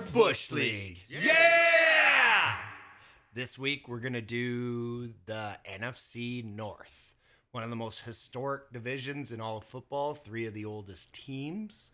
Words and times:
Bush 0.00 0.50
League. 0.52 0.98
Yeah! 1.08 2.54
This 3.34 3.58
week 3.58 3.88
we're 3.88 4.00
going 4.00 4.12
to 4.12 4.20
do 4.20 5.12
the 5.26 5.56
NFC 5.68 6.44
North, 6.44 7.12
one 7.52 7.64
of 7.64 7.70
the 7.70 7.76
most 7.76 8.00
historic 8.00 8.72
divisions 8.72 9.32
in 9.32 9.40
all 9.40 9.58
of 9.58 9.64
football, 9.64 10.14
three 10.14 10.46
of 10.46 10.54
the 10.54 10.64
oldest 10.64 11.12
teams. 11.12 11.90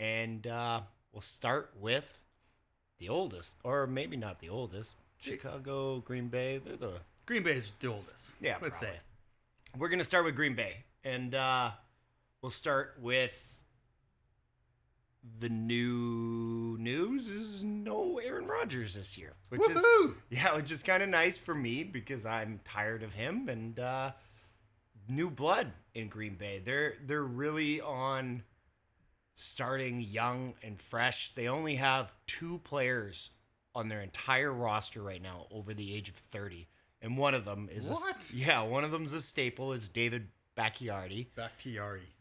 And 0.00 0.46
uh, 0.46 0.80
we'll 1.12 1.20
start 1.20 1.72
with 1.78 2.22
the 2.98 3.08
oldest, 3.08 3.54
or 3.64 3.86
maybe 3.86 4.16
not 4.16 4.40
the 4.40 4.48
oldest 4.48 4.94
Chicago, 5.18 6.00
Green 6.00 6.28
Bay. 6.28 6.58
They're 6.58 6.76
the. 6.76 6.94
Green 7.26 7.42
Bay 7.42 7.52
is 7.54 7.70
the 7.80 7.88
oldest. 7.88 8.32
Yeah, 8.40 8.56
let's 8.60 8.78
probably. 8.78 8.88
say. 8.88 9.00
We're 9.76 9.88
going 9.88 9.98
to 9.98 10.04
start 10.04 10.24
with 10.24 10.34
Green 10.36 10.54
Bay. 10.54 10.84
And 11.04 11.34
uh, 11.34 11.70
we'll 12.42 12.50
start 12.50 12.96
with 13.00 13.47
the 15.40 15.48
new 15.48 16.76
news 16.78 17.28
is 17.28 17.62
no 17.62 18.18
Aaron 18.18 18.46
Rodgers 18.46 18.94
this 18.94 19.16
year, 19.16 19.34
which 19.48 19.60
is 19.62 19.82
Woohoo! 19.82 20.14
yeah, 20.30 20.54
which 20.56 20.70
is 20.70 20.82
kind 20.82 21.02
of 21.02 21.08
nice 21.08 21.38
for 21.38 21.54
me 21.54 21.84
because 21.84 22.26
I'm 22.26 22.60
tired 22.64 23.02
of 23.02 23.12
him 23.12 23.48
and 23.48 23.78
uh, 23.78 24.12
new 25.08 25.30
blood 25.30 25.72
in 25.94 26.08
Green 26.08 26.34
Bay. 26.34 26.60
They're 26.64 26.94
they're 27.04 27.22
really 27.22 27.80
on 27.80 28.42
starting 29.34 30.00
young 30.00 30.54
and 30.62 30.80
fresh. 30.80 31.34
They 31.34 31.48
only 31.48 31.76
have 31.76 32.14
two 32.26 32.60
players 32.64 33.30
on 33.74 33.88
their 33.88 34.00
entire 34.00 34.52
roster 34.52 35.02
right 35.02 35.22
now 35.22 35.46
over 35.50 35.72
the 35.72 35.94
age 35.94 36.08
of 36.08 36.16
30. 36.16 36.68
And 37.00 37.16
one 37.16 37.34
of 37.34 37.44
them 37.44 37.68
is 37.70 37.86
What? 37.86 38.16
A, 38.32 38.36
yeah, 38.36 38.62
one 38.62 38.82
of 38.82 38.90
them's 38.90 39.12
a 39.12 39.20
staple 39.22 39.72
is 39.72 39.88
David 39.88 40.28
Bacchiardi. 40.56 41.32
To 41.36 41.40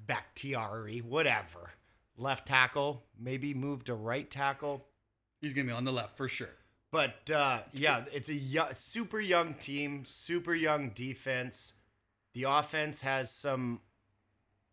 Bakhtiari, 0.06 1.02
whatever. 1.02 1.72
Left 2.18 2.48
tackle, 2.48 3.04
maybe 3.20 3.54
move 3.54 3.84
to 3.86 3.94
right 3.94 4.30
tackle. 4.30 4.86
He's 5.42 5.54
gonna 5.54 5.68
be 5.68 5.74
on 5.74 5.86
the 5.86 5.92
left 5.92 6.18
for 6.18 6.28
sure. 6.28 6.50
But 6.92 7.30
uh, 7.30 7.60
yeah, 7.74 8.06
it's 8.12 8.30
a 8.30 8.76
super 8.76 9.20
young 9.20 9.54
team, 9.56 10.04
super 10.06 10.56
young 10.56 10.90
defense. 10.90 11.74
The 12.34 12.44
offense 12.44 13.02
has 13.02 13.32
some 13.32 13.82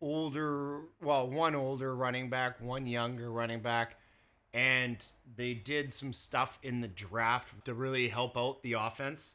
older, 0.01 0.81
well, 1.01 1.29
one 1.29 1.55
older 1.55 1.95
running 1.95 2.29
back, 2.29 2.61
one 2.61 2.87
younger 2.87 3.31
running 3.31 3.61
back, 3.61 3.97
and 4.53 4.97
they 5.35 5.53
did 5.53 5.91
some 5.91 6.13
stuff 6.13 6.57
in 6.63 6.81
the 6.81 6.87
draft 6.87 7.65
to 7.65 7.73
really 7.73 8.07
help 8.07 8.37
out 8.37 8.63
the 8.63 8.73
offense. 8.73 9.33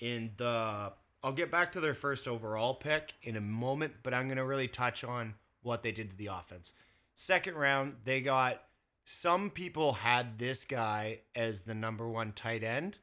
In 0.00 0.32
the, 0.36 0.92
I'll 1.22 1.32
get 1.32 1.50
back 1.50 1.72
to 1.72 1.80
their 1.80 1.94
first 1.94 2.28
overall 2.28 2.74
pick 2.74 3.14
in 3.22 3.36
a 3.36 3.40
moment, 3.40 3.94
but 4.02 4.14
I'm 4.14 4.28
gonna 4.28 4.44
really 4.44 4.68
touch 4.68 5.04
on 5.04 5.34
what 5.62 5.82
they 5.82 5.92
did 5.92 6.10
to 6.10 6.16
the 6.16 6.26
offense. 6.26 6.72
Second 7.20 7.56
round, 7.56 7.94
they 8.04 8.20
got 8.20 8.62
some 9.04 9.50
people 9.50 9.92
had 9.92 10.38
this 10.38 10.62
guy 10.62 11.18
as 11.34 11.62
the 11.62 11.74
number 11.74 12.08
one 12.08 12.30
tight 12.30 12.62
end 12.62 12.96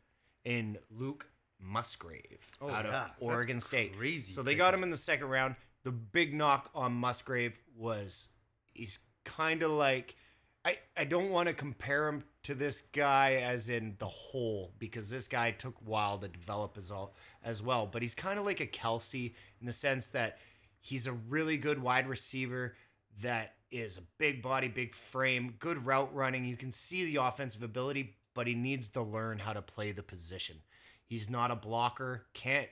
in 0.45 0.77
Luke 0.89 1.27
Musgrave 1.59 2.39
Oh, 2.61 2.69
out 2.69 2.85
yeah. 2.85 2.87
of 2.87 2.91
That's 2.93 3.11
Oregon 3.19 3.59
State. 3.59 3.97
crazy 3.97 4.31
So 4.31 4.41
they 4.41 4.55
got 4.55 4.73
him 4.73 4.83
in 4.83 4.89
the 4.89 4.95
second 4.95 5.27
round. 5.27 5.55
The 5.83 5.91
big 5.91 6.33
knock 6.33 6.69
on 6.73 6.93
Musgrave 6.93 7.59
was 7.77 8.29
he's 8.73 8.99
kind 9.25 9.63
of 9.63 9.71
like 9.71 10.15
I, 10.63 10.77
I 10.95 11.03
don't 11.03 11.29
want 11.29 11.47
to 11.49 11.53
compare 11.53 12.07
him 12.07 12.23
to 12.43 12.55
this 12.55 12.83
guy 12.93 13.33
as 13.43 13.67
in 13.67 13.95
the 13.99 14.07
whole 14.07 14.71
because 14.79 15.09
this 15.09 15.27
guy 15.27 15.51
took 15.51 15.75
a 15.81 15.89
while 15.89 16.19
to 16.19 16.29
develop 16.29 16.77
as 16.77 16.89
all 16.89 17.13
as 17.43 17.61
well. 17.61 17.85
But 17.85 18.01
he's 18.01 18.15
kind 18.15 18.39
of 18.39 18.45
like 18.45 18.61
a 18.61 18.65
Kelce 18.65 19.33
in 19.59 19.65
the 19.67 19.73
sense 19.73 20.07
that 20.09 20.37
he's 20.79 21.05
a 21.05 21.11
really 21.11 21.57
good 21.57 21.81
wide 21.81 22.07
receiver 22.07 22.75
that 23.21 23.55
is 23.79 23.97
a 23.97 24.03
big 24.17 24.41
body, 24.41 24.67
big 24.67 24.93
frame, 24.95 25.55
good 25.59 25.85
route 25.85 26.13
running. 26.13 26.45
You 26.45 26.57
can 26.57 26.71
see 26.71 27.05
the 27.05 27.21
offensive 27.21 27.63
ability, 27.63 28.15
but 28.33 28.47
he 28.47 28.53
needs 28.53 28.89
to 28.89 29.01
learn 29.01 29.39
how 29.39 29.53
to 29.53 29.61
play 29.61 29.91
the 29.91 30.03
position. 30.03 30.57
He's 31.05 31.29
not 31.29 31.51
a 31.51 31.55
blocker, 31.55 32.25
can't 32.33 32.69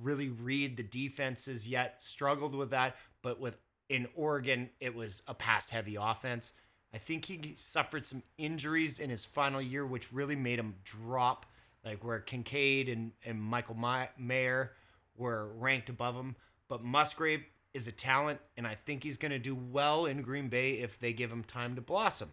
really 0.00 0.28
read 0.28 0.76
the 0.76 0.82
defenses 0.82 1.66
yet, 1.66 2.02
struggled 2.02 2.54
with 2.54 2.70
that, 2.70 2.96
but 3.22 3.40
with 3.40 3.56
in 3.88 4.06
Oregon, 4.14 4.70
it 4.80 4.94
was 4.94 5.20
a 5.26 5.34
pass 5.34 5.70
heavy 5.70 5.96
offense. 5.96 6.52
I 6.94 6.98
think 6.98 7.24
he 7.24 7.54
suffered 7.56 8.06
some 8.06 8.22
injuries 8.38 8.98
in 8.98 9.10
his 9.10 9.24
final 9.24 9.60
year, 9.60 9.84
which 9.84 10.12
really 10.12 10.36
made 10.36 10.58
him 10.58 10.76
drop, 10.84 11.46
like 11.84 12.04
where 12.04 12.20
Kincaid 12.20 12.88
and, 12.88 13.12
and 13.24 13.40
Michael 13.40 13.76
Mayer 14.18 14.72
were 15.16 15.48
ranked 15.58 15.88
above 15.88 16.14
him. 16.14 16.36
But 16.68 16.84
Musgrave 16.84 17.42
is 17.72 17.86
a 17.86 17.92
talent, 17.92 18.40
and 18.56 18.66
I 18.66 18.74
think 18.74 19.02
he's 19.02 19.16
going 19.16 19.30
to 19.32 19.38
do 19.38 19.54
well 19.54 20.06
in 20.06 20.22
Green 20.22 20.48
Bay 20.48 20.72
if 20.74 20.98
they 20.98 21.12
give 21.12 21.30
him 21.30 21.44
time 21.44 21.74
to 21.76 21.80
blossom. 21.80 22.30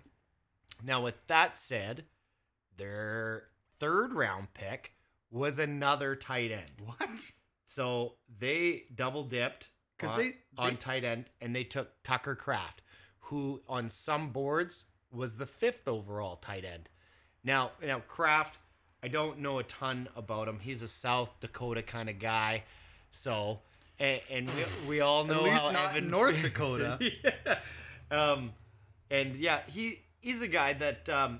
Now, 0.84 1.04
with 1.04 1.16
that 1.28 1.58
said, 1.58 2.06
their 2.76 3.44
third 3.80 4.14
round 4.14 4.54
pick 4.54 4.94
was 5.32 5.60
another 5.60 6.16
tight 6.16 6.52
end. 6.52 6.72
What? 6.84 7.10
So 7.66 8.14
they 8.40 8.86
double 8.94 9.24
dipped 9.24 9.70
'Cause 9.98 10.12
on, 10.12 10.18
they- 10.20 10.38
on 10.58 10.78
tight 10.78 11.04
end, 11.04 11.30
and 11.42 11.56
they 11.56 11.64
took 11.64 12.02
Tucker 12.04 12.36
Kraft, 12.36 12.82
who 13.22 13.62
on 13.68 13.90
some 13.90 14.32
boards 14.32 14.86
was 15.12 15.38
the 15.38 15.46
fifth 15.46 15.88
overall 15.88 16.36
tight 16.38 16.64
end. 16.66 16.90
Now, 17.44 17.72
now 17.82 18.00
Kraft, 18.02 18.58
I 19.04 19.08
don't 19.08 19.40
know 19.40 19.60
a 19.60 19.64
ton 19.64 20.10
about 20.16 20.48
him. 20.48 20.60
He's 20.60 20.82
a 20.82 20.88
South 20.88 21.40
Dakota 21.40 21.82
kind 21.84 22.10
of 22.10 22.20
guy, 22.20 22.64
so 23.10 23.62
and, 24.00 24.22
and 24.30 24.48
we, 24.48 24.88
we 24.88 25.02
all 25.02 25.26
know 25.26 25.46
At 25.46 25.52
least 25.52 25.66
how 25.66 25.72
not 25.72 25.92
Evan 25.92 26.10
North 26.10 26.42
Dakota. 26.42 27.00
yeah. 27.24 27.60
Um, 28.12 28.52
and 29.10 29.36
yeah, 29.36 29.62
he 29.68 30.02
he's 30.20 30.42
a 30.42 30.48
guy 30.48 30.74
that 30.74 31.10
um, 31.10 31.40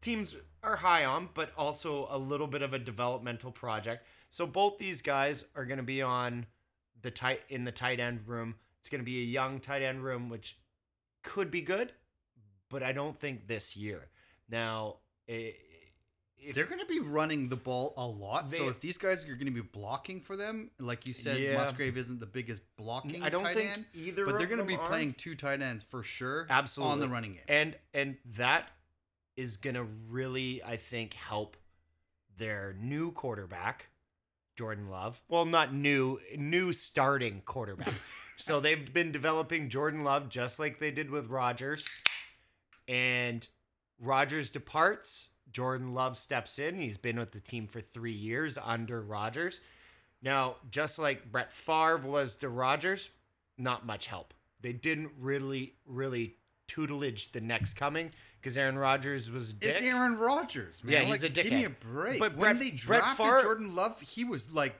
teams 0.00 0.34
are 0.62 0.76
high 0.76 1.04
on, 1.04 1.28
but 1.34 1.52
also 1.56 2.08
a 2.10 2.18
little 2.18 2.46
bit 2.46 2.62
of 2.62 2.72
a 2.72 2.78
developmental 2.78 3.50
project. 3.52 4.06
So 4.30 4.46
both 4.46 4.78
these 4.78 5.00
guys 5.00 5.44
are 5.54 5.64
going 5.64 5.78
to 5.78 5.84
be 5.84 6.02
on 6.02 6.46
the 7.02 7.10
tight 7.10 7.42
in 7.48 7.64
the 7.64 7.72
tight 7.72 8.00
end 8.00 8.26
room. 8.26 8.56
It's 8.80 8.88
going 8.88 9.00
to 9.00 9.04
be 9.04 9.22
a 9.22 9.26
young 9.26 9.60
tight 9.60 9.82
end 9.82 10.02
room, 10.02 10.28
which 10.28 10.58
could 11.22 11.50
be 11.50 11.62
good, 11.62 11.92
but 12.68 12.82
I 12.82 12.92
don't 12.92 13.16
think 13.16 13.46
this 13.46 13.76
year. 13.76 14.08
Now, 14.48 14.96
if, 16.46 16.54
They're 16.54 16.66
gonna 16.66 16.84
be 16.86 17.00
running 17.00 17.48
the 17.48 17.56
ball 17.56 17.94
a 17.96 18.06
lot. 18.06 18.50
so 18.50 18.68
if 18.68 18.80
these 18.80 18.96
guys 18.98 19.24
are 19.28 19.34
gonna 19.36 19.50
be 19.50 19.60
blocking 19.60 20.20
for 20.20 20.36
them, 20.36 20.70
like 20.78 21.06
you 21.06 21.12
said, 21.12 21.40
Yeah. 21.40 21.54
Musgrave 21.56 21.96
isn't 21.96 22.20
the 22.20 22.26
biggest 22.26 22.62
blocking 22.76 23.22
I 23.22 23.28
don't 23.30 23.44
tight 23.44 23.56
think 23.56 23.70
end, 23.70 23.84
either, 23.94 24.24
but 24.26 24.38
they're 24.38 24.46
gonna 24.46 24.64
be 24.64 24.76
are. 24.76 24.88
playing 24.88 25.14
two 25.14 25.34
tight 25.34 25.60
ends 25.62 25.84
for 25.84 26.02
sure. 26.02 26.46
absolutely 26.50 26.92
on 26.92 27.00
the 27.00 27.08
running 27.08 27.32
game. 27.34 27.42
and 27.48 27.76
and 27.92 28.16
that 28.36 28.70
is 29.36 29.56
gonna 29.56 29.84
really 30.08 30.62
i 30.62 30.76
think 30.76 31.14
help 31.14 31.56
their 32.36 32.76
new 32.78 33.10
quarterback 33.10 33.88
jordan 34.56 34.88
love 34.88 35.20
well 35.28 35.44
not 35.44 35.74
new 35.74 36.20
new 36.36 36.72
starting 36.72 37.42
quarterback 37.44 37.92
so 38.36 38.60
they've 38.60 38.92
been 38.94 39.10
developing 39.10 39.68
jordan 39.68 40.04
love 40.04 40.28
just 40.28 40.58
like 40.60 40.78
they 40.78 40.92
did 40.92 41.10
with 41.10 41.26
rodgers 41.26 41.88
and 42.86 43.48
rodgers 44.00 44.50
departs 44.50 45.28
jordan 45.52 45.94
love 45.94 46.16
steps 46.16 46.58
in 46.58 46.76
he's 46.76 46.96
been 46.96 47.18
with 47.18 47.32
the 47.32 47.40
team 47.40 47.66
for 47.66 47.80
three 47.80 48.12
years 48.12 48.58
under 48.62 49.00
rodgers 49.00 49.60
now 50.22 50.56
just 50.70 50.98
like 50.98 51.30
brett 51.30 51.52
Favre 51.52 51.98
was 51.98 52.36
to 52.36 52.48
rodgers 52.48 53.10
not 53.58 53.86
much 53.86 54.06
help 54.06 54.34
they 54.60 54.72
didn't 54.72 55.10
really 55.20 55.74
really 55.86 56.36
tutelage 56.66 57.32
the 57.32 57.40
next 57.40 57.74
coming 57.74 58.10
because 58.40 58.56
Aaron 58.56 58.76
Rodgers 58.76 59.30
was 59.30 59.50
a 59.50 59.52
dick. 59.54 59.70
It's 59.70 59.80
Aaron 59.82 60.16
Rodgers, 60.18 60.82
man. 60.84 60.92
Yeah, 60.92 61.00
he's 61.02 61.22
like, 61.22 61.30
a 61.30 61.34
dick. 61.34 61.44
Give 61.44 61.52
me 61.52 61.64
a 61.64 61.70
break. 61.70 62.18
But 62.18 62.36
when 62.36 62.56
Brett- 62.56 62.58
they 62.58 62.70
drafted 62.70 63.16
Favre- 63.24 63.40
Jordan 63.42 63.74
Love, 63.74 64.00
he 64.00 64.24
was 64.24 64.50
like 64.50 64.74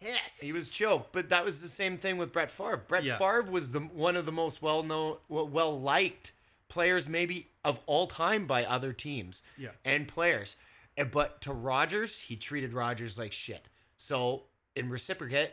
pissed. 0.00 0.42
He 0.42 0.52
was 0.52 0.68
chill, 0.68 1.06
but 1.12 1.30
that 1.30 1.44
was 1.44 1.60
the 1.62 1.68
same 1.68 1.96
thing 1.98 2.18
with 2.18 2.32
Brett 2.32 2.50
Favre. 2.50 2.82
Brett 2.88 3.04
Yeah. 3.04 3.18
Favre 3.18 3.42
was 3.42 3.70
the 3.72 3.80
one 3.80 4.16
of 4.16 4.26
the 4.26 4.32
most 4.32 4.62
well 4.62 4.82
known, 4.82 5.16
well 5.28 5.80
liked 5.80 6.32
players, 6.70 7.08
maybe 7.08 7.50
of 7.64 7.80
all 7.86 8.06
time 8.06 8.46
by 8.46 8.64
other 8.64 8.92
teams 8.94 9.42
Yeah. 9.58 9.72
and 9.84 10.08
players. 10.08 10.56
And 10.96 11.10
but 11.10 11.40
to 11.42 11.52
Rodgers, 11.52 12.18
he 12.18 12.36
treated 12.36 12.72
Rodgers 12.72 13.18
like 13.18 13.32
shit. 13.32 13.68
So 13.98 14.44
in 14.74 14.88
reciprocate, 14.88 15.52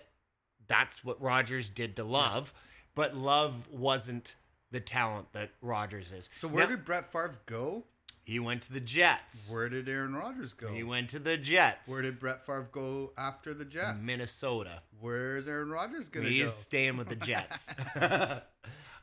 that's 0.67 1.03
what 1.03 1.21
Rodgers 1.21 1.69
did 1.69 1.95
to 1.97 2.03
Love, 2.03 2.53
but 2.95 3.15
Love 3.15 3.67
wasn't 3.69 4.35
the 4.71 4.79
talent 4.79 5.31
that 5.33 5.51
Rodgers 5.61 6.11
is. 6.11 6.29
So 6.35 6.47
where 6.47 6.63
Now, 6.65 6.71
did 6.71 6.85
Brett 6.85 7.11
Favre 7.11 7.39
go? 7.45 7.85
He 8.27 8.39
went 8.39 8.61
to 8.63 8.73
the 8.73 8.81
Jets? 8.81 9.49
Where 9.49 9.69
did 9.69 9.87
Aaron 9.87 10.13
Rodgers 10.13 10.53
go? 10.53 10.67
He 10.67 10.83
went 10.83 11.09
to 11.11 11.19
the 11.19 11.37
Jets. 11.37 11.89
Where 11.89 12.01
did 12.01 12.19
Brett 12.19 12.45
Favre 12.45 12.67
go 12.71 13.13
after 13.17 13.53
the 13.53 13.63
Jets? 13.63 13.99
Minnesota. 14.03 14.81
Where's 14.99 15.47
Aaron 15.47 15.69
Rodgers 15.69 16.09
gonna 16.09 16.25
go? 16.25 16.31
He's 16.31 16.53
staying 16.53 16.97
with 16.97 17.07
the 17.07 17.15
Jets. 17.29 17.69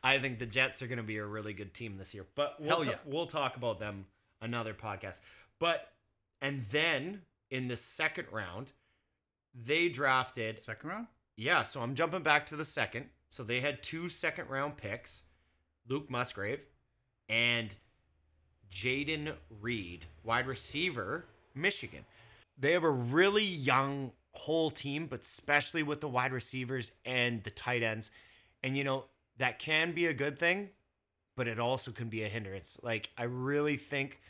I 0.02 0.18
think 0.18 0.38
the 0.38 0.46
Jets 0.46 0.82
are 0.82 0.86
going 0.86 0.98
to 0.98 1.02
be 1.02 1.16
a 1.16 1.24
really 1.24 1.54
good 1.54 1.72
team 1.72 1.96
this 1.96 2.12
year. 2.12 2.26
But 2.34 2.56
we'll, 2.60 2.68
Hell 2.68 2.84
yeah. 2.84 2.96
we'll 3.06 3.26
talk 3.26 3.56
about 3.56 3.78
them 3.78 4.04
another 4.42 4.74
podcast. 4.74 5.20
But 5.58 5.88
and 6.42 6.62
then 6.66 7.22
in 7.50 7.68
the 7.68 7.76
second 7.78 8.26
round, 8.30 8.72
they 9.54 9.88
drafted 9.88 10.58
Second 10.58 10.90
round. 10.90 11.06
yeah, 11.38 11.62
so 11.62 11.80
I'm 11.80 11.94
jumping 11.94 12.22
back 12.22 12.44
to 12.46 12.56
the 12.56 12.64
second. 12.66 13.06
So 13.30 13.42
they 13.42 13.60
had 13.60 13.82
two 13.82 14.10
second 14.10 14.50
round 14.50 14.76
picks, 14.76 15.22
Luke 15.88 16.10
Musgrave, 16.10 16.60
and 17.30 17.74
Jayden 18.72 19.34
Reed, 19.61 20.06
wide 20.22 20.46
receiver, 20.46 21.25
Michigan. 21.55 22.05
They 22.58 22.72
have 22.72 22.84
a 22.84 22.90
really 22.90 23.44
young 23.44 24.12
whole 24.32 24.70
team, 24.70 25.06
but 25.06 25.22
especially 25.22 25.82
with 25.82 26.00
the 26.00 26.08
wide 26.08 26.32
receivers 26.32 26.93
and 27.05 27.43
the 27.43 27.50
tight 27.50 27.82
ends. 27.82 28.11
And, 28.62 28.76
you 28.76 28.84
know, 28.84 29.05
that 29.38 29.58
can 29.58 29.93
be 29.93 30.06
a 30.06 30.14
good 30.14 30.38
thing, 30.38 30.70
but 31.37 31.49
it 31.49 31.58
also 31.58 31.90
can 31.90 32.08
be 32.08 32.22
a 32.22 32.28
hindrance. 32.28 32.78
Like, 32.82 33.11
I 33.19 33.25
really 33.25 33.76
think 33.76 34.20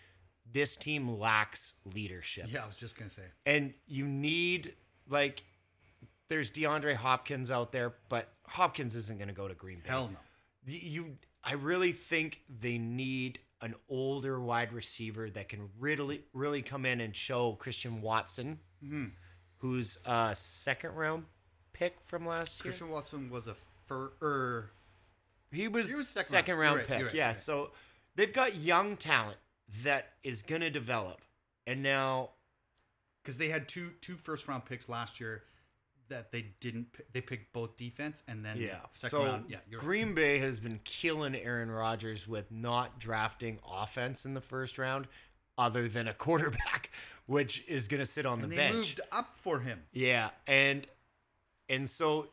this 0.51 0.77
team 0.77 1.19
lacks 1.19 1.73
leadership. 1.95 2.47
Yeah, 2.51 2.65
I 2.65 2.67
was 2.67 2.77
just 2.77 2.97
gonna 2.97 3.11
say. 3.11 3.23
And 3.47 3.75
you 3.87 4.07
need, 4.07 4.73
like, 5.09 5.43
there's 6.29 6.51
DeAndre 6.51 6.95
Hopkins 6.95 7.51
out 7.51 7.73
there, 7.73 7.95
but 8.09 8.33
Hopkins 8.47 8.95
isn't 8.95 9.19
going 9.19 9.29
to 9.29 9.35
go 9.35 9.47
to 9.47 9.55
Green 9.55 9.81
Bay. 9.81 9.91
Hell 9.91 10.11
no. 10.13 10.19
You, 10.67 11.17
I 11.43 11.53
really 11.55 11.93
think 11.93 12.41
they 12.49 12.79
need 12.79 13.39
an 13.65 13.75
older 13.89 14.39
wide 14.41 14.73
receiver 14.75 15.31
that 15.31 15.49
can 15.49 15.71
really, 15.79 16.23
really 16.35 16.61
come 16.61 16.85
in 16.85 17.01
and 17.01 17.17
show 17.17 17.55
Christian 17.55 18.03
Watson, 18.03 18.61
Mhm. 18.85 19.13
who's 19.59 19.97
a 20.05 20.35
second 20.37 20.95
round 20.95 21.25
pick 21.73 21.99
from 22.05 22.27
last 22.27 22.59
year. 22.59 22.71
Christian 22.73 22.91
Watson 22.91 23.31
was 23.31 23.47
a 23.47 23.55
fir- 23.55 24.13
er, 24.21 24.71
He 25.51 25.67
was, 25.67 25.89
He 25.89 25.95
was 25.95 26.09
second 26.09 26.29
second, 26.29 26.57
round. 26.57 26.77
round, 26.79 26.91
right, 26.91 26.99
pick. 26.99 27.07
right, 27.07 27.15
yeah. 27.15 27.27
right. 27.29 27.39
So 27.39 27.73
they've 28.17 28.33
got 28.33 28.57
young 28.57 28.97
talent 28.99 29.39
that 29.83 30.13
is 30.23 30.43
going 30.43 30.61
to 30.61 30.71
develop. 30.71 31.21
And 31.67 31.83
now, 31.83 32.31
because 33.23 33.39
they 33.39 33.49
had 33.49 33.67
two 33.69 33.93
two 34.03 34.17
first 34.19 34.47
round 34.47 34.67
picks 34.67 34.89
last 34.91 35.21
year 35.21 35.45
that 36.15 36.31
they 36.31 36.47
didn't. 36.61 36.93
Pick, 36.93 37.13
they 37.13 37.21
picked 37.21 37.53
both 37.53 37.77
defense 37.77 38.23
and 38.29 38.45
then 38.45 38.57
yeah. 38.57 38.79
second 38.93 39.19
so 39.19 39.25
round. 39.25 39.45
Yeah, 39.49 39.59
you're 39.69 39.81
right. 39.81 39.87
Green 39.87 40.15
Bay 40.15 40.39
has 40.39 40.61
been 40.61 40.81
killing 40.85 41.35
Aaron 41.35 41.71
Rodgers 41.71 42.27
with 42.29 42.51
not 42.51 42.99
drafting 42.99 43.59
offense 43.71 44.25
in 44.25 44.35
the 44.35 44.41
first 44.41 44.79
round 44.79 45.09
other 45.59 45.89
than 45.89 46.09
a 46.09 46.15
quarterback, 46.25 46.91
which 47.27 47.65
is 47.67 47.89
going 47.89 48.01
to 48.01 48.07
sit 48.07 48.27
on 48.27 48.43
and 48.43 48.45
the 48.45 48.57
they 48.57 48.57
bench. 48.57 48.75
moved 48.75 49.01
up 49.13 49.37
for 49.37 49.61
him. 49.61 49.81
Yeah, 49.93 50.31
and 50.47 50.87
and 51.69 51.89
so 51.89 52.29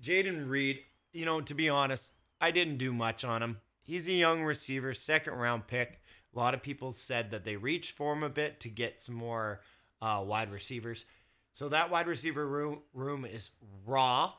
Jayden 0.00 0.48
Reed, 0.48 0.80
you 1.12 1.24
know, 1.24 1.40
to 1.40 1.54
be 1.54 1.68
honest, 1.68 2.10
I 2.40 2.50
didn't 2.50 2.78
do 2.78 2.92
much 2.92 3.24
on 3.24 3.42
him. 3.42 3.58
He's 3.82 4.06
a 4.08 4.12
young 4.12 4.42
receiver, 4.42 4.94
second 4.94 5.34
round 5.34 5.66
pick. 5.66 6.00
A 6.34 6.38
lot 6.38 6.54
of 6.54 6.62
people 6.62 6.92
said 6.92 7.30
that 7.32 7.44
they 7.44 7.56
reached 7.56 7.96
for 7.96 8.12
him 8.12 8.22
a 8.22 8.30
bit 8.30 8.60
to 8.60 8.68
get 8.68 9.00
some 9.00 9.14
more 9.14 9.60
uh, 10.00 10.22
wide 10.24 10.50
receivers. 10.50 11.04
So 11.52 11.68
that 11.68 11.90
wide 11.90 12.06
receiver 12.06 12.46
room 12.46 12.80
room 12.94 13.24
is 13.24 13.50
raw, 13.84 14.32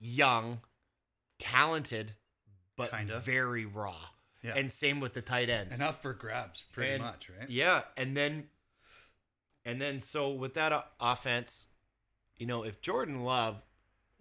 young, 0.00 0.60
talented, 1.38 2.12
but 2.76 2.90
Kinda. 2.90 3.20
very 3.20 3.64
raw. 3.64 3.96
Yeah. 4.42 4.54
And 4.56 4.70
same 4.70 5.00
with 5.00 5.14
the 5.14 5.22
tight 5.22 5.48
ends. 5.48 5.74
Enough 5.76 6.02
for 6.02 6.12
grabs, 6.12 6.62
pretty 6.72 6.94
And- 6.94 7.02
much, 7.02 7.30
right? 7.30 7.48
Yeah, 7.48 7.84
and 7.96 8.16
then 8.16 8.50
and 9.64 9.80
then 9.80 10.00
so 10.02 10.30
with 10.30 10.54
that 10.54 10.72
o- 10.72 10.84
offense, 11.00 11.66
you 12.36 12.46
know, 12.46 12.64
if 12.64 12.82
Jordan 12.82 13.22
Love, 13.24 13.62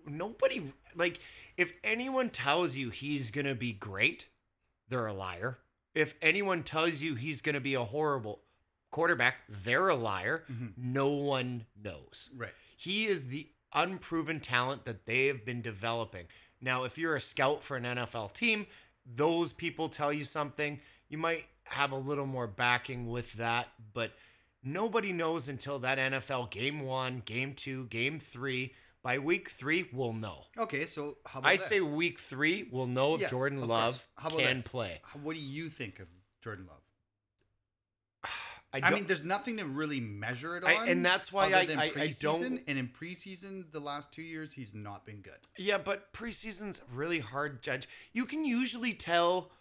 nobody 0.06 0.71
like 0.95 1.19
if 1.57 1.74
anyone 1.83 2.30
tells 2.30 2.75
you 2.77 2.89
he's 2.89 3.31
going 3.31 3.45
to 3.45 3.56
be 3.56 3.74
great, 3.74 4.27
they're 4.88 5.07
a 5.07 5.13
liar. 5.13 5.60
If 5.94 6.15
anyone 6.21 6.63
tells 6.63 7.01
you 7.01 7.15
he's 7.15 7.42
going 7.42 7.56
to 7.56 7.62
be 7.62 7.74
a 7.74 7.83
horrible 7.83 8.44
quarterback, 8.93 9.35
they're 9.49 9.89
a 9.89 9.95
liar. 9.95 10.43
Mm-hmm. 10.49 10.67
No 10.77 11.09
one 11.09 11.65
knows. 11.81 12.29
Right. 12.35 12.53
He 12.77 13.05
is 13.07 13.27
the 13.27 13.49
unproven 13.73 14.39
talent 14.39 14.85
that 14.85 15.05
they 15.05 15.27
have 15.27 15.43
been 15.45 15.61
developing. 15.61 16.27
Now, 16.61 16.85
if 16.85 16.97
you're 16.97 17.15
a 17.15 17.19
scout 17.21 17.63
for 17.63 17.75
an 17.75 17.83
NFL 17.83 18.33
team, 18.33 18.67
those 19.05 19.51
people 19.51 19.89
tell 19.89 20.13
you 20.13 20.23
something. 20.23 20.79
You 21.09 21.17
might 21.17 21.45
have 21.65 21.91
a 21.91 21.97
little 21.97 22.25
more 22.25 22.47
backing 22.47 23.09
with 23.09 23.33
that, 23.33 23.67
but 23.93 24.11
nobody 24.63 25.11
knows 25.11 25.47
until 25.49 25.79
that 25.79 25.97
NFL 25.97 26.51
game 26.51 26.81
one, 26.81 27.21
game 27.25 27.53
two, 27.53 27.85
game 27.87 28.19
three. 28.19 28.73
By 29.01 29.17
week 29.17 29.49
three, 29.49 29.89
we'll 29.91 30.13
know. 30.13 30.45
Okay, 30.57 30.85
so 30.85 31.17
how 31.25 31.39
about 31.39 31.49
I 31.49 31.57
this? 31.57 31.65
say 31.65 31.81
week 31.81 32.19
three, 32.19 32.69
we'll 32.71 32.87
know 32.87 33.15
if 33.15 33.21
Yes, 33.21 33.31
Jordan 33.31 33.67
Love. 33.67 34.07
How 34.15 34.29
about 34.29 34.39
can 34.39 34.57
this? 34.57 34.67
play. 34.67 35.01
What 35.21 35.33
do 35.33 35.41
you 35.41 35.67
think 35.67 35.99
of 35.99 36.07
Jordan 36.41 36.67
Love? 36.69 36.82
I, 38.73 38.79
I, 38.87 38.89
mean, 38.91 39.05
there's 39.05 39.23
nothing 39.23 39.57
to 39.57 39.65
really 39.65 39.99
measure 39.99 40.57
it 40.57 40.63
on, 40.63 40.69
I- 40.69 40.85
and 40.87 41.05
that's 41.05 41.31
why 41.31 41.45
I- 41.51 41.67
I- 41.79 41.91
I 41.95 42.07
don't- 42.19 42.63
And 42.67 42.79
in 42.79 42.87
preseason, 42.89 43.71
the 43.71 43.79
last 43.79 44.11
two 44.11 44.23
years, 44.23 44.53
he's 44.53 44.73
not 44.73 45.05
been 45.05 45.21
good. 45.21 45.37
Yeah, 45.57 45.77
but 45.77 46.11
preseason's 46.11 46.81
really 46.91 47.19
hard 47.19 47.61
judge. 47.61 47.87
You 48.13 48.25
can 48.25 48.43
usually 48.45 48.93
tell 48.93 49.51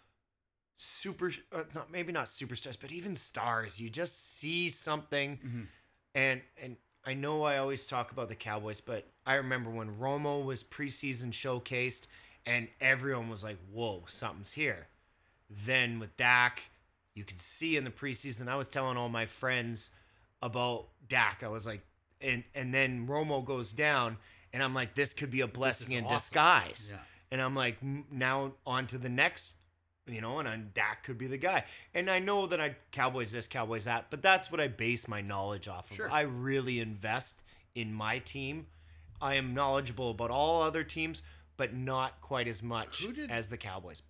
super, 0.77 1.31
uh, 1.51 1.63
not 1.75 1.91
maybe 1.91 2.11
not 2.11 2.25
superstars, 2.25 2.77
but 2.79 2.91
even 2.91 3.15
stars. 3.15 3.79
You 3.79 3.89
just 3.89 4.37
see 4.37 4.69
something, 4.69 5.37
Mhm. 5.37 5.67
and 6.15 6.41
and 6.57 6.77
I 7.05 7.13
know 7.13 7.43
I 7.43 7.57
always 7.57 7.85
talk 7.85 8.11
about 8.11 8.29
the 8.29 8.35
Cowboys, 8.35 8.79
but 8.81 9.05
I 9.25 9.35
remember 9.35 9.69
when 9.69 9.97
Romo 9.99 10.43
was 10.43 10.63
preseason 10.63 11.31
showcased, 11.33 12.07
and 12.45 12.69
everyone 12.81 13.29
was 13.29 13.43
like, 13.43 13.57
"Whoa, 13.69 14.05
something's 14.07 14.53
here." 14.53 14.87
Then 15.49 15.99
with 15.99 16.15
Dak, 16.17 16.63
you 17.15 17.23
can 17.23 17.37
see 17.39 17.75
in 17.77 17.83
the 17.83 17.91
preseason. 17.91 18.47
I 18.47 18.55
was 18.55 18.67
telling 18.67 18.97
all 18.97 19.09
my 19.09 19.25
friends 19.25 19.89
about 20.41 20.87
Dak. 21.07 21.41
I 21.43 21.47
was 21.47 21.65
like, 21.65 21.81
and 22.21 22.43
and 22.55 22.73
then 22.73 23.07
Romo 23.07 23.43
goes 23.43 23.71
down, 23.71 24.17
and 24.51 24.63
I'm 24.63 24.73
like, 24.73 24.95
this 24.95 25.13
could 25.13 25.31
be 25.31 25.41
a 25.41 25.47
blessing 25.47 25.91
in 25.91 26.05
awesome. 26.05 26.17
disguise. 26.17 26.91
Yeah. 26.93 26.99
And 27.31 27.41
I'm 27.41 27.55
like, 27.55 27.77
now 28.11 28.53
on 28.65 28.85
to 28.87 28.97
the 28.99 29.09
next, 29.09 29.53
you 30.05 30.21
know, 30.21 30.37
and 30.39 30.47
then 30.47 30.69
Dak 30.75 31.03
could 31.03 31.17
be 31.17 31.25
the 31.25 31.37
guy. 31.37 31.65
And 31.93 32.09
I 32.09 32.19
know 32.19 32.45
that 32.47 32.61
I 32.61 32.75
Cowboys 32.91 33.31
this, 33.31 33.47
Cowboys 33.47 33.85
that, 33.85 34.07
but 34.11 34.21
that's 34.21 34.51
what 34.51 34.61
I 34.61 34.67
base 34.67 35.07
my 35.07 35.21
knowledge 35.21 35.67
off 35.67 35.89
of. 35.89 35.97
Sure. 35.97 36.11
I 36.11 36.21
really 36.21 36.79
invest 36.79 37.41
in 37.73 37.91
my 37.91 38.19
team. 38.19 38.67
I 39.19 39.35
am 39.35 39.53
knowledgeable 39.53 40.11
about 40.11 40.29
all 40.29 40.61
other 40.61 40.83
teams, 40.83 41.23
but 41.57 41.73
not 41.73 42.21
quite 42.21 42.47
as 42.47 42.61
much 42.61 42.99
did- 42.99 43.31
as 43.31 43.49
the 43.49 43.57
Cowboys. 43.57 44.01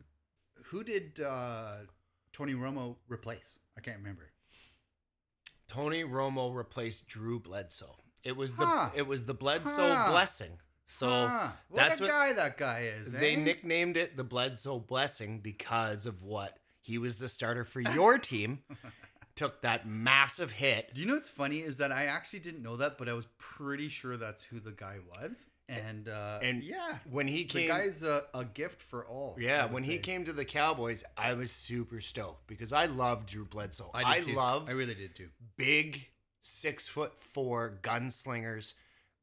Who 0.65 0.83
did 0.83 1.21
uh, 1.21 1.75
Tony 2.33 2.53
Romo 2.53 2.97
replace? 3.07 3.59
I 3.77 3.81
can't 3.81 3.97
remember. 3.97 4.31
Tony 5.67 6.03
Romo 6.03 6.53
replaced 6.53 7.07
Drew 7.07 7.39
Bledsoe. 7.39 7.95
It 8.23 8.35
was 8.37 8.55
the 8.55 8.65
Huh. 8.65 8.91
it 8.95 9.03
was 9.07 9.25
the 9.25 9.33
Bledsoe 9.33 9.93
Huh. 9.95 10.11
blessing. 10.11 10.59
So 10.85 11.07
Ah, 11.09 11.57
what 11.69 11.77
that's 11.77 11.99
a 11.99 12.03
what 12.03 12.09
guy 12.11 12.33
that 12.33 12.57
guy 12.57 12.81
is. 12.81 13.11
they 13.11 13.33
eh? 13.33 13.39
nicknamed 13.39 13.97
it 13.97 14.17
the 14.17 14.23
Bledsoe 14.23 14.79
blessing 14.79 15.39
because 15.39 16.05
of 16.05 16.21
what 16.21 16.59
he 16.81 16.97
was 16.97 17.17
the 17.19 17.29
starter 17.29 17.63
for 17.63 17.79
your 17.81 18.17
team. 18.19 18.63
Took 19.35 19.61
that 19.63 19.87
massive 19.87 20.51
hit. 20.51 20.93
Do 20.93 21.01
you 21.01 21.07
know 21.07 21.15
what's 21.15 21.29
funny 21.29 21.59
is 21.61 21.77
that 21.77 21.91
I 21.91 22.05
actually 22.05 22.39
didn't 22.39 22.61
know 22.61 22.77
that, 22.77 22.97
but 22.99 23.09
I 23.09 23.13
was 23.13 23.25
pretty 23.39 23.89
sure 23.89 24.15
that's 24.15 24.43
who 24.43 24.59
the 24.59 24.71
guy 24.71 24.99
was. 25.17 25.47
And 25.69 26.09
uh, 26.09 26.39
And 26.41 26.61
yeah, 26.63 26.97
when 27.09 27.27
he 27.27 27.43
the 27.43 27.49
came 27.49 27.67
guy's 27.69 28.03
a, 28.03 28.23
a 28.33 28.43
gift 28.43 28.81
for 28.81 29.05
all. 29.05 29.37
Yeah, 29.39 29.65
when 29.65 29.83
he 29.83 29.93
say. 29.93 29.99
came 29.99 30.25
to 30.25 30.33
the 30.33 30.45
Cowboys, 30.45 31.03
I 31.17 31.33
was 31.33 31.51
super 31.51 32.01
stoked 32.01 32.47
because 32.47 32.73
I 32.73 32.85
love 32.87 33.25
Drew 33.25 33.45
Bledsoe. 33.45 33.89
I, 33.93 34.17
I, 34.17 34.19
too. 34.19 34.33
love 34.35 34.67
I 34.67 34.73
really 34.73 34.95
did 34.95 35.15
too. 35.15 35.29
big 35.55 36.09
six 36.41 36.87
foot 36.89 37.17
four 37.17 37.79
gunslingers 37.81 38.73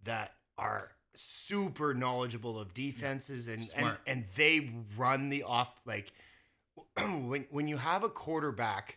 that 0.04 0.32
are 0.56 0.92
super 1.14 1.92
knowledgeable 1.92 2.58
of 2.58 2.72
defenses 2.72 3.46
and, 3.48 3.58
and 3.58 3.66
Smart. 3.66 4.00
and 4.06 4.24
they 4.36 4.70
run 4.96 5.28
the 5.28 5.42
off 5.42 5.78
like 5.84 6.12
when 6.96 7.46
when 7.50 7.68
you 7.68 7.76
have 7.76 8.02
a 8.02 8.08
quarterback 8.08 8.96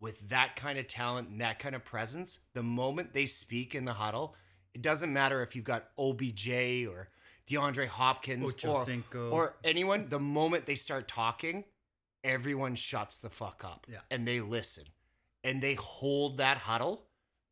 with 0.00 0.28
that 0.30 0.56
kind 0.56 0.78
of 0.78 0.88
talent 0.88 1.28
and 1.28 1.40
that 1.40 1.58
kind 1.58 1.74
of 1.74 1.84
presence, 1.84 2.38
the 2.52 2.62
moment 2.62 3.12
they 3.14 3.26
speak 3.26 3.74
in 3.74 3.84
the 3.84 3.94
huddle, 3.94 4.34
it 4.74 4.82
doesn't 4.82 5.12
matter 5.12 5.42
if 5.42 5.54
you've 5.56 5.64
got 5.64 5.88
OBJ 5.98 6.48
or 6.88 7.08
DeAndre 7.48 7.86
Hopkins 7.88 8.42
or, 8.64 8.84
or 9.30 9.56
anyone, 9.64 10.08
the 10.08 10.18
moment 10.18 10.66
they 10.66 10.74
start 10.74 11.06
talking, 11.08 11.64
everyone 12.22 12.74
shuts 12.74 13.18
the 13.18 13.30
fuck 13.30 13.64
up 13.64 13.86
Yeah. 13.90 13.98
and 14.10 14.26
they 14.26 14.40
listen 14.40 14.84
and 15.42 15.62
they 15.62 15.74
hold 15.74 16.38
that 16.38 16.58
huddle 16.58 17.06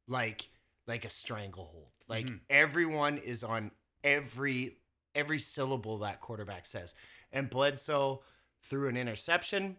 like 0.09 0.49
like 0.87 1.05
a 1.05 1.11
stranglehold. 1.11 1.93
Like 2.09 2.27
Mhm. 2.27 2.41
everyone 2.51 3.19
is 3.19 3.45
on 3.45 3.71
every 4.03 4.79
every 5.15 5.39
syllable 5.39 5.99
that 5.99 6.21
quarterback 6.23 6.65
says. 6.67 6.95
And 7.31 7.51
Bledsoe 7.51 8.25
threw 8.63 8.89
an 8.89 8.97
interception 8.97 9.77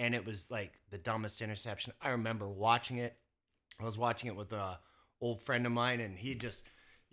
and 0.00 0.14
it 0.14 0.26
was 0.26 0.50
like 0.50 0.80
the 0.90 0.98
dumbest 0.98 1.40
interception. 1.40 1.92
I 2.00 2.08
remember 2.10 2.48
watching 2.48 2.96
it. 2.98 3.16
I 3.80 3.84
was 3.84 3.96
watching 3.96 4.28
it 4.28 4.34
with 4.36 4.52
a 4.52 4.80
old 5.20 5.40
friend 5.42 5.64
of 5.64 5.70
mine 5.72 6.00
and 6.00 6.18
he 6.18 6.34
just 6.34 6.64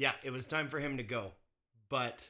yeah, 0.01 0.13
it 0.23 0.31
was 0.31 0.47
time 0.47 0.67
for 0.67 0.79
him 0.79 0.97
to 0.97 1.03
go. 1.03 1.31
But 1.87 2.27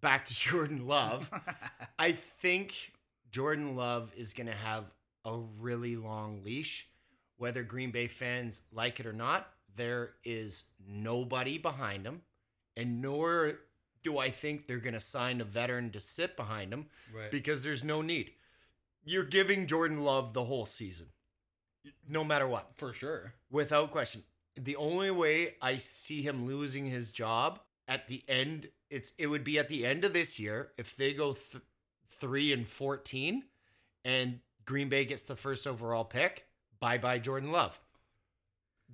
back 0.00 0.24
to 0.26 0.34
Jordan 0.46 0.86
Love. 0.86 1.28
I 1.98 2.12
think 2.12 2.92
Jordan 3.32 3.74
Love 3.74 4.12
is 4.16 4.32
going 4.34 4.46
to 4.46 4.54
have 4.54 4.84
a 5.24 5.36
really 5.58 5.96
long 5.96 6.44
leash. 6.44 6.86
Whether 7.38 7.64
Green 7.64 7.90
Bay 7.90 8.06
fans 8.06 8.60
like 8.72 9.00
it 9.00 9.06
or 9.06 9.12
not, 9.12 9.48
there 9.74 10.10
is 10.24 10.62
nobody 10.88 11.58
behind 11.58 12.06
him. 12.06 12.22
And 12.76 13.02
nor 13.02 13.54
do 14.04 14.18
I 14.18 14.30
think 14.30 14.68
they're 14.68 14.78
going 14.78 14.94
to 14.94 15.00
sign 15.00 15.40
a 15.40 15.44
veteran 15.44 15.90
to 15.90 15.98
sit 15.98 16.36
behind 16.36 16.72
him 16.72 16.86
right. 17.12 17.32
because 17.32 17.64
there's 17.64 17.82
no 17.82 18.00
need. 18.00 18.30
you're 19.04 19.24
giving 19.24 19.66
Jordan 19.66 20.04
Love 20.04 20.34
the 20.34 20.44
whole 20.44 20.66
season, 20.66 21.06
no 22.08 22.22
matter 22.22 22.46
what, 22.46 22.70
For 22.76 22.92
sure. 22.92 23.34
without 23.50 23.90
question. 23.90 24.22
The 24.58 24.76
only 24.76 25.10
way 25.10 25.54
I 25.60 25.76
see 25.76 26.22
him 26.22 26.46
losing 26.46 26.86
his 26.86 27.10
job 27.10 27.60
at 27.88 28.06
the 28.08 28.24
end, 28.28 28.68
it's 28.90 29.12
it 29.18 29.26
would 29.26 29.44
be 29.44 29.58
at 29.58 29.68
the 29.68 29.84
end 29.86 30.04
of 30.04 30.12
this 30.12 30.38
year 30.38 30.72
if 30.78 30.96
they 30.96 31.12
go 31.12 31.34
th- 31.34 31.62
three 32.20 32.52
and 32.52 32.66
fourteen, 32.66 33.44
and 34.04 34.40
Green 34.64 34.88
Bay 34.88 35.04
gets 35.04 35.22
the 35.24 35.36
first 35.36 35.66
overall 35.66 36.04
pick. 36.04 36.46
Bye 36.80 36.98
bye 36.98 37.18
Jordan 37.18 37.52
Love. 37.52 37.78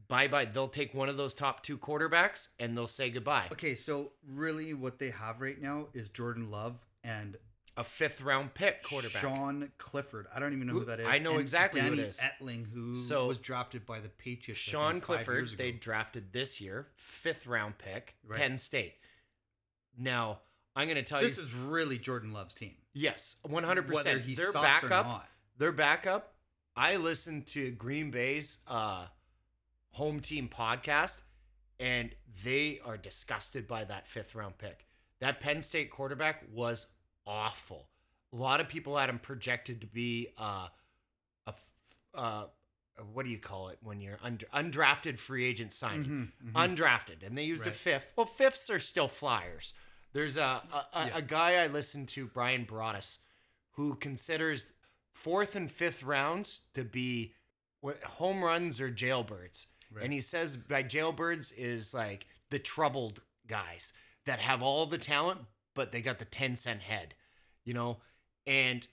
Bye 0.09 0.28
bye. 0.28 0.47
They'll 0.47 0.69
take 0.69 0.95
one 0.95 1.09
of 1.09 1.16
those 1.16 1.35
top 1.35 1.62
two 1.62 1.78
quarterbacks 1.78 2.49
and 2.59 2.76
they'll 2.76 2.87
say 2.87 3.11
goodbye. 3.11 3.49
Okay, 3.52 3.75
so 3.75 4.12
really 4.26 4.75
what 4.75 4.99
they 4.99 5.11
have 5.11 5.40
right 5.40 5.61
now 5.61 5.87
is 5.95 6.09
Jordan 6.09 6.50
Love 6.50 6.78
and 7.04 7.37
A 7.76 7.85
fifth 7.85 8.21
round 8.21 8.52
pick 8.52 8.83
quarterback. 8.83 9.23
Sean 9.23 9.71
Clifford. 9.79 10.26
I 10.35 10.41
don't 10.41 10.52
even 10.52 10.67
know 10.67 10.75
who, 10.75 10.81
Who- 10.81 10.85
that 10.87 11.00
is. 11.00 11.07
I 11.09 11.19
know 11.19 11.33
and 11.33 11.41
exactly 11.41 11.81
who 11.81 11.87
it 11.87 11.97
Danny 11.97 12.02
is. 12.09 12.19
Etling, 12.21 12.67
who 12.71 12.99
So, 12.99 13.26
was 13.29 13.38
drafted 13.38 13.87
by 13.87 14.00
the 14.00 14.11
Patriots. 14.11 14.61
Sean 14.61 14.95
think, 14.95 15.05
Clifford, 15.05 15.49
they 15.57 15.73
drafted 15.73 16.33
this 16.35 16.61
year, 16.61 16.88
fifth 16.97 17.47
round 17.47 17.79
pick, 17.79 18.14
Right. 18.26 18.38
Penn 18.41 18.59
State. 18.59 18.95
Now, 19.97 20.41
I'm 20.76 20.87
going 20.87 20.97
to 20.97 21.02
tell 21.02 21.21
This 21.21 21.38
you. 21.38 21.45
This 21.45 21.52
is 21.52 21.59
really 21.59 21.99
Jordan 21.99 22.33
Love's 22.33 22.55
team. 22.55 22.75
yes, 22.93 23.37
100%. 23.47 23.91
Whether 23.91 24.19
he 24.19 24.35
their 24.35 24.47
sucks 24.52 24.57
or 24.85 24.88
backup, 24.88 25.07
not. 25.07 25.29
their 25.59 25.73
backup. 25.73 26.35
I 26.76 26.97
listened 26.97 27.47
to 27.49 27.71
Green 27.71 28.11
Bay's 28.11 28.59
uh, 28.67 29.07
home 29.91 30.21
team 30.21 30.49
podcast, 30.55 31.21
and 31.79 32.14
they 32.45 32.81
are 32.85 32.97
disgusted 32.97 33.67
by 33.69 33.85
that 33.85 34.07
fifth 34.09 34.35
round 34.35 34.57
pick. 34.59 34.87
That 35.21 35.41
Penn 35.41 35.61
State 35.62 35.91
quarterback 35.91 36.45
was 36.52 36.87
awful. 37.26 37.88
A 38.33 38.37
lot 38.37 38.61
of 38.61 38.69
people 38.69 38.97
had 38.97 39.09
him 39.09 39.19
projected 39.19 39.81
to 39.83 39.87
be 39.87 40.29
uh, 40.38 40.69
a 41.47 41.55
uh, 42.14 42.45
what 43.12 43.25
do 43.25 43.31
you 43.31 43.38
call 43.38 43.69
it 43.69 43.79
when 43.83 44.00
you're 44.00 44.19
und- 44.23 44.45
undrafted 44.55 45.19
free 45.19 45.45
agent 45.47 45.73
signing? 45.73 46.31
Mhm, 46.45 46.52
mhm. 46.52 46.76
Undrafted, 46.76 47.26
and 47.26 47.37
they 47.37 47.45
used 47.45 47.67
a 47.67 47.73
fifth. 47.73 48.12
Well, 48.17 48.26
fifths 48.26 48.69
are 48.71 48.79
still 48.79 49.09
flyers. 49.09 49.73
There's 50.12 50.37
a 50.37 50.62
a, 50.73 50.87
a, 50.99 51.07
Yeah. 51.07 51.17
a 51.17 51.23
guy 51.23 51.55
I 51.62 51.67
listened 51.69 52.09
to, 52.11 52.26
Bryan 52.26 52.67
Broaddus, 52.67 53.19
who 53.73 53.95
considers 53.95 54.73
fourth 55.11 55.57
and 55.57 55.71
fifth 55.71 56.02
rounds 56.02 56.61
to 56.75 56.85
be 56.85 57.33
what 57.81 58.02
home 58.05 58.45
runs 58.45 58.81
or 58.81 58.91
jailbirds. 58.91 59.67
Right. 59.91 60.05
And 60.05 60.12
he 60.12 60.21
says 60.21 60.57
by 60.57 60.83
jailbirds 60.83 61.52
is 61.57 61.93
like 61.93 62.26
the 62.50 62.59
troubled 62.59 63.21
guys 63.47 63.93
that 64.26 64.38
have 64.38 64.62
all 64.62 64.87
the 64.87 64.99
talent, 64.99 65.41
but 65.75 65.93
they 65.93 66.00
got 66.02 66.19
the 66.19 66.25
10 66.25 66.57
cent 66.57 66.83
head, 66.83 67.14
you 67.64 67.75
know? 67.75 67.99
And 68.47 68.87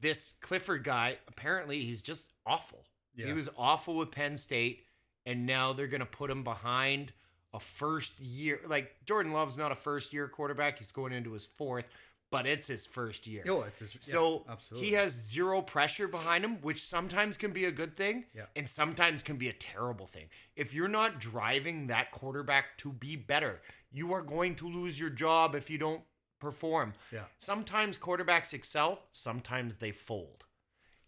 this 0.00 0.34
Clifford 0.40 0.84
guy, 0.84 1.18
apparently 1.28 1.84
he's 1.84 2.02
just 2.02 2.26
awful. 2.46 2.84
He 3.14 3.32
was 3.32 3.48
awful 3.58 3.96
with 3.96 4.10
Penn 4.10 4.36
State, 4.38 4.84
and 5.26 5.44
now 5.46 5.72
they're 5.74 5.86
going 5.86 6.00
to 6.00 6.06
put 6.06 6.30
him 6.30 6.42
behind 6.44 7.12
a 7.52 7.60
first 7.60 8.18
year. 8.18 8.60
Like 8.66 8.90
Jordan 9.04 9.32
Love's 9.32 9.58
not 9.58 9.70
a 9.70 9.74
first 9.76 10.12
year 10.14 10.26
quarterback, 10.28 10.78
he's 10.78 10.92
going 10.92 11.12
into 11.12 11.32
his 11.32 11.44
fourth, 11.44 11.84
but 12.30 12.46
it's 12.46 12.68
his 12.68 12.86
first 12.86 13.26
year. 13.26 13.44
Oh, 13.46 13.60
it's 13.62 13.80
his, 13.80 13.94
yeah, 13.94 14.00
So 14.00 14.46
absolutely. 14.48 14.88
he 14.88 14.94
has 14.94 15.12
zero 15.12 15.60
pressure 15.60 16.08
behind 16.08 16.42
him, 16.42 16.62
which 16.62 16.82
sometimes 16.82 17.36
can 17.36 17.52
be 17.52 17.66
a 17.66 17.70
good 17.70 17.94
thing 17.98 18.24
Yeah. 18.34 18.46
and 18.56 18.66
sometimes 18.66 19.22
can 19.22 19.36
be 19.36 19.50
a 19.50 19.52
terrible 19.52 20.06
thing. 20.06 20.28
If 20.56 20.72
you're 20.72 20.88
not 20.88 21.20
driving 21.20 21.88
that 21.88 22.10
quarterback 22.12 22.78
to 22.78 22.92
be 22.94 23.16
better, 23.16 23.60
you 23.92 24.12
are 24.14 24.22
going 24.22 24.54
to 24.56 24.68
lose 24.68 24.98
your 24.98 25.10
job 25.10 25.54
if 25.54 25.68
you 25.70 25.78
don't 25.78 26.02
perform. 26.40 26.94
Yeah. 27.12 27.24
Sometimes 27.38 27.96
quarterbacks 27.98 28.52
excel, 28.52 29.00
sometimes 29.12 29.76
they 29.76 29.92
fold. 29.92 30.44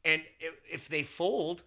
And 0.04 0.22
if, 0.38 0.54
if 0.70 0.88
they 0.88 1.02
fold, 1.02 1.62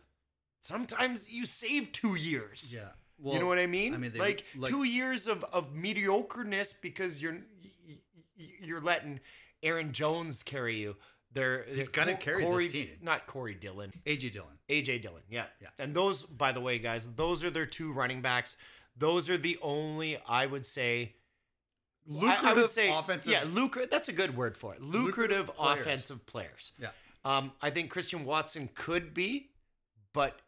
sometimes 0.61 1.29
you 1.29 1.45
save 1.45 1.91
two 1.91 2.15
years. 2.15 2.73
Yeah. 2.75 2.89
you 3.33 3.39
know 3.39 3.47
what 3.47 3.57
I 3.59 3.65
mean? 3.67 3.93
I 3.93 3.97
mean, 3.97 4.11
they- 4.13 4.19
like, 4.19 4.45
like- 4.55 4.71
two 4.71 4.83
years 4.83 5.27
of, 5.27 5.43
of 5.51 5.73
mediocreness 5.73 6.73
because 6.81 7.21
you're 7.21 7.37
you're 8.35 8.81
letting 8.81 9.19
Aaron 9.63 9.91
Jones 9.91 10.43
carry 10.43 10.79
you. 10.79 10.95
They're, 11.33 11.65
He's 11.65 11.89
they're 11.89 12.05
gonna 12.05 12.17
Co- 12.17 12.23
carry 12.23 12.63
this 12.63 12.71
team. 12.71 12.89
Not 13.01 13.27
Corey 13.27 13.55
Dillon, 13.55 13.91
AJ 14.05 14.33
Dillon. 14.33 14.53
AJ 14.69 15.01
Dillon. 15.01 15.23
Yeah, 15.29 15.45
Yeah. 15.61 15.69
And 15.79 15.95
those, 15.95 16.23
by 16.23 16.51
the 16.51 16.61
way, 16.61 16.79
guys, 16.79 17.05
those 17.15 17.43
are 17.43 17.49
their 17.49 17.65
two 17.65 17.91
running 17.91 18.21
backs. 18.21 18.55
Those 18.97 19.29
are 19.29 19.37
the 19.37 19.57
only 19.61 20.17
I 20.27 20.45
would 20.45 20.65
say. 20.65 21.15
I- 22.09 22.13
I, 22.13 22.13
Lucrative 22.15 22.55
would 22.55 22.69
say, 22.69 22.89
offensive- 22.91 23.31
yeah, 23.31 23.43
lucrative. 23.45 23.89
That's 23.91 24.07
a 24.07 24.13
good 24.13 24.35
word 24.37 24.57
for 24.57 24.73
it. 24.73 24.81
Lucrative, 24.81 25.47
Lucrative 25.47 25.55
players. 25.55 25.79
offensive 25.81 26.25
players. 26.25 26.71
Yeah. 26.79 26.91
Um, 27.25 27.51
I 27.61 27.69
think 27.69 27.91
Christian 27.91 28.23
Watson 28.23 28.69
could 28.73 29.13
be, 29.13 29.51
but 30.13 30.41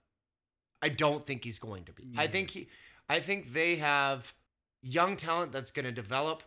I 0.82 0.88
don't 0.88 1.25
think 1.25 1.44
he's 1.44 1.60
going 1.60 1.84
to 1.86 1.91
be. 1.91 2.13
I 2.18 2.27
Mhm. 2.27 2.32
think 2.32 2.50
he, 2.51 2.70
I 3.10 3.20
think 3.20 3.51
they 3.51 3.75
have 3.75 4.34
young 4.82 5.18
talent 5.18 5.51
that's 5.51 5.72
going 5.72 5.84
to 5.84 5.91
develop 5.91 6.44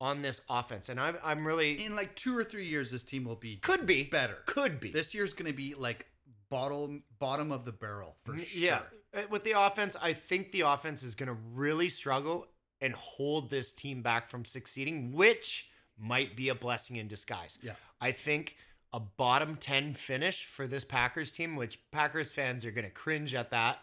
on 0.00 0.22
this 0.22 0.40
offense, 0.48 0.88
and 0.88 1.00
I'm 1.00 1.16
I'm 1.24 1.44
really 1.44 1.84
In 1.84 1.96
like 1.96 2.14
two 2.14 2.36
or 2.38 2.44
three 2.44 2.66
years, 2.68 2.92
this 2.92 3.02
team 3.02 3.24
will 3.24 3.34
be 3.36 3.56
could 3.56 3.84
be 3.86 4.04
better. 4.04 4.42
could 4.46 4.78
be 4.78 4.90
This 4.92 5.12
year's 5.14 5.32
going 5.32 5.46
to 5.50 5.56
be 5.56 5.74
like 5.74 6.06
bottom 6.50 7.02
bottom 7.18 7.50
of 7.50 7.64
the 7.64 7.72
barrel 7.72 8.16
for 8.24 8.34
N- 8.34 8.44
sure. 8.44 8.92
Uh, 9.14 9.22
with 9.30 9.44
the 9.44 9.52
offense, 9.52 9.96
I 10.00 10.12
think 10.12 10.52
the 10.52 10.62
offense 10.62 11.02
is 11.02 11.14
going 11.14 11.28
to 11.28 11.36
really 11.54 11.88
struggle 11.88 12.46
and 12.80 12.94
hold 12.94 13.50
this 13.50 13.72
team 13.72 14.02
back 14.02 14.28
from 14.28 14.44
succeeding, 14.44 15.12
which 15.12 15.66
might 15.98 16.36
be 16.36 16.48
a 16.48 16.54
blessing 16.54 16.96
in 16.96 17.08
disguise. 17.08 17.58
Yeah. 17.62 17.72
I 18.00 18.12
think 18.12 18.56
a 18.92 19.00
bottom 19.00 19.56
10 19.56 19.94
finish 19.94 20.44
for 20.44 20.66
this 20.66 20.84
Packers 20.84 21.30
team, 21.30 21.56
which 21.56 21.78
Packers 21.92 22.32
fans 22.32 22.64
are 22.64 22.70
going 22.70 22.84
to 22.84 22.90
cringe 22.90 23.34
at 23.34 23.50
that, 23.50 23.78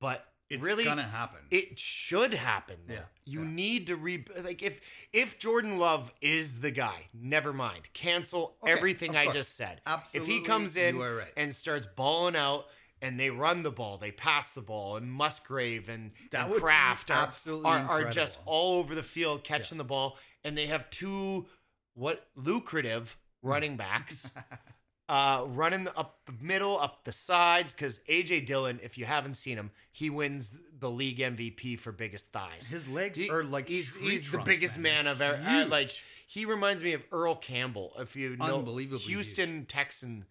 but 0.00 0.26
It's 0.50 0.62
really 0.62 0.84
gonna 0.84 1.02
happen. 1.02 1.40
it 1.50 1.78
should 1.78 2.34
happen. 2.34 2.76
though. 2.86 2.94
Yeah, 2.94 3.00
You 3.24 3.42
yeah. 3.42 3.48
need 3.50 3.86
to 3.86 3.96
re 3.96 4.24
like 4.42 4.62
if 4.62 4.80
if 5.12 5.38
Jordan 5.38 5.78
Love 5.78 6.12
is 6.20 6.60
the 6.60 6.70
guy, 6.70 7.08
never 7.14 7.52
mind. 7.52 7.88
Cancel 7.94 8.56
Okay, 8.62 8.72
everything 8.72 9.16
I 9.16 9.30
just 9.30 9.56
said. 9.56 9.80
Absolutely. 9.86 10.34
if 10.34 10.40
he 10.40 10.46
comes 10.46 10.76
in 10.76 10.98
right. 10.98 11.28
and 11.36 11.54
starts 11.54 11.86
balling 11.86 12.36
out 12.36 12.66
and 13.04 13.20
they 13.20 13.30
run 13.30 13.62
the 13.62 13.70
ball, 13.70 13.98
they 13.98 14.10
pass 14.10 14.52
the 14.54 14.62
ball, 14.62 14.96
and 14.96 15.12
Musgrave 15.12 15.88
and, 15.88 16.10
That 16.30 16.46
and 16.50 16.56
Kraft 16.56 17.10
are, 17.10 17.14
absolutely 17.28 17.70
are, 17.70 17.86
are 17.86 18.10
just 18.10 18.40
all 18.46 18.78
over 18.78 18.94
the 18.94 19.02
field 19.02 19.44
catching 19.44 19.78
the 19.78 19.84
ball, 19.84 20.16
and 20.42 20.56
they 20.58 20.66
have 20.66 20.88
two 20.90 21.46
what 21.94 22.26
lucrative 22.34 23.16
Hmm. 23.42 23.48
running 23.50 23.76
backs 23.76 24.30
uh, 25.08 25.44
running 25.48 25.86
up 25.96 26.18
the 26.26 26.32
middle, 26.40 26.80
up 26.80 27.04
the 27.04 27.12
sides. 27.12 27.74
Because 27.74 28.00
AJ 28.08 28.46
Dillon, 28.46 28.80
if 28.82 28.96
you 28.96 29.04
haven't 29.04 29.34
seen 29.34 29.58
him, 29.58 29.70
he 29.92 30.08
wins 30.08 30.58
the 30.78 30.90
league 30.90 31.18
MVP 31.18 31.78
for 31.78 31.92
biggest 31.92 32.32
thighs. 32.32 32.68
His 32.68 32.88
legs 32.88 33.18
He- 33.18 33.28
are 33.30 33.44
like 33.44 33.68
he's 33.68 33.94
he's 33.94 34.30
the 34.30 34.38
biggest 34.38 34.78
man, 34.78 35.06
I've 35.06 35.20
ever 35.20 35.36
uh, 35.46 35.66
like. 35.66 35.90
He 36.26 36.46
reminds 36.46 36.82
me 36.82 36.94
of 36.94 37.02
Earl 37.12 37.36
Campbell. 37.36 37.92
If 37.98 38.16
you 38.16 38.36
know 38.36 38.64
Houston 39.02 39.66
Texan, 39.66 40.24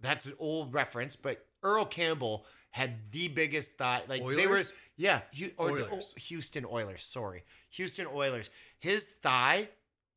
that's 0.00 0.24
an 0.24 0.34
old 0.38 0.72
reference, 0.72 1.16
but 1.16 1.44
Earl 1.62 1.84
Campbell 1.86 2.44
had 2.70 3.10
the 3.10 3.28
biggest 3.28 3.76
thigh. 3.78 4.02
Like 4.08 4.22
they 4.36 4.46
were, 4.46 4.62
yeah, 4.96 5.22
or 5.56 5.76
the- 5.78 5.86
oh, 5.86 5.92
Oilers. 5.92 6.14
oh, 6.16 6.20
Houston 6.20 6.64
Oilers. 6.64 7.02
Sorry, 7.02 7.44
Houston 7.70 8.06
Oilers. 8.06 8.50
His 8.78 9.08
thigh 9.22 9.68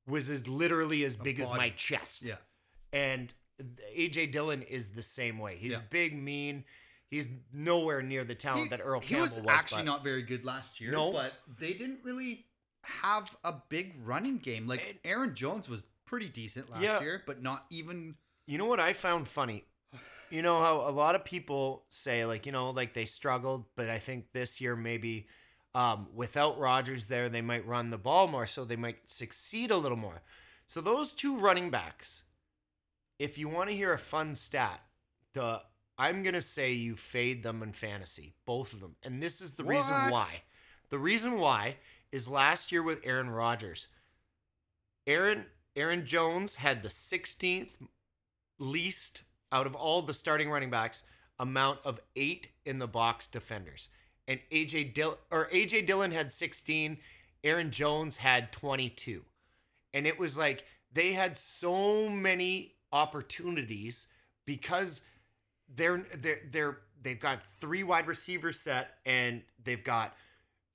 was 0.08 0.30
as 0.30 0.48
literally 0.48 1.04
as 1.04 1.16
big 1.16 1.40
as 1.40 1.52
my 1.52 1.70
chest. 1.72 2.24
yeah. 2.24 2.36
And 2.92 3.34
AJ 3.96 4.32
Dillon 4.32 4.62
is 4.64 4.90
the 4.92 5.02
same 5.02 5.38
way. 5.38 5.58
He's 5.58 5.74
Yeah. 5.74 5.82
big, 5.90 6.16
mean. 6.18 6.66
He's 7.10 7.28
nowhere 7.52 8.02
near 8.02 8.24
the 8.24 8.36
talent 8.36 8.64
He, 8.66 8.70
that 8.70 8.82
Earl 8.84 9.00
he 9.02 9.08
Campbell 9.08 9.24
was 9.24 9.38
was. 9.40 9.48
actually 9.48 9.80
but- 9.80 9.86
not 9.86 10.04
very 10.04 10.22
good 10.24 10.46
last 10.46 10.80
year. 10.80 10.92
No. 10.92 11.12
but 11.12 11.34
they 11.60 11.74
didn't 11.74 12.00
really 12.04 12.46
have 12.84 13.36
a 13.44 13.54
big 13.70 13.96
running 14.04 14.38
game. 14.38 14.68
Like 14.68 15.00
Aaron 15.04 15.36
Jones 15.36 15.68
was 15.70 15.84
pretty 16.06 16.30
decent 16.30 16.70
last 16.70 16.82
Yeah. 16.82 17.00
year, 17.02 17.24
but 17.26 17.42
not 17.42 17.66
even. 17.70 18.16
You 18.48 18.58
know 18.58 18.66
what 18.66 18.80
I 18.80 18.94
found 18.94 19.28
funny? 19.28 19.66
You 20.30 20.42
know 20.42 20.60
how 20.60 20.88
a 20.88 20.92
lot 20.92 21.16
of 21.16 21.26
people 21.26 21.84
say 21.90 22.26
like, 22.26 22.46
you 22.46 22.52
know, 22.52 22.70
like 22.70 22.94
they 22.94 23.06
struggled, 23.06 23.66
but 23.76 23.90
I 23.90 24.00
think 24.00 24.32
this 24.32 24.62
year 24.62 24.76
maybe 24.76 25.28
um, 25.76 26.08
without 26.14 26.60
Rodgers 26.60 27.06
there, 27.06 27.30
they 27.30 27.42
might 27.42 27.68
run 27.68 27.90
the 27.90 27.98
ball 27.98 28.28
more, 28.28 28.46
so 28.46 28.66
they 28.66 28.76
might 28.76 29.10
succeed 29.10 29.72
a 29.72 29.78
little 29.78 29.98
more. 29.98 30.22
So 30.68 30.82
those 30.82 31.14
two 31.14 31.38
running 31.38 31.70
backs, 31.70 32.24
if 33.18 33.38
you 33.38 33.50
want 33.50 33.70
to 33.70 33.76
hear 33.76 33.94
a 33.94 34.00
fun 34.00 34.36
stat, 34.36 34.82
the 35.34 35.62
I'm 35.98 36.24
gonna 36.24 36.42
say 36.42 36.72
you 36.72 36.96
fade 36.96 37.44
them 37.44 37.62
in 37.62 37.74
fantasy, 37.74 38.34
both 38.46 38.74
of 38.74 38.80
them, 38.80 38.96
and 39.04 39.22
this 39.22 39.42
is 39.42 39.56
the 39.56 39.64
reason 39.64 39.94
why. 40.10 40.44
The 40.90 41.00
reason 41.00 41.38
why 41.38 41.78
is 42.12 42.28
last 42.28 42.72
year 42.72 42.82
with 42.82 43.00
Aaron 43.04 43.30
Rodgers. 43.30 43.88
Aaron 45.06 45.46
Aaron 45.76 46.06
Jones 46.06 46.56
had 46.56 46.82
the 46.82 46.90
16th 46.90 47.88
least 48.58 49.24
out 49.52 49.68
of 49.68 49.76
all 49.76 50.02
the 50.02 50.14
starting 50.14 50.50
running 50.50 50.70
backs 50.70 51.04
amount 51.40 51.80
of 51.84 52.00
eight 52.16 52.50
in 52.66 52.80
the 52.80 52.88
box 52.88 53.28
defenders. 53.28 53.90
And 54.28 54.40
AJ 54.52 54.94
Dill 54.94 55.18
or 55.32 55.50
AJ 55.52 55.88
Dillon 55.88 56.12
had 56.12 56.32
16, 56.32 56.98
Aaron 57.44 57.72
Jones 57.72 58.18
had 58.18 58.52
22. 58.52 59.24
And 59.94 60.06
it 60.06 60.20
was 60.20 60.38
like 60.38 60.66
they 60.94 61.14
had 61.14 61.36
so 61.36 62.10
many 62.10 62.76
opportunities 62.92 64.08
because 64.46 65.02
they're 65.74 66.06
they're 66.18 66.42
they're 66.52 66.78
they've 67.02 67.20
got 67.20 67.42
three 67.60 67.84
wide 67.84 68.08
receivers 68.08 68.60
set 68.60 68.96
and 69.06 69.42
they've 69.64 69.84
got 69.84 70.16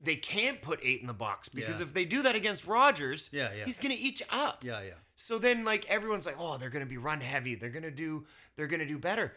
they 0.04 0.16
can't 0.16 0.60
put 0.62 0.80
eight 0.82 1.00
in 1.00 1.06
the 1.06 1.12
box 1.14 1.48
because 1.48 1.76
Yeah. 1.80 1.86
if 1.86 1.94
they 1.94 2.04
do 2.04 2.22
that 2.22 2.34
against 2.36 2.66
Rodgers, 2.66 3.30
Yeah, 3.32 3.52
yeah. 3.54 3.64
he's 3.64 3.78
gonna 3.78 3.96
eat 3.98 4.20
you 4.20 4.26
up. 4.30 4.62
Yeah, 4.64 4.80
yeah. 4.82 4.94
So 5.16 5.38
then 5.38 5.64
like 5.64 5.84
everyone's 5.86 6.26
like, 6.26 6.36
oh, 6.38 6.58
they're 6.58 6.70
gonna 6.70 6.86
be 6.86 6.98
run 6.98 7.20
heavy. 7.20 7.54
They're 7.54 7.70
gonna 7.70 7.90
do 7.90 8.26
they're 8.56 8.66
gonna 8.66 8.86
do 8.86 8.98
better. 8.98 9.34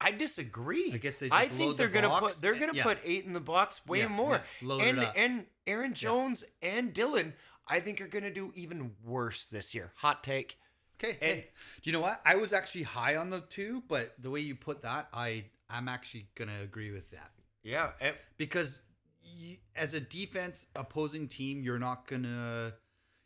I 0.00 0.10
disagree. 0.10 0.92
I 0.92 0.98
guess 0.98 1.18
they 1.18 1.28
I 1.30 1.46
think 1.48 1.76
they're 1.76 1.86
the 1.86 1.92
gonna 1.94 2.08
box 2.08 2.34
put 2.36 2.42
they're 2.42 2.58
gonna 2.58 2.74
yeah. 2.74 2.82
put 2.82 2.98
eight 3.04 3.24
in 3.24 3.32
the 3.32 3.40
box 3.40 3.80
way 3.86 4.00
Yeah, 4.00 4.08
more. 4.08 4.42
yeah. 4.60 4.74
And 4.82 4.98
and 5.16 5.46
Aaron 5.66 5.94
Jones 5.94 6.44
and 6.62 6.92
Dillon, 6.92 7.34
I 7.66 7.80
think 7.80 8.00
are 8.00 8.08
gonna 8.08 8.32
do 8.32 8.52
even 8.54 8.94
worse 9.02 9.46
this 9.46 9.74
year. 9.74 9.92
Hot 9.96 10.22
take. 10.22 10.58
Okay. 11.02 11.12
And- 11.20 11.20
hey, 11.40 11.50
do 11.82 11.90
you 11.90 11.92
know 11.92 12.00
what? 12.00 12.20
I 12.24 12.36
was 12.36 12.52
actually 12.52 12.82
high 12.84 13.16
on 13.16 13.30
the 13.30 13.40
two, 13.40 13.82
but 13.88 14.14
the 14.18 14.30
way 14.30 14.40
you 14.40 14.54
put 14.56 14.82
that, 14.82 15.08
I 15.12 15.46
I'm 15.70 15.88
actually 15.88 16.28
gonna 16.34 16.60
agree 16.62 16.90
with 16.92 17.10
that 17.12 17.32
Yeah. 17.62 17.92
and- 18.00 18.16
because 18.36 18.80
y 19.24 19.58
as 19.76 19.94
a 19.94 20.00
defense 20.00 20.66
opposing 20.76 21.28
team, 21.28 21.62
you're 21.62 21.78
not 21.78 22.06
gonna 22.06 22.74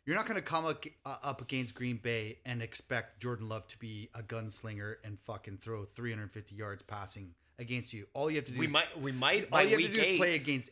you're 0.05 0.15
not 0.15 0.25
gonna 0.25 0.41
come 0.41 0.65
uh, 0.65 0.73
up 1.23 1.41
against 1.41 1.75
Green 1.75 1.97
Bay 1.97 2.39
and 2.45 2.61
expect 2.61 3.19
Jordan 3.21 3.47
Love 3.49 3.67
to 3.67 3.77
be 3.77 4.09
a 4.15 4.21
gunslinger 4.23 4.95
and 5.03 5.19
fucking 5.19 5.57
throw 5.57 5.85
350 5.85 6.55
yards 6.55 6.81
passing 6.83 7.33
against 7.59 7.93
you. 7.93 8.07
All 8.13 8.29
you 8.31 8.37
have 8.37 8.45
to 8.45 8.51
do 8.51 8.59
we 8.59 8.65
is 8.67 8.71
might 8.73 8.99
we 8.99 9.11
might 9.11 9.47
all 9.51 9.61
you 9.61 9.69
have 9.71 9.79
to 9.79 9.87
do 9.93 10.01
eight. 10.01 10.11
is 10.13 10.17
play 10.17 10.35
against, 10.35 10.71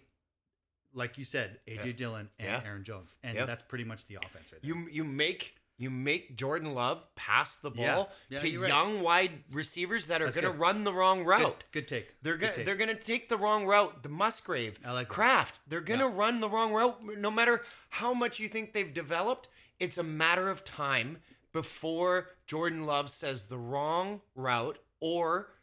like 0.94 1.18
you 1.18 1.26
said, 1.26 1.60
AJ 1.68 1.86
Yeah. 1.86 1.92
Dillon 1.92 2.30
and 2.40 2.48
Yeah. 2.48 2.62
Aaron 2.66 2.84
Jones, 2.84 3.14
and 3.24 3.36
Yep. 3.36 3.48
that's 3.48 3.64
pretty 3.64 3.84
much 3.84 4.08
the 4.08 4.16
offense 4.16 4.52
right 4.52 4.62
there. 4.62 4.68
You 4.70 4.88
you 4.90 5.04
make 5.04 5.56
you 5.78 5.90
make 5.90 6.36
Jordan 6.36 6.74
Love 6.74 7.08
pass 7.16 7.56
the 7.56 7.70
ball 7.70 8.10
Yeah, 8.30 8.40
to 8.40 8.50
you're 8.50 8.62
right. 8.64 8.68
young 8.70 9.02
wide 9.02 9.44
receivers 9.52 10.08
that 10.08 10.22
are 10.22 10.32
going 10.32 10.44
to 10.44 10.50
run 10.52 10.84
the 10.84 10.94
wrong 10.94 11.24
route. 11.24 11.64
good 11.72 11.88
take. 11.88 12.16
They're 12.24 12.38
Good 12.38 12.56
take. 12.56 12.66
they're 12.66 12.76
gonna 12.76 12.96
take 12.96 13.30
the 13.30 13.38
wrong 13.38 13.66
route. 13.66 14.02
The 14.04 14.10
Musgrave, 14.10 14.80
I 14.84 14.92
like. 14.94 15.08
Kraft, 15.08 15.60
they're 15.68 15.82
gonna 15.82 16.08
Yeah. 16.08 16.16
run 16.16 16.40
the 16.40 16.50
wrong 16.50 16.74
route. 16.74 17.04
No 17.18 17.30
matter 17.30 17.64
how 17.90 18.14
much 18.14 18.40
you 18.40 18.50
think 18.50 18.74
they've 18.74 18.94
developed, 18.94 19.50
it's 19.80 19.98
a 19.98 20.04
matter 20.04 20.50
of 20.50 20.64
time 20.64 21.20
before 21.54 22.30
Jordan 22.48 22.86
Love 22.86 23.10
says 23.10 23.46
the 23.46 23.58
wrong 23.58 24.22
route 24.36 24.80
or 25.00 25.54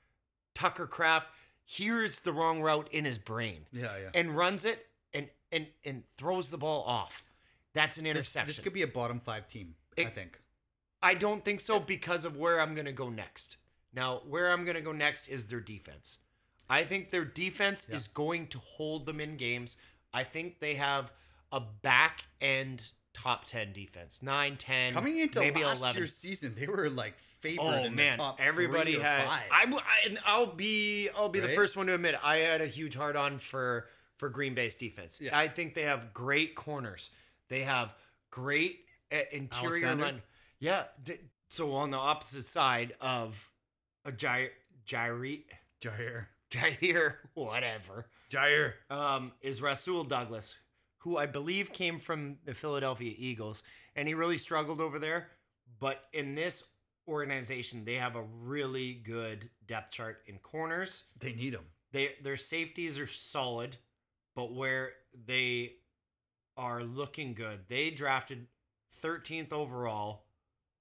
Tucker 0.55 0.87
Kraft 0.87 1.29
hears 1.65 2.21
the 2.21 2.33
wrong 2.33 2.61
route 2.61 2.89
in 2.93 3.05
his 3.05 3.19
brain 3.19 3.67
yeah, 3.73 3.97
yeah. 3.97 4.11
and 4.15 4.37
runs 4.37 4.65
it 4.65 4.87
and 5.13 5.29
and 5.51 5.67
and 5.85 6.05
throws 6.17 6.51
the 6.51 6.59
ball 6.59 6.83
off. 6.85 7.23
That's 7.73 7.99
an 7.99 8.05
This, 8.05 8.11
interception. 8.11 8.47
this 8.49 8.59
could 8.61 8.73
be 8.73 8.83
a 8.83 8.87
bottom 8.87 9.19
five 9.21 9.49
team. 9.49 9.75
I 9.99 10.05
think. 10.07 10.41
I 11.03 11.15
don't 11.15 11.45
think 11.45 11.61
so 11.61 11.79
because 11.81 12.25
of 12.25 12.37
where 12.37 12.61
I'm 12.61 12.75
going 12.75 12.87
to 12.87 12.93
go 12.93 13.11
next. 13.11 13.57
Now, 13.95 14.23
where 14.29 14.51
I'm 14.51 14.65
going 14.65 14.77
to 14.77 14.81
go 14.83 14.93
next 14.93 15.29
is 15.29 15.47
their 15.47 15.61
defense. 15.61 16.19
I 16.69 16.85
think 16.85 17.11
their 17.11 17.25
defense 17.27 17.87
is 17.91 18.09
going 18.09 18.47
to 18.49 18.59
hold 18.59 19.05
them 19.07 19.21
in 19.21 19.37
games. 19.37 19.77
I 20.15 20.25
think 20.25 20.61
they 20.61 20.75
have 20.77 21.13
a 21.53 21.61
back 21.61 22.25
end 22.41 22.87
top 23.13 23.45
10 23.45 23.73
defense. 23.73 24.21
9, 24.23 24.57
10, 24.57 24.93
Coming 24.95 25.19
into 25.19 25.41
maybe 25.41 25.63
last 25.63 25.81
11. 25.81 25.97
year's 25.99 26.17
season, 26.17 26.55
they 26.59 26.67
were 26.67 26.89
like 26.91 27.19
favored 27.19 27.63
Oh 27.63 27.85
in 27.85 27.95
man, 27.95 28.13
the 28.13 28.17
top 28.17 28.41
everybody 28.41 28.99
had. 28.99 29.27
five. 29.27 29.43
I, 29.53 29.65
I- 29.73 30.07
and 30.09 30.19
I'll 30.27 30.47
be 30.55 31.11
I'll 31.17 31.29
be 31.29 31.41
the 31.41 31.49
first 31.51 31.77
one 31.77 31.87
to 31.87 31.95
admit 31.95 32.17
I 32.25 32.37
had 32.37 32.61
a 32.63 32.67
huge 32.67 32.97
hard 32.97 33.15
on 33.15 33.39
for 33.39 33.87
for 34.17 34.29
Green 34.31 34.55
Bay's 34.55 34.75
defense. 34.77 35.19
Yeah. 35.21 35.37
I 35.39 35.49
think 35.49 35.75
they 35.75 35.83
have 35.83 36.15
great 36.15 36.55
corners. 36.57 37.11
They 37.51 37.63
have 37.65 37.95
great 38.31 38.84
interior 39.33 39.69
Alexander? 39.87 40.05
line. 40.05 40.23
Yeah. 40.61 40.85
so 41.49 41.73
on 41.75 41.91
the 41.91 41.97
opposite 41.99 42.47
side 42.47 42.95
of 43.01 43.37
a 44.05 44.13
Jair 44.13 44.49
Jair 44.87 45.41
Jair. 45.81 46.27
Jair 46.51 47.15
whatever 47.35 48.07
Jair. 48.31 48.75
um, 48.91 49.33
is 49.41 49.61
Rasul 49.61 50.05
Douglas, 50.05 50.55
who 50.99 51.17
I 51.17 51.27
believe 51.27 51.73
came 51.73 51.99
from 51.99 52.37
the 52.45 52.55
Philadelphia 52.55 53.13
Eagles, 53.17 53.63
and 53.97 54.07
he 54.09 54.15
really 54.15 54.39
struggled 54.39 54.81
over 54.81 54.99
there. 54.99 55.29
But 55.81 56.05
in 56.13 56.35
this 56.35 56.63
organization, 57.09 57.85
they 57.85 57.95
have 57.95 58.15
a 58.17 58.23
really 58.23 58.95
good 58.95 59.51
depth 59.67 59.93
chart 59.93 60.23
in 60.27 60.39
corners. 60.39 61.05
They 61.19 61.33
need 61.33 61.55
them. 61.55 61.65
They 61.93 62.11
their 62.23 62.37
safeties 62.37 62.99
are 62.99 63.07
solid, 63.07 63.77
but 64.37 64.55
where 64.55 64.93
they 65.27 65.73
are 66.57 66.83
looking 66.83 67.35
good, 67.35 67.61
they 67.69 67.91
drafted 67.91 68.47
13th 69.05 69.53
overall 69.53 70.25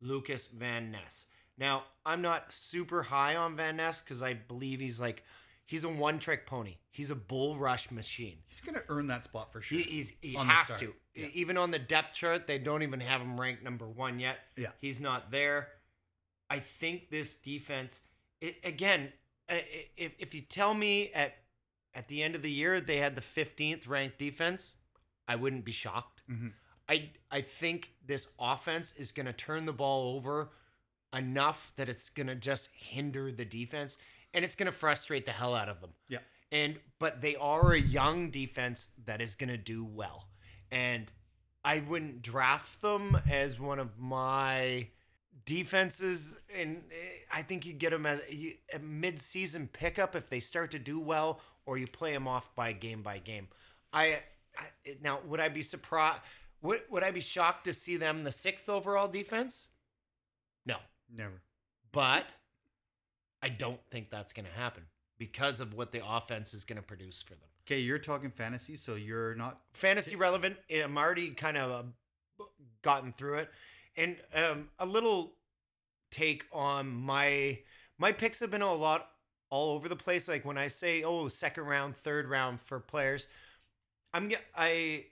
Lucas 0.02 0.48
Van 0.48 0.92
Ness. 0.92 1.26
Now, 1.58 1.84
I'm 2.06 2.22
not 2.22 2.52
super 2.52 3.04
high 3.04 3.36
on 3.36 3.56
Van 3.56 3.78
Ness 3.78 4.02
because 4.02 4.24
I 4.24 4.34
believe 4.34 4.80
he's 4.80 5.00
like 5.00 5.24
he's 5.66 5.84
a 5.84 5.90
one-trick 5.90 6.46
pony. 6.46 6.78
He's 6.90 7.10
a 7.10 7.16
bull 7.16 7.58
rush 7.58 7.92
machine. 7.92 8.38
He's 8.48 8.62
gonna 8.62 8.84
earn 8.90 9.08
that 9.08 9.24
spot 9.24 9.52
for 9.52 9.62
sure. 9.62 9.78
He, 9.78 9.84
he's 9.84 10.14
he 10.22 10.36
On 10.36 10.48
has 10.48 10.76
to. 10.80 10.94
Yeah. 11.16 11.28
Even 11.34 11.58
on 11.58 11.72
the 11.72 11.80
depth 11.80 12.16
chart, 12.16 12.48
they 12.48 12.58
don't 12.58 12.82
even 12.82 13.00
have 13.00 13.22
him 13.22 13.40
ranked 13.40 13.64
number 13.64 13.88
one 13.88 14.20
yet. 14.20 14.40
Yeah. 14.58 14.70
he's 14.80 15.00
not 15.00 15.30
there. 15.32 15.68
I 16.50 16.60
think 16.60 17.10
this 17.10 17.34
defense, 17.36 18.02
it, 18.42 18.56
again, 18.64 19.12
if 19.50 20.14
if 20.18 20.34
you 20.34 20.42
tell 20.42 20.74
me 20.74 21.12
at 21.14 21.36
at 21.94 22.08
the 22.08 22.24
end 22.24 22.36
of 22.36 22.42
the 22.42 22.52
year 22.52 22.82
they 22.82 22.98
had 22.98 23.16
the 23.16 23.22
fifteenth 23.22 23.86
ranked 23.86 24.18
defense, 24.18 24.74
I 25.28 25.36
wouldn't 25.36 25.66
be 25.66 25.72
shocked. 25.72 26.24
Mhm. 26.30 26.54
I 26.90 27.10
I 27.32 27.42
think 27.42 27.92
this 28.06 28.28
offense 28.40 28.94
is 28.98 29.12
going 29.12 29.26
to 29.26 29.34
turn 29.34 29.66
the 29.66 29.74
ball 29.74 30.16
over 30.16 30.50
enough 31.14 31.74
that 31.78 31.90
it's 31.90 32.10
going 32.10 32.28
to 32.28 32.36
just 32.36 32.70
hinder 32.74 33.32
the 33.32 33.46
defense 33.46 33.98
and 34.34 34.44
it's 34.44 34.56
going 34.56 34.66
to 34.66 34.72
frustrate 34.72 35.26
the 35.26 35.32
hell 35.32 35.54
out 35.54 35.70
of 35.70 35.80
them. 35.80 35.92
Yeah. 36.10 36.20
And 36.52 36.78
but 37.00 37.22
they 37.22 37.36
are 37.36 37.74
a 37.74 37.80
young 37.80 38.32
defense 38.32 38.90
that 39.06 39.22
is 39.22 39.36
going 39.36 39.50
to 39.50 39.58
do 39.58 39.84
well. 39.84 40.28
And 40.72 41.12
I 41.64 41.80
wouldn't 41.80 42.22
draft 42.22 42.82
them 42.82 43.18
as 43.30 43.60
one 43.60 43.80
of 43.80 43.98
my 43.98 44.88
defenses 45.46 46.36
and 46.56 46.84
eh, 46.92 47.18
I 47.32 47.42
think 47.42 47.66
you 47.66 47.74
get 47.74 47.92
them 47.92 48.06
as 48.06 48.22
a 48.74 48.80
mid-season 48.80 49.70
pickup 49.72 50.16
if 50.16 50.30
they 50.30 50.40
start 50.40 50.72
to 50.72 50.80
do 50.80 51.00
well 51.00 51.42
or 51.66 51.78
you 51.78 51.88
play 51.88 52.14
them 52.14 52.28
off 52.28 52.54
by 52.56 52.72
game 52.74 53.02
by 53.02 53.18
game. 53.20 53.48
I, 53.92 54.20
I 54.58 54.66
now 55.02 55.20
would 55.26 55.40
I 55.40 55.50
be 55.50 55.62
surprised 55.62 56.22
would 56.64 56.82
would 56.90 57.04
I 57.04 57.12
be 57.12 57.22
shocked 57.22 57.66
to 57.66 57.74
see 57.74 57.98
them 57.98 58.24
the 58.24 58.32
6th 58.32 58.68
overall 58.68 59.08
defense? 59.08 59.68
No. 60.66 60.78
Never. 61.16 61.42
But 61.92 62.28
I 63.42 63.50
don't 63.50 63.80
think 63.92 64.10
that's 64.10 64.34
going 64.34 64.46
to 64.46 64.52
happen 64.52 64.84
because 65.18 65.60
of 65.60 65.74
what 65.74 65.92
the 65.92 66.02
offense 66.06 66.54
is 66.54 66.64
going 66.64 66.78
to 66.78 66.84
produce 66.84 67.22
for 67.22 67.36
them. 67.36 67.50
Okay, 67.66 67.80
you're 67.80 68.00
talking 68.00 68.32
fantasy, 68.32 68.76
so 68.76 68.96
you're 68.96 69.36
not. 69.36 69.60
Fantasy 69.74 70.16
relevant. 70.16 70.58
I'm 70.74 70.98
already 70.98 71.30
kind 71.30 71.56
of 71.56 71.86
uh, 72.40 72.44
gotten 72.82 73.14
through 73.14 73.40
it, 73.40 73.50
and 73.96 74.18
um, 74.36 74.70
a 74.80 74.86
little 74.86 75.34
take 76.12 76.46
on 76.52 76.94
my 76.94 77.60
my 77.98 78.12
picks 78.12 78.42
have 78.42 78.52
been 78.52 78.62
a 78.62 78.74
lot 78.74 79.08
all 79.50 79.76
over 79.76 79.88
the 79.88 79.96
place. 79.96 80.28
Like 80.28 80.44
when 80.44 80.58
I 80.58 80.68
say, 80.68 81.04
oh, 81.04 81.28
second 81.30 81.64
round, 81.66 81.96
third 81.96 82.28
round 82.28 82.60
for 82.60 82.80
players, 82.80 83.28
I'm 84.14 84.32
I 84.58 85.06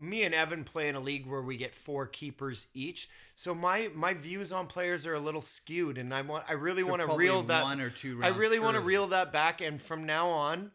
me 0.00 0.22
and 0.22 0.34
Evan 0.34 0.64
play 0.64 0.88
in 0.88 0.94
a 0.94 1.00
league 1.00 1.26
where 1.26 1.42
we 1.42 1.56
get 1.56 1.74
four 1.74 2.06
keepers 2.06 2.66
each. 2.74 3.08
So 3.34 3.54
my 3.54 3.90
my 3.94 4.14
views 4.14 4.50
on 4.50 4.66
players 4.66 5.06
are 5.06 5.14
a 5.14 5.20
little 5.20 5.42
skewed, 5.42 5.98
and 5.98 6.14
I 6.14 6.22
want 6.22 6.44
I 6.48 6.54
really 6.54 6.82
want 6.82 7.02
to 7.02 7.16
reel 7.16 7.42
that 7.44 7.64
one 7.64 7.80
or 7.80 7.90
two. 7.90 8.20
I 8.22 8.28
really 8.28 8.58
want 8.58 8.76
to 8.76 8.80
reel 8.80 9.08
that 9.08 9.32
back. 9.32 9.60
And 9.60 9.80
from 9.80 10.06
now 10.06 10.30
on, 10.30 10.70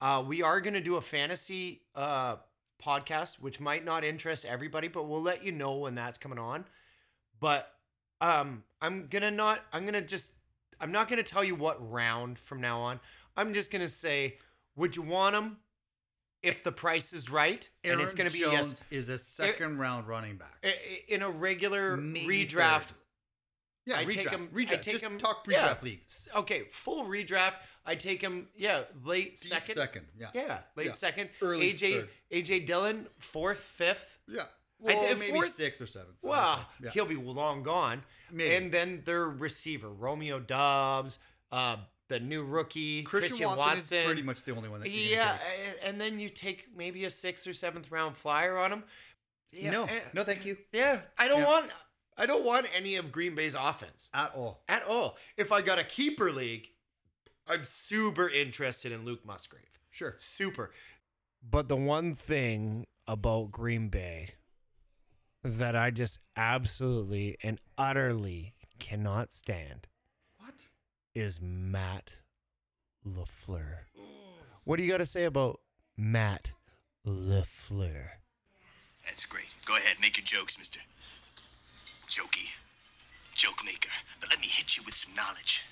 uh, 0.00 0.22
we 0.26 0.42
are 0.42 0.60
going 0.60 0.74
to 0.74 0.80
do 0.80 0.96
a 0.96 1.00
fantasy 1.00 1.82
uh, 1.94 2.36
podcast, 2.82 3.40
which 3.40 3.60
might 3.60 3.84
not 3.84 4.04
interest 4.04 4.44
everybody, 4.44 4.88
but 4.88 5.08
we'll 5.08 5.22
let 5.22 5.44
you 5.44 5.52
know 5.52 5.76
when 5.78 5.94
that's 5.94 6.18
coming 6.18 6.38
on. 6.38 6.64
But 7.40 7.68
um, 8.20 8.62
I'm 8.80 9.08
gonna 9.08 9.30
not. 9.30 9.60
I'm 9.72 9.84
gonna 9.84 10.02
just. 10.02 10.34
I'm 10.80 10.92
not 10.92 11.08
gonna 11.08 11.24
tell 11.24 11.42
you 11.42 11.56
what 11.56 11.90
round 11.90 12.38
from 12.38 12.60
now 12.60 12.80
on. 12.80 13.00
I'm 13.36 13.54
just 13.54 13.70
gonna 13.70 13.88
say, 13.88 14.38
would 14.76 14.94
you 14.94 15.02
want 15.02 15.34
them 15.34 15.58
if 16.42 16.62
the 16.64 16.72
price 16.72 17.12
is 17.12 17.30
right? 17.30 17.68
Aaron 17.84 17.98
and 18.00 18.06
it's 18.06 18.14
gonna 18.14 18.30
be 18.30 18.40
Jones 18.40 18.54
yes 18.54 18.84
is 18.90 19.08
a 19.08 19.18
second 19.18 19.78
round 19.78 20.06
running 20.08 20.36
back. 20.36 20.64
in 21.08 21.22
a 21.22 21.30
regular 21.30 21.96
Maybe 21.96 22.46
redraft. 22.46 22.84
third. 22.84 22.94
Yeah, 23.86 23.98
I 24.00 24.04
redraft. 24.04 24.14
take 24.14 24.28
him. 24.30 24.48
redraft. 24.52 24.72
I 24.72 24.76
take 24.76 25.00
Just 25.00 25.04
him, 25.04 25.18
talk 25.18 25.46
redraft 25.46 25.50
yeah. 25.52 25.76
league. 25.82 26.00
Okay, 26.36 26.64
full 26.70 27.04
redraft. 27.06 27.54
I 27.86 27.94
take 27.94 28.20
him. 28.20 28.48
Yeah, 28.54 28.82
late 29.02 29.30
Deep 29.30 29.38
second. 29.38 29.74
Second. 29.74 30.06
Yeah. 30.18 30.28
Yeah, 30.34 30.58
late 30.76 30.86
Yeah. 30.88 30.92
second. 30.92 31.30
Early 31.40 31.72
AJ 31.72 31.92
third. 32.00 32.08
AJ 32.30 32.66
Dillon 32.66 33.08
fourth, 33.18 33.60
fifth. 33.60 34.18
Yeah. 34.28 34.42
Well, 34.78 35.14
maybe 35.16 35.32
fourth- 35.32 35.48
sixth 35.50 35.80
or 35.80 35.86
seventh. 35.86 36.18
I 36.22 36.26
would 36.26 36.30
Wow, 36.30 36.56
say. 36.56 36.84
Yeah. 36.84 36.90
he'll 36.90 37.06
be 37.06 37.16
long 37.16 37.62
gone. 37.62 38.04
Maybe. 38.30 38.54
And 38.54 38.70
then 38.70 39.02
their 39.06 39.24
receiver 39.26 39.88
Romeo 39.88 40.38
Doubs, 40.38 41.18
uh, 41.50 41.78
the 42.08 42.18
new 42.20 42.42
rookie 42.42 43.02
Christian, 43.02 43.30
Christian, 43.30 43.46
Watson, 43.48 43.64
Watson. 43.64 43.98
is 43.98 44.04
pretty 44.06 44.22
much 44.22 44.42
the 44.44 44.54
only 44.54 44.68
one 44.68 44.80
that 44.80 44.90
you 44.90 45.00
yeah, 45.00 45.36
can 45.36 45.38
take. 45.38 45.66
and, 45.66 45.76
and 45.90 46.00
then 46.00 46.18
you 46.18 46.28
take 46.28 46.68
maybe 46.76 47.04
a 47.04 47.10
sixth 47.10 47.46
or 47.46 47.52
seventh 47.54 47.90
round 47.90 48.16
flyer 48.16 48.58
on 48.58 48.72
him. 48.72 48.84
Yeah, 49.52 49.70
no, 49.70 49.84
eh, 49.84 50.00
no, 50.12 50.24
thank 50.24 50.44
you. 50.44 50.56
Yeah, 50.72 51.00
I 51.16 51.28
don't 51.28 51.40
Yeah. 51.40 51.46
want. 51.46 51.70
I 52.16 52.26
don't 52.26 52.44
want 52.44 52.66
any 52.74 52.96
of 52.96 53.12
Green 53.12 53.34
Bay's 53.36 53.54
offense 53.54 54.10
at 54.12 54.34
all. 54.34 54.64
at 54.68 54.82
all. 54.84 55.16
If 55.36 55.52
I 55.52 55.62
got 55.62 55.78
a 55.78 55.84
keeper 55.84 56.32
league, 56.32 56.66
I'm 57.46 57.64
super 57.64 58.28
interested 58.28 58.90
in 58.90 59.04
Luke 59.04 59.24
Musgrave. 59.24 59.62
Sure. 59.90 60.16
Super. 60.18 60.72
But 61.48 61.68
the 61.68 61.76
one 61.76 62.14
thing 62.16 62.86
about 63.06 63.52
Green 63.52 63.88
Bay 63.88 64.34
that 65.44 65.76
I 65.76 65.90
just 65.92 66.18
absolutely 66.36 67.36
and 67.42 67.60
utterly 67.78 68.54
cannot 68.80 69.32
stand 69.32 69.86
What? 69.86 69.86
Is 71.14 71.40
Matt 71.40 72.10
LaFleur. 73.06 73.86
Mm. 73.98 74.44
What 74.64 74.76
do 74.76 74.82
you 74.82 74.90
got 74.90 74.98
to 74.98 75.06
say 75.06 75.24
about 75.24 75.60
Matt 75.96 76.48
LaFleur? 77.06 78.08
That's 79.04 79.26
great. 79.26 79.54
Go 79.64 79.76
ahead, 79.76 79.96
make 80.00 80.16
your 80.16 80.24
jokes, 80.24 80.58
mister. 80.58 80.80
Jokey. 82.08 82.50
Joke 83.34 83.64
maker. 83.64 83.88
But 84.20 84.30
let 84.30 84.40
me 84.40 84.48
hit 84.48 84.76
you 84.76 84.82
with 84.84 84.94
some 84.94 85.14
knowledge. 85.14 85.62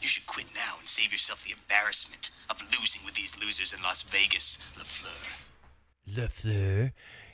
You 0.00 0.08
should 0.08 0.26
quit 0.26 0.46
now 0.54 0.76
and 0.80 0.88
save 0.88 1.12
yourself 1.12 1.44
the 1.44 1.52
embarrassment 1.52 2.30
of 2.50 2.56
losing 2.78 3.02
with 3.04 3.14
these 3.14 3.38
losers 3.40 3.72
in 3.72 3.82
Las 3.82 4.02
Vegas, 4.02 4.58
LaFleur. 4.76 6.16
LaFleur. 6.16 6.92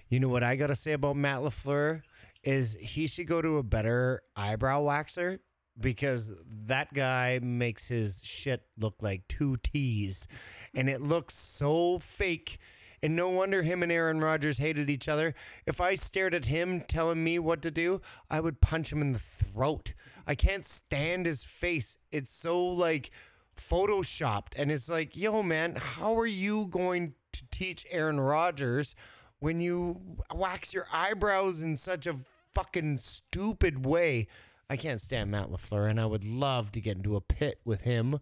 You 0.09 0.21
know 0.21 0.29
what 0.29 0.43
I 0.43 0.57
got 0.57 0.67
to 0.69 0.77
say 0.77 0.93
about 0.93 1.17
Matt 1.17 1.41
LaFleur 1.41 2.03
is 2.43 2.77
he 2.81 3.07
should 3.07 3.27
go 3.27 3.43
to 3.43 3.57
a 3.57 3.63
better 3.63 4.23
eyebrow 4.37 4.83
waxer 4.83 5.39
because 5.81 6.33
that 6.67 6.93
guy 6.93 7.39
makes 7.43 7.89
his 7.89 8.23
shit 8.25 8.63
look 8.79 8.97
like 9.01 9.27
two 9.29 9.57
T's 9.63 10.27
and 10.75 10.89
it 10.89 11.01
looks 11.01 11.35
so 11.35 11.99
fake. 11.99 12.59
And 13.01 13.15
no 13.15 13.29
wonder 13.29 13.63
him 13.63 13.85
and 13.85 13.93
Aaron 13.93 14.21
Rodgers 14.21 14.59
hated 14.59 14.91
each 14.91 15.09
other. 15.09 15.35
If 15.67 15.81
I 15.81 15.95
stared 15.95 16.35
at 16.35 16.47
him 16.47 16.81
telling 16.81 17.23
me 17.23 17.39
what 17.39 17.63
to 17.63 17.71
do, 17.71 18.01
I 18.29 18.41
would 18.41 18.61
punch 18.61 18.93
him 18.93 19.01
in 19.01 19.13
the 19.13 19.21
throat. 19.21 19.93
I 20.27 20.35
can't 20.35 20.67
stand 20.67 21.25
his 21.25 21.45
face. 21.45 21.99
It's 22.11 22.33
so 22.33 22.61
like 22.61 23.13
photoshopped 23.57 24.53
and 24.57 24.71
it's 24.73 24.91
like, 24.91 25.17
"Yo 25.17 25.43
man, 25.43 25.77
how 25.77 26.19
are 26.19 26.27
you 26.27 26.67
going 26.67 27.15
to 27.33 27.45
teach 27.51 27.87
Aaron 27.91 28.19
Rodgers 28.19 28.97
when 29.39 29.61
you 29.61 30.19
wax 30.35 30.75
your 30.75 30.87
eyebrows 30.93 31.63
in 31.63 31.77
such 31.77 32.07
a 32.07 32.17
fucking 32.53 32.99
stupid 32.99 33.87
way?" 33.87 34.27
I 34.71 34.77
can't 34.77 35.01
stand 35.01 35.31
Matt 35.31 35.49
LaFleur 35.51 35.89
and 35.91 36.01
I 36.01 36.07
would 36.07 36.25
love 36.25 36.73
to 36.73 36.81
get 36.81 36.97
into 36.99 37.17
a 37.17 37.21
pit 37.21 37.61
with 37.65 37.83
him 37.83 38.19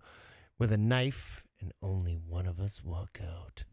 with 0.58 0.70
a 0.72 0.76
knife 0.76 1.42
and 1.60 1.72
only 1.82 2.14
one 2.14 2.46
of 2.46 2.60
us 2.60 2.82
walk 2.84 3.18
out. 3.20 3.64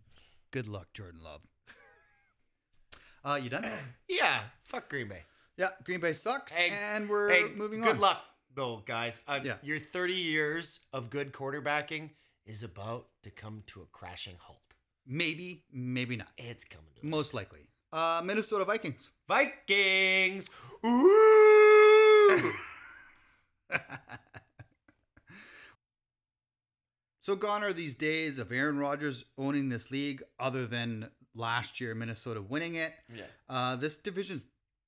Good 0.51 0.67
luck, 0.67 0.87
Jordan 0.93 1.21
Love. 1.23 1.41
Uh, 3.25 3.35
you 3.41 3.49
done? 3.49 3.65
Yeah, 4.09 4.41
fuck 4.65 4.89
Green 4.89 5.07
Bay. 5.07 5.21
yeah, 5.55 5.69
Green 5.85 6.01
Bay 6.01 6.11
sucks, 6.11 6.53
Hey, 6.53 6.71
and 6.71 7.07
we're 7.07 7.29
hey, 7.29 7.43
moving 7.55 7.79
good 7.79 7.87
on. 7.91 7.95
Good 7.95 8.01
luck, 8.01 8.21
though, 8.53 8.83
guys. 8.85 9.21
Uh, 9.25 9.39
Yeah. 9.41 9.55
Your 9.63 9.79
30 9.79 10.13
years 10.13 10.81
of 10.91 11.09
good 11.09 11.31
quarterbacking 11.31 12.09
is 12.45 12.63
about 12.63 13.05
to 13.23 13.29
come 13.31 13.63
to 13.67 13.81
a 13.81 13.85
crashing 13.93 14.35
halt. 14.41 14.59
Maybe, 15.07 15.63
maybe 15.71 16.17
not. 16.17 16.27
It's 16.37 16.65
coming 16.65 16.89
to 16.99 17.05
Most 17.05 17.33
likely. 17.33 17.59
Uh, 17.93 18.21
Minnesota 18.25 18.65
Vikings. 18.65 19.09
Vikings. 19.25 20.49
Ooh! 20.85 21.62
So 27.21 27.37
gone 27.37 27.63
are 27.63 27.71
these 27.71 27.93
days 27.93 28.37
of 28.37 28.51
Aaron 28.51 28.77
Rodgers 28.77 29.23
owning 29.37 29.69
this 29.69 29.89
league, 29.89 30.21
other 30.41 30.67
than 30.67 31.09
last 31.33 31.79
year 31.79 31.95
Minnesota 31.95 32.41
winning 32.41 32.75
it. 32.75 32.93
yeah. 33.15 33.23
Uh, 33.47 33.77
this 33.77 33.95
division 33.95 34.41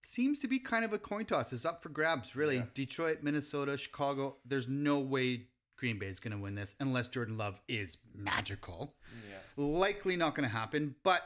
seems 0.04 0.38
to 0.40 0.48
be 0.50 0.60
kind 0.60 0.84
of 0.84 0.92
a 0.92 1.00
coin 1.00 1.24
toss. 1.24 1.54
It's 1.54 1.64
up 1.64 1.82
for 1.82 1.88
grabs, 1.88 2.36
really. 2.36 2.58
Yeah. 2.58 2.66
Detroit, 2.74 3.20
Minnesota, 3.22 3.78
Chicago. 3.78 4.36
There's 4.46 4.68
no 4.68 5.00
way 5.00 5.48
Green 5.78 5.98
Bay 5.98 6.08
is 6.08 6.20
going 6.20 6.34
to 6.34 6.38
win 6.38 6.56
this 6.56 6.76
unless 6.82 7.08
Jordan 7.08 7.38
Love 7.38 7.58
is 7.70 7.98
magical. 8.14 8.96
Yeah. 9.30 9.38
Likely 9.56 10.18
not 10.18 10.36
going 10.36 10.48
to 10.48 10.54
happen, 10.54 10.96
but 11.06 11.24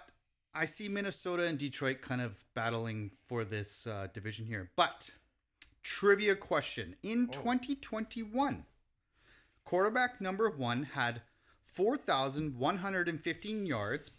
I 0.54 0.66
see 0.66 0.90
Minnesota 0.90 1.44
and 1.46 1.58
Detroit 1.58 2.02
kind 2.02 2.22
of 2.22 2.44
battling 2.54 3.12
for 3.28 3.44
this 3.46 3.88
uh, 3.88 4.08
division 4.14 4.46
here. 4.46 4.70
But 4.76 5.10
trivia 5.84 6.36
question 6.36 6.96
in 7.04 7.28
2021, 7.28 8.66
quarterback 9.66 10.22
number 10.22 10.50
one 10.50 10.84
had 10.84 11.22
4,115 11.64 13.66
yards, 13.66 14.12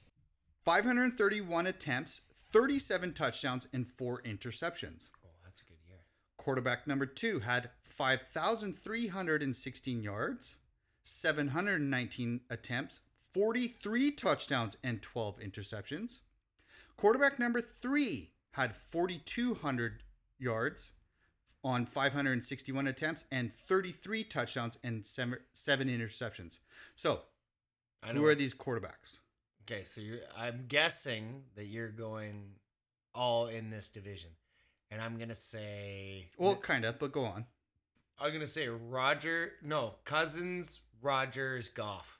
531 0.65 1.67
attempts, 1.67 2.23
37 2.53 3.13
touchdowns, 3.13 3.67
and 3.73 3.87
four 3.87 4.21
interceptions. 4.23 5.11
Oh, 5.25 5.29
that's 5.45 5.61
a 5.61 5.65
good 5.65 5.79
year. 5.87 5.99
Quarterback 6.37 6.87
number 6.87 7.07
two 7.07 7.41
had 7.41 7.71
5,316 7.83 10.03
yards, 10.03 10.55
719 11.03 12.41
attempts, 12.49 13.01
43 13.33 14.13
touchdowns, 14.13 14.77
and 14.83 15.03
12 15.03 15.39
interceptions. 15.41 16.21
Quarterback 16.97 17.39
number 17.39 17.61
three 17.61 18.31
had 18.53 18.75
4,200 18.75 20.03
yards 20.39 20.91
on 21.63 21.87
561 21.87 22.87
attempts 22.87 23.25
and 23.31 23.53
33 23.67 24.25
touchdowns 24.25 24.79
and 24.83 25.07
seven, 25.07 25.39
seven 25.53 25.89
interceptions. 25.89 26.59
So, 26.97 27.23
I 28.03 28.13
who 28.13 28.25
are 28.25 28.35
these 28.35 28.55
quarterbacks? 28.55 29.19
Okay, 29.63 29.85
so 29.85 30.01
you're, 30.01 30.21
I'm 30.37 30.65
guessing 30.69 31.43
that 31.57 31.67
you're 31.67 31.91
going 31.91 32.55
all 33.15 33.47
in 33.47 33.71
this 33.71 33.89
division. 33.89 34.31
And 34.91 35.01
I'm 35.01 35.17
going 35.17 35.29
to 35.29 35.37
say. 35.37 36.31
Well, 36.37 36.57
kind 36.57 36.85
of, 36.85 36.99
but 36.99 37.13
go 37.13 37.25
on. 37.25 37.45
I'm 38.19 38.31
going 38.31 38.41
to 38.41 38.49
say 38.49 38.67
Roger. 38.69 39.53
No, 39.63 39.95
Cousins, 40.05 40.81
Rodgers, 41.01 41.69
Goff. 41.69 42.19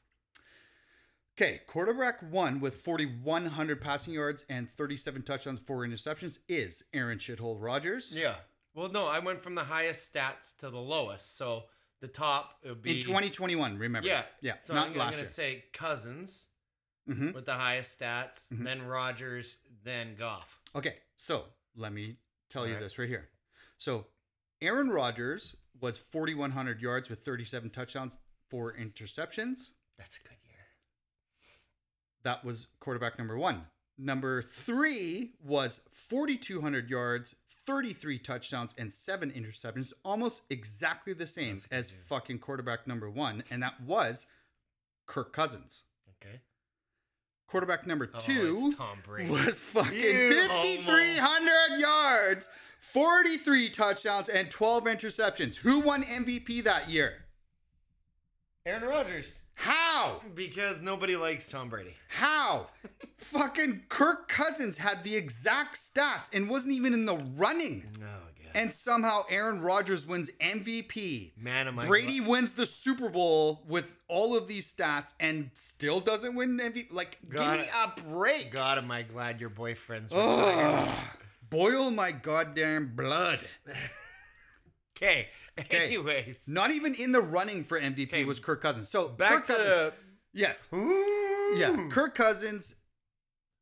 Okay, 1.37 1.63
quarterback 1.67 2.23
one 2.23 2.61
with 2.61 2.77
4,100 2.77 3.81
passing 3.81 4.13
yards 4.15 4.45
and 4.49 4.69
37 4.69 5.23
touchdowns, 5.23 5.59
four 5.59 5.87
interceptions 5.87 6.39
is 6.49 6.85
Aaron 6.93 7.19
Shithole 7.19 7.57
Rodgers. 7.59 8.13
Yeah. 8.15 8.37
Well, 8.75 8.89
no, 8.89 9.07
I 9.07 9.19
went 9.19 9.41
from 9.41 9.55
the 9.55 9.65
highest 9.65 10.13
stats 10.13 10.57
to 10.59 10.71
the 10.71 10.79
lowest. 10.79 11.37
So 11.37 11.65
the 12.01 12.09
top 12.09 12.59
it 12.63 12.69
would 12.69 12.83
be 12.83 12.97
In 12.97 13.03
2021, 13.03 13.79
remember? 13.79 14.09
Yeah, 14.09 14.25
Yeah, 14.41 14.55
So 14.63 14.75
not 14.75 14.89
I'm, 14.89 14.93
I'm 14.93 15.11
gonna 15.11 15.17
year. 15.19 15.25
say 15.27 15.65
Cousins 15.73 16.47
Mhm. 17.09 17.35
with 17.35 17.47
the 17.47 17.55
highest 17.55 17.99
stats, 17.99 18.49
Mhm. 18.49 18.65
then 18.65 18.83
Rodgers, 18.83 19.57
then 19.83 20.15
Goff. 20.15 20.61
Okay, 20.75 20.99
so 21.17 21.53
let 21.75 21.93
me 21.93 22.19
tell 22.49 22.67
you 22.67 22.75
Alright. 22.75 22.85
this 22.85 22.99
right 22.99 23.09
here. 23.09 23.31
So 23.79 24.07
Aaron 24.61 24.91
Rodgers 24.91 25.57
was 25.81 25.99
4,100 25.99 26.81
yards 26.81 27.09
with 27.09 27.25
37 27.25 27.71
touchdowns, 27.71 28.19
four 28.49 28.73
interceptions. 28.75 29.71
That's 29.97 30.17
a 30.17 30.21
good 30.21 30.39
year. 30.45 30.67
That 32.23 32.45
was 32.45 32.67
quarterback 32.79 33.19
number 33.19 33.37
one. 33.37 33.71
Number 33.97 34.43
three 34.43 35.35
was 35.41 35.81
4,200 35.93 36.89
yards, 36.91 37.35
33 37.71 38.19
touchdowns, 38.19 38.75
and 38.77 38.93
seven 38.93 39.31
interceptions. 39.31 39.93
Almost 40.05 40.43
exactly 40.51 41.13
the 41.13 41.27
same 41.27 41.55
That's 41.55 41.67
a 41.67 41.69
good 41.69 41.77
as 41.77 41.91
fucking 42.09 42.39
quarterback 42.41 42.87
number 42.89 43.09
one. 43.09 43.45
And 43.49 43.63
that 43.63 43.81
was 43.81 44.27
Kirk 45.07 45.33
Cousins. 45.33 45.85
Okay. 46.21 46.41
Quarterback 47.47 47.87
number 47.87 48.11
Oh, 48.13 48.19
two 48.19 48.75
was 49.29 49.61
fucking 49.63 50.33
5,300 50.33 51.79
yards, 51.79 52.49
43 52.81 53.71
touchdowns, 53.71 54.29
and 54.29 54.51
12 54.51 54.85
interceptions. 54.85 55.57
Who 55.59 55.79
won 55.79 56.03
MVP 56.03 56.65
that 56.65 56.91
year? 56.91 57.27
Aaron 58.67 58.83
Rodgers. 58.83 59.43
How? 59.61 60.23
Because 60.35 60.81
nobody 60.81 61.17
likes 61.17 61.47
Tom 61.47 61.69
Brady. 61.69 61.95
How? 62.09 62.69
Fucking 63.19 63.83
Kirk 63.91 64.27
Cousins 64.27 64.79
had 64.79 65.05
the 65.05 65.15
exact 65.17 65.77
stats 65.77 66.31
and 66.33 66.49
wasn't 66.49 66.73
even 66.73 66.95
in 66.95 67.05
the 67.05 67.17
running. 67.17 67.85
Oh 67.99 68.07
god. 68.43 68.53
And 68.55 68.73
somehow 68.73 69.25
Aaron 69.29 69.61
Rodgers 69.61 70.07
wins 70.07 70.31
MVP. 70.41 71.33
Man, 71.37 71.69
am 71.69 71.79
I 71.79 71.87
Brady 71.87 72.21
wins 72.21 72.55
the 72.55 72.65
Super 72.65 73.11
Bowl 73.11 73.63
with 73.69 73.95
all 74.09 74.35
of 74.35 74.49
these 74.49 74.73
stats 74.73 75.13
and 75.21 75.51
still 75.53 76.01
doesn't 76.01 76.35
win 76.35 76.57
MVP. 76.59 76.87
Like, 76.91 77.19
Got 77.29 77.59
give 77.59 77.67
me 77.67 77.71
a 77.85 78.01
break. 78.01 78.53
God, 78.53 78.79
am 78.79 78.91
I 78.91 79.03
glad 79.03 79.41
your 79.43 79.51
boyfriend's 79.51 80.11
retired. 80.11 80.89
Ugh. 80.89 80.95
Boil 81.51 81.91
my 81.91 82.13
goddamn 82.13 82.95
blood. 82.97 83.41
Okay. 84.97 85.29
Okay. 85.61 85.87
Anyways. 85.87 86.45
Not 86.47 86.71
even 86.73 86.95
in 86.95 87.13
the 87.13 87.21
running 87.21 87.65
for 87.65 87.81
MVP 87.81 88.09
Okay. 88.09 88.25
was 88.25 88.39
Kirk 88.41 88.61
Cousins. 88.63 88.91
So 88.91 89.09
Back 89.09 89.31
Kirk 89.31 89.47
to 89.47 89.53
Cousins. 89.53 89.69
the. 89.69 89.93
Yes. 90.33 90.69
Yeah. 91.59 91.89
Kirk 91.91 92.15
Cousins 92.15 92.75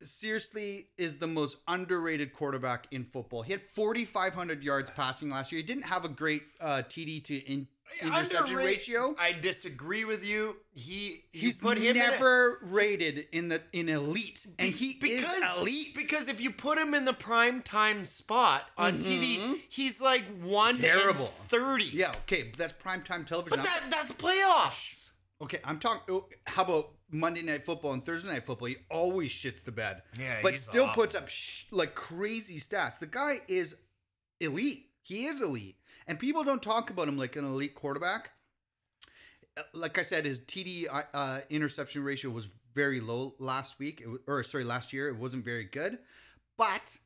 seriously 0.03 0.87
is 0.97 1.17
the 1.17 1.27
most 1.27 1.57
underrated 1.67 2.33
quarterback 2.33 2.87
in 2.91 3.03
football. 3.05 3.41
He 3.41 3.51
had 3.51 3.61
4,500 3.61 4.63
yards 4.63 4.89
passing 4.89 5.29
last 5.29 5.51
year. 5.51 5.59
He 5.59 5.65
didn't 5.67 5.83
have 5.83 6.05
a 6.05 6.09
great 6.09 6.43
uh, 6.61 6.83
TD 6.87 7.23
to 7.25 7.35
in, 7.37 7.67
interception 8.01 8.55
ratio. 8.55 9.15
I 9.19 9.31
disagree 9.33 10.05
with 10.05 10.23
you. 10.23 10.55
He 10.73 11.23
you 11.33 11.41
He's 11.41 11.61
put 11.61 11.77
him 11.77 11.83
in 11.85 11.97
a- 11.97 11.99
never 11.99 12.59
rated 12.61 13.25
in 13.31 13.49
the 13.49 13.61
in 13.73 13.89
elite, 13.89 14.45
and 14.57 14.73
he 14.73 14.97
because, 15.01 15.33
is 15.33 15.57
elite. 15.57 15.95
Because 15.95 16.27
if 16.27 16.39
you 16.39 16.51
put 16.51 16.77
him 16.77 16.93
in 16.93 17.05
the 17.05 17.13
prime 17.13 17.61
time 17.61 18.05
spot 18.05 18.63
on 18.77 18.99
TV, 18.99 19.61
he's 19.69 20.01
like 20.01 20.23
one 20.41 20.75
Mm-hmm. 20.75 20.83
Terrible. 20.83 21.27
thirty. 21.47 21.85
yeah, 21.93 22.11
okay, 22.23 22.51
that's 22.57 22.73
prime 22.73 23.01
time 23.03 23.25
television. 23.25 23.57
but 23.59 23.65
that 23.65 23.85
that's 23.89 24.11
playoffs. 24.13 25.11
Okay, 25.41 25.59
I'm 25.63 25.79
talking. 25.79 26.01
oh, 26.13 26.27
How 26.45 26.63
about 26.63 26.91
Monday 27.11 27.41
Night 27.41 27.65
Football 27.65 27.93
and 27.93 28.05
Thursday 28.05 28.29
Night 28.31 28.45
Football? 28.45 28.67
He 28.67 28.77
always 28.91 29.31
shits 29.31 29.63
the 29.63 29.71
bed. 29.71 30.01
Yeah, 30.19 30.39
but 30.43 30.59
still 30.59 30.83
awful. 30.85 31.03
puts 31.03 31.15
up 31.15 31.29
sh- 31.29 31.63
like 31.71 31.95
crazy 31.95 32.59
stats. 32.59 32.99
The 32.99 33.05
guy 33.07 33.39
is 33.47 33.75
elite. 34.41 34.87
He 35.01 35.25
is 35.25 35.41
elite, 35.41 35.77
and 36.09 36.17
people 36.17 36.43
don't 36.43 36.61
talk 36.61 36.89
about 36.89 37.07
him 37.07 37.17
like 37.17 37.35
an 37.35 37.45
elite 37.45 37.75
quarterback. 37.75 38.31
Like 39.73 39.99
I 39.99 40.01
said, 40.01 40.25
his 40.25 40.39
TD 40.39 40.87
uh, 40.91 41.03
uh, 41.13 41.41
interception 41.51 42.03
ratio 42.03 42.31
was 42.31 42.47
very 42.73 42.99
low 42.99 43.35
last 43.37 43.77
week, 43.77 44.01
it 44.01 44.07
wa- 44.07 44.17
or 44.25 44.43
sorry, 44.43 44.63
last 44.63 44.91
year. 44.91 45.07
It 45.07 45.17
wasn't 45.17 45.45
very 45.45 45.65
good, 45.65 45.99
but 46.57 46.97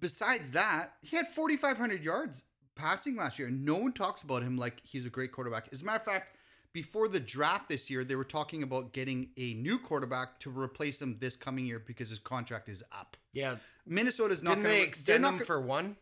besides 0.00 0.52
that, 0.52 0.94
he 1.02 1.16
had 1.16 1.28
4,500 1.28 2.02
yards 2.02 2.42
passing 2.74 3.16
last 3.16 3.38
year. 3.38 3.50
No 3.50 3.76
one 3.76 3.92
talks 3.92 4.22
about 4.22 4.42
him 4.42 4.56
like 4.56 4.80
he's 4.82 5.04
a 5.04 5.10
great 5.10 5.32
quarterback. 5.32 5.68
As 5.70 5.82
a 5.82 5.84
matter 5.84 5.98
of 5.98 6.04
fact, 6.04 6.36
before 6.72 7.08
the 7.08 7.20
draft 7.20 7.68
this 7.68 7.90
year, 7.90 8.02
they 8.02 8.16
were 8.16 8.24
talking 8.24 8.62
about 8.62 8.94
getting 8.94 9.28
a 9.36 9.54
new 9.54 9.78
quarterback 9.78 10.40
to 10.40 10.50
replace 10.50 11.02
him 11.02 11.18
this 11.20 11.36
coming 11.36 11.66
year 11.66 11.82
because 11.84 12.08
his 12.08 12.18
contract 12.18 12.70
is 12.70 12.82
up. 12.92 13.16
Yeah. 13.34 13.56
Minnesota's 13.86 14.42
not 14.42 14.54
going 14.54 14.64
they 14.64 14.78
to 14.78 14.82
extend 14.84 15.24
him 15.24 15.38
for 15.40 15.60
one? 15.60 15.96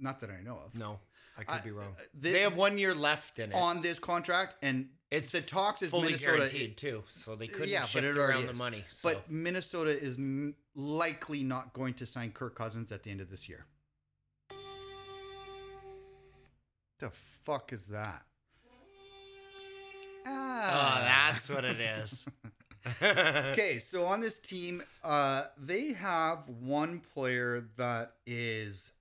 not 0.00 0.20
that 0.20 0.30
I 0.30 0.42
know 0.42 0.58
of 0.64 0.74
No, 0.74 0.98
I 1.40 1.44
could 1.44 1.54
I- 1.54 1.60
be 1.60 1.70
wrong. 1.70 1.94
uh, 1.98 2.02
they- 2.14 2.32
They, 2.32 2.42
have 2.42 2.54
one 2.56 2.78
year 2.78 2.94
left 2.94 3.38
in 3.38 3.50
it. 3.52 3.54
on 3.54 3.82
this 3.82 3.98
contract, 3.98 4.56
and 4.62 4.90
it's 5.10 5.30
the 5.32 5.40
talks 5.40 5.82
is 5.82 5.90
fully 5.90 6.06
Minnesota. 6.06 6.36
guaranteed 6.38 6.76
too, 6.76 7.04
so 7.08 7.34
they 7.34 7.48
couldn't 7.48 7.68
yeah, 7.70 7.80
shift 7.82 7.94
but 7.94 8.04
it 8.04 8.16
around 8.16 8.46
the 8.46 8.54
money. 8.54 8.84
So. 8.90 9.08
But 9.14 9.30
Minnesota 9.30 9.90
is 9.90 10.16
m- 10.18 10.54
likely 10.74 11.42
not 11.42 11.72
going 11.72 11.94
to 11.94 12.06
sign 12.06 12.30
Kirk 12.32 12.54
Cousins 12.54 12.92
at 12.92 13.02
the 13.02 13.10
end 13.10 13.20
of 13.20 13.30
this 13.30 13.48
year. 13.48 13.66
The 16.98 17.10
fuck 17.10 17.72
is 17.72 17.86
that? 17.88 18.22
oh, 20.26 20.30
Ah. 20.32 21.00
that's 21.32 21.48
what 21.48 21.64
it 21.64 21.80
is. 21.80 22.24
okay, 23.02 23.78
so 23.78 24.04
on 24.06 24.20
this 24.20 24.38
team, 24.38 24.82
uh, 25.02 25.44
they 25.58 25.92
have 25.94 26.48
one 26.48 27.00
player 27.00 27.64
that 27.76 28.12
is 28.26 28.92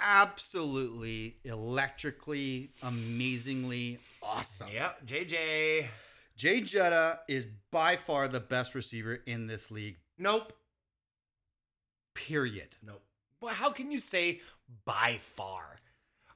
absolutely 0.00 1.36
electrically, 1.44 2.72
amazingly 2.82 3.98
awesome. 4.22 4.68
Yep, 4.72 5.06
JJ. 5.06 5.86
Jay 6.36 6.60
Jetta 6.62 7.20
is 7.28 7.46
by 7.70 7.96
far 7.96 8.26
the 8.26 8.40
best 8.40 8.74
receiver 8.74 9.14
in 9.26 9.46
this 9.46 9.70
league. 9.70 9.98
Nope. 10.18 10.52
Period. 12.14 12.76
Nope. 12.82 13.02
Well, 13.40 13.54
how 13.54 13.70
can 13.70 13.90
you 13.90 14.00
say 14.00 14.40
by 14.84 15.18
far? 15.20 15.78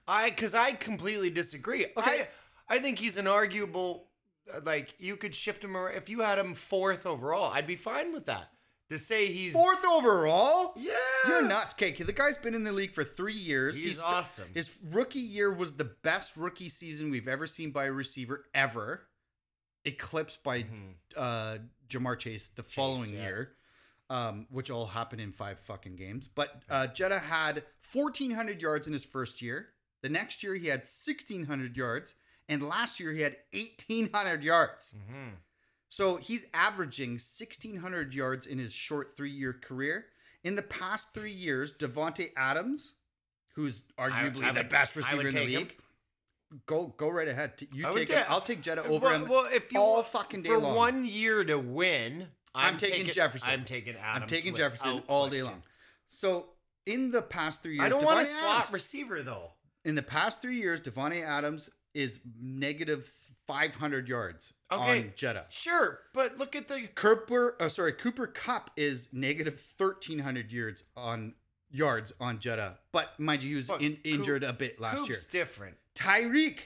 I 0.07 0.31
because 0.31 0.55
I 0.55 0.73
completely 0.73 1.31
disagree. 1.31 1.87
Okay. 1.97 2.29
I 2.69 2.77
I 2.77 2.79
think 2.79 2.99
he's 2.99 3.17
an 3.17 3.27
arguable. 3.27 4.07
uh, 4.55 4.61
Like 4.65 4.95
you 4.99 5.17
could 5.17 5.35
shift 5.35 5.65
him 5.65 5.77
around 5.77 5.97
if 5.97 6.09
you 6.09 6.21
had 6.21 6.39
him 6.39 6.55
fourth 6.55 7.07
overall. 7.07 7.53
I'd 7.53 7.67
be 7.67 7.77
fine 7.77 8.13
with 8.13 8.27
that. 8.27 8.51
To 8.91 8.99
say 8.99 9.33
he's 9.33 9.53
Fourth 9.55 9.85
overall? 9.91 10.75
yeah, 10.77 10.93
You're 11.27 11.43
nuts, 11.43 11.73
Cake. 11.75 12.05
The 12.05 12.13
guy's 12.13 12.37
been 12.37 12.55
in 12.55 12.65
the 12.65 12.73
league 12.73 12.93
for 12.93 13.03
three 13.03 13.33
years. 13.33 13.81
He's 13.81 14.01
st- 14.01 14.13
awesome. 14.13 14.49
His 14.53 14.71
rookie 14.91 15.21
year 15.21 15.51
was 15.53 15.75
the 15.75 15.85
best 16.03 16.37
rookie 16.37 16.69
season 16.69 17.11
we've 17.11 17.27
ever 17.29 17.47
seen 17.47 17.71
by 17.71 17.87
a 17.87 17.93
receiver 17.93 18.45
ever, 18.55 19.07
eclipsed 19.87 20.43
by 20.43 20.67
uh, 21.17 21.59
Ja'Marr 21.89 22.19
Chase 22.19 22.51
the 22.55 22.63
following 22.63 23.11
Mm-hmm. 23.11 23.17
yeah. 23.17 23.23
year, 23.27 23.51
um, 24.11 24.47
which 24.51 24.71
all 24.71 24.87
happened 24.87 25.23
in 25.23 25.33
five 25.33 25.59
fucking 25.61 25.97
games. 25.97 26.29
But 26.35 26.63
uh, 26.69 26.87
Jetta 26.89 27.19
had 27.21 27.63
1,400 27.93 28.61
yards 28.61 28.87
in 28.87 28.93
his 28.93 29.05
first 29.05 29.41
year. 29.41 29.69
The 30.03 30.09
next 30.11 30.43
year 30.43 30.55
he 30.57 30.69
had 30.69 30.81
1,600 30.81 31.75
yards, 31.77 32.15
and 32.51 32.63
last 32.63 33.01
year 33.01 33.13
he 33.13 33.23
had 33.23 33.37
1,800 33.55 34.43
yards. 34.45 34.95
Mm-hmm. 34.95 35.31
So 35.89 36.17
he's 36.17 36.47
averaging 36.53 37.13
1,600 37.13 38.15
yards 38.15 38.47
in 38.47 38.59
his 38.59 38.73
short 38.73 39.17
three 39.17 39.31
year 39.31 39.53
career. 39.53 40.07
In 40.43 40.57
the 40.57 40.63
past 40.63 41.15
three 41.15 41.33
years, 41.33 41.73
Davante 41.73 42.31
Adams, 42.37 42.95
who's 43.55 43.83
arguably 43.99 44.45
I 44.45 44.53
the 44.53 44.61
would- 44.61 44.69
best 44.69 44.97
receiver 44.97 45.21
in 45.21 45.27
the 45.27 45.33
take 45.33 45.49
him. 45.49 45.59
league, 45.61 45.77
go 46.67 46.89
go 46.97 47.09
right 47.09 47.29
ahead. 47.29 47.67
You 47.73 47.89
I 47.89 47.93
take 47.93 48.09
him. 48.09 48.25
I'll 48.29 48.41
take 48.41 48.61
Jetta 48.61 48.83
over 48.85 49.07
well, 49.07 49.15
him 49.15 49.29
Well, 49.29 49.47
if 49.47 49.73
you 49.73 49.81
all 49.81 50.03
fucking 50.03 50.43
day 50.43 50.51
for 50.51 50.59
long. 50.59 50.75
one 50.77 51.05
year 51.05 51.45
to 51.45 51.59
win, 51.59 52.29
I'm 52.55 52.77
taking 52.77 53.07
Jefferson. 53.11 53.49
I'm 53.51 53.65
taking 53.65 53.97
Adams. 53.97 54.23
I'm 54.23 54.29
taking 54.29 54.55
Jefferson 54.55 55.03
all 55.09 55.29
day 55.29 55.43
long. 55.43 55.63
So 56.11 56.51
in 56.87 57.11
the 57.11 57.23
past 57.23 57.63
three 57.63 57.75
years, 57.77 57.87
I 57.87 57.89
don't 57.89 58.05
want 58.05 58.21
a 58.21 58.27
slot 58.27 58.57
Adams- 58.65 58.73
receiver 58.73 59.23
though. 59.23 59.53
in 59.85 59.95
the 59.95 60.03
past 60.03 60.43
three 60.43 60.59
years, 60.59 60.81
Davante 60.81 61.25
Adams 61.27 61.71
is 61.95 62.21
negative 62.41 63.11
500 63.47 64.09
yards 64.09 64.53
Okay. 64.73 65.01
on 65.03 65.13
Jetta. 65.17 65.47
Sure, 65.51 66.01
but 66.13 66.39
look 66.39 66.57
at 66.57 66.69
the 66.69 66.89
Cooper, 66.95 67.57
uh, 67.61 67.69
sorry, 67.69 67.93
Cooper 67.93 68.27
Kupp 68.27 68.71
is 68.77 69.09
negative 69.13 69.61
thirteen 69.79 70.21
hundred 70.21 70.51
yards 70.53 70.85
on 70.97 71.35
yards 71.71 72.13
on 72.21 72.39
Jetta, 72.39 72.79
but 72.93 73.19
mind 73.19 73.43
you, 73.43 73.51
he 73.51 73.55
was 73.57 73.69
But 73.69 73.83
in, 73.83 73.97
Coop- 73.97 74.07
injured 74.07 74.45
a 74.45 74.53
bit 74.53 74.81
last 74.81 74.99
Coop's 74.99 75.09
year. 75.09 75.19
different. 75.31 75.77
Tyreek 75.95 76.59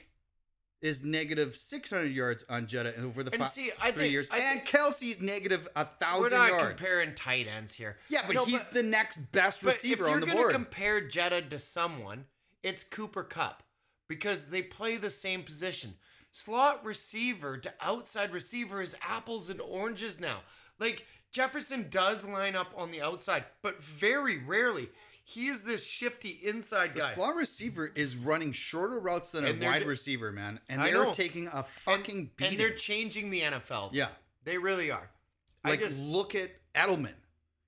is 0.81 1.03
negative 1.03 1.57
six 1.57 1.89
hundred 1.89 2.13
yards 2.13 2.45
on 2.49 2.65
Jetta 2.67 2.95
over 2.95 3.21
the 3.23 3.33
And 3.33 3.45
see, 3.47 3.71
I 3.81 3.91
three 3.91 4.03
think- 4.03 4.11
years, 4.13 4.29
I 4.31 4.37
and 4.37 4.61
think- 4.63 4.69
Kelce's 4.69 5.19
negative 5.19 5.67
a 5.75 5.81
We're 5.83 5.85
thousand 5.85 6.37
not 6.37 6.49
yards. 6.49 6.67
comparing 6.79 7.15
tight 7.15 7.47
ends 7.47 7.73
here. 7.73 7.97
yeah, 8.07 8.21
but 8.25 8.33
No, 8.35 8.45
he's 8.45 8.67
the 8.67 8.83
next 8.83 9.17
best 9.33 9.61
but 9.61 9.73
receiver 9.73 10.05
if 10.05 10.09
you're 10.11 10.19
the 10.21 10.25
gonna 10.27 10.37
board. 10.39 10.51
compare 10.53 11.01
Jetta 11.01 11.41
to 11.41 11.59
someone, 11.59 12.25
it's 12.63 12.83
Cooper 12.85 13.23
Kupp 13.23 13.63
because 14.07 14.49
they 14.49 14.61
play 14.63 14.95
the 14.97 15.09
same 15.09 15.43
position. 15.43 15.95
Slot 16.31 16.85
receiver 16.85 17.57
to 17.57 17.73
outside 17.81 18.31
receiver 18.31 18.81
is 18.81 18.95
apples 19.01 19.49
and 19.49 19.59
oranges 19.61 20.19
now. 20.19 20.41
Like 20.79 21.05
Jefferson 21.31 21.87
does 21.89 22.23
line 22.23 22.55
up 22.55 22.73
on 22.77 22.91
the 22.91 23.01
outside, 23.01 23.45
but 23.61 23.81
very 23.83 24.37
rarely. 24.37 24.89
He 25.23 25.47
is 25.47 25.63
this 25.63 25.87
shifty 25.87 26.39
inside 26.43 26.95
guy. 26.95 27.01
the 27.09 27.13
slot 27.13 27.35
receiver 27.35 27.91
is 27.93 28.15
running 28.15 28.51
shorter 28.51 28.99
routes 28.99 29.31
than 29.31 29.45
a 29.45 29.49
And 29.49 29.61
they're 29.61 29.69
wide 29.71 29.79
d- 29.83 29.85
receiver, 29.85 30.31
man, 30.31 30.59
and 30.67 30.81
I 30.81 30.85
they're 30.91 31.03
know. 31.03 31.13
taking 31.13 31.47
a 31.47 31.57
and, 31.57 31.67
fucking 31.67 32.31
beating. 32.35 32.53
and 32.53 32.59
they're 32.59 32.73
changing 32.75 33.29
the 33.29 33.41
NFL. 33.41 33.89
yeah, 33.93 34.09
They 34.43 34.57
really 34.57 34.89
are. 34.89 35.09
I 35.63 35.71
Like, 35.71 35.81
just 35.81 35.99
look 35.99 36.33
at 36.33 36.49
Edelman. 36.73 37.13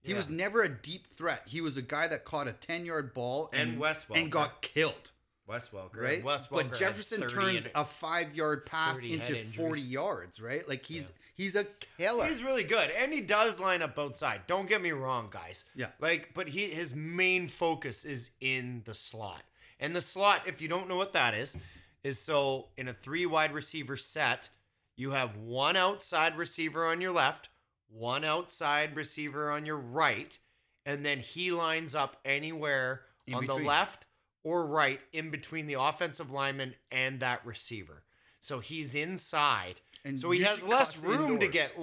He 0.02 0.12
Yeah. 0.12 0.18
was 0.18 0.28
never 0.30 0.64
a 0.64 0.70
deep 0.70 1.06
threat. 1.06 1.44
He 1.46 1.62
was 1.62 1.78
a 1.78 1.84
guy 1.84 2.08
that 2.08 2.26
caught 2.26 2.48
a 2.48 2.54
10 2.54 2.84
yard 2.86 3.14
ball 3.14 3.50
And 3.54 3.80
and, 3.84 4.04
and 4.16 4.32
got 4.32 4.64
killed, 4.64 5.11
Wes 5.52 5.68
Welker. 5.68 5.98
right? 5.98 6.24
Wes 6.24 6.48
Welker 6.48 6.70
but 6.70 6.74
Jefferson 6.80 7.28
turns 7.28 7.68
a 7.76 7.84
five 7.84 8.34
yard 8.34 8.66
pass 8.66 8.98
30 8.98 9.14
into. 9.14 9.36
40 9.44 9.82
yards, 9.82 10.40
right? 10.40 10.68
Like 10.68 10.86
he's 10.86 11.12
he's 11.34 11.56
a 11.56 11.66
killer. 11.98 12.26
He's 12.26 12.42
really 12.42 12.64
good, 12.64 12.90
and 12.90 13.12
he 13.12 13.20
does 13.20 13.60
line 13.60 13.82
up 13.82 13.94
both 13.94 14.16
sides. 14.16 14.44
Don't 14.48 14.70
get 14.70 14.82
me 14.82 14.92
wrong, 14.92 15.28
guys. 15.30 15.66
Yeah. 15.76 15.88
Like, 16.00 16.34
but 16.34 16.48
he 16.48 16.68
his 16.68 16.96
main 16.96 17.50
focus 17.50 18.06
is 18.06 18.30
in 18.40 18.84
the 18.86 18.94
slot, 18.94 19.44
and 19.78 19.94
the 19.94 20.02
slot, 20.02 20.44
if 20.48 20.62
you 20.62 20.70
don't 20.70 20.88
know 20.88 20.96
what 20.96 21.12
that 21.14 21.34
is, 21.34 21.58
is 22.02 22.18
so 22.18 22.68
in 22.78 22.88
a 22.88 22.94
three 22.94 23.26
wide 23.26 23.54
receiver 23.54 23.98
set, 23.98 24.48
you 24.96 25.12
have 25.12 25.36
one 25.36 25.76
outside 25.76 26.38
receiver 26.38 26.88
on 26.88 27.02
your 27.02 27.12
left, 27.12 27.50
one 27.90 28.24
outside 28.24 28.96
receiver 28.96 29.52
on 29.52 29.66
your 29.66 29.78
right, 29.78 30.40
and 30.86 31.06
then 31.06 31.20
he 31.20 31.52
lines 31.52 31.94
up 31.94 32.16
anywhere 32.24 33.02
In 33.28 33.36
on 33.36 33.48
the 33.48 33.56
left 33.56 34.06
or 34.44 34.66
right 34.66 35.00
in 35.14 35.32
between 35.32 35.68
the 35.68 35.80
offensive 35.80 36.32
lineman 36.32 36.74
and 36.92 37.20
that 37.20 37.46
receiver. 37.46 38.04
So 38.40 38.60
he's 38.60 38.96
inside. 38.96 39.76
And 40.04 40.20
so 40.20 40.32
he 40.32 40.42
has 40.42 40.66
less 40.66 41.04
room 41.04 41.40
to 41.40 41.48
get 41.48 41.76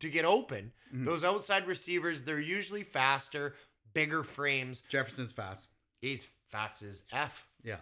to 0.00 0.10
get 0.10 0.24
open. 0.24 0.72
Mm-hmm. 0.88 1.04
Those 1.04 1.24
outside 1.24 1.66
receivers, 1.66 2.22
they're 2.22 2.40
usually 2.40 2.82
faster, 2.82 3.54
bigger 3.94 4.22
frames. 4.22 4.82
Jefferson's 4.88 5.32
fast. 5.32 5.68
He's 6.00 6.26
fast 6.48 6.82
as 6.82 7.02
F. 7.12 7.46
Yeah. 7.64 7.76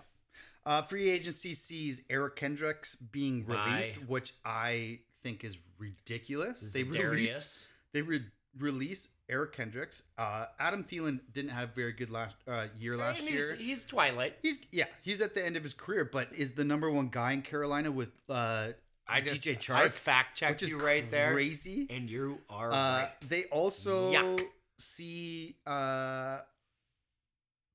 Uh, 0.65 0.83
free 0.83 1.11
agency 1.11 1.55
sees 1.55 2.03
Eric 2.11 2.37
Kendricks 2.37 2.95
being 2.95 3.47
released, 3.47 3.95
Bye. 3.95 4.07
which 4.07 4.35
I 4.45 5.01
think 5.23 5.43
is 5.43 5.57
ridiculous. 5.79 6.73
They 6.73 6.83
released 6.83 7.67
they 7.93 8.03
re- 8.03 8.27
release 8.59 9.09
Eric 9.29 9.53
Kendricks. 9.55 10.03
Uh, 10.19 10.47
Adam 10.59 10.85
Thielen 10.85 11.21
didn't 11.33 11.51
have 11.53 11.75
very 11.75 11.93
good 11.93 12.11
last 12.11 12.37
uh, 12.49 12.67
year 12.79 12.97
last 12.97 13.21
And 13.21 13.29
year. 13.31 13.55
he's, 13.57 13.67
he's 13.67 13.85
Twilight. 13.85 14.37
He's 14.43 14.59
yeah, 14.73 14.85
he's 15.03 15.21
at 15.21 15.35
the 15.35 15.45
end 15.45 15.57
of 15.57 15.63
his 15.63 15.73
career, 15.75 16.05
but 16.05 16.29
is 16.35 16.53
the 16.53 16.65
number 16.65 16.91
one 16.91 17.09
guy 17.09 17.33
in 17.33 17.43
Carolina 17.43 17.91
with 17.93 18.11
uh, 18.29 18.69
I 19.09 19.21
just 19.21 19.45
DJ 19.45 19.71
I 19.71 19.89
fact 19.89 20.39
checked 20.39 20.63
you 20.63 20.81
right 20.81 21.09
there, 21.11 21.33
crazy. 21.33 21.87
and 21.91 22.09
you 22.11 22.39
are 22.49 22.73
Uh, 22.73 22.75
right. 22.75 23.11
they 23.29 23.45
also 23.45 24.13
Yuck. 24.13 24.45
see 24.79 25.57
uh, 25.67 26.39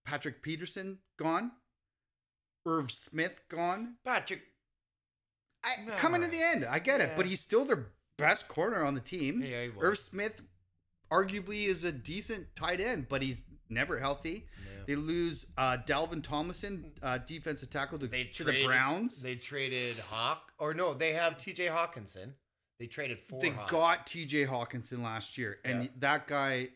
Patrick 0.05 0.41
Peterson 0.41 0.99
gone, 1.17 1.51
Irv 2.65 2.91
Smith 2.91 3.41
gone, 3.49 3.95
Patrick 4.05 4.41
I, 5.63 5.77
No. 5.87 5.95
coming 5.95 6.21
to 6.21 6.27
the 6.27 6.41
end, 6.41 6.63
I 6.65 6.79
get 6.79 7.01
it, 7.01 7.13
but 7.15 7.25
he's 7.25 7.41
still 7.41 7.65
their 7.65 7.87
best 8.17 8.47
corner 8.47 8.83
on 8.85 8.93
the 8.93 9.01
team. 9.01 9.41
Yeah, 9.41 9.63
he 9.63 9.69
was. 9.69 9.77
Irv 9.81 9.97
Smith, 9.99 10.41
arguably, 11.11 11.67
is 11.67 11.83
a 11.83 11.91
decent 11.91 12.47
tight 12.55 12.79
end, 12.79 13.07
but 13.09 13.21
he's 13.21 13.41
never 13.69 13.99
healthy. 13.99 14.45
They 14.87 14.95
lose 14.95 15.47
uh, 15.57 15.77
Dalvin 15.87 16.21
Tomlinson, 16.23 16.91
uh, 17.01 17.17
defensive 17.17 17.71
tackle, 17.71 17.97
to, 17.99 18.07
They 18.07 18.25
to 18.25 18.43
the 18.43 18.63
Browns. 18.65 19.19
They 19.21 19.35
traded 19.35 19.97
Hawk, 19.97 20.51
or 20.59 20.75
no, 20.75 20.93
they 20.93 21.13
have 21.13 21.37
T.J. 21.39 21.65
Hockenson. 21.67 22.33
They 22.79 22.85
traded 22.85 23.17
for. 23.27 23.39
They 23.39 23.49
Hawk. 23.49 23.69
got 23.71 24.05
T.J. 24.05 24.45
Hockenson 24.45 25.01
last 25.01 25.37
year, 25.39 25.57
and 25.65 25.83
Yeah. 25.85 25.89
that 25.99 26.27
guy 26.27 26.69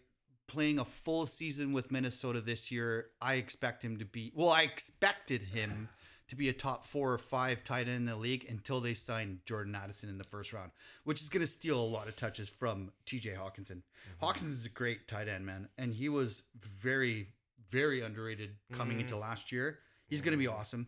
playing 0.48 0.80
a 0.80 0.86
full 0.86 1.28
season 1.28 1.72
with 1.72 1.92
Minnesota 1.92 2.42
this 2.42 2.72
year. 2.72 3.08
I 3.22 3.36
expect 3.36 3.84
him 3.84 4.00
to 4.00 4.06
be. 4.06 4.32
Well, 4.34 4.50
I 4.50 4.64
expected 4.64 5.44
him 5.44 5.90
to 6.30 6.36
be 6.36 6.48
a 6.48 6.54
top 6.54 6.86
four 6.86 7.12
or 7.12 7.18
five 7.18 7.64
tight 7.64 7.88
end 7.88 7.98
in 7.98 8.06
the 8.06 8.16
league 8.16 8.46
until 8.48 8.80
they 8.80 8.94
signed 8.94 9.40
Jordan 9.46 9.76
Addison 9.76 10.10
in 10.10 10.18
the 10.18 10.24
first 10.24 10.54
round, 10.54 10.72
which 11.04 11.22
is 11.22 11.30
going 11.30 11.42
to 11.42 11.48
steal 11.48 11.80
a 11.80 11.82
lot 11.82 12.08
of 12.08 12.16
touches 12.16 12.48
from 12.48 12.92
T.J. 13.06 13.32
Hockenson. 13.32 13.82
Mm-hmm. 13.82 14.26
Hockenson 14.26 14.52
is 14.52 14.66
a 14.66 14.70
great 14.70 15.08
tight 15.08 15.28
end, 15.28 15.46
man, 15.46 15.68
and 15.78 15.94
he 15.94 16.08
was 16.08 16.44
very, 16.62 17.28
very 17.70 18.02
underrated 18.02 18.52
coming 18.74 19.00
into 19.00 19.18
last 19.18 19.52
year. 19.52 19.80
He's 20.08 20.22
going 20.22 20.32
to 20.32 20.38
be 20.38 20.48
awesome. 20.48 20.88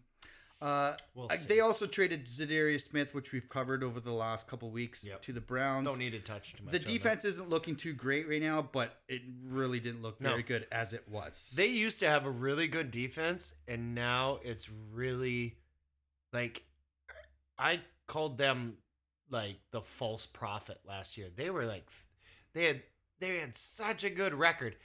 Uh. 0.61 0.95
We'll 1.15 1.29
see. 1.29 1.45
they 1.47 1.59
also 1.59 1.87
traded 1.87 2.27
Za'Darius 2.27 2.81
Smith, 2.89 3.13
which 3.15 3.31
we've 3.31 3.49
covered 3.49 3.83
over 3.83 3.99
the 3.99 4.11
last 4.11 4.47
couple 4.47 4.69
weeks, 4.69 5.03
Yep. 5.03 5.21
to 5.23 5.33
the 5.33 5.41
Browns. 5.41 5.87
Don't 5.87 5.97
need 5.97 6.11
to 6.11 6.19
touch 6.19 6.53
too 6.53 6.63
much. 6.63 6.71
The 6.73 6.79
defense 6.79 7.25
isn't 7.25 7.49
looking 7.49 7.75
too 7.75 7.93
great 7.93 8.29
right 8.29 8.41
now, 8.41 8.61
but 8.61 9.01
it 9.07 9.21
really 9.43 9.79
didn't 9.79 10.01
look 10.03 10.21
No. 10.21 10.29
very 10.29 10.43
good 10.43 10.67
as 10.71 10.93
it 10.93 11.07
was. 11.09 11.51
They 11.55 11.67
used 11.67 11.99
to 12.01 12.07
have 12.09 12.25
a 12.25 12.31
really 12.31 12.67
good 12.67 12.91
defense, 12.91 13.53
and 13.67 13.95
now 13.95 14.39
it's 14.43 14.69
really 14.69 15.57
like 16.31 16.63
I 17.57 17.81
called 18.07 18.37
them 18.37 18.77
like 19.29 19.57
the 19.71 19.81
false 19.81 20.25
prophet 20.25 20.79
last 20.85 21.17
year. 21.17 21.29
They 21.35 21.49
were 21.49 21.65
like 21.65 21.89
they 22.53 22.65
had 22.65 22.83
they 23.19 23.37
had 23.39 23.55
such 23.55 24.03
a 24.03 24.09
good 24.09 24.33
record. 24.33 24.75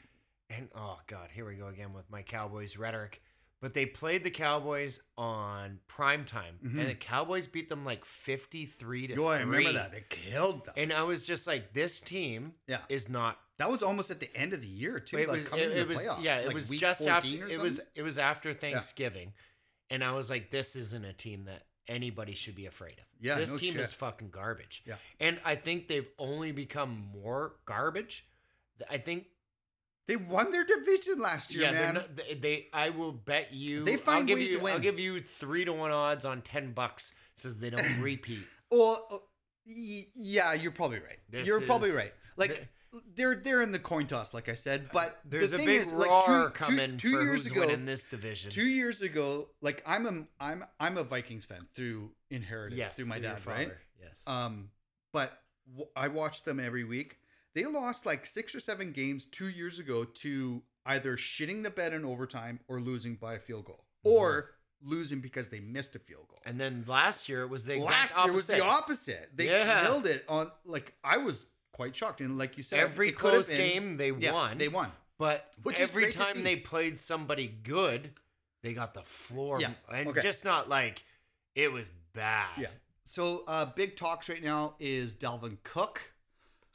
And 0.48 0.68
oh 0.74 0.98
god, 1.06 1.30
here 1.32 1.44
we 1.46 1.56
go 1.56 1.66
again 1.68 1.92
with 1.92 2.08
my 2.10 2.22
Cowboys 2.22 2.76
rhetoric. 2.76 3.20
But 3.66 3.74
they 3.74 3.84
played 3.84 4.22
the 4.22 4.30
Cowboys 4.30 5.00
on 5.18 5.80
prime 5.88 6.24
time, 6.24 6.60
Mhm. 6.64 6.78
and 6.78 6.88
the 6.88 6.94
Cowboys 6.94 7.48
beat 7.48 7.68
them 7.68 7.84
like 7.84 8.04
fifty-three 8.04 9.08
to 9.08 9.14
Yo, 9.16 9.24
I 9.26 9.40
remember 9.40 9.72
that. 9.72 9.90
They 9.90 10.04
killed 10.08 10.66
them. 10.66 10.74
And 10.76 10.92
I 10.92 11.02
was 11.02 11.26
just 11.26 11.48
like, 11.48 11.72
this 11.72 11.98
team 12.00 12.54
yeah. 12.68 12.82
is 12.88 13.08
not 13.08 13.40
That 13.58 13.68
was 13.68 13.82
almost 13.82 14.12
at 14.12 14.20
the 14.20 14.32
end 14.36 14.52
of 14.52 14.60
the 14.60 14.68
year, 14.68 15.00
too. 15.00 15.18
it 15.18 15.26
like 15.28 15.38
was, 15.38 15.48
coming 15.48 15.64
it, 15.64 15.76
it 15.78 15.88
was 15.88 15.98
playoffs. 16.00 16.22
yeah, 16.22 16.36
it 16.38 16.54
was 16.54 16.68
just 16.68 17.00
14 17.00 17.42
after 17.42 17.48
it 17.48 17.60
was 17.60 17.80
it 17.96 18.02
was 18.02 18.18
after 18.18 18.54
Thanksgiving, 18.54 19.32
and 19.90 20.04
I 20.04 20.12
was 20.12 20.30
like, 20.30 20.52
this 20.52 20.76
isn't 20.76 21.04
a 21.04 21.12
team 21.12 21.46
that 21.46 21.66
anybody 21.88 22.34
should 22.34 22.54
be 22.54 22.66
afraid 22.66 22.92
of. 23.00 23.04
Yeah, 23.20 23.34
this 23.34 23.50
no 23.50 23.58
team 23.58 23.80
is 23.80 23.92
fucking 23.92 24.30
garbage. 24.30 24.84
Yeah. 24.86 24.98
and 25.18 25.40
I 25.44 25.56
think 25.56 25.88
they've 25.88 26.08
only 26.20 26.52
become 26.52 26.90
more 27.12 27.56
garbage. 27.64 28.28
I 28.88 28.98
think 28.98 29.26
They 30.08 30.16
won 30.16 30.52
their 30.52 30.64
division 30.64 31.18
last 31.18 31.52
year, 31.52 31.64
yeah, 31.64 31.72
man. 31.72 31.94
not, 31.94 32.16
they, 32.16 32.34
they. 32.34 32.66
I 32.72 32.90
will 32.90 33.12
bet 33.12 33.52
you. 33.52 33.84
They 33.84 33.96
find 33.96 34.18
I'll 34.18 34.24
give 34.24 34.38
ways 34.38 34.50
you, 34.50 34.58
to 34.58 34.62
win. 34.62 34.72
I'll 34.74 34.78
give 34.80 34.98
you 35.00 35.20
three 35.20 35.64
to 35.64 35.72
one 35.72 35.90
odds 35.90 36.24
on 36.24 36.42
ten 36.42 36.72
bucks. 36.72 37.12
Says 37.36 37.58
they 37.58 37.70
don't 37.70 38.00
repeat. 38.00 38.44
Well, 38.70 39.06
uh, 39.10 39.16
y- 39.66 40.06
yeah, 40.14 40.52
you're 40.52 40.70
probably 40.70 40.98
right. 40.98 41.18
This 41.28 41.46
you're 41.46 41.60
probably 41.60 41.90
right. 41.90 42.12
Like 42.36 42.68
they're 43.14 43.34
they're 43.34 43.62
in 43.62 43.72
the 43.72 43.78
coin 43.80 44.06
toss, 44.06 44.32
like 44.32 44.48
I 44.48 44.54
said. 44.54 44.90
But 44.92 45.18
There's 45.24 45.50
the 45.50 45.56
a 45.56 45.66
big 45.66 45.80
is, 45.80 45.92
like, 45.92 46.08
roar 46.08 46.24
two- 46.26 46.44
two- 46.44 46.50
coming 46.50 46.96
two 46.98 47.12
for 47.12 47.22
years 47.22 47.46
ago, 47.46 47.60
winning 47.60 47.84
this 47.84 48.04
division. 48.04 48.50
Two 48.50 48.66
years 48.66 49.02
ago, 49.02 49.48
like 49.60 49.82
I'm 49.84 50.06
a 50.06 50.42
I'm 50.42 50.64
I'm 50.78 50.98
a 50.98 51.02
Vikings 51.04 51.44
fan 51.44 51.66
through 51.74 52.10
inheritance 52.30 52.78
yes, 52.78 52.94
through 52.94 53.06
my 53.06 53.16
your 53.16 53.32
dad, 53.32 53.46
right? 53.46 53.72
Yes. 54.00 54.12
Um, 54.26 54.70
but 55.12 55.32
w- 55.68 55.88
I 55.96 56.08
watch 56.08 56.42
them 56.44 56.60
every 56.60 56.84
week. 56.84 57.18
They 57.56 57.64
lost 57.64 58.04
like 58.06 58.26
six 58.26 58.54
or 58.54 58.60
seven 58.60 58.92
games 58.92 59.24
two 59.24 59.48
years 59.48 59.78
ago 59.80 60.04
to 60.04 60.62
either 60.84 61.16
shitting 61.16 61.62
the 61.64 61.70
bed 61.70 61.92
in 61.94 62.04
overtime 62.04 62.60
or 62.68 62.80
losing 62.80 63.14
by 63.16 63.34
a 63.34 63.40
field 63.40 63.64
goal, 63.64 63.82
or 64.04 64.50
losing 64.82 65.20
because 65.20 65.48
they 65.48 65.58
missed 65.58 65.96
a 65.96 65.98
field 65.98 66.28
goal. 66.28 66.38
and 66.44 66.60
then 66.60 66.84
last 66.86 67.28
year 67.30 67.40
it 67.42 67.48
was 67.48 67.64
the 67.64 67.76
exact 67.76 68.14
Last 68.14 68.24
year 68.26 68.32
was 68.34 68.46
the 68.46 68.60
opposite. 68.62 69.14
opposite. 69.16 69.30
They 69.34 69.46
Yeah. 69.46 69.84
killed 69.86 70.06
it 70.06 70.24
on 70.28 70.52
like 70.66 70.92
I 71.02 71.16
was 71.16 71.46
quite 71.72 71.96
shocked, 71.96 72.20
and 72.20 72.36
like 72.38 72.58
you 72.58 72.62
said, 72.62 72.78
Every 72.78 73.10
close 73.10 73.48
been- 73.48 73.56
game 73.56 73.96
they 73.96 74.10
yeah, 74.12 74.32
won. 74.32 74.58
They 74.58 74.68
won. 74.68 74.92
But 75.18 75.50
Which 75.62 75.80
every 75.80 76.12
time 76.12 76.42
they 76.42 76.56
played 76.56 76.98
somebody 76.98 77.48
good, 77.48 78.12
they 78.62 78.74
got 78.74 78.92
the 78.92 79.02
floor. 79.02 79.58
Yeah, 79.62 79.72
And 79.90 80.08
okay. 80.08 80.20
just 80.20 80.44
not 80.44 80.68
like 80.68 81.02
it 81.54 81.72
was 81.72 81.90
bad. 82.12 82.50
Yeah. 82.58 82.68
So 83.04 83.44
uh, 83.46 83.64
big 83.64 83.96
talks 83.96 84.28
right 84.28 84.42
now 84.42 84.74
is 84.78 85.14
Dalvin 85.14 85.56
Cook. 85.62 86.12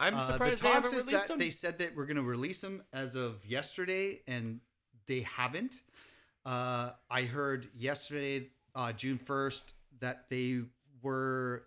I'm 0.02 0.16
Uh, 0.16 0.20
surprised 0.22 0.62
the 0.62 0.64
they 0.68 0.74
talks 0.74 0.86
haven't 0.88 1.00
is 1.00 1.06
released 1.06 1.22
that 1.24 1.34
them. 1.34 1.40
they 1.40 1.50
said 1.52 1.78
that 1.80 1.96
we're 1.96 2.06
going 2.08 2.18
to 2.18 2.24
release 2.24 2.60
them 2.62 2.84
as 2.92 3.16
of 3.16 3.46
yesterday, 3.46 4.22
and 4.28 4.60
they 5.06 5.22
haven't. 5.22 5.76
Uh, 6.46 6.92
I 7.10 7.24
heard 7.24 7.70
yesterday, 7.78 8.50
uh, 8.76 8.92
June 8.94 9.18
first, 9.18 9.74
that 10.00 10.26
they 10.30 10.62
were 11.04 11.66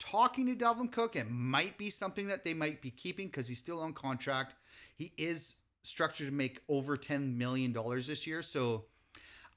talking 0.00 0.46
to 0.46 0.56
Dalvin 0.56 0.90
Cook. 0.90 1.14
It 1.16 1.30
might 1.30 1.78
be 1.78 1.90
something 1.90 2.26
that 2.26 2.44
they 2.44 2.54
might 2.54 2.82
be 2.82 2.90
keeping 2.90 3.28
because 3.28 3.46
he's 3.48 3.60
still 3.60 3.80
on 3.80 3.92
contract. 3.92 4.56
He 4.96 5.12
is 5.16 5.54
structured 5.82 6.26
to 6.26 6.32
make 6.34 6.60
over 6.68 6.96
ten 6.96 7.38
million 7.38 7.72
dollars 7.72 8.06
this 8.08 8.26
year, 8.26 8.42
so. 8.42 8.86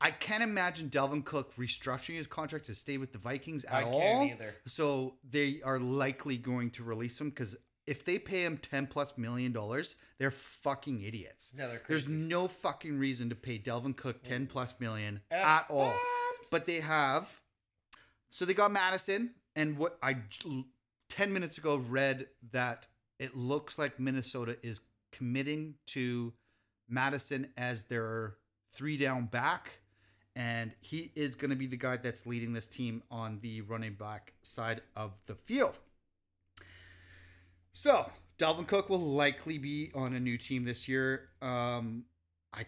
I 0.01 0.11
can't 0.11 0.41
imagine 0.41 0.89
Dalvin 0.89 1.25
Cook 1.25 1.53
restructuring 1.57 2.15
his 2.15 2.25
contract 2.25 2.67
to 2.67 2.73
stay 2.73 2.97
with 2.97 3.11
the 3.11 3.17
Vikings 3.17 3.65
at 3.65 3.83
all. 3.83 3.97
I 3.99 4.01
can't 4.01 4.17
all. 4.19 4.25
either. 4.27 4.55
So 4.65 5.15
they 5.29 5.59
are 5.61 5.77
likely 5.77 6.37
going 6.37 6.71
to 6.71 6.85
release 6.85 7.19
him 7.19 7.31
because 7.31 7.57
if 7.89 8.05
they 8.05 8.19
pay 8.19 8.43
him 8.43 8.59
ten 8.59 8.85
plus 8.85 9.13
million 9.17 9.51
dollars, 9.51 9.95
they're 10.19 10.29
fucking 10.29 11.01
idiots. 11.01 11.51
Yeah, 11.57 11.65
they're 11.65 11.79
crazy. 11.79 12.05
There's 12.05 12.07
no 12.07 12.47
fucking 12.47 12.99
reason 12.99 13.29
to 13.29 13.35
pay 13.35 13.57
Dalvin 13.57 13.97
Cook 13.97 14.21
ten 14.21 14.45
mm. 14.45 14.49
plus 14.49 14.75
million 14.79 15.21
F 15.31 15.43
at 15.43 15.65
all. 15.69 15.95
But 16.51 16.67
they 16.67 16.81
have. 16.81 17.27
So 18.29 18.45
they 18.45 18.53
got 18.53 18.71
Mattison, 18.71 19.31
and 19.55 19.75
what 19.75 19.97
I 20.03 20.17
ten 21.09 21.33
minutes 21.33 21.57
ago 21.57 21.77
read 21.77 22.27
that 22.51 22.85
it 23.17 23.35
looks 23.35 23.79
like 23.79 23.99
Minnesota 23.99 24.57
is 24.61 24.81
committing 25.11 25.73
to 25.87 26.31
Mattison 26.87 27.47
as 27.57 27.85
their 27.85 28.35
three 28.75 28.97
down 28.97 29.25
back. 29.25 29.79
And 30.35 30.73
he 30.79 31.11
is 31.15 31.33
going 31.33 31.49
to 31.49 31.55
be 31.55 31.65
the 31.65 31.75
guy 31.75 31.97
that's 31.97 32.27
leading 32.27 32.53
this 32.53 32.67
team 32.67 33.01
on 33.09 33.39
the 33.41 33.61
running 33.61 33.95
back 33.95 34.33
side 34.43 34.81
of 34.95 35.13
the 35.25 35.33
field. 35.33 35.73
So, 37.79 38.11
Dalvin 38.37 38.67
Cook 38.67 38.89
will 38.89 38.99
likely 38.99 39.57
be 39.57 39.89
on 39.95 40.13
a 40.13 40.19
new 40.19 40.35
team 40.35 40.65
this 40.65 40.89
year. 40.89 41.29
Um, 41.41 42.03
I 42.53 42.65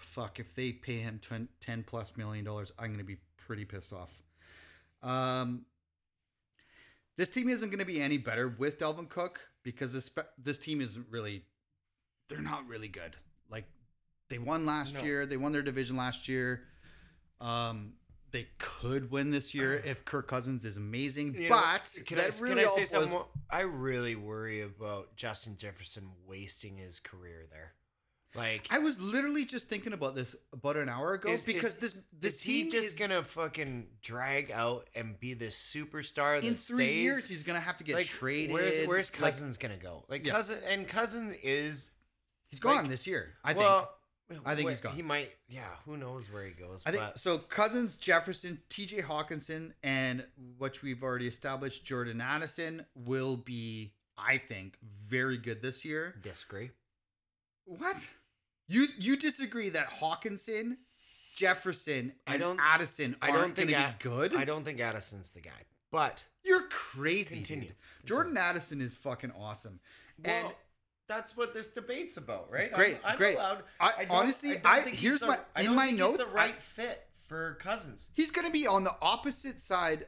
fuck 0.00 0.40
if 0.40 0.56
they 0.56 0.72
pay 0.72 0.98
him 0.98 1.20
10, 1.22 1.46
10 1.60 1.84
plus 1.84 2.16
million 2.16 2.44
dollars, 2.44 2.72
I'm 2.76 2.86
going 2.86 2.98
to 2.98 3.04
be 3.04 3.18
pretty 3.36 3.64
pissed 3.64 3.92
off. 3.92 4.20
Um, 5.04 5.66
this 7.16 7.30
team 7.30 7.48
isn't 7.48 7.70
going 7.70 7.78
to 7.78 7.84
be 7.84 8.00
any 8.00 8.18
better 8.18 8.48
with 8.48 8.80
Dalvin 8.80 9.08
Cook 9.08 9.38
because 9.62 9.92
this 9.92 10.10
this 10.36 10.58
team 10.58 10.80
isn't 10.80 11.06
really 11.08 11.44
they're 12.28 12.40
not 12.40 12.66
really 12.66 12.88
good. 12.88 13.14
Like 13.52 13.66
they 14.30 14.38
won 14.38 14.66
last 14.66 14.96
No. 14.96 15.04
year, 15.04 15.26
they 15.26 15.36
won 15.36 15.52
their 15.52 15.62
division 15.62 15.96
last 15.96 16.28
year. 16.28 16.64
Um, 17.40 17.92
they 18.32 18.48
could 18.58 19.10
win 19.10 19.30
this 19.30 19.54
year 19.54 19.74
if 19.84 20.04
Kirk 20.04 20.26
Cousins 20.28 20.64
is 20.64 20.76
amazing, 20.76 21.34
You 21.34 21.48
know, 21.48 21.56
but 21.60 21.96
can 22.06 22.18
I, 22.18 22.30
really 22.40 22.62
can 22.62 22.64
I 22.64 22.68
say 22.68 22.80
was- 22.82 22.90
something? 22.90 23.10
more? 23.10 23.26
I 23.50 23.60
really 23.60 24.14
worry 24.16 24.62
about 24.62 25.16
Justin 25.16 25.56
Jefferson 25.56 26.10
wasting 26.26 26.76
his 26.76 27.00
career 27.00 27.46
there. 27.50 27.72
Like, 28.36 28.68
I 28.70 28.78
was 28.78 29.00
literally 29.00 29.44
just 29.44 29.68
thinking 29.68 29.92
about 29.92 30.14
this 30.14 30.36
about 30.52 30.76
an 30.76 30.88
hour 30.88 31.14
ago 31.14 31.30
Is- 31.32 31.42
because 31.42 31.70
is- 31.70 31.76
this 31.78 31.96
this 32.12 32.34
is 32.36 32.42
he 32.42 32.68
just 32.70 32.88
is, 32.92 32.94
gonna 32.94 33.24
fucking 33.24 33.88
drag 34.02 34.52
out 34.52 34.88
and 34.94 35.18
be 35.18 35.34
this 35.34 35.56
superstar 35.58 36.40
that 36.40 36.46
in 36.46 36.54
three 36.54 36.86
stays? 36.86 37.02
years 37.02 37.28
he's 37.28 37.42
gonna 37.42 37.58
have 37.58 37.78
to 37.78 37.84
get 37.84 37.96
like, 37.96 38.06
traded. 38.06 38.52
Where's, 38.54 38.86
where's 38.86 39.10
Like, 39.10 39.20
Cousins 39.32 39.56
gonna 39.56 39.78
go? 39.78 40.04
Like 40.08 40.24
Yeah. 40.24 40.34
Cousin 40.34 40.58
and 40.64 40.86
Cousin 40.86 41.34
is 41.42 41.90
he's 42.50 42.60
gone 42.60 42.76
like- 42.76 42.88
this 42.88 43.04
year. 43.04 43.34
I 43.42 43.52
think. 43.54 43.66
I 44.44 44.54
think 44.54 44.68
wh- 44.68 44.70
he's 44.72 44.80
gone. 44.80 44.94
He 44.94 45.02
might. 45.02 45.30
Yeah. 45.48 45.64
Who 45.86 45.96
knows 45.96 46.30
where 46.32 46.44
he 46.44 46.52
goes? 46.52 46.82
I 46.86 46.90
think 46.90 47.02
but 47.02 47.18
so. 47.18 47.38
Cousins, 47.38 47.94
Jefferson, 47.96 48.60
T.J. 48.68 49.02
Hockenson, 49.02 49.72
and 49.82 50.24
which 50.58 50.82
we've 50.82 51.02
already 51.02 51.26
established, 51.26 51.84
Jordan 51.84 52.20
Addison 52.20 52.86
will 52.94 53.36
be, 53.36 53.92
I 54.16 54.38
think, 54.38 54.76
very 55.06 55.36
good 55.38 55.62
this 55.62 55.84
year. 55.84 56.14
disagree. 56.22 56.70
What? 57.64 58.08
You 58.68 58.86
you 58.98 59.16
disagree 59.16 59.68
that 59.70 59.88
Hockenson, 60.00 60.76
Jefferson, 61.34 62.12
I 62.26 62.34
and 62.34 62.40
don't- 62.40 62.60
Addison 62.60 63.16
I 63.22 63.30
aren't 63.30 63.40
don't 63.40 63.54
think 63.54 63.70
going 63.70 63.82
to 63.82 63.88
Ad- 63.88 63.98
be 63.98 64.08
good? 64.08 64.34
I 64.36 64.44
don't 64.44 64.64
think 64.64 64.80
Addison's 64.80 65.32
the 65.32 65.40
guy. 65.40 65.64
But 65.90 66.22
You're 66.44 66.68
crazy. 66.68 67.36
Continue. 67.36 67.68
dude. 67.68 67.76
Jordan 68.06 68.36
Addison 68.36 68.80
is 68.80 68.94
fucking 68.94 69.32
awesome. 69.32 69.80
well, 70.24 70.34
and 70.46 70.54
that's 71.10 71.36
what 71.36 71.52
this 71.52 71.66
debate's 71.66 72.16
about, 72.16 72.50
right? 72.50 72.72
Great, 72.72 72.98
I'm, 73.04 73.12
I'm 73.12 73.16
great. 73.18 73.36
allowed. 73.36 73.64
I- 73.80 74.04
don't- 74.04 74.10
honestly, 74.10 74.56
I- 74.64 74.80
think 74.80 74.96
he's 74.96 75.08
here's 75.08 75.20
the- 75.20 75.26
my- 75.26 75.40
I 75.56 75.60
in 75.60 75.66
don't 75.66 75.76
my 75.76 75.86
think 75.86 75.98
notes, 75.98 76.18
he's 76.18 76.26
the 76.28 76.32
I- 76.32 76.36
right 76.46 76.62
fit 76.62 77.06
for 77.28 77.54
Cousins. 77.60 78.08
he's 78.14 78.30
going 78.30 78.46
to 78.46 78.52
be 78.52 78.66
on 78.66 78.84
the 78.84 78.94
opposite 79.02 79.60
side 79.60 80.06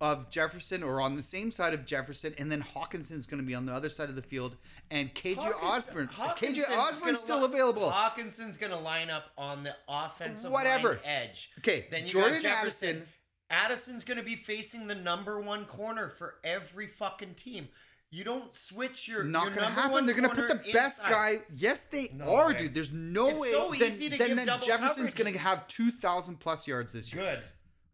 of 0.00 0.28
Jefferson 0.30 0.82
or 0.82 1.00
on 1.00 1.14
the 1.14 1.22
same 1.22 1.50
side 1.50 1.72
of 1.74 1.84
Jefferson, 1.84 2.34
and 2.38 2.50
then 2.50 2.62
Hockenson's 2.62 3.26
going 3.26 3.40
to 3.40 3.46
be 3.46 3.54
on 3.54 3.66
the 3.66 3.72
other 3.72 3.88
side 3.90 4.08
of 4.08 4.16
the 4.16 4.22
field, 4.22 4.56
and 4.90 5.14
KJ 5.14 5.38
Osborne. 5.62 6.08
KJ 6.08 6.64
Osborne's 6.76 7.20
still 7.20 7.44
available. 7.44 7.90
Hockenson's 7.90 8.56
going 8.56 8.72
to 8.72 8.78
line 8.78 9.10
up 9.10 9.30
on 9.36 9.62
the 9.64 9.76
offensive 9.86 10.50
Whatever. 10.50 10.94
line 10.94 11.00
edge. 11.04 11.50
Okay, 11.58 11.86
Then 11.90 12.06
you 12.06 12.12
Jordan 12.12 12.42
got 12.42 12.62
Jefferson. 12.64 12.88
Addison- 12.88 13.08
Addison's 13.50 14.04
going 14.04 14.18
to 14.18 14.24
be 14.24 14.36
facing 14.36 14.88
the 14.88 14.94
number 14.94 15.38
one 15.40 15.64
corner 15.64 16.08
for 16.10 16.34
every 16.44 16.86
fucking 16.86 17.34
team. 17.34 17.68
You 18.10 18.24
don't 18.24 18.54
switch 18.56 19.06
your 19.06 19.22
Not 19.22 19.44
your 19.44 19.50
going 19.50 19.56
to 19.56 19.64
number 19.66 19.80
happen. 19.82 19.92
one 19.92 20.06
They're 20.06 20.14
going 20.14 20.28
to 20.30 20.34
put 20.34 20.48
corner 20.48 20.62
the 20.64 20.72
best 20.72 21.02
guy. 21.02 21.40
Yes, 21.54 21.86
they 21.86 22.10
No 22.14 22.34
are, 22.34 22.48
way. 22.48 22.56
dude. 22.56 22.74
There's 22.74 22.92
no 22.92 23.28
It's 23.28 23.38
way. 23.40 23.50
so 23.50 23.74
then, 23.78 23.88
easy 23.90 24.08
to 24.10 24.16
then, 24.16 24.28
give 24.28 24.36
then 24.38 24.46
double 24.46 24.66
Jefferson's 24.66 24.96
coverage. 25.12 25.14
going 25.16 25.32
to 25.34 25.38
have 25.40 25.68
two 25.68 25.90
thousand 25.90 26.40
plus 26.40 26.66
yards 26.66 26.92
this 26.94 27.12
year. 27.12 27.22
Good. 27.22 27.44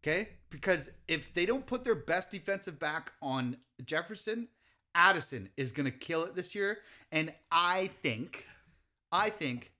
Okay, 0.05 0.29
because 0.51 0.91
if 1.09 1.33
they 1.35 1.47
don't 1.47 1.67
put 1.67 1.83
their 1.83 1.95
best 1.95 2.31
defensive 2.31 2.79
back 2.79 3.13
on 3.23 3.57
Jefferson, 3.85 4.49
Addison 4.95 5.49
is 5.57 5.73
going 5.73 5.87
to 5.91 5.97
kill 5.97 6.25
it 6.25 6.35
this 6.37 6.55
year, 6.55 6.79
and 7.11 7.33
I 7.51 7.91
think, 8.03 8.47
I 9.11 9.31
think, 9.31 9.73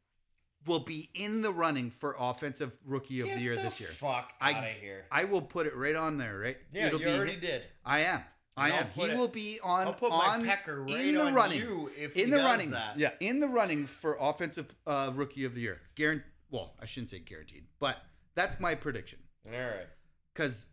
will 0.67 0.81
be 0.81 1.11
in 1.15 1.43
the 1.43 1.53
running 1.53 1.91
for 1.91 2.17
offensive 2.19 2.75
rookie 2.87 3.21
of 3.21 3.27
Get 3.27 3.37
the 3.37 3.43
year 3.43 3.55
the 3.57 3.63
this 3.65 3.79
year. 3.81 3.91
Fuck 3.91 4.33
I- 4.41 4.55
out 4.55 4.65
of 4.65 4.71
here. 4.81 5.05
I 5.13 5.25
will 5.25 5.43
put 5.43 5.67
it 5.67 5.77
right 5.77 5.95
on 5.95 6.17
there. 6.17 6.39
Right? 6.39 6.57
Yeah, 6.73 6.87
It'll 6.87 6.99
you 7.01 7.07
be 7.07 7.13
already 7.13 7.33
him- 7.35 7.41
did. 7.41 7.67
I 7.85 8.01
am. 8.01 8.23
I 8.57 8.71
am. 8.71 8.87
He 8.95 9.03
it- 9.03 9.17
will 9.19 9.29
be 9.29 9.59
on. 9.63 9.87
I'll 9.87 9.95
put 9.95 10.11
my 10.11 10.41
pecker 10.45 10.83
right 10.83 10.91
in 11.07 11.15
the 11.15 11.25
on 11.27 11.35
running. 11.35 11.59
you 11.61 11.91
if 11.97 12.15
in 12.17 12.27
he 12.27 12.31
the 12.31 12.37
does 12.37 12.45
running. 12.45 12.71
that. 12.71 12.99
Yeah, 12.99 13.11
in 13.21 13.41
the 13.41 13.49
running 13.49 13.87
for 13.87 14.17
offensive 14.21 14.67
uh, 14.87 15.11
rookie 15.15 15.45
of 15.45 15.55
the 15.55 15.61
year. 15.63 15.81
Guaranteed. 15.95 16.27
Well, 16.51 16.75
I 16.81 16.87
shouldn't 16.87 17.11
say 17.11 17.19
guaranteed, 17.19 17.65
but 17.81 17.97
that's 18.35 18.61
my 18.61 18.75
prediction. 18.77 19.19
All 19.47 19.53
right. 19.59 19.89
Because 20.33 20.67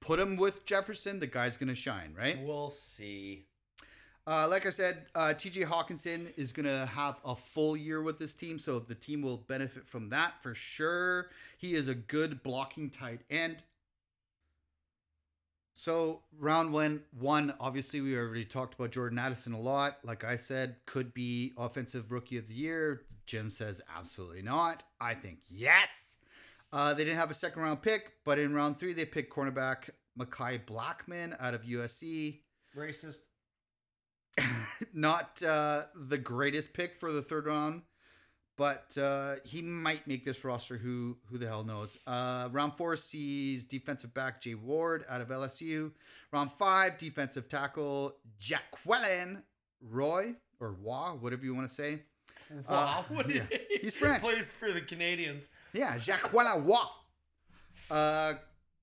put 0.00 0.20
him 0.20 0.36
with 0.36 0.64
Jefferson, 0.64 1.18
the 1.18 1.26
guy's 1.26 1.56
gonna 1.56 1.74
shine, 1.74 2.14
right? 2.16 2.38
We'll 2.40 2.70
see. 2.70 3.46
Uh, 4.26 4.46
like 4.46 4.66
I 4.66 4.70
said, 4.70 5.06
uh, 5.14 5.28
TJ 5.34 5.64
Hockenson 5.64 6.34
is 6.36 6.52
going 6.52 6.66
to 6.66 6.84
have 6.84 7.16
a 7.24 7.34
full 7.34 7.74
year 7.78 8.02
with 8.02 8.18
this 8.18 8.34
team, 8.34 8.58
so 8.58 8.78
the 8.78 8.94
team 8.94 9.22
will 9.22 9.38
benefit 9.38 9.88
from 9.88 10.10
that 10.10 10.42
for 10.42 10.54
sure. 10.54 11.30
He 11.56 11.74
is 11.74 11.88
a 11.88 11.94
good 11.94 12.42
blocking 12.42 12.90
tight 12.90 13.22
end. 13.30 13.62
So, 15.78 16.22
round 16.36 16.72
one, 16.72 17.02
one, 17.16 17.54
obviously, 17.60 18.00
we 18.00 18.16
already 18.16 18.44
talked 18.44 18.74
about 18.74 18.90
Jordan 18.90 19.16
Addison 19.16 19.52
a 19.52 19.60
lot. 19.60 19.98
Like 20.02 20.24
I 20.24 20.34
said, 20.34 20.74
could 20.86 21.14
be 21.14 21.52
offensive 21.56 22.10
rookie 22.10 22.36
of 22.36 22.48
the 22.48 22.54
year. 22.54 23.02
Jim 23.26 23.52
says 23.52 23.80
absolutely 23.96 24.42
not. 24.42 24.82
I 25.00 25.14
think 25.14 25.38
yes. 25.48 26.16
Uh, 26.72 26.94
they 26.94 27.04
didn't 27.04 27.20
have 27.20 27.30
a 27.30 27.34
second 27.34 27.62
round 27.62 27.80
pick, 27.80 28.14
but 28.24 28.40
in 28.40 28.54
round 28.54 28.80
three, 28.80 28.92
they 28.92 29.04
picked 29.04 29.32
cornerback 29.32 29.90
Mekhi 30.18 30.60
Blackmon 30.66 31.36
out 31.38 31.54
of 31.54 31.62
USC 31.62 32.40
Racist. 32.76 33.18
not 34.92 35.40
uh, 35.44 35.82
the 35.94 36.18
greatest 36.18 36.72
pick 36.72 36.98
for 36.98 37.12
the 37.12 37.22
third 37.22 37.46
round, 37.46 37.82
but 38.58 38.98
uh, 38.98 39.36
he 39.44 39.62
might 39.62 40.06
make 40.06 40.24
this 40.24 40.44
roster. 40.44 40.76
Who 40.76 41.16
who 41.30 41.38
the 41.38 41.46
hell 41.46 41.64
knows? 41.64 41.96
Uh, 42.06 42.48
round 42.52 42.74
four 42.76 42.96
sees 42.96 43.64
defensive 43.64 44.12
back 44.12 44.42
Jay 44.42 44.54
Ward 44.54 45.04
out 45.08 45.20
of 45.20 45.28
LSU. 45.28 45.92
Round 46.32 46.50
five, 46.52 46.98
defensive 46.98 47.48
tackle 47.48 48.16
Jaquelin 48.38 49.42
Roy 49.80 50.34
or 50.60 50.74
Wah, 50.82 51.12
whatever 51.14 51.44
you 51.44 51.54
want 51.54 51.68
to 51.68 51.74
say. 51.74 52.00
Wow. 52.68 53.04
Uh, 53.16 53.22
yeah. 53.28 53.42
he 53.50 53.78
He's 53.82 53.94
French. 53.94 54.22
plays 54.22 54.52
for 54.52 54.72
the 54.72 54.80
Canadians. 54.80 55.48
Yeah, 55.72 55.96
Jacqueline 55.96 56.64
Wah. 56.64 56.88
Uh, 57.90 58.34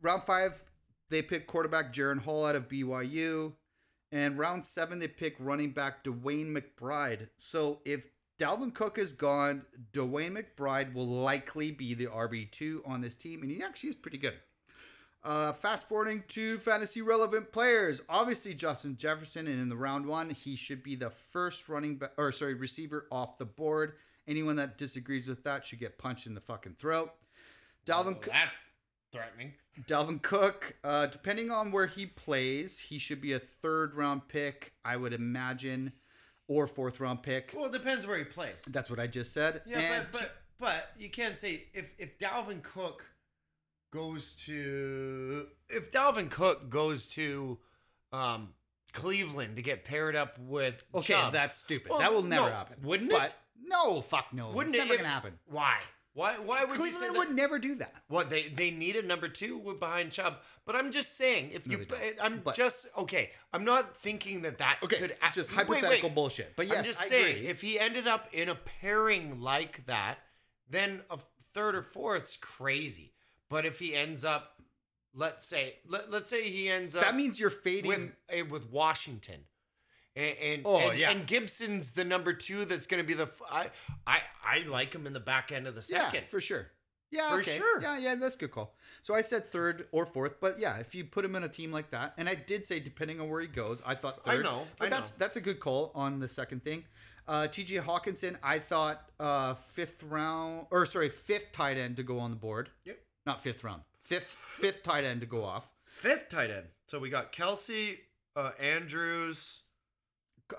round 0.02 0.24
five, 0.24 0.64
they 1.10 1.22
pick 1.22 1.48
quarterback 1.48 1.94
Jaren 1.94 2.20
Hall 2.20 2.46
out 2.46 2.56
of 2.56 2.70
BYU. 2.70 3.54
And 4.12 4.38
round 4.38 4.66
seven, 4.66 5.00
they 5.00 5.10
pick 5.10 5.36
running 5.40 5.72
back 5.72 6.04
DeWayne 6.06 6.56
McBride. 6.56 7.28
So 7.38 7.82
if 7.84 8.08
Dalvin 8.40 8.74
Cook 8.74 8.98
is 8.98 9.14
gone, 9.14 9.64
DeWayne 9.94 10.38
McBride 10.38 10.94
will 10.94 11.08
likely 11.08 11.72
be 11.72 11.94
the 11.94 12.08
RB2 12.08 12.80
on 12.86 13.02
this 13.02 13.16
team. 13.16 13.42
And 13.42 13.52
he 13.52 13.64
actually 13.64 13.90
is 13.90 13.96
pretty 13.96 14.18
good. 14.18 14.34
Uh, 15.24 15.54
fast 15.54 15.88
forwarding 15.88 16.24
to 16.28 16.60
fantasy 16.60 17.02
relevant 17.02 17.52
players. 17.52 18.02
Obviously, 18.08 18.54
Justin 18.54 18.96
Jefferson, 18.96 19.48
and 19.48 19.60
in 19.60 19.70
the 19.70 19.76
round 19.78 20.06
one, 20.06 20.30
he 20.30 20.56
should 20.56 20.84
be 20.84 20.96
the 20.96 21.10
first 21.10 21.68
running 21.68 21.96
back 21.98 22.12
or 22.18 22.32
sorry, 22.32 22.54
receiver 22.54 23.08
off 23.12 23.38
the 23.40 23.46
board. 23.46 23.94
Anyone 24.28 24.56
that 24.58 24.78
disagrees 24.78 25.28
with 25.28 25.44
that 25.44 25.66
should 25.66 25.80
get 25.80 25.98
punched 25.98 26.28
in 26.28 26.36
the 26.36 26.42
fucking 26.42 26.76
throat. 26.78 27.12
Dalvin, 27.88 28.18
Oh, 28.18 28.22
that's 28.28 28.60
threatening. 29.12 29.54
Dalvin 29.88 30.22
Cook, 30.22 30.76
uh, 30.84 31.08
depending 31.08 31.50
on 31.50 31.72
where 31.72 31.88
he 31.88 32.06
plays, 32.06 32.80
he 32.80 32.98
should 33.00 33.22
be 33.22 33.34
a 33.34 33.40
third 33.40 33.96
round 33.96 34.28
pick, 34.28 34.74
I 34.84 34.96
would 34.98 35.14
imagine, 35.14 35.94
or 36.48 36.68
fourth 36.68 37.00
round 37.00 37.24
pick. 37.24 37.54
Well, 37.56 37.66
it 37.66 37.72
depends 37.72 38.06
where 38.06 38.18
he 38.18 38.24
plays. 38.24 38.64
That's 38.68 38.90
what 38.90 39.00
I 39.00 39.08
just 39.08 39.34
said. 39.34 39.62
Yeah, 39.66 39.80
And 39.80 40.08
but 40.12 40.22
but 40.22 40.36
but 40.60 40.90
you 40.98 41.10
can't 41.10 41.38
say 41.38 41.66
if 41.74 41.92
if 41.98 42.18
Dalvin 42.20 42.62
Cook 42.64 43.06
goes 43.92 44.34
to 44.46 45.48
if 45.70 45.92
Dalvin 45.92 46.30
Cook 46.30 46.70
goes 46.70 47.06
to 47.08 47.58
um 48.12 48.50
Cleveland 48.94 49.58
to 49.58 49.62
get 49.62 49.84
paired 49.86 50.16
up 50.16 50.38
with 50.40 50.82
okay, 50.94 51.14
Chubb, 51.14 51.34
that's 51.34 51.58
stupid. 51.58 51.90
Well, 51.90 52.00
that 52.00 52.14
will 52.14 52.24
never 52.24 52.50
no, 52.50 52.56
happen. 52.56 52.78
wouldn't 52.84 53.10
but, 53.12 53.28
it? 53.30 53.36
No, 53.68 54.02
fuck 54.02 54.28
no. 54.32 54.52
wouldn't 54.52 54.76
it's 54.76 54.84
it? 54.84 54.88
never 54.88 54.94
if- 54.94 55.00
gonna 55.02 55.14
happen. 55.14 55.34
Why? 55.48 55.78
Why? 56.16 56.40
Why 56.40 56.64
would 56.64 56.78
Cleveland 56.80 57.16
would 57.18 57.36
never 57.36 57.60
do 57.60 57.76
that. 57.76 57.94
What 58.08 58.30
they 58.30 58.48
they 58.48 58.72
need 58.72 58.96
a 58.96 59.02
number 59.04 59.28
two 59.28 59.76
behind 59.80 60.12
Chubb, 60.14 60.38
but 60.66 60.74
I'm 60.76 60.90
just 60.92 61.18
saying 61.18 61.52
if 61.54 61.68
No, 61.68 61.74
you 61.78 61.86
they 61.86 62.14
don't. 62.16 62.16
I'm 62.22 62.40
But- 62.40 62.56
just 62.56 62.88
okay. 62.98 63.32
I'm 63.54 63.66
not 63.66 63.98
thinking 63.98 64.42
that 64.44 64.58
that 64.60 64.80
Okay, 64.82 64.98
could 64.98 65.18
a- 65.22 65.32
just 65.34 65.52
wait, 65.56 65.68
wait. 65.68 65.76
hypothetical 65.84 66.10
bullshit. 66.10 66.56
But 66.56 66.68
yes, 66.68 66.78
I'm 66.78 66.84
just 66.86 67.02
I 67.02 67.06
saying 67.06 67.36
agree. 67.38 67.48
if 67.50 67.62
he 67.62 67.78
ended 67.78 68.08
up 68.08 68.30
in 68.34 68.48
a 68.50 68.56
pairing 68.56 69.42
like 69.42 69.86
that, 69.88 70.20
then 70.70 71.02
a 71.10 71.20
third 71.54 71.76
or 71.76 71.84
fourth's 71.84 72.38
crazy. 72.38 73.14
But 73.50 73.66
if 73.66 73.80
he 73.80 73.94
ends 73.94 74.24
up, 74.24 74.62
let's 75.14 75.46
say, 75.46 75.76
let, 75.86 76.10
let's 76.10 76.30
say 76.30 76.50
he 76.50 76.70
ends 76.70 76.96
up 76.96 77.04
that 77.04 77.16
means 77.16 77.40
you're 77.42 77.50
fading. 77.50 77.90
with 77.90 78.12
uh, 78.42 78.46
with 78.50 78.70
Washington. 78.72 79.42
And 80.16 80.36
and, 80.42 80.62
Oh, 80.66 80.90
and, 80.90 81.00
yeah. 81.00 81.12
and 81.12 81.28
Gibson's 81.28 81.92
the 81.92 82.04
number 82.06 82.34
two 82.34 82.66
that's 82.66 82.88
going 82.88 83.04
to 83.04 83.08
be 83.08 83.14
the 83.14 83.30
I 83.52 83.70
I 84.08 84.20
I 84.44 84.60
like 84.68 84.94
him 84.94 85.06
in 85.08 85.14
the 85.14 85.20
back 85.20 85.52
end 85.52 85.68
of 85.68 85.76
the 85.76 85.86
yeah, 85.90 86.06
second. 86.06 86.28
for 86.30 86.40
sure. 86.42 86.68
Yeah, 87.12 87.30
For 87.30 87.40
okay. 87.40 87.58
sure. 87.58 87.82
Yeah, 87.82 87.98
yeah, 87.98 88.16
that's 88.16 88.36
a 88.36 88.40
good 88.40 88.52
call. 88.52 88.76
So 89.02 89.14
I 89.14 89.22
said 89.22 89.46
third 89.50 89.88
or 89.92 90.06
fourth, 90.06 90.42
but 90.42 90.60
yeah, 90.60 90.78
if 90.78 90.96
you 90.96 91.06
put 91.06 91.24
him 91.24 91.36
in 91.36 91.44
a 91.44 91.48
team 91.50 91.72
like 91.72 91.92
that, 91.92 92.14
and 92.18 92.28
I 92.28 92.36
did 92.36 92.66
say 92.66 92.80
depending 92.80 93.22
on 93.22 93.30
where 93.30 93.42
he 93.42 93.48
goes, 93.48 93.82
I 93.86 93.96
thought 93.96 94.20
I 94.26 94.38
know, 94.38 94.66
but 94.80 94.88
I 94.88 94.90
that's 94.90 95.12
know. 95.12 95.18
that's 95.20 95.38
a 95.38 95.42
good 95.42 95.60
call 95.60 95.92
on 95.96 96.20
the 96.20 96.28
second 96.28 96.64
thing. 96.64 96.84
Uh, 97.28 97.48
T.J. 97.48 97.78
Hockenson, 97.78 98.38
I 98.44 98.60
thought 98.60 99.10
uh, 99.20 99.54
fifth 99.56 100.04
round 100.04 100.68
or 100.72 100.86
sorry, 100.86 101.10
fifth 101.10 101.52
tight 101.54 101.78
end 101.78 101.96
to 101.98 102.04
go 102.04 102.20
on 102.20 102.32
the 102.32 102.36
board. 102.38 102.70
Yep. 102.86 103.00
Not 103.26 103.42
fifth 103.42 103.64
round, 103.64 103.82
fifth 104.04 104.26
fifth 104.26 104.84
tight 104.84 105.04
end 105.06 105.22
to 105.22 105.28
go 105.28 105.44
off. 105.44 105.72
Fifth 105.86 106.30
tight 106.30 106.50
end. 106.52 106.66
So 106.88 107.00
we 107.00 107.10
got 107.10 107.32
Kelce, 107.32 107.98
uh, 108.36 108.52
Andrews, 108.60 109.62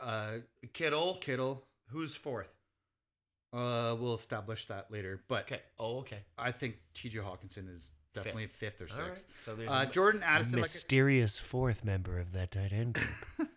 Uh, 0.01 0.39
Kittle. 0.73 1.17
Kittle. 1.17 1.65
Who's 1.91 2.15
fourth? 2.15 2.49
Uh, 3.53 3.95
we'll 3.99 4.15
establish 4.15 4.67
that 4.67 4.91
later, 4.91 5.23
but 5.29 5.45
Okay. 5.45 5.63
Oh, 5.79 5.99
okay. 6.01 6.19
I 6.37 6.51
think 6.53 6.77
T.J. 6.95 7.19
Hockenson 7.21 7.75
is 7.75 7.93
definitely 8.13 8.49
fifth, 8.49 8.81
or 8.81 8.89
All 8.93 8.99
right. 9.09 9.17
sixth. 9.17 9.25
So 9.45 9.55
there's 9.55 9.71
Uh, 9.71 9.87
a 9.89 9.91
Jordan 9.91 10.23
Addison, 10.23 10.55
like 10.57 10.61
I- 10.61 10.63
mysterious 10.65 11.39
fourth 11.39 11.85
member 11.85 12.19
of 12.19 12.33
that 12.33 12.51
tight 12.51 12.73
end 12.73 12.95
group. 12.95 13.09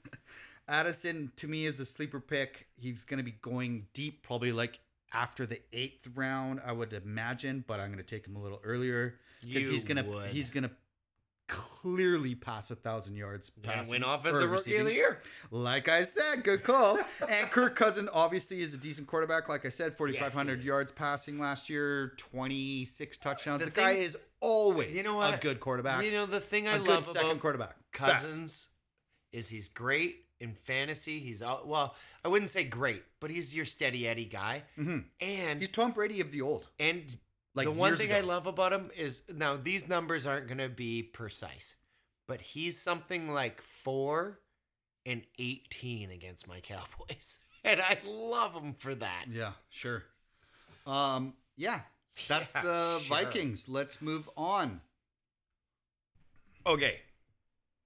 Addison 0.68 1.32
to 1.38 1.48
me 1.48 1.66
is 1.66 1.80
a 1.80 1.86
sleeper 1.86 2.20
pick. 2.20 2.68
He's 2.78 3.04
going 3.04 3.18
to 3.18 3.24
be 3.24 3.32
going 3.42 3.88
deep, 3.94 4.22
probably 4.22 4.52
like 4.52 4.80
after 5.12 5.48
the 5.48 5.60
eighth 5.74 6.08
round, 6.14 6.62
I 6.64 6.72
would 6.72 6.94
imagine. 6.94 7.64
But 7.68 7.80
I'm 7.80 7.88
going 7.88 7.98
to 7.98 8.04
take 8.04 8.28
him 8.28 8.36
a 8.36 8.42
little 8.42 8.62
earlier 8.64 9.16
because 9.42 9.64
You 9.66 9.72
he's 9.72 9.84
going 9.84 9.98
to 10.04 10.10
would. 10.10 10.30
he's 10.30 10.52
going 10.52 10.64
to 10.64 10.72
clearly 11.50 12.36
pass 12.36 12.72
a 12.72 12.76
thousand 12.76 13.16
yards. 13.16 13.52
and 13.56 13.66
passing 13.66 13.92
win 13.92 14.04
offensive 14.04 14.50
rookie 14.50 14.78
of 14.78 14.86
the 14.86 14.94
year. 14.94 15.22
Like 15.52 15.90
I 15.90 16.04
said, 16.04 16.44
good 16.46 16.64
call. 16.64 17.00
and 17.28 17.52
Kirk 17.52 17.76
Cousin 17.76 18.08
obviously 18.14 18.62
is 18.62 18.74
a 18.74 18.78
decent 18.78 19.08
quarterback. 19.08 19.50
Like 19.50 19.66
I 19.66 19.70
said, 19.70 19.98
4,500 19.98 20.60
Yes, 20.60 20.66
yards 20.66 20.92
passing 20.94 21.40
last 21.40 21.70
year, 21.70 22.14
26 22.18 23.18
touchdowns. 23.18 23.60
The 23.60 23.66
The, 23.66 23.72
guy 23.72 23.92
is 23.92 24.18
always 24.40 24.96
You 24.96 25.04
know 25.04 25.22
a 25.22 25.38
good 25.38 25.60
quarterback. 25.60 26.04
You 26.06 26.12
know 26.12 26.26
the 26.26 26.40
thing 26.40 26.68
I 26.68 26.76
a 26.76 26.80
love 26.80 26.86
good 27.04 27.06
second 27.08 27.32
about 27.32 27.42
quarterback. 27.42 27.76
Best. 27.92 28.14
Cousins 28.24 28.68
is 29.34 29.50
he's 29.50 29.68
great 29.68 30.26
in 30.40 30.54
fantasy. 30.66 31.20
He's 31.20 31.42
all, 31.42 31.64
well, 31.66 31.96
I 32.24 32.30
wouldn't 32.30 32.50
say 32.50 32.64
great, 32.64 33.04
but 33.20 33.30
he's 33.30 33.54
your 33.54 33.66
steady 33.66 34.08
Eddie 34.08 34.26
guy. 34.26 34.64
Mhm. 34.78 35.06
And 35.20 35.60
He's 35.60 35.70
Tom 35.70 35.92
Brady 35.92 36.22
of 36.22 36.32
the 36.32 36.42
old. 36.42 36.70
and 36.80 37.18
Like 37.56 37.66
the 37.66 37.72
one 37.72 37.96
thing 37.96 38.12
I 38.14 38.22
love 38.22 38.48
about 38.48 38.72
him 38.74 38.92
is 38.96 39.24
now 39.34 39.58
these 39.58 39.88
numbers 39.88 40.26
aren't 40.26 40.48
going 40.48 40.60
to 40.60 40.70
be 40.70 41.02
precise, 41.04 41.76
but 42.28 42.42
he's 42.42 42.80
something 42.80 43.34
like 43.34 43.62
four 43.62 44.40
and 45.06 45.24
eighteen 45.40 46.12
against 46.12 46.48
my 46.48 46.60
Cowboys, 46.62 47.40
and 47.64 47.82
I 47.82 47.98
love 48.06 48.54
him 48.54 48.74
for 48.78 48.94
that. 48.96 49.26
Yeah, 49.32 49.54
sure. 49.70 50.04
Um, 50.86 51.34
yeah, 51.58 51.82
that's 52.28 52.54
Yeah, 52.56 52.62
the 52.62 53.00
sure. 53.00 53.18
Vikings. 53.18 53.68
Let's 53.68 54.02
move 54.02 54.30
on. 54.38 54.82
Okay, 56.68 57.00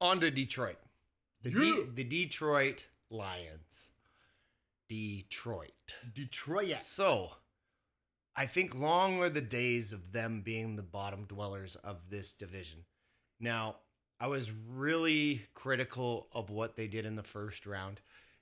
On 0.02 0.20
to 0.20 0.30
Detroit. 0.30 0.78
The, 1.44 1.52
Yeah. 1.52 1.84
The 1.94 2.04
Detroit 2.04 2.84
Lions. 3.10 3.90
Detroit. 4.90 5.72
Detroit. 6.14 6.78
So, 6.80 7.32
I 8.36 8.48
think 8.48 8.74
long 8.74 9.20
are 9.22 9.30
the 9.30 9.42
days 9.42 9.94
of 9.94 10.12
them 10.12 10.42
being 10.42 10.76
the 10.76 10.82
bottom 10.82 11.26
dwellers 11.26 11.76
of 11.84 12.10
this 12.10 12.34
division. 12.34 12.80
Now, 13.40 13.76
I 14.20 14.28
was 14.28 14.52
really 14.52 15.46
critical 15.54 16.28
of 16.34 16.50
what 16.50 16.76
they 16.76 16.88
did 16.88 17.06
in 17.06 17.16
the 17.16 17.24
first 17.24 17.66
round, 17.66 18.02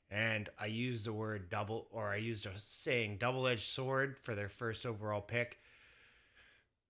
and 0.10 0.48
I 0.60 0.68
used 0.68 1.06
the 1.06 1.14
word 1.14 1.50
double, 1.50 1.88
or 1.92 2.10
I 2.10 2.18
used 2.18 2.46
a 2.46 2.52
saying 2.58 3.18
double 3.18 3.48
edged 3.48 3.68
sword 3.68 4.18
for 4.18 4.36
their 4.36 4.50
first 4.50 4.86
overall 4.86 5.22
pick 5.22 5.58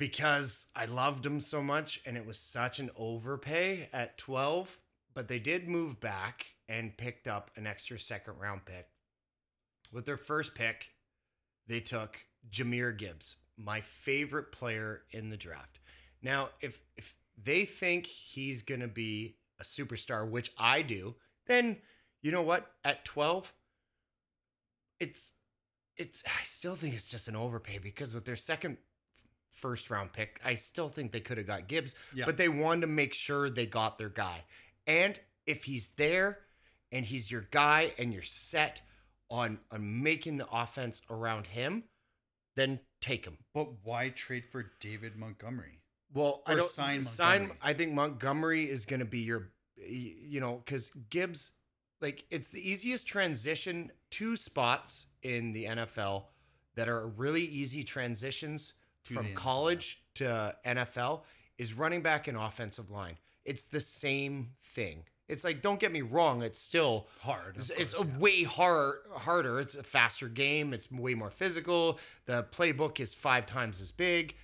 because 0.02 0.66
I 0.76 0.86
loved 0.86 1.24
them 1.24 1.40
so 1.40 1.62
much 1.62 2.02
and 2.08 2.18
it 2.18 2.26
was 2.26 2.40
such 2.40 2.80
an 2.80 2.90
overpay 2.96 3.88
at 3.94 4.18
12. 4.18 4.80
But 5.14 5.28
they 5.28 5.38
did 5.38 5.68
move 5.68 6.00
back 6.00 6.48
and 6.68 6.98
picked 6.98 7.28
up 7.28 7.52
an 7.56 7.68
extra 7.68 8.00
second 8.00 8.40
round 8.40 8.66
pick. 8.66 8.88
With 9.92 10.08
their 10.08 10.18
first 10.18 10.56
pick, 10.56 10.88
they 11.68 11.82
took 11.82 12.18
Jahmyr 12.50 12.98
Gibbs, 12.98 13.36
my 13.58 13.82
favorite 13.82 14.52
player 14.52 15.04
in 15.12 15.30
the 15.30 15.38
draft. 15.38 15.80
Now, 16.22 16.50
if 16.62 16.80
if 16.96 17.16
they 17.42 17.66
think 17.66 18.06
he's 18.06 18.62
going 18.62 18.82
to 18.82 18.88
be 18.88 19.38
a 19.60 19.64
superstar, 19.64 20.30
which 20.30 20.52
I 20.58 20.82
do, 20.82 21.16
then 21.48 21.78
you 22.22 22.32
know 22.32 22.42
what? 22.42 22.72
At 22.84 23.04
12, 23.06 23.54
it's 25.00 25.32
it's 25.98 26.24
I 26.26 26.44
still 26.44 26.76
think 26.76 26.96
it's 26.96 27.10
just 27.10 27.28
an 27.28 27.36
overpay 27.36 27.80
because 27.80 28.14
with 28.14 28.26
their 28.26 28.36
second 28.36 28.78
first 29.56 29.90
round 29.90 30.14
pick, 30.14 30.40
I 30.44 30.56
still 30.56 30.90
think 30.90 31.12
they 31.12 31.20
could 31.20 31.38
have 31.38 31.48
got 31.48 31.68
Gibbs, 31.68 31.94
Yeah. 32.14 32.26
but 32.26 32.38
they 32.38 32.50
wanted 32.50 32.82
to 32.82 32.88
make 32.88 33.14
sure 33.14 33.50
they 33.50 33.66
got 33.66 33.98
their 33.98 34.10
guy. 34.10 34.44
And 34.88 35.20
if 35.46 35.66
he's 35.66 35.90
there 35.98 36.40
and 36.92 37.06
he's 37.06 37.30
your 37.30 37.46
guy 37.52 37.94
and 37.98 38.12
you're 38.14 38.24
set 38.24 38.82
on 39.30 39.60
on 39.72 40.02
making 40.04 40.38
the 40.38 40.48
offense 40.52 41.02
around 41.10 41.48
him, 41.48 41.84
then 42.56 42.80
take 43.00 43.26
him. 43.26 43.38
But 43.54 43.84
why 43.84 44.10
trade 44.10 44.46
for 44.46 44.72
David 44.80 45.16
Montgomery? 45.16 45.80
Well, 46.14 46.44
I 46.46 46.56
don't 46.56 46.68
sign 46.68 47.04
sign. 47.04 47.52
I 47.62 47.74
think 47.74 47.94
Montgomery 47.94 48.70
is 48.70 48.86
going 48.86 49.00
to 49.00 49.06
be 49.06 49.20
your, 49.20 49.52
you 49.78 50.42
know, 50.42 50.62
because 50.64 50.92
Gibbs, 51.10 51.52
like, 52.02 52.26
it's 52.30 52.50
the 52.50 52.60
easiest 52.60 53.08
transition. 53.08 53.92
Two 54.10 54.36
spots 54.36 55.06
in 55.24 55.54
the 55.54 55.66
NFL 55.66 56.26
that 56.76 56.90
are 56.90 57.08
really 57.08 57.44
easy 57.44 57.84
transitions 57.84 58.74
To 59.06 59.14
from 59.14 59.26
the 59.28 59.32
NFL, 59.32 59.36
college 59.36 60.04
to 60.16 60.56
NFL 60.66 61.22
is 61.58 61.74
running 61.74 62.02
back 62.02 62.28
and 62.28 62.38
offensive 62.38 62.90
line. 62.90 63.18
It's 63.46 63.66
the 63.66 63.82
same 63.82 64.52
thing. 64.76 65.04
It's 65.32 65.46
like, 65.46 65.62
don't 65.62 65.80
get 65.80 65.94
me 65.94 66.02
wrong, 66.02 66.44
it's 66.44 66.60
still 66.60 67.08
Hard. 67.22 67.56
it's, 67.56 67.70
of 67.70 67.80
it's 67.80 67.94
a 67.94 68.00
yeah. 68.00 68.18
way 68.20 68.44
hard, 68.44 68.98
harder. 69.16 69.62
It's 69.62 69.76
a 69.76 69.82
faster 69.82 70.28
game. 70.28 70.74
It's 70.74 70.92
way 70.92 71.14
more 71.14 71.32
physical. 71.32 72.00
The 72.26 72.46
playbook 72.52 73.00
is 73.00 73.14
five 73.14 73.46
times 73.46 73.80
as 73.80 73.92
big. 73.92 74.36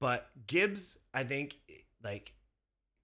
But 0.00 0.28
Gibbs, 0.48 0.96
I 1.14 1.22
think, 1.22 1.58
like, 2.02 2.34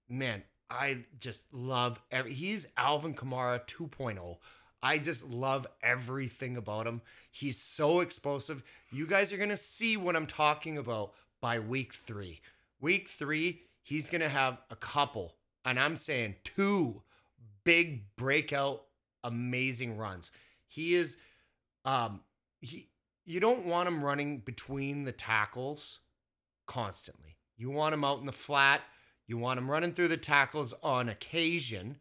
man, 0.09 0.43
I 0.69 1.05
just 1.17 1.43
love 1.53 2.01
every. 2.11 2.33
He's 2.33 2.67
Alvin 2.75 3.13
Kamara 3.13 3.65
2.0. 3.67 4.35
I 4.83 4.97
just 4.97 5.25
love 5.25 5.65
everything 5.81 6.57
about 6.57 6.87
him. 6.87 7.01
He's 7.31 7.61
so 7.61 8.01
explosive. 8.01 8.63
You 8.91 9.07
guys 9.07 9.31
are 9.31 9.37
gonna 9.37 9.55
see 9.55 9.95
what 9.95 10.17
I'm 10.17 10.27
talking 10.27 10.77
about 10.77 11.13
by 11.39 11.59
week 11.59 11.93
three. 11.93 12.41
Week 12.81 13.07
three, 13.07 13.61
he's 13.81 14.09
gonna 14.09 14.29
have 14.29 14.57
a 14.69 14.75
couple, 14.75 15.35
and 15.63 15.79
I'm 15.79 15.95
saying 15.95 16.35
two 16.43 17.01
big 17.69 18.15
breakout 18.15 18.83
amazing 19.23 19.95
runs. 19.95 20.31
He 20.67 20.95
is 20.95 21.17
um 21.85 22.21
he 22.61 22.89
you 23.25 23.39
don't 23.39 23.65
want 23.65 23.87
him 23.87 24.03
running 24.03 24.39
between 24.39 25.03
the 25.03 25.11
tackles 25.11 25.99
constantly. 26.65 27.37
You 27.57 27.69
want 27.69 27.93
him 27.93 28.03
out 28.03 28.19
in 28.19 28.25
the 28.25 28.31
flat. 28.31 28.81
You 29.27 29.37
want 29.37 29.59
him 29.59 29.69
running 29.69 29.93
through 29.93 30.07
the 30.07 30.17
tackles 30.17 30.73
on 30.81 31.09
occasion, 31.09 31.97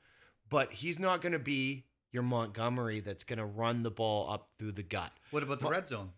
but 0.48 0.72
he's 0.72 0.98
not 0.98 1.20
going 1.20 1.32
to 1.34 1.38
be 1.38 1.84
your 2.12 2.22
Montgomery 2.22 3.00
that's 3.00 3.24
going 3.24 3.38
to 3.38 3.44
run 3.44 3.82
the 3.82 3.90
ball 3.90 4.30
up 4.30 4.48
through 4.58 4.72
the 4.72 4.82
gut. 4.82 5.12
What 5.30 5.42
about 5.42 5.58
the 5.58 5.66
Well- 5.66 5.74
red 5.74 5.86
zone? 5.88 6.12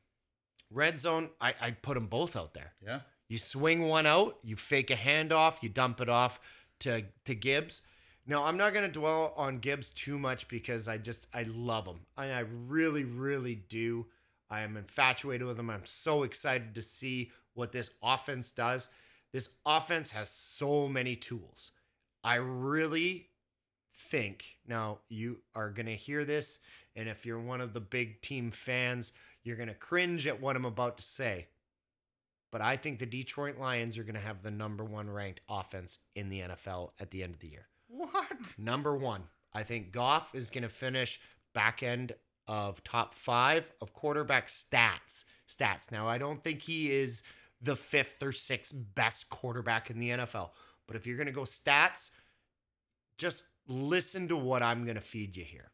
Red 0.71 1.01
zone, 1.01 1.31
I 1.41 1.55
I 1.61 1.71
put 1.73 1.95
them 1.95 2.07
both 2.07 2.37
out 2.37 2.55
there. 2.55 2.75
Yeah. 2.81 3.01
You 3.27 3.39
swing 3.39 3.83
one 3.83 4.07
out, 4.07 4.39
you 4.45 4.55
fake 4.55 4.91
a 4.93 4.97
handoff, 4.97 5.61
you 5.65 5.69
dump 5.69 6.01
it 6.01 6.09
off 6.09 6.39
to 6.81 7.07
to 7.25 7.35
Gibbs. 7.35 7.83
Now, 8.31 8.45
I'm 8.45 8.57
not 8.57 8.72
going 8.72 8.87
to 8.87 9.01
dwell 9.01 9.35
on 9.37 9.59
Gibbs 9.59 9.91
too 9.91 10.16
much 10.16 10.47
because 10.47 10.87
I 10.87 10.99
just 10.99 11.26
I 11.35 11.43
love 11.43 11.85
him. 11.85 11.99
I, 12.16 12.26
I 12.31 12.45
really 12.68 13.03
really 13.03 13.57
do. 13.57 14.07
I 14.49 14.61
am 14.61 14.76
infatuated 14.76 15.45
with 15.49 15.59
him. 15.59 15.68
I'm 15.68 15.85
so 15.85 16.22
excited 16.22 16.76
to 16.76 16.81
see 16.81 17.33
what 17.55 17.72
this 17.72 17.91
offense 18.01 18.53
does. 18.53 18.89
This 19.33 19.49
offense 19.66 20.12
has 20.12 20.31
so 20.31 20.87
many 20.87 21.16
tools. 21.16 21.72
I 22.22 22.37
really 22.37 23.31
think 23.93 24.45
now 24.64 24.99
you 25.09 25.41
are 25.57 25.70
going 25.70 25.87
to 25.87 25.97
hear 25.97 26.24
this 26.24 26.61
and 26.95 27.09
if 27.09 27.26
you're 27.26 27.41
one 27.41 27.61
of 27.61 27.72
the 27.72 27.81
big 27.81 28.22
team 28.22 28.53
fans, 28.53 29.11
you're 29.43 29.57
going 29.57 29.68
to 29.68 29.74
cringe 29.74 30.28
at 30.28 30.41
what 30.41 30.55
I'm 30.55 30.64
about 30.64 30.99
to 30.99 31.05
say 31.05 31.49
but 32.53 32.61
I 32.61 32.76
think 32.76 33.01
the 33.01 33.07
Detroit 33.07 33.59
Lions 33.59 33.99
are 33.99 34.03
going 34.05 34.14
to 34.14 34.20
have 34.20 34.43
the 34.43 34.51
number 34.51 34.85
one 34.85 35.11
ranked 35.11 35.41
offense 35.49 35.99
in 36.14 36.31
the 36.31 36.41
NFL 36.41 36.91
at 36.99 37.11
the 37.11 37.22
end 37.22 37.35
of 37.35 37.41
the 37.41 37.49
year. 37.49 37.68
What? 37.91 38.59
Number 38.59 38.97
one. 38.97 39.24
I 39.53 39.64
think 39.64 39.93
Goff 39.93 40.34
is 40.34 40.51
going 40.51 40.62
to 40.62 40.68
finish 40.68 41.20
back 41.55 41.82
end 41.82 42.12
of 42.47 42.82
top 42.84 43.14
five 43.14 43.72
of 43.80 43.93
quarterback 43.93 44.47
stats. 44.47 45.24
Stats. 45.49 45.91
Now, 45.91 46.09
I 46.09 46.18
don't 46.18 46.43
think 46.43 46.62
he 46.62 46.91
is 46.91 47.22
the 47.61 47.76
fifth 47.76 48.22
or 48.22 48.32
sixth 48.32 48.74
best 48.95 49.28
quarterback 49.28 49.91
in 49.91 49.99
the 49.99 50.11
NFL, 50.11 50.51
but 50.86 50.97
if 50.97 51.07
you're 51.07 51.16
going 51.16 51.26
to 51.26 51.32
go 51.32 51.43
stats, 51.43 52.11
just 53.18 53.45
listen 53.68 54.28
to 54.28 54.36
what 54.36 54.62
I'm 54.62 54.84
going 54.84 54.95
to 54.95 55.01
feed 55.01 55.36
you 55.36 55.45
here. 55.45 55.70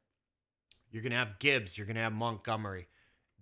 You're 0.91 1.03
going 1.03 1.13
to 1.13 1.19
have 1.19 1.39
Gibbs. 1.39 1.77
You're 1.77 1.87
going 1.87 1.97
to 1.97 2.03
have 2.03 2.13
Montgomery. 2.13 2.89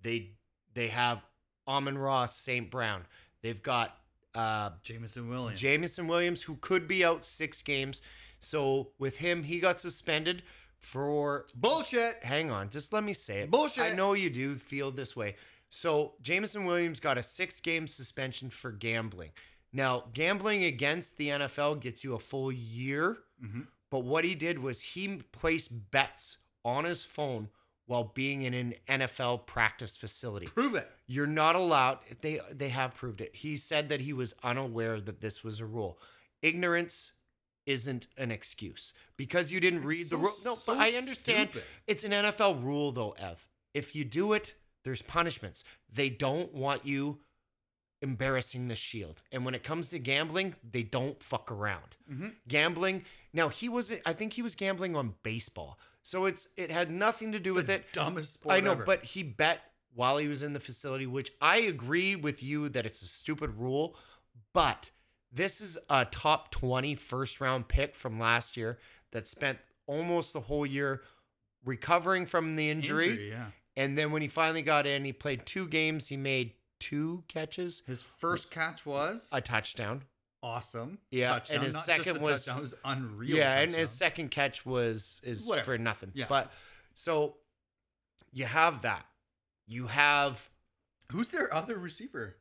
They 0.03 0.33
they 0.75 0.89
have 0.89 1.25
Amon-Ra, 1.67 2.27
St. 2.27 2.71
Brown. 2.71 3.07
They've 3.43 3.63
got 3.63 3.97
uh, 4.35 4.71
Jameson 4.83 5.29
Williams. 5.29 5.61
Jameson 5.61 6.09
Williams, 6.09 6.43
who 6.43 6.57
could 6.57 6.89
be 6.89 7.05
out 7.05 7.25
six 7.25 7.63
games. 7.63 8.03
So 8.45 8.91
with 8.99 9.19
him, 9.19 9.43
he 9.43 9.59
got 9.61 9.81
suspended 9.81 10.43
for. 10.79 11.47
Bullshit. 11.55 12.23
Hang 12.23 12.51
on, 12.51 12.71
just 12.71 12.93
let 12.93 13.05
me 13.05 13.13
say 13.13 13.41
it. 13.41 13.51
Bullshit. 13.51 13.85
I 13.85 13.95
know 13.95 14.13
you 14.13 14.31
do 14.31 14.57
feel 14.57 14.91
this 14.91 15.17
way. 15.17 15.37
So 15.71 16.15
Jameson 16.23 16.67
Williams 16.67 17.01
got 17.01 17.19
a 17.19 17.23
six-game 17.23 17.87
suspension 17.89 18.51
for 18.51 18.71
gambling. 18.71 19.31
Now, 19.73 20.05
gambling 20.13 20.63
against 20.63 21.17
the 21.17 21.31
NFL 21.31 21.81
gets 21.81 22.05
you 22.05 22.15
a 22.15 22.19
full 22.21 22.53
year. 22.53 23.19
Mhm. 23.43 23.67
But 23.91 24.05
what 24.05 24.25
he 24.25 24.35
did 24.37 24.61
was 24.61 24.83
he 24.83 25.17
placed 25.33 25.91
bets 25.91 26.39
on 26.65 26.85
his 26.85 27.05
phone 27.05 27.49
while 27.87 28.05
being 28.15 28.43
in 28.43 28.55
an 28.55 28.75
NFL 28.89 29.39
practice 29.47 29.97
facility. 29.97 30.47
Prove 30.47 30.75
it. 30.75 30.91
You're 31.07 31.27
not 31.27 31.55
allowed. 31.57 31.99
They 32.21 32.41
they 32.51 32.71
have 32.71 32.95
proved 32.95 33.21
it. 33.21 33.35
He 33.35 33.57
said 33.57 33.89
that 33.89 34.01
he 34.01 34.13
was 34.13 34.35
unaware 34.43 35.01
that 35.01 35.21
this 35.21 35.43
was 35.45 35.61
a 35.61 35.67
rule. 35.67 35.99
Ignorance 36.41 37.13
isn't 37.67 38.07
an 38.17 38.31
excuse 38.31 38.93
because 39.17 39.53
you 39.53 39.61
didn't 39.61 39.83
read 39.83 40.07
the 40.11 40.17
rule. 40.17 40.33
No, 40.45 40.55
so 40.55 40.75
but 40.75 40.81
I 40.83 40.91
understand. 40.93 41.51
stupid. 41.51 41.63
It's 41.87 42.05
an 42.05 42.13
NFL 42.13 42.63
rule 42.63 42.93
though, 42.93 43.13
Ev. 43.19 43.47
If 43.73 43.95
you 43.97 44.05
do 44.05 44.33
it, 44.33 44.55
there's 44.85 45.03
punishments. 45.03 45.65
They 45.93 46.09
don't 46.09 46.53
want 46.55 46.85
you 46.85 47.19
embarrassing 48.03 48.69
the 48.69 48.77
shield. 48.77 49.23
And 49.33 49.45
when 49.45 49.55
it 49.55 49.65
comes 49.65 49.91
to 49.91 49.99
gambling, 49.99 50.55
they 50.69 50.83
don't 50.83 51.23
fuck 51.23 51.51
around. 51.51 51.97
Mm-hmm. 52.11 52.29
Gambling. 52.47 53.05
Now 53.33 53.49
he 53.49 53.69
was. 53.69 53.93
I 54.07 54.13
think 54.13 54.35
he 54.35 54.43
was 54.43 54.55
gambling 54.55 54.95
on 54.95 55.15
baseball. 55.23 55.79
So 56.03 56.27
it's 56.27 56.47
it 56.57 56.71
had 56.71 56.91
nothing 56.91 57.33
to 57.33 57.41
do 57.41 57.55
with 57.55 57.71
it. 57.71 57.93
dumbest 57.93 58.35
sport 58.35 58.55
I 58.55 58.61
know, 58.61 58.73
ever. 58.73 58.85
but 58.85 59.05
he 59.05 59.23
bet 59.23 59.61
while 59.95 60.19
he 60.19 60.29
was 60.29 60.43
in 60.43 60.53
the 60.53 60.61
facility, 60.61 61.07
which 61.07 61.33
I 61.41 61.59
agree 61.59 62.15
with 62.15 62.43
you 62.43 62.69
that 62.69 62.85
it's 62.85 63.03
a 63.03 63.07
stupid 63.07 63.57
rule. 63.57 63.97
But 64.53 64.91
this 65.35 65.61
is 65.61 65.77
a 65.91 66.05
top 66.05 66.51
20 66.53 66.95
first 66.95 67.41
round 67.41 67.69
pick 67.69 67.95
from 67.97 68.19
last 68.21 68.57
year 68.57 68.79
that 69.13 69.27
spent 69.27 69.59
almost 69.87 70.33
the 70.33 70.41
whole 70.41 70.65
year 70.65 71.03
recovering 71.65 72.25
from 72.27 72.57
the 72.57 72.71
injury. 72.71 73.11
Injury, 73.11 73.31
yeah. 73.31 73.47
And 73.77 73.99
then 73.99 74.13
when 74.13 74.23
he 74.23 74.29
finally 74.29 74.63
got 74.63 74.87
in, 74.87 75.05
he 75.05 75.13
played 75.13 75.45
two 75.47 75.67
games. 75.67 76.09
He 76.09 76.17
made 76.17 76.53
two 76.79 77.25
catches, 77.29 77.83
His 77.87 78.03
first 78.03 78.51
catch 78.51 78.85
was 78.87 79.29
a 79.33 79.41
touchdown. 79.41 80.03
awesome. 80.43 80.99
Yeah, 81.11 81.41
and 81.51 81.63
his 81.63 81.73
Not 81.75 81.83
second 81.85 82.21
was- 82.21 82.45
touchdown, 82.45 82.61
was 82.63 82.75
unreal. 82.85 83.37
yeah, 83.37 83.59
and 83.59 83.75
his 83.75 83.91
second 83.91 84.31
catch 84.31 84.65
was 84.67 85.21
is 85.25 85.47
Whatever. 85.47 85.65
for 85.65 85.79
nothing. 85.79 86.11
Yeah. 86.15 86.27
But 86.29 86.53
so 86.95 87.37
you 88.33 88.45
have 88.45 88.83
that. 88.83 89.07
You 89.67 89.87
have 89.89 90.51
Who's 91.13 91.31
their 91.31 91.53
other 91.55 91.77
receiver? 91.79 92.37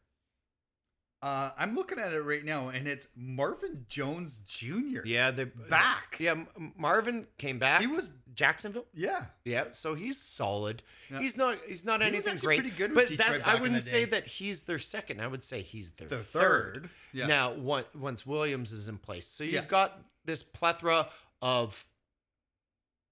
Uh, 1.24 1.52
I'm 1.58 1.74
looking 1.74 2.00
at 2.00 2.12
it 2.12 2.20
right 2.22 2.44
now, 2.44 2.68
and 2.68 2.86
it's 2.86 3.08
Marvin 3.16 3.86
Jones 3.88 4.40
Jr. 4.46 5.06
Yeah, 5.06 5.32
they 5.32 5.46
Back. 5.46 6.18
Yeah, 6.20 6.44
Marvin 6.76 7.28
came 7.38 7.60
back. 7.60 7.80
He 7.80 7.88
was- 7.88 8.10
Jacksonville. 8.36 8.88
Yeah. 8.96 9.28
Yeah, 9.46 9.66
so 9.72 9.94
he's 9.94 10.20
solid. 10.20 10.82
Yeah. 11.10 11.20
He's 11.20 11.38
not. 11.38 11.60
He's 11.68 11.86
not 11.86 12.02
He 12.02 12.08
anything 12.08 12.38
great. 12.38 12.60
pretty 12.62 12.76
good 12.76 12.94
with 12.96 13.10
but 13.10 13.18
that 13.20 13.48
I 13.48 13.56
wouldn't 13.62 13.84
say 13.84 14.06
that 14.06 14.26
he's 14.26 14.64
their 14.64 14.80
second. 14.80 15.22
I 15.22 15.28
would 15.28 15.44
say 15.44 15.62
he's 15.62 15.92
their 15.92 16.08
The 16.08 16.18
third. 16.18 16.74
third. 16.82 16.90
Yeah. 17.14 17.28
Now, 17.28 17.54
once 17.54 17.86
once 17.94 18.26
Williams 18.26 18.72
is 18.72 18.90
in 18.90 18.98
place, 18.98 19.28
so 19.28 19.44
you've 19.44 19.54
Yeah. 19.54 19.66
got 19.66 20.04
this 20.26 20.42
plethora 20.44 21.10
of 21.44 21.86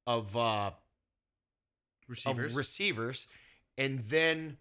of 0.08 0.36
uh 0.36 0.72
Receivers. 2.08 2.52
of 2.52 2.58
receivers, 2.58 3.28
and 3.78 4.00
then 4.00 4.58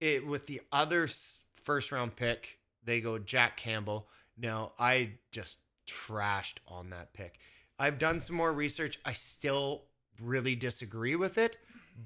it 0.00 0.26
with 0.26 0.46
the 0.48 0.60
other 0.72 1.08
first 1.54 1.92
round 1.92 2.16
pick, 2.16 2.58
they 2.84 3.00
go 3.00 3.18
Jack 3.18 3.56
Campbell. 3.56 4.08
Now 4.36 4.72
I 4.78 5.12
just 5.30 5.58
trashed 5.88 6.58
on 6.66 6.90
that 6.90 7.12
pick. 7.12 7.38
I've 7.78 7.98
done 7.98 8.20
some 8.20 8.36
more 8.36 8.52
research. 8.52 8.98
I 9.04 9.12
still 9.12 9.84
really 10.20 10.54
disagree 10.54 11.16
with 11.16 11.38
it, 11.38 11.56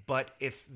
but 0.07 0.31
if 0.41 0.67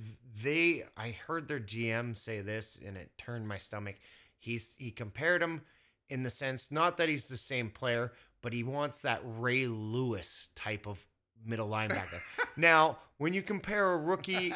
they, 0.42 0.84
I 0.96 1.16
heard 1.26 1.48
their 1.48 1.60
GM 1.60 2.16
say 2.16 2.40
this, 2.40 2.78
and 2.84 2.96
it 2.96 3.10
turned 3.18 3.48
my 3.48 3.58
stomach. 3.58 3.96
He's 4.38 4.74
he 4.76 4.90
compared 4.90 5.42
him 5.42 5.62
in 6.08 6.22
the 6.24 6.30
sense 6.30 6.70
not 6.70 6.96
that 6.96 7.08
he's 7.08 7.28
the 7.28 7.36
same 7.36 7.70
player, 7.70 8.12
but 8.42 8.52
he 8.52 8.62
wants 8.62 9.00
that 9.00 9.20
Ray 9.24 9.66
Lewis 9.66 10.50
type 10.56 10.86
of 10.86 11.04
middle 11.44 11.68
linebacker. 11.68 12.20
now, 12.56 12.98
when 13.18 13.32
you 13.32 13.42
compare 13.42 13.92
a 13.92 13.96
rookie 13.96 14.52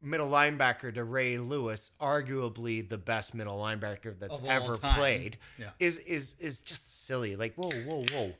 middle 0.00 0.28
linebacker 0.28 0.94
to 0.94 1.04
Ray 1.04 1.38
Lewis, 1.38 1.90
arguably 2.00 2.88
the 2.88 2.98
best 2.98 3.34
middle 3.34 3.58
linebacker 3.58 4.18
that's 4.18 4.40
ever 4.46 4.76
time. 4.76 4.94
played, 4.94 5.38
Yeah. 5.58 5.70
is 5.78 5.98
is 5.98 6.34
is 6.38 6.60
just 6.60 7.06
silly. 7.06 7.36
Like, 7.36 7.54
whoa, 7.56 7.70
whoa, 7.70 8.04
whoa. 8.12 8.32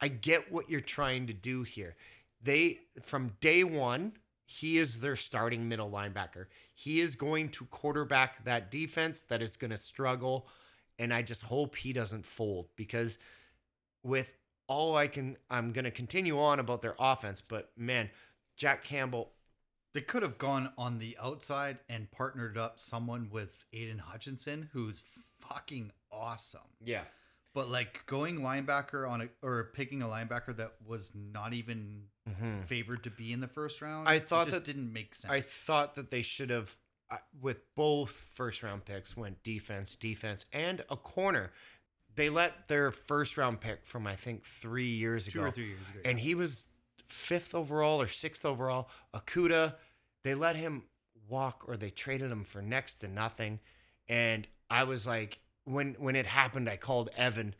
I 0.00 0.08
get 0.08 0.50
what 0.52 0.70
you're 0.70 0.80
trying 0.80 1.26
to 1.26 1.32
do 1.32 1.62
here. 1.62 1.96
They 2.42 2.80
from 3.02 3.32
day 3.40 3.64
one, 3.64 4.12
he 4.46 4.78
is 4.78 5.00
their 5.00 5.16
starting 5.16 5.68
middle 5.68 5.90
linebacker. 5.90 6.46
He 6.74 7.00
is 7.00 7.14
going 7.16 7.50
to 7.50 7.66
quarterback 7.66 8.44
that 8.44 8.70
defense 8.70 9.22
that 9.24 9.42
is 9.42 9.56
going 9.56 9.70
to 9.72 9.76
struggle, 9.76 10.48
and 10.98 11.12
I 11.12 11.22
just 11.22 11.44
hope 11.44 11.76
he 11.76 11.92
doesn't 11.92 12.24
fold 12.24 12.68
because 12.76 13.18
with 14.02 14.32
all 14.66 14.96
I 14.96 15.08
can, 15.08 15.36
I'm 15.50 15.72
going 15.72 15.84
to 15.84 15.90
continue 15.90 16.40
on 16.40 16.60
about 16.60 16.80
their 16.80 16.94
offense, 16.98 17.42
but 17.46 17.70
man, 17.76 18.08
Jack 18.56 18.84
Campbell 18.84 19.32
They 19.92 20.00
could 20.00 20.22
have 20.22 20.38
gone 20.38 20.70
on 20.78 20.98
the 20.98 21.16
outside 21.20 21.78
and 21.88 22.10
partnered 22.10 22.56
up 22.56 22.78
someone 22.78 23.28
with 23.30 23.64
Aidan 23.72 23.98
Hutchinson, 23.98 24.70
who's 24.72 25.02
fucking 25.40 25.90
awesome. 26.12 26.60
Yeah. 26.84 27.02
But 27.54 27.68
like 27.68 28.06
going 28.06 28.38
linebacker 28.40 29.08
on 29.10 29.22
a 29.22 29.28
or 29.42 29.70
picking 29.74 30.02
a 30.02 30.06
linebacker 30.06 30.56
that 30.58 30.74
was 30.86 31.10
not 31.14 31.52
even 31.52 32.04
favored 32.62 33.02
to 33.04 33.10
be 33.10 33.32
in 33.32 33.40
the 33.40 33.48
first 33.48 33.82
round. 33.82 34.08
I 34.08 34.20
thought 34.20 34.44
just 34.46 34.54
that- 34.54 34.64
didn't 34.64 34.92
make 34.92 35.16
sense. 35.16 35.32
I 35.32 35.40
thought 35.40 35.96
that 35.96 36.12
they 36.12 36.22
should 36.22 36.50
have, 36.50 36.76
uh, 37.10 37.16
with 37.40 37.58
both 37.74 38.12
first 38.12 38.62
round 38.62 38.84
picks, 38.84 39.16
went 39.16 39.42
defense, 39.42 39.96
defense, 39.96 40.44
and 40.52 40.84
a 40.88 40.96
corner. 40.96 41.50
They 42.14 42.30
let 42.30 42.68
their 42.68 42.92
first 42.92 43.36
round 43.36 43.60
pick 43.60 43.84
from 43.84 44.06
I 44.06 44.14
think 44.14 44.44
three 44.46 44.90
years 44.90 45.26
Two 45.26 45.40
ago, 45.40 45.48
or 45.48 45.50
three 45.50 45.68
years 45.70 45.80
ago, 45.90 46.00
and 46.04 46.20
he 46.20 46.36
was 46.36 46.68
fifth 47.12 47.54
overall 47.54 48.00
or 48.00 48.06
sixth 48.06 48.44
overall. 48.44 48.88
Okudah, 49.14 49.74
they 50.24 50.34
let 50.34 50.56
him 50.56 50.84
walk, 51.28 51.64
or 51.66 51.76
they 51.76 51.90
traded 51.90 52.30
him 52.30 52.44
for 52.44 52.62
next 52.62 52.96
to 52.96 53.08
nothing. 53.08 53.60
And 54.08 54.46
I 54.68 54.84
was 54.84 55.06
like, 55.06 55.40
when 55.64 55.94
when 55.98 56.16
it 56.16 56.26
happened, 56.26 56.68
I 56.68 56.76
called 56.76 57.10
Evan, 57.16 57.54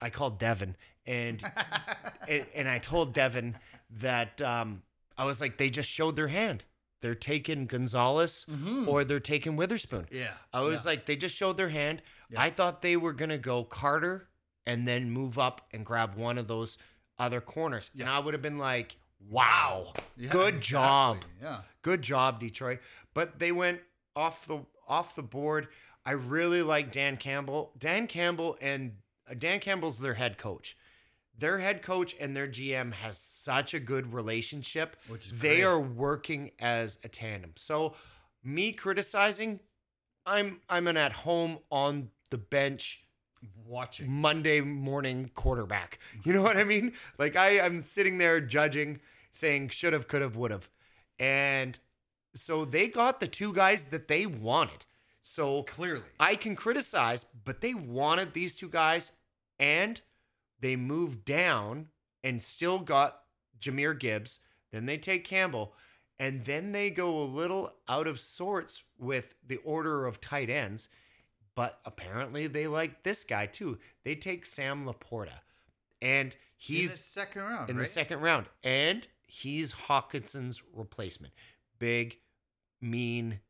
I 0.00 0.10
called 0.10 0.38
Devin, 0.38 0.76
and 1.06 1.42
and, 2.28 2.46
and 2.54 2.68
I 2.68 2.78
told 2.78 3.12
Devin 3.12 3.56
that 4.00 4.40
um, 4.40 4.82
I 5.16 5.24
was 5.24 5.40
like, 5.40 5.58
they 5.58 5.70
just 5.70 5.90
showed 5.90 6.16
their 6.16 6.28
hand. 6.28 6.64
They're 7.00 7.14
taking 7.16 7.66
Gonzalez 7.66 8.46
or 8.86 9.02
they're 9.02 9.18
taking 9.18 9.56
Witherspoon. 9.56 10.04
Mm-hmm. 10.04 10.16
yeah. 10.16 10.34
I 10.52 10.60
was 10.60 10.84
yeah. 10.84 10.92
like, 10.92 11.06
they 11.06 11.16
just 11.16 11.36
showed 11.36 11.56
their 11.56 11.68
hand. 11.68 12.00
I 12.36 12.48
thought 12.48 12.80
they 12.80 12.96
were 12.96 13.12
gonna 13.12 13.38
go 13.38 13.64
Carter 13.64 14.28
and 14.64 14.86
then 14.86 15.10
move 15.10 15.38
up 15.38 15.66
and 15.72 15.84
grab 15.84 16.14
one 16.14 16.38
of 16.38 16.46
those 16.46 16.78
other 17.18 17.40
corners, 17.40 17.90
and 17.98 18.08
I 18.08 18.18
would 18.18 18.34
have 18.34 18.42
been 18.42 18.58
like, 18.58 18.96
wow, 19.28 19.92
Yeah, 20.16 20.30
good 20.30 20.54
exactly. 20.54 20.66
job, 20.66 21.24
Yeah. 21.40 21.62
good 21.82 22.02
job, 22.02 22.40
Detroit. 22.40 22.80
But 23.14 23.38
they 23.38 23.52
went 23.52 23.80
off 24.16 24.46
the 24.46 24.64
off 24.88 25.14
the 25.14 25.22
board. 25.22 25.68
I 26.04 26.12
really 26.12 26.62
like 26.62 26.90
Dan 26.90 27.16
Campbell. 27.16 27.72
Dan 27.78 28.06
Campbell 28.08 28.56
and 28.60 28.96
uh, 29.30 29.34
Dan 29.34 29.60
Campbell's 29.60 30.00
their 30.00 30.14
head 30.14 30.36
coach. 30.38 30.76
Their 31.38 31.58
head 31.60 31.82
coach 31.82 32.14
and 32.20 32.36
their 32.36 32.48
GM 32.48 32.92
has 32.94 33.18
such 33.18 33.72
a 33.74 33.80
good 33.80 34.12
relationship. 34.12 34.96
Which 35.08 35.26
is 35.26 35.32
they 35.32 35.56
great. 35.56 35.64
are 35.64 35.80
working 35.80 36.50
as 36.58 36.98
a 37.04 37.08
tandem. 37.08 37.52
So 37.56 37.94
me 38.42 38.72
criticizing, 38.72 39.60
I'm 40.26 40.60
I'm 40.68 40.88
an 40.88 40.96
at 40.96 41.12
home 41.12 41.58
on 41.70 42.10
the 42.30 42.38
bench 42.38 43.04
Watching. 43.66 44.10
Monday 44.10 44.60
morning 44.60 45.30
quarterback. 45.34 45.98
You 46.24 46.32
know 46.32 46.42
what 46.42 46.56
I 46.56 46.64
mean? 46.64 46.92
Like 47.18 47.36
I, 47.36 47.60
I'm 47.60 47.82
sitting 47.82 48.18
there 48.18 48.40
judging, 48.40 49.00
saying 49.30 49.70
should 49.70 49.92
have, 49.92 50.08
could 50.08 50.22
have, 50.22 50.36
would 50.36 50.50
have. 50.50 50.68
And 51.18 51.78
so 52.34 52.64
they 52.64 52.88
got 52.88 53.20
the 53.20 53.26
two 53.26 53.52
guys 53.52 53.86
that 53.86 54.08
they 54.08 54.26
wanted. 54.26 54.84
So 55.22 55.62
Clearly. 55.62 56.02
I 56.18 56.34
can 56.34 56.56
criticize, 56.56 57.24
but 57.44 57.60
they 57.60 57.74
wanted 57.74 58.32
these 58.32 58.56
two 58.56 58.68
guys 58.68 59.12
and 59.58 60.00
they 60.60 60.76
moved 60.76 61.24
down 61.24 61.88
and 62.24 62.42
still 62.42 62.78
got 62.78 63.20
Jahmyr 63.60 63.98
Gibbs. 63.98 64.40
Then 64.70 64.86
they 64.86 64.98
take 64.98 65.24
Campbell. 65.24 65.74
And 66.18 66.44
then 66.44 66.72
they 66.72 66.90
go 66.90 67.20
a 67.20 67.24
little 67.24 67.72
out 67.88 68.06
of 68.06 68.20
sorts 68.20 68.82
with 68.98 69.34
the 69.46 69.56
order 69.56 70.06
of 70.06 70.20
tight 70.20 70.50
ends. 70.50 70.88
But 71.54 71.80
apparently 71.84 72.46
they 72.46 72.66
like 72.66 73.02
this 73.02 73.24
guy 73.24 73.46
too. 73.46 73.78
They 74.04 74.14
take 74.14 74.46
Sam 74.46 74.86
Laporta. 74.86 75.40
And 76.00 76.28
in 76.28 76.30
the 76.30 76.36
he's 76.56 76.98
second 76.98 77.42
round, 77.42 77.70
in 77.70 77.76
right? 77.76 77.82
the 77.82 77.88
second 77.88 78.20
round. 78.20 78.46
And 78.64 79.06
he's 79.26 79.72
Hockenson's 79.72 80.62
replacement. 80.74 81.32
Big, 81.78 82.18
mean, 82.80 83.40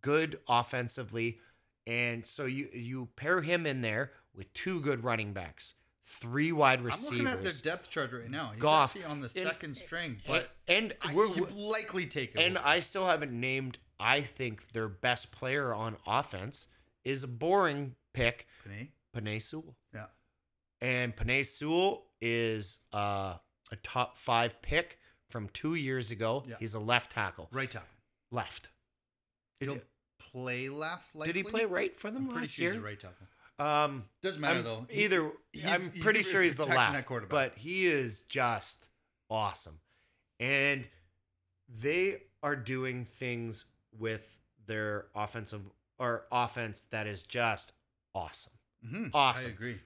good 0.00 0.38
offensively. 0.48 1.38
And 1.86 2.24
so 2.26 2.44
you 2.46 2.68
you 2.72 3.08
pair 3.16 3.42
him 3.42 3.66
in 3.66 3.82
there 3.82 4.12
with 4.34 4.52
two 4.54 4.80
good 4.80 5.04
running 5.04 5.32
backs, 5.32 5.74
three 6.06 6.52
wide 6.52 6.80
receivers. 6.82 7.08
I'm 7.10 7.18
looking 7.18 7.26
at 7.28 7.42
their 7.42 7.52
depth 7.72 7.90
chart 7.90 8.12
right 8.12 8.30
now. 8.30 8.52
He's 8.54 8.62
Goff. 8.62 8.90
actually 8.96 9.04
on 9.10 9.20
the 9.20 9.24
And- 9.26 9.32
second 9.48 9.76
string, 9.76 10.18
but 10.26 10.50
and 10.68 10.94
I, 11.02 11.12
we're, 11.12 11.26
likely 11.50 12.06
take 12.06 12.34
it. 12.34 12.40
and 12.40 12.56
I 12.56 12.80
still 12.80 13.06
haven't 13.06 13.32
named 13.32 13.78
I 14.00 14.20
think 14.22 14.72
their 14.72 14.88
best 14.88 15.32
player 15.32 15.74
on 15.74 15.96
offense 16.06 16.66
is 17.04 17.24
a 17.24 17.28
boring 17.28 17.94
pick, 18.14 18.46
Penei? 18.66 18.88
Penei 19.16 19.40
Sewell. 19.42 19.76
Yeah. 19.94 20.06
And 20.80 21.14
Penei 21.14 21.44
Sewell 21.46 22.06
is 22.20 22.78
uh, 22.92 23.36
a 23.70 23.76
top 23.82 24.16
five 24.16 24.60
pick 24.62 24.98
from 25.30 25.48
two 25.52 25.74
years 25.74 26.10
ago. 26.10 26.44
Yeah. 26.46 26.56
He's 26.58 26.74
a 26.74 26.80
left 26.80 27.12
tackle. 27.12 27.48
Right 27.52 27.70
tackle. 27.70 27.88
Left. 28.30 28.68
He'll 29.60 29.78
play 30.18 30.68
left. 30.68 31.14
Likely. 31.14 31.32
Did 31.32 31.44
he 31.46 31.50
play 31.50 31.64
right 31.64 31.96
for 31.98 32.10
them 32.10 32.22
I'm 32.24 32.26
pretty 32.28 32.40
last 32.40 32.50
sure 32.54 32.64
he's 32.66 32.74
year? 32.74 32.82
a 32.82 32.84
right 32.84 32.98
tackle. 33.00 33.26
Um, 33.58 34.04
Doesn't 34.22 34.40
matter 34.40 34.56
I'm- 34.56 34.64
though. 34.64 34.86
He- 34.88 35.04
Either 35.04 35.30
he's- 35.52 35.66
I'm 35.68 35.90
he's 35.92 36.02
pretty 36.02 36.20
gonna 36.20 36.30
sure 36.32 36.42
he's 36.42 36.56
the 36.56 36.64
left, 36.64 37.28
but 37.28 37.56
he 37.58 37.86
is 37.86 38.22
just 38.22 38.88
awesome, 39.30 39.78
and 40.40 40.88
they 41.68 42.22
are 42.42 42.56
doing 42.56 43.04
things 43.04 43.64
with 43.96 44.36
their 44.66 45.06
offensive 45.14 45.62
or 46.02 46.24
offense 46.32 46.86
that 46.90 47.06
is 47.06 47.22
just 47.22 47.72
awesome. 48.14 48.52
Mhm, 48.84 49.10
awesome. 49.14 49.50
I 49.50 49.52
agree. 49.52 49.80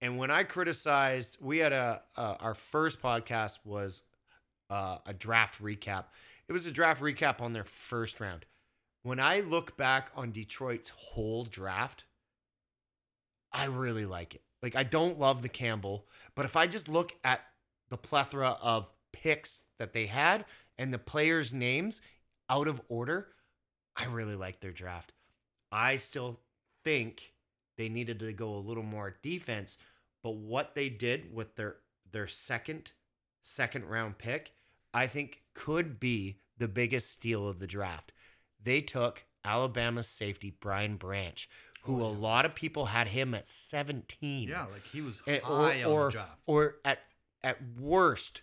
And 0.00 0.16
when 0.16 0.30
I 0.30 0.44
criticized, 0.44 1.38
we 1.40 1.58
had 1.58 1.72
a 1.72 2.02
uh, 2.16 2.36
our 2.38 2.54
first 2.54 3.02
podcast 3.02 3.58
was 3.64 4.02
uh, 4.70 4.98
a 5.04 5.12
draft 5.12 5.60
recap. 5.60 6.04
It 6.48 6.52
was 6.52 6.66
a 6.66 6.70
draft 6.70 7.02
recap 7.02 7.40
on 7.40 7.52
their 7.52 7.64
first 7.64 8.20
round. 8.20 8.46
When 9.02 9.18
I 9.18 9.40
look 9.40 9.76
back 9.76 10.10
on 10.14 10.30
Detroit's 10.30 10.90
whole 10.90 11.44
draft, 11.44 12.04
I 13.52 13.64
really 13.64 14.06
like 14.06 14.36
it. 14.36 14.42
Like 14.62 14.76
I 14.76 14.84
don't 14.84 15.18
love 15.18 15.42
the 15.42 15.48
Campbell, 15.48 16.06
but 16.36 16.44
if 16.44 16.56
I 16.56 16.68
just 16.68 16.88
look 16.88 17.12
at 17.24 17.40
the 17.90 17.96
plethora 17.96 18.56
of 18.62 18.92
picks 19.12 19.64
that 19.80 19.92
they 19.92 20.06
had 20.06 20.44
and 20.76 20.94
the 20.94 20.98
players' 20.98 21.52
names 21.52 22.00
out 22.48 22.68
of 22.68 22.80
order, 22.88 23.28
I 23.98 24.04
really 24.06 24.36
like 24.36 24.60
their 24.60 24.70
draft. 24.72 25.12
I 25.72 25.96
still 25.96 26.38
think 26.84 27.32
they 27.76 27.88
needed 27.88 28.20
to 28.20 28.32
go 28.32 28.54
a 28.54 28.58
little 28.58 28.82
more 28.82 29.16
defense, 29.22 29.76
but 30.22 30.36
what 30.36 30.74
they 30.74 30.88
did 30.88 31.34
with 31.34 31.56
their 31.56 31.76
their 32.10 32.26
second 32.28 32.92
second 33.42 33.84
round 33.86 34.18
pick, 34.18 34.52
I 34.94 35.06
think 35.06 35.42
could 35.54 35.98
be 36.00 36.38
the 36.56 36.68
biggest 36.68 37.10
steal 37.10 37.48
of 37.48 37.58
the 37.58 37.66
draft. 37.66 38.12
They 38.62 38.80
took 38.80 39.24
Alabama's 39.44 40.08
safety 40.08 40.54
Brian 40.60 40.96
Branch, 40.96 41.48
who 41.82 42.02
oh, 42.02 42.06
a 42.06 42.10
lot 42.12 42.44
of 42.44 42.54
people 42.54 42.86
had 42.86 43.08
him 43.08 43.34
at 43.34 43.46
17. 43.46 44.48
Yeah, 44.48 44.66
like 44.72 44.86
he 44.86 45.00
was 45.00 45.22
And- 45.26 45.42
high 45.42 45.82
or 45.82 45.86
on 45.86 45.92
or, 45.92 46.04
the 46.06 46.12
draft. 46.12 46.38
or 46.46 46.76
at 46.84 47.00
at 47.42 47.58
worst 47.78 48.42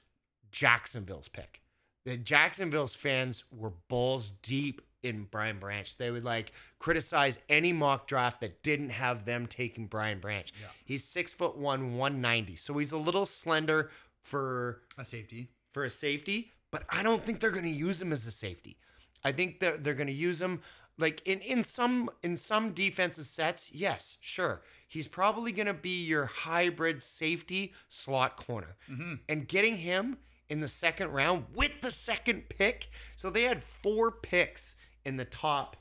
Jacksonville's 0.52 1.28
pick. 1.28 1.62
The 2.06 2.18
Jacksonville's 2.18 2.96
fans 2.96 3.44
were 3.52 3.72
balls 3.90 4.32
deep 4.42 4.82
in 5.06 5.28
Brian 5.32 5.60
Branch. 5.60 5.96
They 5.98 6.12
would 6.12 6.24
like 6.26 6.52
criticize 6.80 7.40
any 7.48 7.72
mock 7.72 8.08
draft 8.08 8.42
that 8.42 8.64
didn't 8.64 8.90
have 8.90 9.26
them 9.26 9.48
taking 9.48 9.88
Brian 9.88 10.20
Branch. 10.20 10.52
Yeah. 10.60 10.68
He's 10.84 11.04
six 11.06 11.34
foot 11.34 11.58
one, 11.58 11.96
one 11.96 12.20
ninety, 12.22 12.56
so 12.56 12.78
he's 12.78 12.92
a 12.92 12.98
little 12.98 13.26
slender 13.26 13.92
for 14.22 14.82
A 14.98 15.06
safety. 15.06 15.50
for 15.72 15.84
a 15.86 15.90
safety, 15.90 16.52
but 16.72 16.84
I 16.90 17.04
don't 17.04 17.26
think 17.26 17.40
they're 17.40 17.52
going 17.52 17.64
to 17.64 17.70
use 17.70 18.02
him 18.02 18.12
as 18.12 18.26
a 18.28 18.32
safety. 18.32 18.78
I 19.24 19.32
think 19.32 19.60
that 19.60 19.84
they're 19.84 19.94
going 19.94 20.08
to 20.08 20.14
use 20.14 20.42
him 20.42 20.62
like 20.98 21.22
in 21.26 21.40
in 21.40 21.64
some 21.64 22.10
in 22.24 22.36
some 22.38 22.72
defensive 22.74 23.26
sets. 23.28 23.72
Yes, 23.72 24.18
sure. 24.20 24.62
He's 24.88 25.08
probably 25.08 25.52
going 25.52 25.68
to 25.68 25.74
be 25.74 26.04
your 26.06 26.26
hybrid 26.26 27.02
safety 27.04 27.74
slot 27.90 28.38
corner. 28.38 28.76
Mm-hmm. 28.90 29.14
And 29.28 29.48
getting 29.48 29.78
him 29.78 30.18
in 30.48 30.60
the 30.60 30.68
second 30.68 31.10
round 31.12 31.46
with 31.56 31.82
the 31.82 31.90
second 31.92 32.50
pick. 32.50 32.90
So 33.16 33.30
they 33.30 33.44
had 33.44 33.64
four 33.64 34.12
picks 34.12 34.76
in 35.06 35.18
the 35.18 35.26
top 35.26 35.78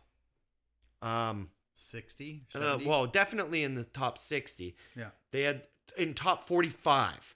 um 1.02 1.48
60, 1.76 2.46
uh, 2.54 2.78
well, 2.86 3.06
definitely 3.06 3.64
in 3.64 3.74
the 3.74 3.82
top 3.84 4.16
60. 4.16 4.76
yeah. 4.96 5.08
They 5.32 5.42
had 5.42 5.62
in 5.98 6.14
top 6.14 6.46
45. 6.46 7.34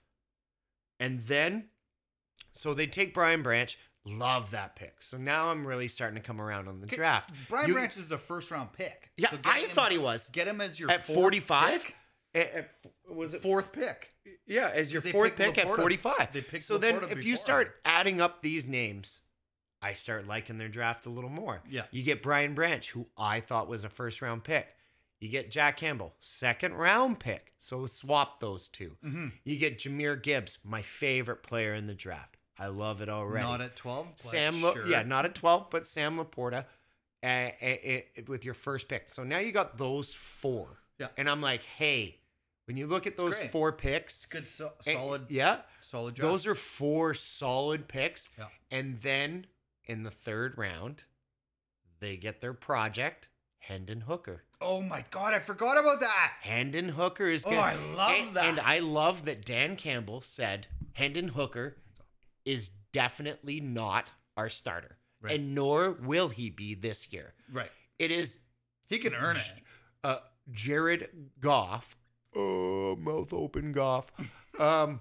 And 1.00 1.24
then, 1.26 1.64
so 2.54 2.72
they 2.72 2.86
take 2.86 3.12
Brian 3.12 3.42
Branch. 3.42 3.76
Love 4.06 4.52
that 4.52 4.74
pick. 4.76 5.02
So 5.02 5.16
now 5.18 5.50
I'm 5.50 5.66
really 5.66 5.88
starting 5.88 6.14
to 6.14 6.26
come 6.26 6.40
around 6.40 6.68
on 6.68 6.80
the 6.80 6.86
draft. 6.86 7.30
Brian 7.48 7.66
You- 7.68 7.74
Branch 7.74 7.96
is 7.96 8.10
a 8.12 8.16
first 8.16 8.50
round 8.50 8.72
pick. 8.72 9.10
Yeah, 9.16 9.30
So 9.30 9.38
I 9.44 9.60
him- 9.60 9.68
thought 9.70 9.90
he 9.92 9.98
was. 9.98 10.28
Get 10.28 10.46
him 10.48 10.60
as 10.60 10.78
your 10.78 10.90
At 10.90 11.04
45? 11.04 11.92
At- 12.34 12.54
at- 12.54 12.70
was 13.08 13.34
it 13.34 13.42
Fourth 13.42 13.72
pick. 13.72 14.14
Yeah, 14.46 14.70
as 14.72 14.92
your 14.92 15.02
fourth 15.02 15.36
pick 15.36 15.58
at 15.58 15.66
45. 15.66 16.32
They 16.32 16.42
picked 16.42 16.64
so 16.64 16.78
then, 16.78 17.00
Laporta 17.00 17.10
if 17.10 17.24
you 17.24 17.36
start 17.36 17.80
adding 17.84 18.20
up 18.20 18.40
these 18.42 18.66
names, 18.66 19.20
I 19.80 19.92
start 19.92 20.26
liking 20.26 20.58
their 20.58 20.68
draft 20.68 21.06
a 21.06 21.10
little 21.10 21.30
more. 21.30 21.62
Yeah. 21.70 21.82
You 21.90 22.02
get 22.02 22.22
Brian 22.22 22.54
Branch, 22.54 22.88
who 22.90 23.06
I 23.16 23.40
thought 23.40 23.68
was 23.68 23.84
a 23.84 23.88
first 23.88 24.20
round 24.22 24.44
pick. 24.44 24.66
You 25.20 25.28
get 25.28 25.50
Jack 25.50 25.76
Campbell, 25.78 26.14
second 26.20 26.74
round 26.74 27.18
pick. 27.20 27.52
So 27.58 27.86
swap 27.86 28.38
those 28.40 28.68
2 28.68 28.96
Mm-hmm. 29.04 29.26
You 29.44 29.56
get 29.56 29.78
Jahmyr 29.80 30.20
Gibbs, 30.22 30.58
my 30.64 30.82
favorite 30.82 31.42
player 31.42 31.74
in 31.74 31.86
the 31.86 31.94
draft. 31.94 32.36
I 32.58 32.66
love 32.68 33.00
it 33.00 33.08
already. 33.08 33.44
Not 33.46 33.60
at 33.60 33.76
12. 33.76 34.06
but 34.16 34.20
Sam, 34.20 34.62
La- 34.62 34.72
sure. 34.74 34.86
yeah, 34.86 35.02
not 35.02 35.24
at 35.24 35.34
12, 35.34 35.68
but 35.70 35.86
Sam 35.86 36.18
Laporta 36.18 36.64
uh, 37.22 37.26
uh, 37.26 37.48
uh, 37.66 38.00
with 38.26 38.44
your 38.44 38.54
first 38.54 38.88
pick. 38.88 39.08
So 39.08 39.22
now 39.24 39.38
you 39.38 39.52
got 39.52 39.76
those 39.78 40.12
four. 40.12 40.82
Yeah. 40.98 41.08
And 41.16 41.28
I'm 41.30 41.40
like, 41.40 41.62
hey, 41.64 42.18
when 42.66 42.76
you 42.76 42.86
look 42.88 43.06
at 43.06 43.16
those 43.16 43.38
great. 43.38 43.52
four 43.52 43.72
picks, 43.72 44.26
Good, 44.26 44.48
so, 44.48 44.72
solid, 44.82 45.26
yeah, 45.30 45.58
solid 45.80 46.16
job. 46.16 46.30
those 46.30 46.46
are 46.48 46.54
four 46.56 47.14
solid 47.14 47.86
picks. 47.88 48.28
Yeah. 48.36 48.46
And 48.72 49.00
then 49.00 49.46
in 49.88 50.02
the 50.02 50.10
third 50.10 50.56
round, 50.58 51.02
they 52.00 52.16
get 52.16 52.40
their 52.40 52.52
project, 52.54 53.28
Hendon 53.58 54.02
Hooker. 54.02 54.44
Oh 54.60 54.80
my 54.80 55.04
God, 55.10 55.34
I 55.34 55.38
forgot 55.40 55.78
about 55.78 56.00
that. 56.00 56.32
Hendon 56.42 56.90
Hooker 56.90 57.28
is 57.28 57.44
Oh. 57.46 57.50
I 57.50 57.74
love 57.74 58.10
and, 58.28 58.36
And. 58.38 58.60
I 58.60 58.78
love 58.80 59.24
that 59.24 59.44
Dan 59.44 59.76
Campbell 59.76 60.20
said 60.20 60.66
Hendon 60.94 61.28
Hooker 61.28 61.76
is 62.44 62.70
definitely 62.92 63.60
not 63.60 64.12
our 64.36 64.48
starter. 64.48 64.96
Right. 65.20 65.34
And 65.34 65.54
nor 65.54 65.92
will 65.92 66.28
he 66.28 66.50
be 66.50 66.74
this 66.74 67.12
year. 67.12 67.34
Right. 67.52 67.70
It 67.98 68.10
is 68.10 68.38
He 68.88 68.98
can 68.98 69.14
earn 69.14 69.36
it. 69.36 69.50
uh, 70.04 70.18
Jared 70.50 71.08
Goff. 71.40 71.96
Oh, 72.34 72.94
mouth 72.96 73.32
open 73.32 73.72
Goff. 73.72 74.10
um, 74.60 75.00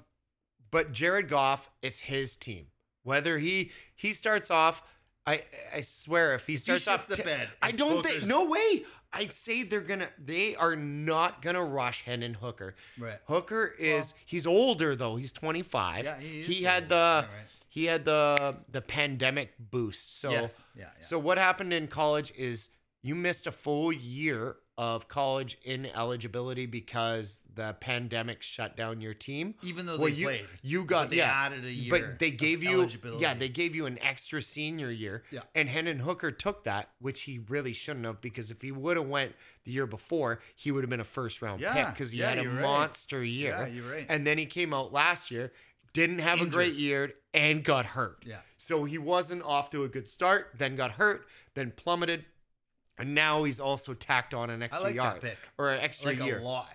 but 0.71 0.91
Jared 0.91 1.29
Goff, 1.29 1.69
it's 1.81 2.01
his 2.01 2.35
team. 2.35 2.67
Whether 3.07 3.37
he 3.37 3.71
he 3.95 4.11
starts 4.11 4.51
off, 4.51 4.83
I 5.25 5.43
I 5.73 5.79
swear 5.79 6.33
if 6.33 6.45
he 6.45 6.57
starts 6.57 6.83
shits 6.83 6.93
off, 6.93 7.07
the 7.07 7.15
t- 7.15 7.23
bed, 7.23 7.47
I 7.61 7.71
don't 7.71 8.05
think 8.05 8.25
no 8.25 8.43
way. 8.45 8.83
I'd 9.13 9.31
say 9.31 9.63
they're 9.63 9.79
gonna 9.79 10.09
they 10.21 10.57
are 10.57 10.75
not 10.75 11.41
gonna 11.41 11.63
rush 11.63 12.03
Hendon 12.03 12.33
Hooker. 12.33 12.75
Right. 12.99 13.17
Hooker 13.27 13.65
is 13.65 14.13
he's 14.25 14.45
older 14.45 14.93
though. 14.93 15.15
He's 15.15 15.31
25. 15.31 16.03
Yeah, 16.03 16.19
he 16.19 16.41
is 16.41 16.47
he 16.47 16.63
had 16.63 16.89
the 16.89 17.25
right. 17.29 17.47
he 17.69 17.85
had 17.85 18.03
the 18.03 18.57
the 18.69 18.81
pandemic 18.81 19.53
boost. 19.57 20.19
So 20.19 20.31
Yes. 20.31 20.61
Yeah, 20.75 20.83
yeah. 20.83 20.89
so 20.99 21.17
what 21.17 21.37
happened 21.37 21.71
in 21.71 21.87
college 21.87 22.33
is 22.37 22.67
you 23.01 23.15
missed 23.15 23.47
a 23.47 23.53
full 23.53 23.93
year 23.93 24.57
of 24.77 25.07
college 25.07 25.57
ineligibility 25.63 26.65
because 26.65 27.41
the 27.55 27.75
pandemic 27.79 28.43
shut 28.43 28.77
down 28.77 29.01
your 29.01 29.13
team. 29.13 29.55
Even 29.63 29.85
though 29.85 29.97
Well, 29.97 30.09
they 30.09 30.15
you, 30.15 30.25
played, 30.27 30.45
you 30.61 30.85
got 30.85 31.09
they 31.09 31.17
yeah, 31.17 31.31
added 31.31 31.65
a 31.65 31.71
year 31.71 31.89
but 31.89 32.19
they 32.19 32.29
gave 32.31 32.63
you 32.63 32.81
eligibility. 32.81 33.21
yeah 33.21 33.33
they 33.33 33.49
gave 33.49 33.73
you 33.75 33.85
an 33.87 33.97
extra 34.01 34.41
senior 34.41 34.91
year. 34.91 35.23
Yeah. 35.31 35.41
and 35.55 35.67
Hendon 35.67 35.99
Hooker 35.99 36.31
took 36.31 36.63
that, 36.65 36.89
which 36.99 37.23
he 37.23 37.39
really 37.39 37.73
shouldn't 37.73 38.05
have 38.05 38.21
because 38.21 38.51
if 38.51 38.61
he 38.61 38.71
would 38.71 38.97
have 38.97 39.07
went 39.07 39.33
the 39.63 39.71
year 39.71 39.87
before, 39.87 40.41
he 40.55 40.71
would 40.71 40.83
have 40.83 40.89
been 40.89 40.99
a 40.99 41.03
first 41.05 41.41
round 41.41 41.61
pick 41.61 41.87
because 41.87 42.11
he 42.11 42.19
yeah, 42.19 42.29
had 42.35 42.45
a 42.45 42.47
right. 42.47 42.61
monster 42.61 43.23
year. 43.23 43.57
Yeah, 43.61 43.67
you're 43.67 43.91
right. 43.91 44.05
And 44.09 44.27
then 44.27 44.37
he 44.37 44.45
came 44.45 44.73
out 44.73 44.93
last 44.93 45.31
year, 45.31 45.51
didn't 45.93 46.19
have 46.19 46.39
a 46.39 46.45
great 46.45 46.75
year, 46.75 47.13
and 47.33 47.63
got 47.63 47.85
hurt. 47.87 48.23
Yeah. 48.25 48.37
So 48.57 48.83
he 48.85 48.97
wasn't 48.99 49.41
off 49.43 49.69
to 49.71 49.83
a 49.83 49.87
good 49.89 50.07
start, 50.07 50.53
then 50.57 50.75
got 50.75 50.91
hurt, 50.91 51.25
then 51.55 51.71
plummeted, 51.75 52.25
and 52.97 53.13
now 53.15 53.43
he's 53.43 53.59
also 53.59 53.93
tacked 53.93 54.33
on 54.33 54.49
an 54.49 54.61
extra 54.63 54.83
like 54.83 54.95
that 54.95 55.03
yard 55.03 55.21
pick. 55.21 55.37
or 55.57 55.69
an 55.71 55.79
extra 55.81 56.07
like 56.11 56.23
year. 56.23 56.39
a 56.39 56.43
lot. 56.43 56.73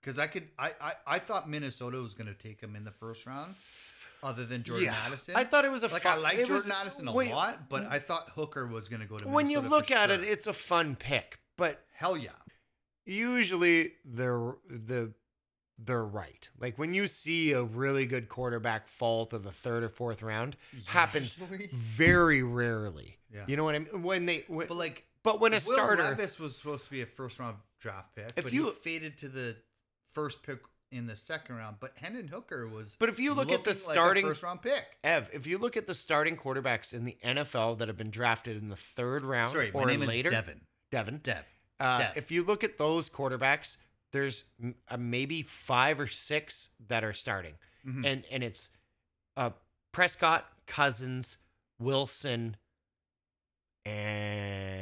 Because 0.00 0.18
I 0.18 0.26
could, 0.28 0.48
I, 0.58 0.72
I, 0.80 0.92
I 1.06 1.18
thought 1.18 1.48
Minnesota 1.48 1.98
was 1.98 2.14
going 2.14 2.26
to 2.28 2.34
take 2.34 2.60
him 2.60 2.74
in 2.74 2.84
the 2.84 2.90
first 2.90 3.26
round, 3.26 3.54
other 4.22 4.46
than 4.46 4.62
Jordan 4.62 4.86
Yeah. 4.86 4.96
Addison. 5.06 5.36
I 5.36 5.44
thought 5.44 5.66
it 5.66 5.70
was 5.70 5.82
a 5.82 5.88
like 5.88 6.02
fun- 6.02 6.12
I 6.18 6.20
like 6.20 6.34
it 6.38 6.40
was- 6.48 6.64
Jordan 6.64 6.72
Addison 6.72 7.08
a 7.08 7.12
when- 7.12 7.28
lot, 7.30 7.68
but 7.68 7.84
I 7.86 7.98
thought 7.98 8.30
Hooker 8.34 8.66
was 8.66 8.88
going 8.88 9.00
to 9.00 9.06
go 9.06 9.18
to. 9.18 9.24
Minnesota 9.24 9.34
when 9.36 9.50
you 9.50 9.60
look 9.60 9.90
at 9.90 10.08
sure. 10.08 10.18
it, 10.18 10.24
it's 10.24 10.46
a 10.46 10.52
fun 10.54 10.96
pick, 10.96 11.38
but 11.58 11.84
hell 11.92 12.16
yeah. 12.16 12.30
usually 13.04 13.92
they're 14.04 14.54
the 14.68 15.12
they're 15.82 16.04
right. 16.04 16.48
Like 16.58 16.78
when 16.78 16.92
you 16.92 17.06
see 17.06 17.52
a 17.52 17.62
really 17.62 18.04
good 18.06 18.28
quarterback 18.28 18.86
fall 18.86 19.24
to 19.26 19.38
the 19.38 19.50
third 19.52 19.82
or 19.82 19.88
fourth 19.88 20.22
round, 20.22 20.56
happens 20.86 21.34
very 21.72 22.42
rarely. 22.42 23.18
Yeah. 23.32 23.44
You 23.46 23.56
know 23.56 23.64
what 23.64 23.74
I 23.74 23.78
mean? 23.80 24.02
When 24.02 24.26
they 24.26 24.44
when, 24.48 24.66
But 24.66 24.76
like, 24.76 25.04
but 25.22 25.40
when 25.40 25.52
a 25.52 25.56
Will 25.56 25.60
starter 25.60 26.02
Levis 26.02 26.38
was 26.38 26.56
supposed 26.56 26.84
to 26.86 26.90
be 26.90 27.02
a 27.02 27.06
first 27.06 27.38
round 27.38 27.56
draft 27.80 28.14
pick, 28.14 28.32
If 28.36 28.44
but 28.44 28.52
you- 28.52 28.66
he 28.66 28.72
faded 28.72 29.18
to 29.18 29.28
the 29.28 29.56
first 30.12 30.42
pick 30.42 30.60
in 30.90 31.06
the 31.06 31.14
second 31.16 31.54
round. 31.56 31.76
But 31.78 31.96
Hendon 31.98 32.28
Hooker 32.28 32.66
was. 32.66 32.96
But 32.98 33.08
if 33.10 33.18
you 33.20 33.32
look 33.32 33.52
at 33.52 33.62
the 33.64 33.70
looking 33.70 33.86
like 33.86 33.94
starting- 33.94 34.26
first 34.26 34.42
round 34.42 34.60
pick, 34.62 34.98
Ev, 35.04 35.30
if 35.32 35.46
you 35.46 35.56
look 35.58 35.76
at 35.76 35.86
the 35.86 35.94
starting 35.94 36.36
quarterbacks 36.36 36.92
in 36.92 37.04
the 37.04 37.16
NFL 37.22 37.76
that 37.78 37.86
have 37.88 37.96
been 37.96 38.10
drafted 38.10 38.56
in 38.56 38.68
the 38.70 38.76
third 38.76 39.22
round 39.24 39.52
sorry, 39.52 39.70
or 39.70 39.84
my 39.86 39.90
name 39.92 40.00
later, 40.00 40.26
is 40.28 40.32
Devin. 40.32 40.60
Devin, 40.90 41.18
Dev. 41.18 41.44
Uh, 41.78 41.98
Dev. 41.98 42.16
if 42.16 42.30
you 42.32 42.42
look 42.42 42.64
at 42.64 42.76
those 42.76 43.08
quarterbacks, 43.08 43.76
there's 44.12 44.42
m- 44.60 44.74
uh, 44.88 44.96
maybe 44.96 45.42
five 45.42 46.00
or 46.00 46.08
six 46.08 46.70
that 46.88 47.04
are 47.04 47.12
starting, 47.12 47.54
Mhm. 47.86 48.04
and 48.04 48.26
and 48.26 48.42
it's 48.42 48.68
uh, 49.36 49.50
Prescott, 49.92 50.50
Cousins, 50.66 51.38
Wilson, 51.78 52.56
and 53.86 54.79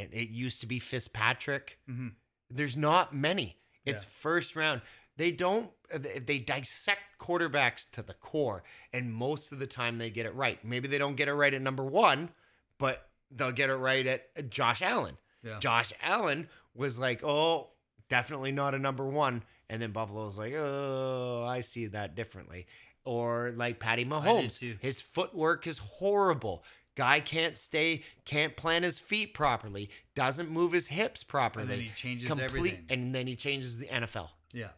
and 0.00 0.12
it 0.14 0.30
used 0.30 0.60
to 0.62 0.66
be 0.66 0.78
Fitzpatrick. 0.78 1.78
Mhm. 1.88 2.12
There's 2.48 2.76
not 2.76 3.14
many. 3.14 3.58
It's 3.84 4.04
Yeah. 4.04 4.10
first 4.10 4.56
round. 4.56 4.82
They 5.16 5.30
don't. 5.30 5.70
They 5.94 6.18
they 6.18 6.38
dissect 6.38 7.18
quarterbacks 7.18 7.88
to 7.92 8.02
the 8.02 8.14
core, 8.14 8.62
and 8.92 9.12
most 9.12 9.52
of 9.52 9.58
the 9.58 9.66
time 9.66 9.98
they 9.98 10.10
get 10.10 10.24
it 10.26 10.34
right. 10.34 10.64
Maybe 10.64 10.88
they 10.88 10.98
don't 10.98 11.16
get 11.16 11.28
it 11.28 11.34
right 11.34 11.52
at 11.52 11.60
number 11.60 11.84
one, 11.84 12.30
but 12.78 13.08
they'll 13.30 13.52
get 13.52 13.70
it 13.70 13.74
right 13.76 14.06
at 14.06 14.50
Josh 14.50 14.82
Allen. 14.82 15.18
Yeah. 15.42 15.58
Josh 15.58 15.92
Allen 16.02 16.48
was 16.74 16.98
like, 16.98 17.22
oh, 17.24 17.70
definitely 18.08 18.52
not 18.52 18.74
a 18.74 18.78
number 18.78 19.06
one. 19.06 19.44
And 19.68 19.80
then 19.80 19.92
Buffalo's 19.92 20.36
like, 20.38 20.52
oh, 20.54 21.44
I 21.46 21.60
see 21.60 21.86
that 21.86 22.14
differently. 22.14 22.66
Or 23.04 23.52
like 23.56 23.78
Patty 23.80 24.04
Mahomes, 24.04 24.78
his 24.80 25.00
footwork 25.00 25.66
is 25.66 25.78
horrible. 25.78 26.64
Guy 27.00 27.20
can't 27.20 27.56
stay, 27.56 28.02
can't 28.26 28.58
plant 28.58 28.84
his 28.84 28.98
feet 28.98 29.32
properly, 29.32 29.88
doesn't 30.14 30.50
move 30.50 30.72
his 30.72 30.88
hips 30.88 31.24
properly. 31.24 31.72
And 31.72 31.82
he 31.82 31.88
changes 31.96 32.38
everything. 32.38 32.84
And 32.90 33.14
then 33.14 33.26
he 33.26 33.36
changes 33.36 33.78
the 33.78 33.86
NFL. 33.86 34.28
Yeah. 34.52 34.72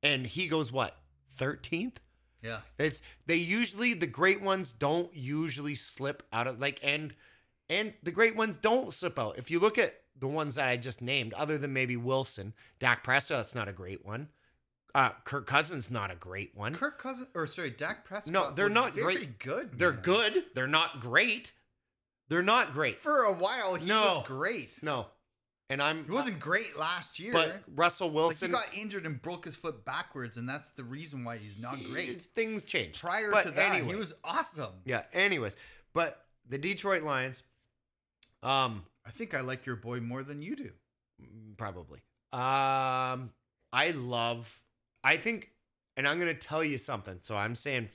And 0.00 0.24
he 0.24 0.46
goes, 0.46 0.70
what, 0.70 0.96
13th? 1.36 1.96
Yeah. 2.42 2.60
It's 2.78 3.02
they 3.26 3.34
usually 3.34 3.92
the 3.92 4.06
great 4.06 4.40
ones 4.40 4.70
don't 4.70 5.12
usually 5.16 5.74
slip 5.74 6.22
out 6.32 6.46
of 6.46 6.60
like 6.60 6.78
and 6.80 7.12
and 7.68 7.94
the 8.04 8.12
great 8.12 8.36
ones 8.36 8.56
don't 8.56 8.94
slip 8.94 9.18
out. 9.18 9.36
If 9.36 9.50
you 9.50 9.58
look 9.58 9.76
at 9.76 9.96
the 10.16 10.28
ones 10.28 10.54
that 10.54 10.68
I 10.68 10.76
just 10.76 11.02
named, 11.02 11.32
other 11.32 11.58
than 11.58 11.72
maybe 11.72 11.96
Wilson, 11.96 12.54
Dak 12.78 13.02
Prescott's 13.02 13.52
not 13.52 13.66
a 13.66 13.72
great 13.72 14.06
one. 14.06 14.28
Uh, 14.94 15.10
Kirk 15.24 15.48
Cousins 15.48 15.90
not 15.90 16.12
a 16.12 16.14
great 16.14 16.52
one. 16.54 16.72
Kirk 16.72 17.00
Cousins, 17.00 17.26
or 17.34 17.48
sorry, 17.48 17.70
Dak 17.70 18.04
Prescott. 18.04 18.32
No, 18.32 18.52
they're 18.52 18.68
not 18.68 18.94
very 18.94 19.16
great. 19.16 19.38
Good. 19.40 19.70
They're 19.76 19.92
man. 19.92 20.02
good. 20.02 20.44
They're 20.54 20.68
not 20.68 21.00
great. 21.00 21.50
They're 22.28 22.42
not 22.42 22.72
great. 22.72 22.96
For 22.98 23.22
a 23.24 23.32
while, 23.32 23.74
he 23.74 23.86
No. 23.86 24.18
was 24.18 24.26
great. 24.26 24.82
No, 24.82 25.08
and 25.68 25.82
I'm 25.82 26.04
He 26.04 26.10
wasn't 26.10 26.40
great 26.40 26.76
last 26.76 27.18
year. 27.18 27.32
but 27.32 27.62
Russell 27.68 28.08
like 28.08 28.12
he 28.12 28.16
Wilson 28.16 28.50
got 28.52 28.74
injured 28.74 29.04
and 29.06 29.20
broke 29.20 29.44
his 29.44 29.56
foot 29.56 29.84
backwards, 29.84 30.36
and 30.36 30.48
that's 30.48 30.70
the 30.70 30.84
reason 30.84 31.24
why 31.24 31.36
he's 31.38 31.58
not 31.58 31.82
great. 31.84 32.22
Things 32.22 32.64
change. 32.64 33.00
Prior 33.00 33.30
But 33.30 33.42
to 33.44 33.50
that, 33.52 33.72
anyway, 33.74 33.88
he 33.88 33.94
was 33.96 34.14
awesome. 34.24 34.72
yeah. 34.84 35.02
Anyways, 35.12 35.56
but 35.92 36.24
the 36.48 36.58
Detroit 36.58 37.02
Lions, 37.02 37.42
um, 38.42 38.84
I 39.06 39.10
think 39.10 39.34
I 39.34 39.40
like 39.40 39.66
your 39.66 39.76
boy 39.76 40.00
more 40.00 40.22
than 40.22 40.40
you 40.42 40.56
do. 40.56 40.72
probably. 41.56 42.00
Um, 42.32 43.30
I 43.72 43.92
love. 43.94 44.60
I 45.04 45.16
think, 45.18 45.50
and 45.96 46.08
I'm 46.08 46.18
gonna 46.18 46.34
tell 46.34 46.64
you 46.64 46.76
something. 46.78 47.18
So 47.20 47.36
I'm 47.36 47.54
saying, 47.54 47.88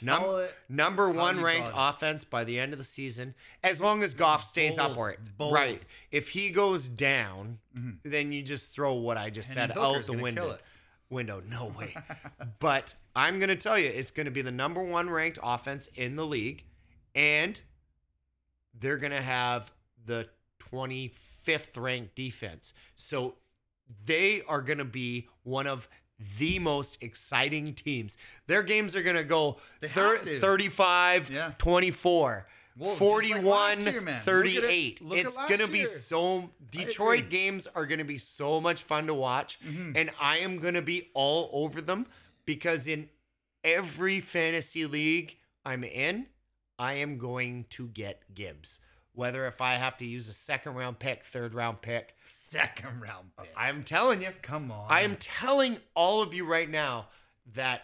num- 0.00 0.46
number 0.68 1.10
one 1.10 1.40
ranked 1.42 1.70
offense 1.74 2.24
by 2.24 2.44
the 2.44 2.58
end 2.58 2.72
of 2.72 2.78
the 2.78 2.84
season, 2.84 3.34
as 3.62 3.80
long 3.80 4.02
as 4.02 4.14
Goff 4.14 4.42
stays 4.44 4.78
Bold, 4.78 4.92
upright. 4.92 5.18
bold. 5.36 5.52
Right. 5.52 5.82
If 6.10 6.30
he 6.30 6.50
goes 6.50 6.88
down, 6.88 7.58
Mhm. 7.76 7.98
then 8.04 8.32
you 8.32 8.42
just 8.42 8.74
throw 8.74 8.94
what 8.94 9.18
I 9.18 9.28
just 9.30 9.52
said 9.52 9.72
Hooker's 9.72 10.00
out 10.00 10.06
the 10.06 10.12
window. 10.22 10.58
Window, 11.10 11.42
no 11.46 11.66
way. 11.66 11.94
but 12.58 12.94
I'm 13.14 13.38
gonna 13.38 13.56
tell 13.56 13.78
you, 13.78 13.88
it's 13.88 14.10
gonna 14.10 14.30
be 14.30 14.40
the 14.42 14.50
number 14.50 14.82
one 14.82 15.10
ranked 15.10 15.38
offense 15.42 15.88
in 15.94 16.16
the 16.16 16.24
league, 16.24 16.64
and 17.14 17.60
they're 18.72 18.96
gonna 18.96 19.20
have 19.20 19.72
the 20.04 20.28
25th 20.58 21.76
ranked 21.76 22.14
defense. 22.14 22.72
So 22.96 23.36
they 24.06 24.40
are 24.42 24.62
gonna 24.62 24.86
be 24.86 25.28
one 25.42 25.66
of 25.66 25.86
the 26.38 26.58
most 26.58 26.98
exciting 27.00 27.74
teams. 27.74 28.16
Their 28.46 28.62
games 28.62 28.94
are 28.96 29.02
go 29.24 29.58
thir- 29.82 30.18
to. 30.18 30.40
35, 30.40 31.30
Yeah. 31.30 31.52
24. 31.58 32.46
Well, 32.76 32.90
just 32.90 33.00
like 33.02 33.10
41 33.10 33.82
year, 33.82 34.00
man. 34.00 34.14
Look 34.14 34.14
at 34.14 34.16
it- 34.16 34.22
38 34.24 35.02
look 35.02 35.18
it's 35.18 35.36
gonna 35.36 35.68
be 35.68 35.84
so 35.84 36.50
detroit 36.70 37.28
games 37.28 37.66
are 37.66 37.84
gonna 37.84 38.04
be 38.04 38.16
so 38.16 38.60
much 38.62 38.82
fun 38.82 39.06
to 39.08 39.14
watch 39.14 39.58
Mm-hmm. 39.60 39.92
and 39.94 40.10
i 40.18 40.38
am 40.38 40.58
gonna 40.58 40.80
be 40.80 41.10
all 41.12 41.50
over 41.52 41.82
them 41.82 42.06
because 42.46 42.86
in 42.86 43.10
every 43.62 44.20
fantasy 44.20 44.86
league 44.86 45.36
i'm 45.66 45.84
in 45.84 46.26
i 46.78 46.94
am 46.94 47.18
going 47.18 47.66
to 47.70 47.88
get 47.88 48.22
gibbs 48.34 48.78
whether 49.14 49.46
if 49.46 49.60
i 49.60 49.74
have 49.74 49.96
to 49.98 50.06
use 50.06 50.28
a 50.28 50.32
second 50.32 50.74
round 50.74 50.98
pick 50.98 51.24
third 51.24 51.54
round 51.54 51.80
pick 51.82 52.14
Second 52.26 53.00
round 53.00 53.28
pick. 53.38 53.52
i'm 53.56 53.82
telling 53.84 54.22
you 54.22 54.30
Come 54.42 54.70
on. 54.72 54.86
I 54.90 55.02
am 55.02 55.16
telling 55.16 55.78
all 55.94 56.22
of 56.22 56.32
you 56.34 56.44
right 56.46 56.68
now 56.70 57.08
that 57.54 57.82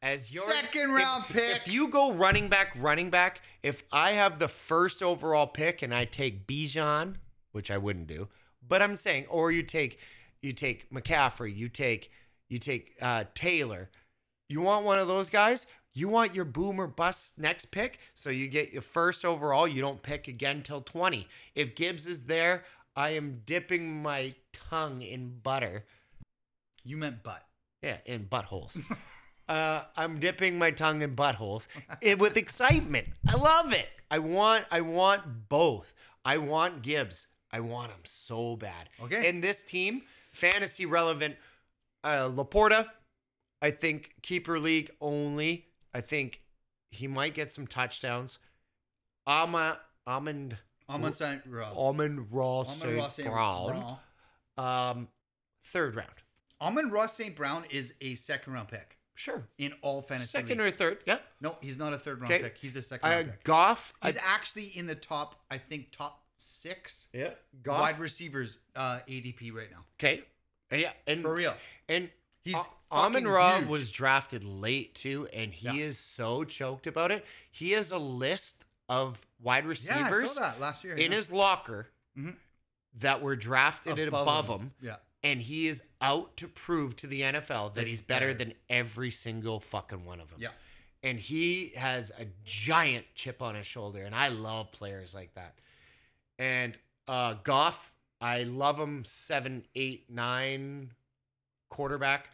as 0.00 0.34
your 0.34 0.44
Second 0.44 0.90
if- 0.90 0.96
round 0.96 1.24
pick. 1.26 1.56
if 1.56 1.68
you 1.72 1.88
go 1.88 2.12
running 2.12 2.48
back, 2.48 2.72
running 2.76 3.08
back, 3.10 3.40
if 3.62 3.84
I 3.92 4.12
have 4.12 4.40
the 4.40 4.48
first 4.48 5.00
overall 5.02 5.46
pick 5.46 5.80
and 5.82 5.94
I 5.94 6.06
take 6.06 6.44
Bijan, 6.46 7.14
which 7.52 7.70
I 7.70 7.78
wouldn't 7.78 8.08
do, 8.08 8.26
but 8.66 8.82
I'm 8.82 8.96
saying, 8.96 9.26
or 9.28 9.52
you 9.52 9.62
take 9.62 10.00
you 10.40 10.52
take 10.52 10.90
McCaffrey, 10.90 11.56
you 11.56 11.68
take 11.68 12.10
you 12.48 12.58
take 12.58 12.96
uh, 13.00 13.24
Taylor, 13.36 13.90
you 14.48 14.60
want 14.60 14.84
one 14.84 14.98
of 14.98 15.06
those 15.06 15.30
guys. 15.30 15.68
You 15.94 16.08
want 16.08 16.34
your 16.34 16.46
boomer 16.46 16.86
bust 16.86 17.38
next 17.38 17.66
pick, 17.66 17.98
so 18.14 18.30
you 18.30 18.48
get 18.48 18.72
your 18.72 18.82
first 18.82 19.24
overall. 19.24 19.68
You 19.68 19.82
don't 19.82 20.02
pick 20.02 20.26
again 20.26 20.62
till 20.62 20.80
20. 20.80 21.28
If 21.54 21.74
Gibbs 21.74 22.06
is 22.06 22.24
there, 22.24 22.64
I 22.96 23.10
am 23.10 23.42
dipping 23.44 24.02
my 24.02 24.34
tongue 24.70 25.02
in 25.02 25.38
butter. 25.42 25.84
You 26.82 26.96
meant 26.96 27.22
butt. 27.22 27.42
Yeah, 27.82 27.98
in 28.06 28.26
buttholes. 28.26 28.80
uh, 29.48 29.82
I'm 29.96 30.18
dipping 30.18 30.58
my 30.58 30.70
tongue 30.70 31.02
in 31.02 31.14
buttholes 31.14 31.66
it, 32.00 32.18
with 32.18 32.36
excitement. 32.36 33.08
I 33.28 33.34
love 33.34 33.72
it. 33.72 33.88
I 34.10 34.18
want, 34.18 34.64
I 34.70 34.80
want 34.80 35.48
both. 35.48 35.94
I 36.24 36.38
want 36.38 36.82
Gibbs. 36.82 37.26
I 37.50 37.60
want 37.60 37.90
him 37.90 38.00
so 38.04 38.56
bad. 38.56 38.88
Okay. 39.02 39.28
And 39.28 39.44
this 39.44 39.62
team, 39.62 40.02
fantasy 40.32 40.86
relevant. 40.86 41.36
Uh, 42.02 42.28
Laporta, 42.30 42.86
I 43.60 43.70
think 43.70 44.14
keeper 44.22 44.58
league 44.58 44.90
only. 45.00 45.66
I 45.94 46.00
think 46.00 46.42
he 46.90 47.06
might 47.06 47.34
get 47.34 47.52
some 47.52 47.66
touchdowns. 47.66 48.38
Ama, 49.26 49.78
Amon, 50.06 50.58
Amon 50.88 51.12
Saint. 51.14 51.42
Amon-Ra 51.46 51.72
Amon 51.76 53.10
St. 53.10 53.28
Brown. 53.30 53.98
Um, 54.58 55.08
third 55.64 55.94
round. 55.94 56.10
Amon-Ra 56.60 57.06
St. 57.06 57.34
Brown 57.36 57.64
is 57.70 57.94
a 58.00 58.14
second 58.14 58.52
round 58.52 58.68
pick 58.68 58.98
Sure. 59.14 59.46
in 59.58 59.72
all 59.82 60.02
fantasy 60.02 60.26
Second 60.28 60.58
leagues. 60.58 60.74
or 60.74 60.76
third. 60.76 60.98
Yeah. 61.06 61.18
No, 61.40 61.56
he's 61.60 61.76
not 61.76 61.92
a 61.92 61.98
third 61.98 62.20
round 62.20 62.32
Okay. 62.32 62.42
pick. 62.42 62.58
He's 62.58 62.76
a 62.76 62.82
second 62.82 63.10
Uh, 63.10 63.14
round 63.14 63.30
pick. 63.32 63.44
Goff. 63.44 63.92
He's 64.02 64.16
I, 64.16 64.20
actually 64.24 64.66
in 64.76 64.86
the 64.86 64.94
top, 64.94 65.42
I 65.50 65.58
think, 65.58 65.92
top 65.92 66.24
six 66.38 67.06
yeah. 67.12 67.34
wide 67.64 67.98
receivers 67.98 68.58
uh, 68.74 69.00
ADP 69.08 69.52
right 69.52 69.70
now. 69.70 69.84
Okay. 70.00 70.24
Yeah. 70.70 70.92
And 71.06 71.22
For 71.22 71.34
real. 71.34 71.54
And 71.88 72.10
He's 72.44 72.56
Amon 72.90 73.26
Ra 73.26 73.58
huge. 73.58 73.68
was 73.68 73.90
drafted 73.90 74.44
late 74.44 74.94
too, 74.94 75.28
and 75.32 75.52
he 75.54 75.66
Yeah. 75.66 75.84
is 75.86 75.98
so 75.98 76.44
choked 76.44 76.86
about 76.86 77.10
it. 77.10 77.24
He 77.50 77.70
has 77.72 77.90
a 77.90 77.98
list 77.98 78.64
of 78.88 79.24
wide 79.40 79.64
Yeah, 79.64 79.68
receivers 79.70 80.34
that 80.34 80.60
last 80.60 80.84
year. 80.84 80.94
in 80.94 81.12
yeah. 81.12 81.16
his 81.18 81.30
locker 81.32 81.88
Mhm. 82.18 82.36
that 82.94 83.22
were 83.22 83.36
drafted 83.36 83.98
above, 83.98 84.22
above 84.46 84.60
him. 84.60 84.74
Yeah. 84.80 84.96
and 85.24 85.40
he 85.40 85.68
is 85.68 85.84
out 86.00 86.36
to 86.36 86.48
prove 86.48 86.96
to 86.96 87.06
the 87.06 87.22
NFL 87.22 87.70
that, 87.70 87.86
he's 87.86 88.00
better. 88.00 88.34
than 88.34 88.54
every 88.68 89.10
single 89.12 89.60
fucking 89.60 90.04
one 90.04 90.18
of 90.20 90.28
them. 90.30 90.40
Yeah. 90.42 90.50
And 91.04 91.20
he 91.20 91.68
has 91.76 92.10
a 92.18 92.24
giant 92.44 93.06
chip 93.14 93.40
on 93.40 93.54
his 93.54 93.66
shoulder, 93.68 94.02
and 94.02 94.16
I 94.16 94.28
love 94.28 94.72
players 94.72 95.14
like 95.14 95.34
that. 95.34 95.60
And 96.40 96.76
uh, 97.06 97.34
Goff, 97.34 97.94
I 98.20 98.42
love 98.42 98.78
him 98.80 99.04
seven, 99.04 99.64
eight, 99.76 100.10
nine 100.10 100.92
quarterback. 101.72 102.30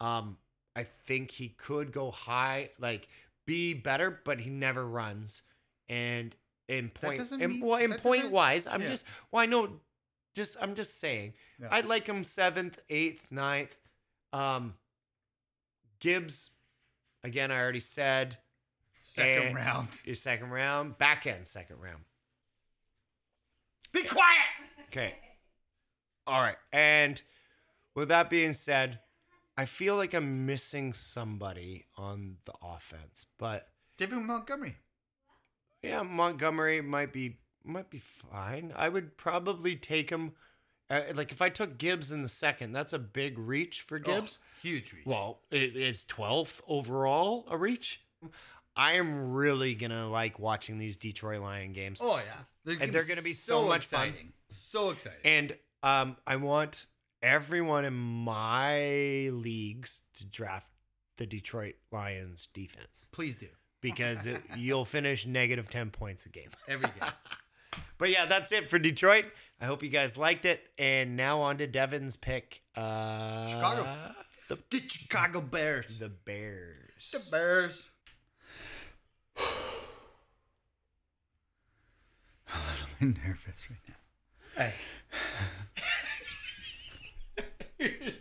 Um, 0.00 0.36
I 0.76 0.82
think 0.84 1.30
he 1.30 1.48
could 1.50 1.92
go 1.92 2.10
high, 2.10 2.70
like 2.78 3.08
be 3.46 3.74
better, 3.74 4.20
but 4.24 4.40
he 4.40 4.50
never 4.50 4.86
runs. 4.86 5.42
And 5.88 6.34
in 6.68 6.88
point, 6.90 7.30
in, 7.32 7.50
mean- 7.50 7.60
well, 7.60 7.78
in 7.80 7.92
point 7.94 8.30
wise, 8.30 8.66
I'm 8.66 8.82
yeah. 8.82 8.88
just 8.88 9.04
well, 9.30 9.42
I 9.42 9.46
know, 9.46 9.68
just 10.34 10.56
I'm 10.60 10.74
just 10.74 10.98
saying, 10.98 11.34
Yeah. 11.60 11.68
I'd 11.70 11.86
like 11.86 12.06
him 12.06 12.24
seventh, 12.24 12.78
eighth, 12.90 13.26
ninth. 13.30 13.76
Um, 14.32 14.74
Gibbs, 16.00 16.50
again, 17.22 17.50
I 17.52 17.58
already 17.60 17.80
said 17.80 18.38
Second 18.98 19.46
And- 19.48 19.54
round. 19.56 19.88
your 20.04 20.14
second 20.14 20.50
round, 20.50 20.96
back 20.98 21.26
end 21.26 21.46
second 21.46 21.80
round. 21.80 22.04
Be 23.92 24.02
quiet. 24.04 24.46
Okay. 24.88 25.14
All 26.26 26.40
right. 26.40 26.56
And 26.72 27.20
with 27.94 28.08
that 28.08 28.30
being 28.30 28.52
said, 28.52 29.00
I 29.56 29.64
feel 29.66 29.96
like 29.96 30.14
I'm 30.14 30.46
missing 30.46 30.92
somebody 30.92 31.86
on 31.96 32.36
the 32.46 32.54
offense, 32.62 33.26
but 33.38 33.68
David 33.98 34.18
Montgomery. 34.20 34.76
yeah, 35.82 36.02
Montgomery 36.02 36.80
might 36.80 37.12
be 37.12 37.38
might 37.64 37.90
be 37.90 38.00
fine. 38.00 38.72
I 38.74 38.88
would 38.88 39.16
probably 39.16 39.76
take 39.76 40.10
him. 40.10 40.32
Uh, 40.90 41.02
like 41.14 41.32
if 41.32 41.40
I 41.40 41.48
took 41.48 41.78
Gibbs 41.78 42.10
in 42.12 42.22
the 42.22 42.28
second, 42.28 42.72
that's 42.72 42.92
a 42.92 42.98
big 42.98 43.38
reach 43.38 43.82
for 43.82 43.98
Gibbs. 43.98 44.38
Oh, 44.40 44.46
huge 44.62 44.92
reach. 44.92 45.06
Well, 45.06 45.40
it 45.50 45.76
is 45.76 46.04
12th 46.04 46.60
overall 46.66 47.46
a 47.50 47.56
reach. 47.56 48.00
I 48.74 48.92
am 48.92 49.32
really 49.32 49.74
gonna 49.74 50.08
like 50.10 50.38
watching 50.38 50.78
these 50.78 50.96
Detroit 50.96 51.42
Lion 51.42 51.72
games. 51.72 52.00
oh 52.02 52.16
yeah. 52.16 52.22
They're 52.64 52.78
And 52.80 52.92
they're 52.92 53.06
gonna 53.06 53.22
be 53.22 53.32
so 53.32 53.66
much 53.66 53.86
fun. 53.86 54.14
So 54.50 54.90
exciting. 54.90 55.18
And 55.24 55.56
um, 55.82 56.16
I 56.26 56.36
want 56.36 56.86
everyone 57.22 57.84
in 57.84 57.94
my 57.94 59.28
leagues 59.32 60.02
to 60.14 60.26
draft 60.26 60.68
the 61.18 61.26
Detroit 61.26 61.74
Lions 61.90 62.48
defense 62.52 63.08
Please 63.12 63.36
do. 63.36 63.48
because 63.80 64.26
it, 64.26 64.42
you'll 64.56 64.84
finish 64.84 65.26
negative 65.26 65.70
10 65.70 65.90
points 65.90 66.26
a 66.26 66.28
game. 66.28 66.50
Every 66.68 66.88
game. 67.00 67.10
But 67.96 68.10
yeah, 68.10 68.26
that's 68.26 68.52
it 68.52 68.68
for 68.68 68.78
Detroit. 68.78 69.24
I 69.60 69.64
hope 69.66 69.82
you 69.82 69.88
guys 69.88 70.18
liked 70.18 70.44
it. 70.44 70.60
And 70.76 71.16
now 71.16 71.40
on 71.40 71.56
to 71.58 71.66
Devin's 71.66 72.16
pick. 72.16 72.60
Uh, 72.76 73.46
Chicago. 73.46 73.96
The, 74.48 74.58
the 74.70 74.82
Chicago 74.88 75.40
Bears. 75.40 75.98
the 76.00 76.08
Bears. 76.10 77.10
The 77.12 77.22
Bears. 77.30 77.88
I'm 79.38 79.44
a 82.52 82.58
little 82.72 82.88
bit 83.00 83.16
nervous 83.26 83.70
right 83.70 83.78
now. 83.88 83.94
Hey. 84.64 84.74
You're 87.82 88.12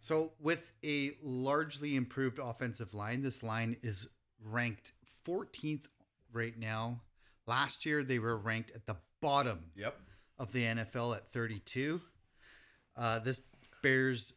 so 0.00 0.32
with 0.40 0.72
a 0.84 1.12
largely 1.22 1.96
improved 1.96 2.38
offensive 2.38 2.94
line, 2.94 3.22
this 3.22 3.42
line 3.42 3.76
is 3.82 4.08
ranked 4.40 4.92
14th 5.26 5.86
right 6.32 6.56
now. 6.58 7.00
Last 7.46 7.84
year, 7.84 8.04
they 8.04 8.18
were 8.18 8.36
ranked 8.36 8.70
at 8.74 8.86
the 8.86 8.96
bottom 9.20 9.70
Yep. 9.74 9.98
of 10.38 10.52
the 10.52 10.62
NFL 10.64 11.16
at 11.16 11.26
32. 11.28 12.00
Uh, 12.96 13.18
this 13.18 13.40
Bears 13.82 14.32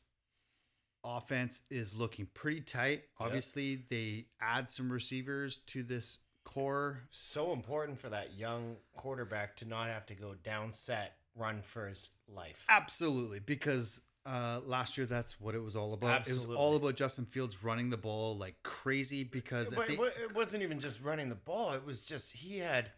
offense 1.04 1.62
is 1.70 1.96
looking 1.96 2.28
pretty 2.34 2.62
tight. 2.62 3.04
Obviously, 3.20 3.86
they 3.90 4.26
add 4.42 4.70
some 4.70 4.92
receivers 4.92 5.58
to 5.68 5.84
this 5.84 6.18
core. 6.46 7.04
So 7.12 7.54
important 7.54 8.00
for 8.00 8.10
that 8.10 8.34
young 8.34 8.78
quarterback 8.96 9.56
to 9.58 9.66
not 9.66 9.88
have 9.88 10.06
to 10.08 10.16
go 10.16 10.34
down 10.34 10.74
set, 10.74 11.19
run 11.40 11.62
for 11.62 11.88
his 11.88 12.10
life. 12.28 12.66
Absolutely, 12.70 13.40
because 13.40 14.02
uh, 14.26 14.60
last 14.66 14.98
year 14.98 15.08
that's 15.08 15.40
what 15.40 15.56
it 15.56 15.64
was 15.64 15.76
all 15.76 15.94
about. 15.94 16.28
It 16.28 16.36
was 16.36 16.46
all 16.46 16.76
about 16.76 16.96
Justin 16.96 17.26
Fields 17.26 17.64
running 17.64 17.90
the 17.90 17.98
ball 17.98 18.38
like 18.38 18.56
crazy 18.64 19.24
because 19.24 19.72
at 19.72 19.78
But 19.78 19.88
the- 19.88 20.04
it 20.04 20.14
it 20.24 20.36
wasn't 20.36 20.64
even 20.64 20.80
just 20.80 21.02
running 21.02 21.30
the 21.30 21.36
ball. 21.36 21.74
It 21.74 21.86
was 21.86 22.06
just 22.06 22.34
he 22.34 22.60
had 22.60 22.92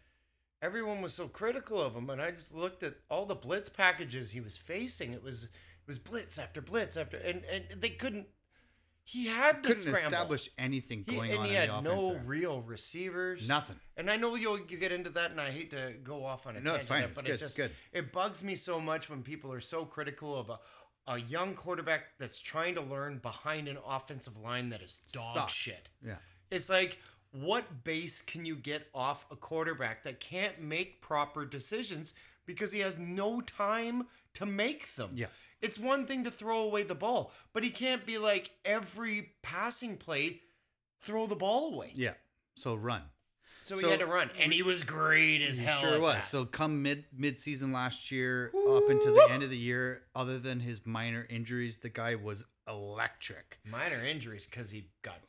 everyone 0.60 1.02
was 1.02 1.14
so 1.14 1.28
critical 1.28 1.80
of 1.80 1.94
him, 1.94 2.10
and 2.10 2.20
I 2.20 2.30
just 2.30 2.54
looked 2.54 2.82
at 2.82 2.94
all 3.10 3.26
the 3.26 3.34
blitz 3.34 3.68
packages 3.68 4.30
he 4.32 4.40
was 4.40 4.56
facing. 4.56 5.12
It 5.12 5.22
was 5.22 5.44
it 5.44 5.50
was 5.86 5.98
blitz 5.98 6.38
after 6.38 6.60
blitz 6.60 6.96
after, 6.96 7.16
and 7.16 7.44
and 7.44 7.64
they 7.80 7.90
couldn't. 7.90 8.26
He 9.04 9.26
had 9.26 9.62
to 9.64 9.68
couldn't 9.68 9.82
scramble. 9.82 10.06
establish 10.06 10.48
anything 10.56 11.04
He, 11.06 11.16
going 11.16 11.30
and 11.32 11.40
on 11.40 11.44
he 11.46 11.50
in 11.54 11.60
had 11.60 11.68
the 11.70 11.74
offense. 11.78 11.84
no 12.02 12.12
there. 12.12 12.22
real 12.24 12.60
receivers. 12.62 13.48
Nothing. 13.48 13.76
And 13.96 14.10
I 14.10 14.16
know 14.16 14.34
you'll 14.36 14.58
you 14.60 14.76
get 14.78 14.92
into 14.92 15.10
that, 15.10 15.30
and 15.32 15.40
I 15.40 15.50
hate 15.50 15.70
to 15.72 15.94
go 16.04 16.24
off 16.24 16.46
on 16.46 16.56
a 16.56 16.60
No, 16.60 16.74
it's 16.74 16.86
fine. 16.86 17.04
It's 17.04 17.14
but 17.14 17.24
good. 17.24 17.34
it 17.34 17.42
It's 17.42 17.54
good. 17.54 17.72
it 17.92 18.12
bugs 18.12 18.42
me 18.44 18.54
so 18.54 18.80
much 18.80 19.10
when 19.10 19.22
people 19.22 19.52
are 19.52 19.60
so 19.60 19.84
critical 19.84 20.38
of 20.38 20.50
a 20.50 20.58
a 21.08 21.18
young 21.18 21.54
quarterback 21.54 22.16
that's 22.20 22.40
trying 22.40 22.76
to 22.76 22.80
learn 22.80 23.18
behind 23.18 23.66
an 23.66 23.76
offensive 23.84 24.36
line 24.36 24.68
that 24.68 24.80
is 24.82 24.98
dog 25.12 25.34
Sucks. 25.34 25.52
shit. 25.52 25.88
Yeah. 26.06 26.14
It's 26.48 26.70
like, 26.70 27.00
what 27.32 27.82
base 27.82 28.22
can 28.22 28.44
you 28.44 28.54
get 28.54 28.86
off 28.94 29.26
a 29.28 29.34
quarterback 29.34 30.04
that 30.04 30.20
can't 30.20 30.60
make 30.62 31.00
proper 31.02 31.44
decisions 31.44 32.14
because 32.46 32.70
he 32.70 32.78
has 32.78 32.98
no 32.98 33.40
time 33.40 34.06
to 34.34 34.46
make 34.46 34.94
them? 34.94 35.10
Yeah. 35.16 35.26
It's 35.62 35.78
one 35.78 36.06
thing 36.06 36.24
to 36.24 36.30
throw 36.30 36.58
away 36.62 36.82
the 36.82 36.94
ball, 36.94 37.32
but 37.52 37.62
he 37.62 37.70
can't 37.70 38.04
be 38.04 38.18
like 38.18 38.50
every 38.64 39.30
passing 39.42 39.96
play, 39.96 40.40
throw 41.00 41.26
the 41.26 41.36
ball 41.36 41.72
away. 41.72 41.92
Yeah. 41.94 42.14
So 42.56 42.74
run. 42.74 43.02
So, 43.62 43.76
So- 43.76 43.84
he 43.86 43.90
had 43.92 44.00
to 44.00 44.06
run, 44.06 44.30
and 44.38 44.52
he 44.52 44.62
was 44.62 44.82
great 44.82 45.40
as 45.40 45.56
He 45.56 45.64
hell. 45.64 45.80
sure 45.80 46.00
was. 46.00 46.14
that. 46.14 46.24
So 46.24 46.44
come 46.44 46.82
mid 46.82 47.04
mid 47.16 47.38
season 47.38 47.72
last 47.72 48.10
year 48.10 48.48
up 48.48 48.90
until 48.90 49.14
the 49.14 49.28
end 49.30 49.44
of 49.44 49.50
the 49.50 49.56
year, 49.56 50.02
other 50.16 50.38
than 50.40 50.58
his 50.60 50.84
minor 50.84 51.26
injuries, 51.30 51.76
the 51.76 51.88
guy 51.88 52.16
was 52.16 52.44
electric. 52.66 53.58
minor 53.64 54.04
injuries 54.04 54.46
because 54.46 54.70
he 54.70 54.88
got 55.02 55.20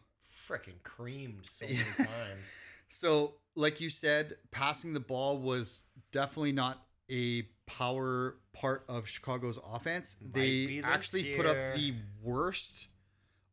freaking 0.48 0.82
creamed 0.84 1.48
so 1.60 1.66
many 1.68 1.78
times. 1.98 2.42
So, 2.90 3.36
like 3.56 3.80
you 3.80 3.90
said, 3.92 4.38
passing 4.52 4.94
the 4.94 5.00
ball 5.00 5.38
was 5.38 5.84
definitely 6.12 6.52
not 6.54 6.86
a 7.12 7.44
power 7.66 8.38
part 8.54 8.84
of 8.88 9.08
Chicago's 9.08 9.58
offense. 9.72 10.16
be 10.16 10.82
they 10.82 10.84
actually 10.88 11.36
put 11.36 11.46
up 11.46 11.76
the 11.76 11.94
worst 12.22 12.88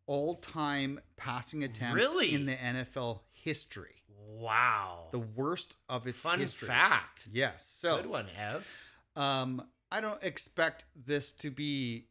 all-time 0.06 1.00
passing 1.16 1.62
attempts 1.64 1.94
Really? 1.94 2.34
in 2.34 2.46
the 2.46 2.56
NFL 2.56 3.20
history. 3.32 4.02
Wow. 4.08 5.08
The 5.12 5.18
worst 5.18 5.76
of 5.88 6.06
its 6.06 6.18
Fun 6.20 6.40
history. 6.40 6.68
fact. 6.68 7.28
Yes. 7.32 7.66
So, 7.66 7.96
Good 7.98 8.06
one, 8.06 8.26
Ev. 8.36 8.68
Um, 9.16 9.66
I 9.92 10.00
don't 10.00 10.22
expect 10.22 10.84
this 10.96 11.32
to 11.32 11.50
be. 11.50 12.06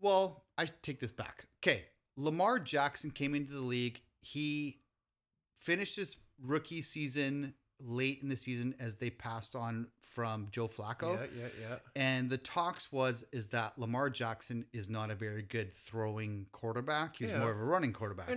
Well, 0.00 0.44
I 0.56 0.66
take 0.82 1.00
this 1.00 1.12
back. 1.12 1.46
Okay, 1.62 1.84
Lamar 2.16 2.58
Jackson 2.58 3.10
came 3.10 3.34
into 3.34 3.52
the 3.52 3.60
league. 3.60 4.00
He 4.22 4.80
finished 5.58 5.96
his 5.96 6.16
rookie 6.42 6.82
season 6.82 7.54
late 7.84 8.20
in 8.22 8.28
the 8.28 8.36
season 8.36 8.74
as 8.78 8.96
they 8.96 9.10
passed 9.10 9.54
on 9.56 9.86
from 10.02 10.48
Joe 10.50 10.66
Flacco. 10.66 11.14
Yeah, 11.16 11.26
yeah, 11.42 11.46
yeah. 11.60 11.76
And 11.94 12.28
the 12.28 12.36
talks 12.38 12.90
was 12.92 13.24
is 13.32 13.48
that 13.48 13.78
Lamar 13.78 14.10
Jackson 14.10 14.64
is 14.72 14.88
not 14.88 15.10
a 15.10 15.14
very 15.14 15.42
good 15.42 15.72
throwing 15.84 16.46
quarterback. 16.52 17.16
He's 17.16 17.28
Yeah. 17.28 17.38
more 17.38 17.50
of 17.52 17.58
a 17.60 17.64
running 17.64 17.92
quarterback. 17.92 18.28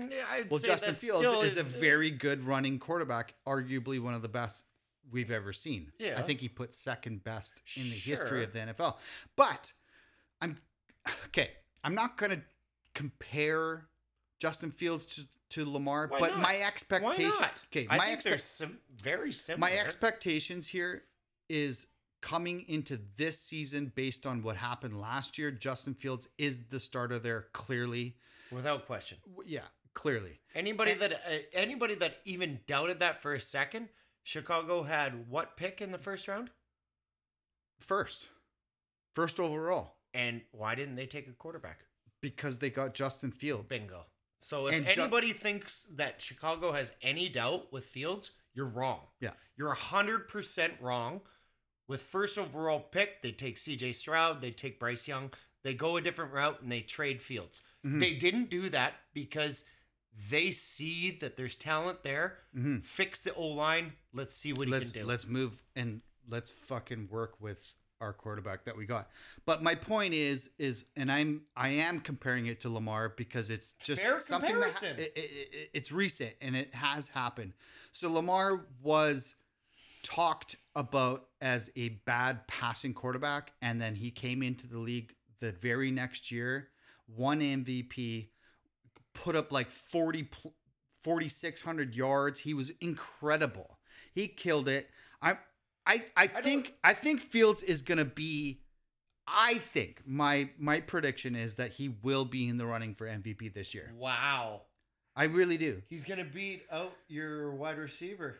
Well, 0.49 0.59
Justin 0.59 0.95
Fields 0.95 1.25
still 1.25 1.41
is, 1.41 1.57
a 1.57 1.63
very 1.63 2.11
good 2.11 2.43
running 2.45 2.77
quarterback, 2.79 3.33
arguably 3.47 3.99
one 4.01 4.13
of 4.13 4.21
the 4.21 4.29
best 4.29 4.65
we've 5.11 5.31
ever 5.31 5.51
seen. 5.51 5.91
Yeah. 5.97 6.19
I 6.19 6.21
think 6.21 6.39
he 6.41 6.47
put 6.47 6.73
second 6.75 7.23
best 7.23 7.53
in 7.75 7.83
the 7.89 7.95
Sure. 7.95 8.17
history 8.17 8.43
of 8.43 8.53
the 8.53 8.59
NFL. 8.59 8.97
But 9.35 9.73
I'm 10.41 10.57
okay. 11.27 11.51
I'm 11.83 11.95
not 11.95 12.17
going 12.17 12.31
to 12.31 12.41
compare 12.93 13.87
Justin 14.43 14.71
Fields 14.71 15.05
to, 15.05 15.21
to 15.51 15.71
Lamar, 15.71 16.07
Why 16.09 16.19
but 16.19 16.29
not? 16.31 16.39
my 16.41 16.55
Why 16.89 17.13
not? 17.17 17.61
Okay, 17.71 17.87
I 17.89 17.95
my 17.95 18.07
think 18.07 18.23
they're 18.23 18.37
sim- 18.37 18.79
very 19.01 19.31
similar. 19.31 19.59
my 19.61 19.71
expectations 19.77 20.67
here 20.67 21.03
is 21.47 21.87
coming 22.21 22.65
into 22.67 22.99
this 23.15 23.39
season 23.39 23.93
based 23.95 24.25
on 24.25 24.43
what 24.43 24.57
happened 24.57 24.99
last 24.99 25.37
year. 25.37 25.49
Justin 25.49 25.93
Fields 25.93 26.27
is 26.37 26.63
the 26.63 26.81
starter 26.81 27.19
there, 27.19 27.45
clearly. 27.53 28.17
without 28.51 28.85
question. 28.85 29.17
W- 29.33 29.49
Yeah, 29.49 29.61
clearly. 29.93 30.41
Anybody 30.53 30.93
that 30.95 31.13
uh, 31.13 31.17
anybody 31.53 31.95
that 31.95 32.17
even 32.25 32.59
doubted 32.67 32.99
that 32.99 33.21
for 33.21 33.33
a 33.33 33.39
second, 33.39 33.87
Chicago 34.23 34.83
had 34.83 35.29
what 35.29 35.55
pick 35.55 35.79
in 35.79 35.93
the 35.93 35.97
first 35.97 36.27
round? 36.27 36.49
First, 37.79 38.27
first 39.15 39.39
overall, 39.39 39.95
And 40.13 40.41
why 40.51 40.75
didn't 40.75 40.95
they 40.97 41.05
take 41.05 41.29
a 41.29 41.31
quarterback? 41.31 41.85
because 42.21 42.59
they 42.59 42.69
got 42.69 42.93
Justin 42.93 43.31
Fields. 43.31 43.67
Bingo. 43.69 44.05
So 44.43 44.67
if 44.67 44.75
And 44.75 44.87
Ju- 44.87 45.01
anybody 45.01 45.31
thinks 45.33 45.85
that 45.95 46.21
Chicago 46.21 46.71
has 46.73 46.91
any 47.01 47.29
doubt 47.29 47.71
with 47.71 47.85
Fields, 47.85 48.31
you're 48.53 48.65
wrong. 48.67 48.99
Yeah. 49.19 49.31
You're 49.57 49.73
100% 49.75 50.71
wrong. 50.81 51.21
With 51.87 52.01
first 52.01 52.37
overall 52.37 52.79
pick, 52.79 53.21
they 53.21 53.31
take 53.31 53.57
CJ 53.57 53.93
Stroud, 53.95 54.41
they 54.41 54.51
take 54.51 54.79
Bryce 54.79 55.07
Young, 55.07 55.31
they 55.63 55.73
go 55.73 55.97
a 55.97 56.01
different 56.01 56.31
route 56.31 56.61
and 56.61 56.71
they 56.71 56.81
trade 56.81 57.21
Fields. 57.21 57.61
Mm-hmm. 57.85 57.99
They 57.99 58.13
didn't 58.15 58.49
do 58.49 58.69
that 58.69 58.93
because 59.13 59.63
they 60.29 60.51
see 60.51 61.11
that 61.21 61.35
there's 61.37 61.55
talent 61.55 62.03
there. 62.03 62.37
Fix 62.83 63.21
the 63.21 63.33
O 63.33 63.47
line. 63.47 63.93
Let's 64.13 64.35
see 64.35 64.53
what 64.53 64.67
he 64.67 64.73
Mm-hmm. 64.73 64.79
let's 64.79 64.91
can 64.91 65.01
do. 65.01 65.07
let's 65.07 65.27
move 65.27 65.63
and 65.75 66.01
let's 66.29 66.49
fucking 66.49 67.09
work 67.11 67.35
with 67.41 67.75
our 68.03 68.13
quarterback 68.13 68.65
that 68.65 68.77
we 68.77 68.85
got. 68.85 69.09
But 69.45 69.63
my 69.63 69.73
point 69.75 70.13
is 70.13 70.49
is 70.59 70.85
and 70.95 71.11
I'm 71.11 71.41
I 71.55 71.69
am 71.69 71.99
comparing 72.01 72.45
it 72.45 72.59
to 72.61 72.69
Lamar 72.69 73.09
because 73.09 73.49
it's 73.49 73.73
just 73.83 74.01
Fair 74.01 74.19
something 74.19 74.59
that 74.59 74.71
comparison. 74.75 74.99
it, 74.99 75.13
it, 75.15 75.19
it- 75.51 75.69
it's 75.73 75.91
recent 75.91 76.33
and 76.41 76.55
it 76.55 76.75
has 76.75 77.09
happened. 77.09 77.53
So 77.91 78.11
Lamar 78.11 78.65
was 78.81 79.33
talked 80.03 80.57
about 80.75 81.27
as 81.41 81.71
a 81.75 81.89
bad 82.05 82.45
passing 82.47 82.93
quarterback 82.93 83.53
and 83.61 83.81
then 83.81 83.95
he 83.95 84.11
came 84.11 84.43
into 84.43 84.67
the 84.67 84.77
league 84.77 85.13
the 85.39 85.51
very 85.53 85.91
next 85.91 86.31
year, 86.31 86.69
won 87.07 87.39
MVP, 87.39 88.27
put 89.13 89.35
up 89.35 89.51
like 89.51 89.71
40 89.71 90.29
4600 91.03 91.95
yards. 91.95 92.39
He 92.41 92.53
was 92.53 92.71
incredible. 92.81 93.77
He 94.13 94.27
killed 94.27 94.67
it. 94.69 94.89
I 95.21 95.37
I 95.85 96.03
I 96.15 96.27
think 96.27 96.73
I 96.83 96.93
think 96.93 97.21
Fields 97.21 97.61
is 97.63 97.81
going 97.81 97.97
to 97.97 98.05
be 98.05 98.59
I 99.27 99.55
think 99.55 100.01
my 100.05 100.49
my 100.57 100.79
prediction 100.81 101.35
is 101.35 101.55
that 101.55 101.71
he 101.73 101.89
will 101.89 102.25
be 102.25 102.47
in 102.47 102.57
the 102.57 102.65
running 102.65 102.93
for 102.95 103.05
MVP 103.07 103.53
this 103.53 103.73
year. 103.73 103.91
wow. 103.97 104.61
I 105.15 105.25
really 105.25 105.57
do. 105.57 105.83
He's 105.89 106.05
going 106.05 106.17
to 106.17 106.25
beat 106.25 106.63
out 106.71 106.93
your 107.07 107.51
wide 107.51 107.77
receiver. 107.77 108.37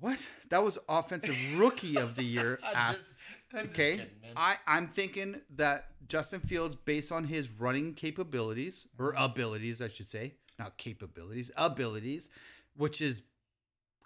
What? 0.00 0.18
That 0.50 0.62
was 0.62 0.78
offensive 0.88 1.36
rookie 1.56 1.96
of 1.96 2.14
the 2.14 2.22
year. 2.22 2.58
Ass. 2.74 2.96
just- 2.96 3.10
I'm 3.54 3.60
just 3.66 3.70
okay. 3.70 3.90
kidding. 3.92 4.08
I 4.36 4.56
I'm 4.66 4.88
thinking 4.88 5.40
that 5.56 5.86
Justin 6.06 6.40
Fields 6.40 6.76
based 6.76 7.10
on 7.10 7.24
his 7.24 7.50
running 7.50 7.94
capabilities 7.94 8.86
or 8.98 9.12
Mm-hmm. 9.12 9.22
abilities, 9.22 9.80
I 9.82 9.88
should 9.88 10.08
say, 10.10 10.34
not 10.58 10.76
capabilities, 10.76 11.50
abilities, 11.56 12.28
which 12.76 13.00
is 13.00 13.22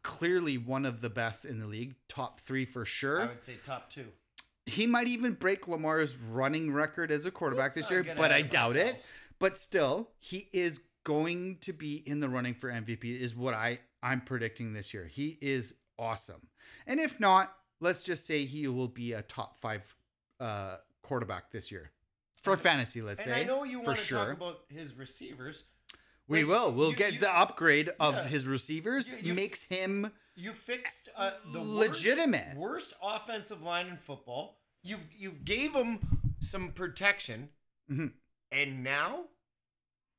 clearly 0.02 0.58
one 0.58 0.84
of 0.84 1.00
the 1.00 1.10
best 1.10 1.44
in 1.44 1.58
the 1.58 1.66
league, 1.66 1.94
top 2.08 2.40
3 2.40 2.64
for 2.64 2.84
sure. 2.84 3.22
I 3.22 3.26
would 3.26 3.42
say 3.42 3.56
top 3.64 3.90
two. 3.90 4.06
he 4.66 4.86
might 4.86 5.08
even 5.08 5.34
break 5.34 5.68
Lamar's 5.68 6.16
running 6.16 6.72
record 6.72 7.10
as 7.10 7.26
a 7.26 7.30
quarterback 7.30 7.76
Let's 7.76 7.88
this 7.88 7.90
year, 7.90 8.04
but 8.16 8.32
I 8.32 8.42
doubt 8.42 8.76
it. 8.76 9.04
But 9.38 9.58
still, 9.58 10.10
he 10.18 10.48
is 10.52 10.80
going 11.04 11.58
to 11.62 11.72
be 11.72 11.96
in 11.96 12.20
the 12.20 12.28
running 12.28 12.54
for 12.54 12.70
MVP 12.70 13.20
is 13.20 13.34
what 13.34 13.54
I 13.54 13.80
I'm 14.02 14.20
predicting 14.20 14.72
this 14.72 14.92
year. 14.94 15.06
He 15.06 15.38
is 15.40 15.74
awesome. 15.98 16.48
And 16.86 17.00
if 17.00 17.18
not, 17.20 17.52
let's 17.80 18.02
just 18.02 18.24
say 18.26 18.44
he 18.44 18.66
will 18.68 18.88
be 18.88 19.12
a 19.12 19.22
top 19.22 19.58
5 19.58 19.96
uh 20.40 20.76
quarterback 21.02 21.50
this 21.50 21.70
year. 21.72 21.90
For 22.42 22.56
fantasy, 22.56 23.02
let's 23.02 23.24
And 23.24 23.34
say. 23.34 23.40
I 23.42 23.44
know 23.44 23.62
you 23.64 23.80
want 23.80 23.98
to 23.98 24.04
sure. 24.04 24.18
talk 24.26 24.36
about 24.36 24.60
his 24.68 24.94
receivers. 24.96 25.64
We 26.28 26.44
Like, 26.44 26.48
will. 26.50 26.72
We'll 26.72 26.90
you- 26.90 26.96
get 26.96 27.14
you- 27.14 27.20
the 27.20 27.30
upgrade 27.34 27.90
of 28.00 28.14
Yeah. 28.14 28.24
his 28.24 28.46
receivers 28.46 29.10
You- 29.12 29.34
makes 29.34 29.64
him 29.64 30.12
You 30.34 30.52
fixed 30.54 31.08
uh, 31.14 31.32
the 31.52 31.60
Legitimate. 31.60 32.56
worst, 32.56 32.92
worst 32.92 32.94
offensive 33.02 33.62
line 33.62 33.86
in 33.88 33.96
football. 33.96 34.60
You've 34.82 35.12
you've 35.12 35.44
gave 35.44 35.74
him 35.74 36.34
some 36.40 36.72
protection, 36.72 37.50
Mhm. 37.90 38.14
and 38.50 38.82
now 38.82 39.26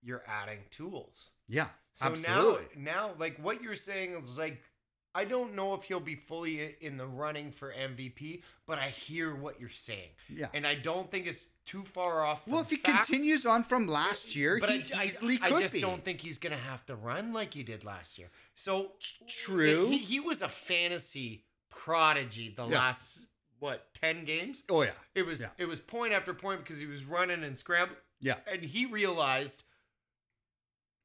you're 0.02 0.24
adding 0.28 0.66
tools. 0.70 1.32
yeah, 1.48 1.70
So 1.94 2.06
absolutely. 2.08 2.68
now, 2.82 3.08
now, 3.10 3.16
like 3.18 3.38
what 3.40 3.62
you're 3.62 3.76
saying 3.76 4.16
is 4.24 4.38
like 4.38 4.62
I 5.16 5.26
don't 5.26 5.54
know 5.56 5.76
if 5.76 5.84
he'll 5.84 6.00
be 6.00 6.16
fully 6.16 6.76
in 6.82 6.98
the 6.98 7.06
running 7.06 7.52
for 7.52 7.72
MVP, 7.72 8.42
but 8.66 8.80
I 8.80 8.90
hear 8.90 9.36
what 9.36 9.60
you're 9.60 9.70
saying. 9.70 10.10
Yeah. 10.28 10.48
And 10.56 10.66
I 10.66 10.74
don't 10.76 11.12
think 11.12 11.28
it's 11.28 11.46
too 11.66 11.84
far 11.86 12.26
off. 12.26 12.48
Well, 12.48 12.62
if 12.62 12.70
he 12.72 12.78
facts, 12.78 13.10
continues 13.10 13.46
on 13.46 13.64
from 13.64 13.88
last 13.88 14.36
year, 14.36 14.58
but 14.60 14.72
he 14.72 14.84
I, 14.96 15.02
I- 15.02 15.06
easily 15.06 15.40
I, 15.42 15.50
could 15.50 15.62
just 15.62 15.74
be. 15.76 15.82
don't 15.82 16.04
think 16.04 16.22
he's 16.22 16.40
gonna 16.40 16.58
have 16.58 16.86
to 16.88 16.96
run 16.96 17.32
like 17.32 17.54
he 17.54 17.62
did 17.64 17.84
last 17.84 18.18
year. 18.18 18.30
So 18.56 18.94
True. 19.30 19.88
He, 19.90 20.00
he 20.00 20.20
was 20.20 20.42
a 20.42 20.50
fantasy 20.50 21.46
prodigy 21.70 22.54
the 22.56 22.66
Yeah. 22.68 22.80
last 22.80 23.28
what 23.60 23.94
ten 24.02 24.26
games. 24.26 24.64
oh 24.70 24.82
yeah, 24.82 24.92
It 25.16 25.26
was 25.26 25.42
Yeah. 25.42 25.50
it 25.58 25.66
was 25.66 25.80
point 25.80 26.12
after 26.14 26.34
point 26.34 26.62
because 26.62 26.80
he 26.80 26.86
was 26.88 27.04
running 27.06 27.44
and 27.44 27.58
scrambling, 27.58 28.00
yeah. 28.20 28.38
and 28.52 28.62
he 28.64 28.86
realized 28.86 29.64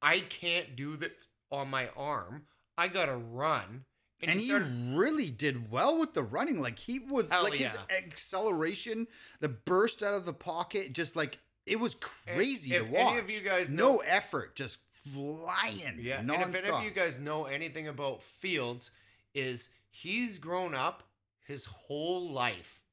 I 0.01 0.19
can't 0.21 0.75
do 0.75 0.95
this 0.95 1.11
on 1.51 1.69
my 1.69 1.89
arm. 1.95 2.43
I 2.77 2.87
gotta 2.87 3.15
run, 3.15 3.85
And, 4.21 4.31
he 4.31 4.39
he 4.39 4.45
started. 4.49 4.93
really 4.95 5.29
did 5.31 5.71
well 5.71 5.97
with 5.97 6.13
the 6.13 6.23
running. 6.23 6.61
Like 6.61 6.79
he 6.79 6.99
was 6.99 7.29
Hell 7.29 7.43
like 7.43 7.53
his 7.53 7.77
acceleration, 7.89 9.07
the 9.39 9.49
burst 9.49 10.03
out 10.03 10.13
of 10.13 10.25
the 10.25 10.33
pocket, 10.33 10.93
just 10.93 11.15
like 11.15 11.39
it 11.65 11.79
was 11.79 11.95
crazy 11.95 12.73
if 12.73 12.89
to 12.89 12.95
any 12.97 13.03
watch. 13.03 13.23
of 13.23 13.31
you 13.31 13.41
guys 13.41 13.69
no 13.69 13.97
effort, 13.99 14.55
just 14.55 14.77
flying. 14.91 15.99
Yeah, 15.99 16.21
nonstop. 16.21 16.43
and 16.43 16.55
if 16.55 16.65
any 16.65 16.75
of 16.75 16.83
you 16.83 16.91
guys 16.91 17.17
know 17.17 17.45
anything 17.45 17.87
about 17.87 18.21
Fields, 18.23 18.91
is 19.33 19.69
he's 19.89 20.37
grown 20.37 20.75
up 20.75 21.03
his 21.47 21.65
whole 21.65 22.31
life 22.31 22.83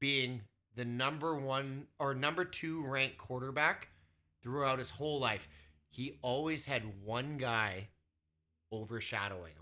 being 0.00 0.42
the 0.76 0.84
number 0.84 1.34
one 1.34 1.86
or 1.98 2.14
number 2.14 2.44
two 2.44 2.84
ranked 2.86 3.18
quarterback 3.18 3.88
throughout 4.42 4.78
his 4.78 4.90
whole 4.90 5.20
life. 5.20 5.48
He 5.90 6.18
always 6.22 6.64
had 6.66 7.04
one 7.04 7.36
guy 7.36 7.88
overshadowing 8.72 9.52
him, 9.52 9.61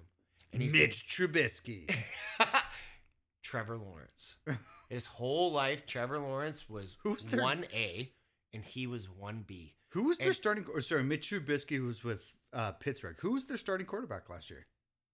and 0.53 0.63
he's 0.63 0.73
Mitch 0.73 1.07
Trubisky. 1.09 1.95
Trevor 3.43 3.77
Lawrence. 3.77 4.37
His 4.89 5.07
whole 5.07 5.53
life, 5.53 5.87
Trevor 5.87 6.19
Lawrence 6.19 6.69
was 6.69 6.97
Who's 7.03 7.27
their- 7.27 7.43
one 7.43 7.65
A, 7.73 8.13
and 8.53 8.65
he 8.65 8.87
was 8.87 9.09
one 9.09 9.45
B. 9.47 9.75
Who 9.91 10.05
was 10.05 10.19
their 10.19 10.29
And- 10.29 10.37
starting? 10.37 10.65
Or 10.73 10.81
sorry, 10.81 11.03
Mitch 11.03 11.31
Trubisky 11.31 11.85
was 11.85 12.03
with 12.05 12.23
uh, 12.53 12.73
Pittsburgh. 12.73 13.17
Who 13.21 13.33
was 13.33 13.47
their 13.47 13.57
starting 13.57 13.87
quarterback 13.87 14.29
last 14.29 14.51
year? 14.51 14.67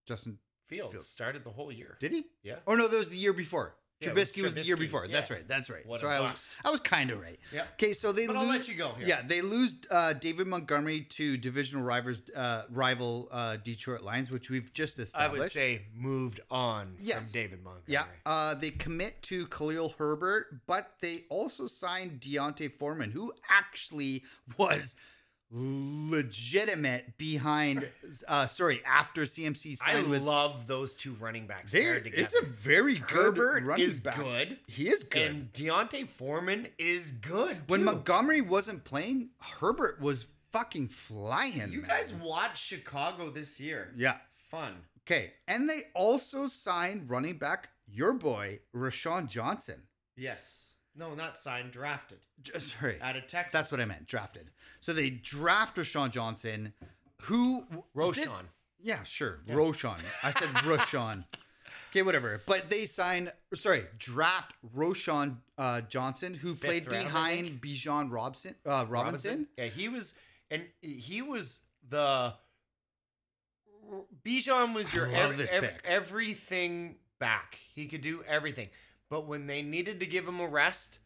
Justin 0.07 0.39
Fields, 0.68 0.93
Fields. 0.93 1.09
started 1.09 1.45
the 1.45 1.51
whole 1.51 1.70
year. 1.72 1.97
did 2.01 2.12
he? 2.12 2.24
Yeah. 2.43 2.57
Oh 2.66 2.74
no, 2.74 2.89
that 2.89 2.97
was 2.97 3.09
the 3.09 3.16
year 3.18 3.32
before. 3.32 3.76
Yeah, 4.01 4.11
it 4.11 4.14
was 4.14 4.30
Trubisky 4.32 4.42
was, 4.42 4.55
the 4.55 4.62
year 4.64 4.76
Trubisky. 4.76 4.80
before. 4.80 5.09
That's 5.09 5.30
right. 5.30 5.49
That's 5.49 5.70
right. 5.70 5.86
What 5.86 6.01
so 6.01 6.09
I 6.09 6.20
was. 6.20 6.51
I 6.64 6.70
was 6.70 6.80
kind 6.80 7.11
of 7.11 7.18
right. 7.20 7.38
Yeah. 7.51 7.64
Okay, 7.74 7.94
so 7.94 8.12
they 8.12 8.26
But 8.26 8.36
lose. 8.36 8.44
I'll 8.44 8.51
let 8.51 8.68
you 8.68 8.74
go 8.74 8.92
here. 8.99 9.07
Yeah, 9.09 9.22
they 9.26 9.40
lose 9.40 9.74
uh, 9.90 10.12
David 10.12 10.47
Montgomery 10.49 11.01
to 11.11 11.38
divisional 11.38 11.82
rivals, 11.82 12.20
uh, 12.36 12.64
rival 12.70 13.28
uh, 13.32 13.57
Detroit 13.57 14.03
Lions, 14.03 14.30
which 14.30 14.51
we've 14.51 14.70
just 14.74 14.99
established. 14.99 15.40
I 15.40 15.42
would 15.44 15.51
say 15.53 15.82
moved 15.94 16.40
on 16.51 16.97
Yes. 17.01 17.30
from 17.30 17.40
David 17.40 17.64
Montgomery. 17.64 17.84
Yeah, 17.86 18.05
uh, 18.26 18.55
they 18.55 18.70
commit 18.70 19.22
to 19.22 19.47
Khalil 19.47 19.94
Herbert, 19.99 20.66
but 20.66 20.90
they 21.01 21.24
also 21.30 21.66
signed 21.66 22.20
D'Onta 22.20 22.68
Foreman, 22.70 23.12
who 23.12 23.32
actually 23.51 24.24
was 24.59 24.94
legitimate 25.51 27.16
behind. 27.18 27.88
Uh, 28.26 28.47
sorry, 28.47 28.82
after 28.86 29.22
CMC 29.22 29.76
I 29.86 29.92
signed 29.94 30.09
with. 30.09 30.22
love 30.22 30.66
those 30.66 30.94
two 30.94 31.14
running 31.14 31.47
backs 31.47 31.72
There, 31.72 31.82
paired 31.94 32.05
together. 32.05 32.22
it's 32.22 32.34
a 32.34 32.44
very 32.44 32.99
good 32.99 33.11
Herbert 33.11 33.64
running 33.64 33.86
is 33.86 34.01
back. 34.01 34.16
good. 34.16 34.59
He 34.66 34.88
is 34.88 35.03
good. 35.05 35.22
And 35.22 35.53
D'Onta 35.53 36.07
Foreman 36.07 36.68
is 36.78 37.11
good. 37.11 37.59
when 37.68 37.80
too. 37.80 37.84
Montgomery 37.86 38.40
wasn't 38.40 38.84
playing, 38.84 39.30
Herbert 39.40 40.01
was 40.01 40.26
fucking 40.51 40.88
flying. 40.88 41.72
you 41.72 41.80
man. 41.82 41.88
guys 41.90 42.12
watch 42.12 42.61
Chicago 42.62 43.30
this 43.30 43.61
year. 43.61 43.92
yeah. 43.97 44.16
Fun. 44.51 44.74
Okay, 45.05 45.32
and 45.49 45.68
they 45.68 45.82
also 45.94 46.47
signed 46.47 47.11
running 47.11 47.36
back 47.38 47.68
your 47.88 48.12
boy 48.12 48.61
Rashawn 48.74 49.28
Johnson. 49.28 49.82
Yes. 50.16 50.66
No, 50.99 51.14
not 51.14 51.36
signed, 51.36 51.72
drafted. 51.72 52.18
J- 52.42 52.59
Sorry, 52.59 52.99
Out 53.03 53.16
of 53.16 53.26
Texas. 53.26 53.53
That's 53.53 53.70
what 53.70 53.80
I 53.80 53.84
meant. 53.84 54.07
Drafted. 54.07 54.51
So 54.80 54.92
they 54.92 55.11
draft 55.11 55.76
Rashawn 55.76 56.11
Johnson, 56.11 56.72
who 57.22 57.64
Roschon. 57.94 58.14
this- 58.14 58.34
yeah, 58.82 59.03
sure. 59.03 59.40
Roschon. 59.49 59.99
I 60.22 60.30
said 60.30 60.49
Rashawn. 60.55 61.24
Okay, 61.90 62.03
whatever. 62.03 62.40
But 62.47 62.68
they 62.70 62.86
sign. 62.86 63.30
Sorry, 63.55 63.84
draft 63.99 64.53
Roschon 64.76 65.36
uh, 65.59 65.80
Johnson, 65.82 66.34
who 66.34 66.55
played 66.55 66.86
round, 66.86 66.99
I 66.99 67.03
behind 67.05 67.61
Bijan 67.61 68.11
Robinson. 68.12 68.55
Uh, 68.64 68.84
Robinson. 68.88 69.47
Yeah, 69.57 69.66
he 69.66 69.88
was, 69.88 70.14
and 70.51 70.64
he 70.82 71.22
was 71.22 71.59
the. 71.88 72.34
Bijan 74.24 74.74
was 74.74 74.92
your 74.92 75.07
love 75.09 75.32
ev- 75.32 75.36
this 75.36 75.53
ev- 75.53 75.62
pick. 75.62 75.80
everything 75.84 76.97
back. 77.18 77.59
He 77.74 77.86
could 77.86 78.01
do 78.01 78.22
everything. 78.26 78.68
But 79.09 79.26
when 79.26 79.46
they 79.46 79.62
needed 79.62 80.00
to 80.00 80.07
give 80.07 80.26
him 80.26 80.40
a 80.40 80.48
rest, 80.48 80.98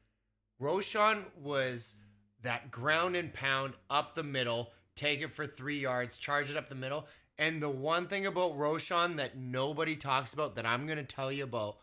Roschon 0.60 1.24
was 1.40 1.96
that 2.42 2.70
ground 2.70 3.16
and 3.16 3.32
pound 3.32 3.74
up 3.88 4.14
the 4.14 4.22
middle, 4.22 4.70
take 4.96 5.20
it 5.20 5.32
for 5.32 5.46
three 5.46 5.80
yards, 5.80 6.16
charge 6.16 6.50
it 6.50 6.56
up 6.56 6.68
the 6.68 6.74
middle. 6.74 7.06
And 7.38 7.62
the 7.62 7.70
one 7.70 8.06
thing 8.06 8.26
about 8.26 8.58
Roschon 8.58 9.16
that 9.16 9.36
nobody 9.36 9.96
talks 9.96 10.32
about 10.32 10.56
that 10.56 10.66
I'm 10.66 10.86
going 10.86 10.98
to 10.98 11.04
tell 11.04 11.32
you 11.32 11.44
about, 11.44 11.78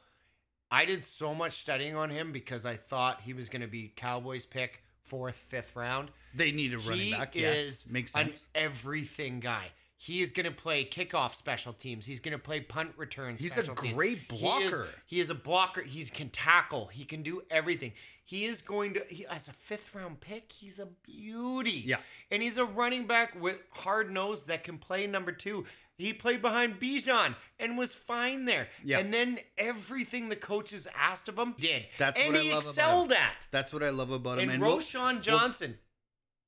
I 0.69 0.85
did 0.85 1.05
so 1.05 1.33
much 1.33 1.53
studying 1.53 1.95
on 1.95 2.09
him 2.09 2.31
because 2.31 2.65
I 2.65 2.75
thought 2.75 3.21
he 3.21 3.33
was 3.33 3.49
going 3.49 3.61
to 3.61 3.67
be 3.67 3.93
Cowboys 3.95 4.45
pick 4.45 4.83
fourth, 5.01 5.35
fifth 5.35 5.75
round. 5.75 6.11
They 6.35 6.51
need 6.51 6.73
a 6.73 6.77
running 6.77 6.97
he 7.05 7.11
back. 7.11 7.35
Yes, 7.35 7.87
makes 7.89 8.11
sense. 8.11 8.41
an 8.53 8.63
everything 8.63 9.39
guy. 9.39 9.71
He 9.99 10.21
is 10.21 10.31
going 10.31 10.45
to 10.45 10.51
play 10.51 10.85
kickoff 10.85 11.33
special 11.33 11.73
teams. 11.73 12.05
He's 12.05 12.19
going 12.19 12.33
to 12.33 12.37
play 12.37 12.61
punt 12.61 12.91
returns. 12.97 13.41
He's 13.41 13.51
a 13.57 13.63
special 13.63 13.75
teams. 13.75 13.95
great 13.95 14.19
He 14.31 14.35
is- 14.35 14.41
blocker. 14.41 14.89
He 15.07 15.19
is, 15.19 15.29
a 15.31 15.35
blocker. 15.35 15.81
He 15.81 16.05
can 16.05 16.29
tackle. 16.29 16.87
He 16.87 17.03
can 17.03 17.23
do 17.23 17.41
everything. 17.49 17.93
He 18.23 18.45
is 18.45 18.61
going 18.61 18.93
to, 18.93 19.03
he, 19.09 19.25
as 19.25 19.47
a 19.47 19.53
fifth 19.53 19.95
round 19.95 20.19
pick, 20.19 20.51
he's 20.51 20.77
a 20.79 20.85
beauty. 21.03 21.83
Yeah. 21.85 21.97
And 22.29 22.43
he's 22.43 22.57
a 22.57 22.65
running 22.65 23.07
back 23.07 23.41
with 23.41 23.57
hard 23.71 24.11
nose 24.11 24.43
that 24.45 24.63
can 24.63 24.77
play 24.77 25.07
number 25.07 25.31
two. 25.31 25.65
He 25.97 26.13
played 26.13 26.43
behind 26.43 26.79
Bijan 26.79 27.35
and 27.59 27.75
was 27.75 27.95
fine 27.95 28.45
there. 28.45 28.67
Yeah. 28.83 28.99
And 28.99 29.11
then 29.11 29.39
everything 29.57 30.29
the 30.29 30.35
coaches 30.35 30.87
asked 30.95 31.27
of 31.27 31.39
him 31.39 31.55
did. 31.57 31.85
That's 31.97 32.19
and 32.19 32.33
what 32.33 32.39
I 32.39 32.43
he 32.43 32.49
love 32.53 32.57
about 32.63 32.67
excelled 32.69 33.11
him. 33.13 33.17
at. 33.17 33.47
That's 33.49 33.73
what 33.73 33.81
I 33.81 33.89
love 33.89 34.11
about 34.11 34.37
him. 34.39 34.49
And, 34.51 34.61
we'll- 34.61 34.77
Roschon 34.77 35.21
Johnson, 35.21 35.79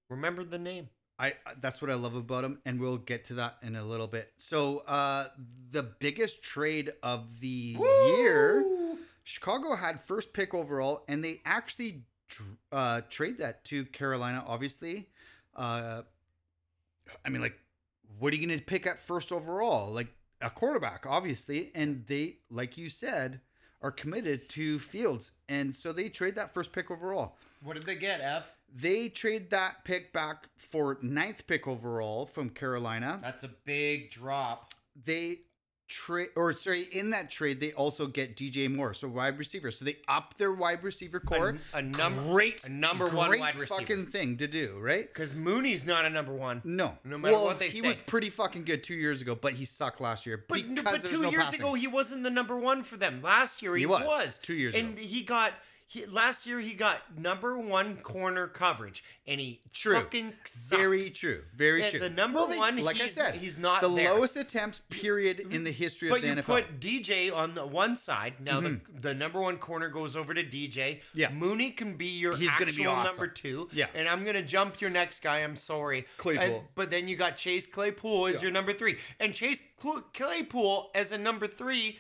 remember 0.08 0.44
the 0.44 0.60
name. 0.60 0.90
I 1.20 1.34
that's 1.60 1.82
what 1.82 1.92
I 1.92 1.96
love 1.96 2.16
about 2.16 2.46
him, 2.46 2.60
and 2.66 2.80
we'll 2.80 2.98
get 2.98 3.26
to 3.26 3.34
that 3.36 3.58
in 3.62 3.76
a 3.76 3.84
little 3.84 4.08
bit. 4.08 4.32
So, 4.38 4.80
uh, 4.80 5.28
the 5.70 5.84
biggest 5.84 6.42
trade 6.42 6.94
of 7.04 7.42
the 7.42 7.76
year, 7.78 8.96
Chicago 9.24 9.76
had 9.76 10.00
first 10.00 10.32
pick 10.32 10.54
overall, 10.54 11.04
and 11.10 11.24
they 11.24 11.42
actually 11.46 12.04
uh, 12.72 13.02
trade 13.10 13.38
that 13.40 13.66
to 13.66 13.84
Carolina. 13.86 14.44
Obviously, 14.48 15.10
uh, 15.58 16.04
I 17.26 17.30
mean, 17.30 17.42
like, 17.42 17.60
what 18.18 18.32
are 18.32 18.38
you 18.38 18.48
going 18.48 18.58
to 18.58 18.64
pick 18.64 18.88
at 18.88 19.02
first 19.02 19.34
overall? 19.34 19.92
Like 19.92 20.08
a 20.42 20.50
quarterback, 20.50 21.06
obviously, 21.06 21.72
and 21.76 22.06
they, 22.08 22.38
like 22.50 22.78
you 22.78 22.90
said, 22.90 23.42
are 23.82 23.92
committed 23.92 24.48
to 24.50 24.80
Fields, 24.80 25.32
and 25.50 25.76
so 25.76 25.92
they 25.92 26.08
trade 26.08 26.36
that 26.36 26.54
first 26.54 26.72
pick 26.72 26.90
overall. 26.90 27.36
What 27.62 27.74
did 27.74 27.84
they 27.84 27.96
get, 27.96 28.22
Ev? 28.22 28.54
They 28.76 29.10
trade 29.10 29.50
that 29.50 29.84
pick 29.84 30.14
back 30.14 30.48
for 30.58 30.98
ninth 31.02 31.48
pick 31.48 31.68
overall 31.68 32.26
from 32.26 32.50
Carolina. 32.50 33.20
That's 33.22 33.44
a 33.44 33.50
big 33.66 34.12
drop. 34.12 34.74
They 35.02 35.40
trade, 35.88 36.30
or 36.36 36.54
sorry, 36.54 36.84
in 36.84 37.10
that 37.10 37.32
trade 37.32 37.60
they 37.60 37.72
also 37.74 38.06
get 38.06 38.36
DJ 38.36 38.72
Moore, 38.72 38.94
so 38.94 39.08
wide 39.08 39.40
receiver. 39.40 39.72
So 39.72 39.86
they 39.86 39.98
up 40.08 40.36
their 40.38 40.54
wide 40.54 40.84
receiver 40.84 41.20
core. 41.20 41.58
a 41.74 41.82
number- 41.82 42.22
great, 42.30 42.64
a 42.66 42.72
number 42.72 43.08
one 43.08 43.30
great 43.30 43.40
wide 43.42 43.56
receiver. 43.58 43.80
fucking 43.80 44.06
thing 44.06 44.38
to 44.38 44.46
do, 44.48 44.78
right? 44.80 45.08
Because 45.08 45.34
Mooney's 45.34 45.86
not 45.88 46.06
a 46.06 46.10
number 46.12 46.32
one. 46.34 46.62
No, 46.64 47.00
No 47.04 47.18
matter 47.18 47.34
well, 47.34 47.46
what 47.46 47.58
they 47.58 47.70
he 47.70 47.80
say. 47.80 47.82
He 47.82 47.88
was 47.88 47.98
pretty 47.98 48.30
fucking 48.30 48.66
good 48.66 48.84
two 48.84 48.94
years 48.94 49.20
ago, 49.20 49.34
but 49.34 49.54
he 49.54 49.66
sucked 49.66 50.00
last 50.00 50.28
year 50.28 50.46
But, 50.48 50.76
because 50.76 51.02
but 51.02 51.10
two 51.10 51.24
no 51.24 51.32
years 51.32 51.46
passing. 51.46 51.62
ago, 51.62 51.74
he 51.74 51.88
wasn't 51.88 52.22
the 52.22 52.30
number 52.30 52.56
one 52.58 52.84
for 52.84 52.96
them. 52.98 53.24
Last 53.24 53.64
year, 53.64 53.74
he, 53.76 53.82
He 53.82 53.86
was, 53.88 54.38
two 54.38 54.54
years 54.54 54.76
and 54.76 54.90
ago. 54.98 55.02
he 55.08 55.24
got. 55.24 55.54
He, 55.92 56.06
last 56.06 56.46
year 56.46 56.60
he 56.60 56.76
got 56.76 57.18
number 57.18 57.58
one 57.58 57.98
corner 57.98 58.46
coverage, 58.46 59.04
and 59.26 59.40
he 59.40 59.60
True. 59.74 59.96
fucking 59.96 60.34
sucked. 60.46 60.80
Very 60.80 61.10
true. 61.10 61.42
Very 61.56 61.90
true. 61.90 62.04
a 62.04 62.10
number 62.12 62.42
one, 62.46 62.78
like 62.78 63.02
I 63.02 63.08
said, 63.08 63.34
he's 63.38 63.58
not 63.58 63.82
the 63.82 63.90
there. 63.90 64.14
lowest 64.14 64.38
attempts 64.38 64.82
period 64.92 65.40
in 65.40 65.64
the 65.64 65.72
history 65.72 66.10
But 66.10 66.18
of 66.18 66.22
the 66.22 66.28
NFL. 66.44 66.46
But 66.46 66.58
you 66.58 66.64
put 66.68 66.80
DJ 66.80 67.36
on 67.36 67.56
the 67.56 67.66
one 67.66 67.96
side. 67.96 68.36
Now 68.40 68.62
the, 68.62 68.80
the 69.02 69.16
number 69.16 69.42
one 69.42 69.58
corner 69.58 69.90
goes 69.90 70.16
over 70.16 70.32
to 70.36 70.44
DJ. 70.44 70.76
Mm-hmm. 70.78 71.20
Yeah. 71.20 71.32
Mooney 71.32 71.72
can 71.72 71.96
be 71.98 72.06
your 72.20 72.36
He's 72.38 72.54
gonna 72.54 72.72
be 72.72 72.86
awesome. 72.86 73.06
number 73.16 73.28
two. 73.28 73.68
Yeah. 73.74 73.88
And 73.96 74.08
I'm 74.08 74.24
gonna 74.24 74.44
jump 74.44 74.80
your 74.82 74.92
next 74.92 75.24
guy. 75.24 75.38
I'm 75.40 75.56
sorry. 75.56 76.06
Claypool. 76.18 76.44
And- 76.44 76.64
but 76.76 76.92
then 76.92 77.08
you 77.08 77.16
got 77.16 77.36
Chase 77.36 77.66
Claypool 77.66 78.28
as 78.28 78.44
your 78.44 78.52
number 78.52 78.74
three, 78.74 79.00
and 79.20 79.34
Chase 79.34 79.64
Cl- 79.82 80.04
Claypool 80.14 80.92
as 80.94 81.12
a 81.12 81.18
number 81.18 81.48
three. 81.48 81.98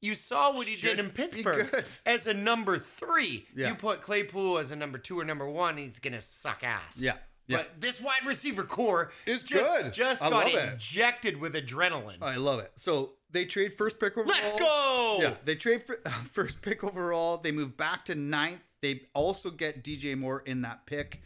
You 0.00 0.14
saw 0.14 0.54
what 0.54 0.66
he 0.66 0.74
Should 0.74 0.96
did 0.96 0.98
in 0.98 1.10
Pittsburgh 1.10 1.84
as 2.06 2.26
a 2.26 2.34
number 2.34 2.78
three. 2.78 3.46
Yeah. 3.54 3.68
You 3.68 3.74
put 3.74 4.02
Claypool 4.02 4.58
as 4.58 4.70
a 4.70 4.76
number 4.76 4.96
two 4.98 5.18
or 5.20 5.24
number 5.24 5.48
one, 5.48 5.76
he's 5.76 5.98
gonna 5.98 6.20
suck 6.20 6.62
ass. 6.64 6.98
Yeah. 6.98 7.14
Yeah. 7.46 7.58
But 7.58 7.80
this 7.80 8.00
wide 8.00 8.24
receiver 8.26 8.62
core 8.62 9.10
Is 9.26 9.42
just, 9.42 9.82
good. 9.82 9.92
Just 9.92 10.22
I 10.22 10.30
got 10.30 10.46
love 10.46 10.54
it. 10.54 10.72
injected 10.74 11.40
with 11.40 11.54
adrenaline. 11.54 12.18
I 12.22 12.36
love 12.36 12.60
it. 12.60 12.70
So 12.76 13.14
they 13.32 13.44
trade 13.44 13.74
first 13.74 13.98
pick 13.98 14.16
overall. 14.16 14.28
Let's 14.40 14.58
go. 14.58 15.18
Yeah, 15.20 15.34
they 15.44 15.56
trade 15.56 15.84
for, 15.84 15.96
first 16.30 16.62
pick 16.62 16.84
overall. 16.84 17.38
They 17.38 17.50
move 17.50 17.76
back 17.76 18.04
to 18.06 18.14
ninth. 18.14 18.60
They 18.82 19.02
also 19.14 19.50
get 19.50 19.82
DJ 19.82 20.16
Moore 20.16 20.42
in 20.46 20.62
that 20.62 20.86
pick. 20.86 21.22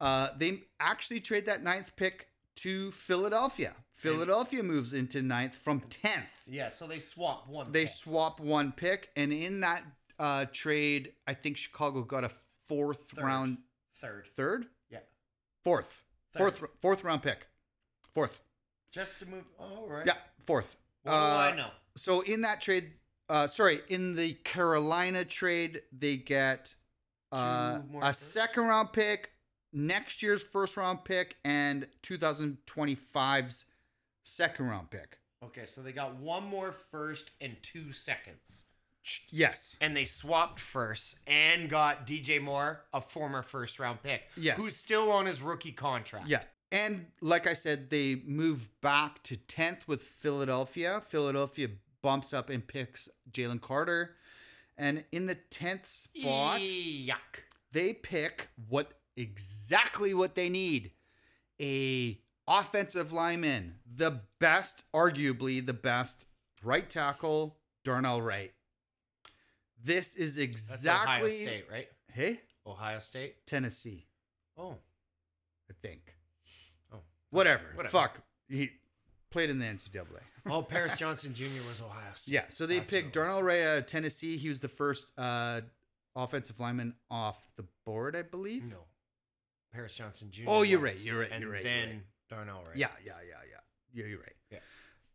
Uh, 0.00 0.28
they 0.38 0.64
actually 0.78 1.20
trade 1.20 1.46
that 1.46 1.62
ninth 1.62 1.96
pick 1.96 2.28
to 2.56 2.90
Philadelphia. 2.92 3.74
Philadelphia 4.12 4.62
moves 4.62 4.92
into 4.92 5.22
ninth 5.22 5.54
from 5.54 5.80
tenth. 5.88 6.42
Yeah, 6.46 6.68
so 6.68 6.86
they 6.86 6.98
swap 6.98 7.48
one. 7.48 7.72
They 7.72 7.84
pick. 7.84 7.90
swap 7.92 8.40
one 8.40 8.72
pick, 8.72 9.10
and 9.16 9.32
in 9.32 9.60
that 9.60 9.82
uh, 10.18 10.46
trade, 10.52 11.12
I 11.26 11.34
think 11.34 11.56
Chicago 11.56 12.02
got 12.02 12.24
a 12.24 12.30
fourth 12.68 13.10
Third. 13.10 13.24
round, 13.24 13.58
third. 13.96 14.26
third, 14.36 14.66
Yeah. 14.90 14.98
fourth, 15.62 16.02
Third. 16.32 16.56
fourth, 16.56 16.70
fourth 16.80 17.04
round 17.04 17.22
pick, 17.22 17.46
fourth. 18.14 18.40
Just 18.92 19.18
to 19.20 19.26
move. 19.26 19.44
Oh, 19.58 19.86
right. 19.88 20.06
Yeah, 20.06 20.16
fourth. 20.46 20.76
Do 21.04 21.10
Uh, 21.10 21.50
I 21.52 21.56
know? 21.56 21.70
So 21.96 22.20
in 22.20 22.42
that 22.42 22.60
trade, 22.60 22.92
uh, 23.28 23.46
sorry, 23.48 23.80
in 23.88 24.14
the 24.14 24.34
Carolina 24.34 25.24
trade, 25.24 25.82
they 25.92 26.16
get 26.16 26.74
uh, 27.32 27.80
a 28.02 28.14
second 28.14 28.64
round 28.64 28.92
pick, 28.92 29.32
next 29.72 30.22
year's 30.22 30.42
first 30.42 30.76
round 30.76 31.04
pick, 31.04 31.36
and 31.44 31.88
2025's 32.02 33.64
second 34.24 34.66
round 34.66 34.90
pick. 34.90 35.18
Okay, 35.44 35.66
so 35.66 35.82
they 35.82 35.92
got 35.92 36.16
one 36.16 36.44
more 36.44 36.72
first 36.72 37.30
and 37.40 37.56
two 37.62 37.92
seconds. 37.92 38.64
Yes. 39.30 39.76
And 39.80 39.94
they 39.94 40.06
swapped 40.06 40.58
first 40.58 41.16
and 41.26 41.68
got 41.68 42.06
DJ 42.06 42.40
Moore, 42.40 42.84
a 42.92 43.00
former 43.00 43.42
first 43.42 43.78
round 43.78 44.02
pick. 44.02 44.22
Yes. 44.36 44.56
Who's 44.58 44.76
still 44.76 45.10
on 45.12 45.26
his 45.26 45.42
rookie 45.42 45.72
contract. 45.72 46.28
Yeah. 46.28 46.42
And 46.72 47.06
like 47.20 47.46
I 47.46 47.52
said, 47.52 47.90
they 47.90 48.22
move 48.26 48.70
back 48.80 49.22
to 49.24 49.36
10th 49.36 49.86
with 49.86 50.00
Philadelphia. 50.00 51.02
Philadelphia 51.06 51.68
bumps 52.02 52.32
up 52.32 52.48
and 52.48 52.66
picks 52.66 53.08
Jalen 53.30 53.60
Carter. 53.60 54.16
And 54.76 55.04
in 55.12 55.26
the 55.26 55.36
10th 55.50 55.86
spot, 55.86 56.60
Yuck. 56.60 57.42
they 57.70 57.92
pick 57.92 58.48
what 58.68 58.94
exactly 59.16 60.14
what 60.14 60.34
they 60.34 60.48
need 60.48 60.90
a 61.60 62.18
offensive 62.46 63.12
lineman 63.12 63.74
the 63.96 64.20
best 64.40 64.84
arguably 64.94 65.64
the 65.64 65.72
best 65.72 66.26
right 66.62 66.88
tackle 66.90 67.56
darnell 67.84 68.20
wright 68.20 68.52
this 69.82 70.14
is 70.16 70.38
exactly 70.38 71.30
Ohio 71.30 71.30
State, 71.30 71.64
right? 71.70 71.86
hey 72.12 72.40
Ohio 72.66 72.98
State. 72.98 73.46
tennessee 73.46 74.06
Oh. 74.58 74.76
i 75.70 75.74
think 75.82 76.16
Oh. 76.92 76.98
whatever, 77.30 77.64
Whatever. 77.74 77.90
fuck 77.90 78.18
he 78.48 78.70
played 79.30 79.50
in 79.50 79.58
the 79.58 79.64
ncaa 79.64 80.04
Oh, 80.46 80.60
Paris 80.62 80.96
Johnson 80.98 81.32
Jr. 81.34 81.44
was 81.66 81.80
Ohio 81.80 82.12
State. 82.14 82.34
yeah 82.34 82.44
so 82.48 82.66
they 82.66 82.78
That's 82.78 82.90
picked 82.90 83.16
what 83.16 83.16
it 83.16 83.20
was. 83.20 83.28
darnell 83.28 83.42
wright 83.42 83.62
out 83.62 83.78
of 83.78 83.86
tennessee 83.86 84.36
he 84.36 84.48
was 84.50 84.60
the 84.60 84.68
first 84.68 85.06
uh 85.16 85.62
offensive 86.14 86.60
lineman 86.60 86.94
off 87.10 87.48
the 87.56 87.64
board 87.86 88.14
i 88.16 88.22
believe 88.22 88.64
No. 88.64 88.84
Paris 89.72 89.96
Johnson 89.96 90.28
Jr. 90.30 90.44
Oh, 90.46 90.62
you're 90.62 90.78
was, 90.78 90.94
right, 90.94 91.04
you're 91.04 91.18
right, 91.18 91.30
And 91.32 91.42
you're 91.42 91.50
right, 91.50 91.64
you're 91.64 91.72
then 91.72 91.88
right. 91.88 92.00
Darnell, 92.28 92.64
right? 92.66 92.76
Yeah, 92.76 92.88
yeah, 93.04 93.12
yeah, 93.28 93.36
yeah. 93.50 93.58
Yeah, 94.02 94.06
you're 94.08 94.20
right. 94.20 94.36
Yeah. 94.50 94.58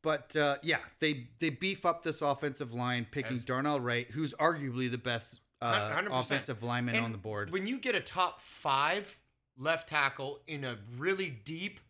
But 0.02 0.36
uh, 0.36 0.57
yeah, 0.64 0.77
they 0.99 1.27
they 1.40 1.49
beef 1.49 1.86
up 1.86 2.03
this 2.03 2.22
offensive 2.22 2.73
line, 2.73 3.06
picking 3.10 3.34
As- 3.34 3.44
Darnell 3.44 3.80
Wright, 3.80 4.10
who's 4.11 4.34
arguably 4.36 4.90
the 4.90 4.98
best 4.98 5.41
uh, 5.61 6.02
offensive 6.11 6.64
lineman 6.64 6.95
And 6.95 7.06
on 7.06 7.11
the 7.11 7.18
board. 7.18 7.52
When 7.52 7.68
you 7.68 7.80
get 7.80 7.95
a 7.95 7.99
top 7.99 8.40
five 8.40 9.19
left 9.57 9.90
tackle 9.90 10.40
in 10.48 10.64
a 10.64 10.77
really 10.98 11.30
deep 11.30 11.81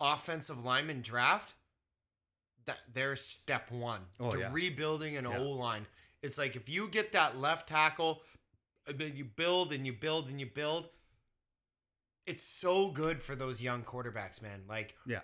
offensive 0.00 0.62
lineman 0.64 1.00
draft, 1.00 1.54
that 2.66 2.78
there's 2.92 3.22
step 3.22 3.70
one 3.70 4.02
Oh, 4.20 4.30
to 4.32 4.38
yeah. 4.38 4.50
rebuilding 4.52 5.16
an 5.16 5.24
Yeah. 5.24 5.38
O 5.38 5.50
line. 5.50 5.86
It's 6.22 6.36
like 6.36 6.56
if 6.56 6.68
you 6.68 6.88
get 6.88 7.12
that 7.12 7.38
left 7.38 7.68
tackle, 7.70 8.20
and 8.86 8.98
then 8.98 9.16
you 9.16 9.24
build 9.24 9.72
and 9.72 9.86
you 9.86 9.94
build 9.94 10.28
and 10.28 10.38
you 10.38 10.46
build. 10.46 10.90
It's 12.26 12.46
so 12.46 12.88
good 12.88 13.22
for 13.22 13.34
those 13.36 13.60
young 13.60 13.82
quarterbacks, 13.82 14.40
man. 14.40 14.62
Like 14.68 14.94
yeah, 15.06 15.20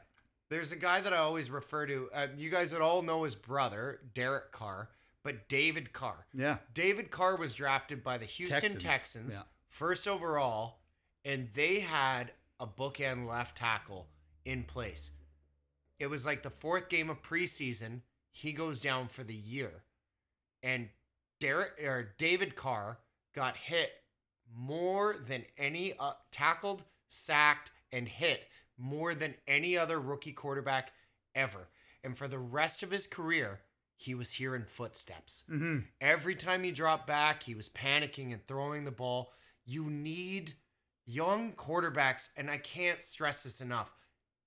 there's 0.51 0.72
a 0.72 0.77
guy 0.77 1.01
that 1.01 1.12
I 1.12 1.18
always 1.18 1.51
refer 1.51 1.86
to. 1.86 2.10
Uh, 2.14 2.27
you 2.36 2.51
guys 2.51 2.72
would 2.72 2.82
all 2.82 3.02
know 3.02 3.22
his 3.22 3.35
brother, 3.35 4.01
Derek 4.14 4.52
Carr, 4.52 4.90
but 5.22 5.48
David 5.48 5.93
Carr. 5.93 6.27
yeah, 6.35 6.59
David 6.74 7.10
Carr 7.10 7.36
was 7.36 7.55
drafted 7.55 8.02
by 8.02 8.18
the 8.18 8.27
Houston 8.27 8.60
Texans, 8.60 8.82
Texans, 8.82 9.35
yeah. 9.35 9.43
first 9.68 10.06
overall, 10.06 10.81
and 11.24 11.48
they 11.55 11.81
had 11.81 12.32
a 12.59 12.66
bookend 12.66 13.28
left 13.28 13.56
tackle 13.56 14.09
in 14.44 14.64
place. 14.64 15.10
It 15.98 16.09
was 16.09 16.27
like 16.27 16.43
the 16.43 16.51
fourth 16.51 16.89
game 16.89 17.10
of 17.10 17.22
preseason. 17.22 18.01
He 18.32 18.52
goes 18.52 18.81
down 18.81 19.09
for 19.09 19.24
the 19.24 19.35
year, 19.35 19.85
and 20.62 20.89
Derek 21.40 21.82
or 21.82 22.14
David 22.18 22.56
Carr 22.56 22.98
got 23.35 23.56
hit 23.56 23.90
more 24.55 25.16
than 25.27 25.44
any 25.59 25.94
uh, 25.98 26.12
tackled, 26.32 26.85
sacked, 27.09 27.70
and 27.93 28.09
hit 28.09 28.47
more 28.78 29.14
than 29.14 29.35
any 29.47 29.77
other 29.77 30.01
rookie 30.01 30.32
quarterback 30.32 30.93
ever. 31.35 31.68
And 32.02 32.16
for 32.16 32.28
the 32.28 32.39
rest 32.39 32.82
of 32.82 32.90
his 32.90 33.06
career, 33.06 33.60
he 33.97 34.14
was 34.14 34.32
hearing 34.32 34.64
footsteps. 34.64 35.44
mm-hmm. 35.51 35.81
Every 36.01 36.35
time 36.35 36.62
he 36.62 36.70
dropped 36.70 37.06
back, 37.06 37.43
he 37.43 37.55
was 37.55 37.68
panicking 37.68 38.32
and 38.32 38.47
throwing 38.47 38.85
the 38.85 38.90
ball. 38.90 39.32
You 39.66 39.90
need 39.90 40.55
young 41.05 41.52
quarterbacks, 41.52 42.28
and 42.36 42.51
I 42.51 42.56
can't 42.56 43.02
stress 43.02 43.43
this 43.43 43.60
enough. 43.60 43.93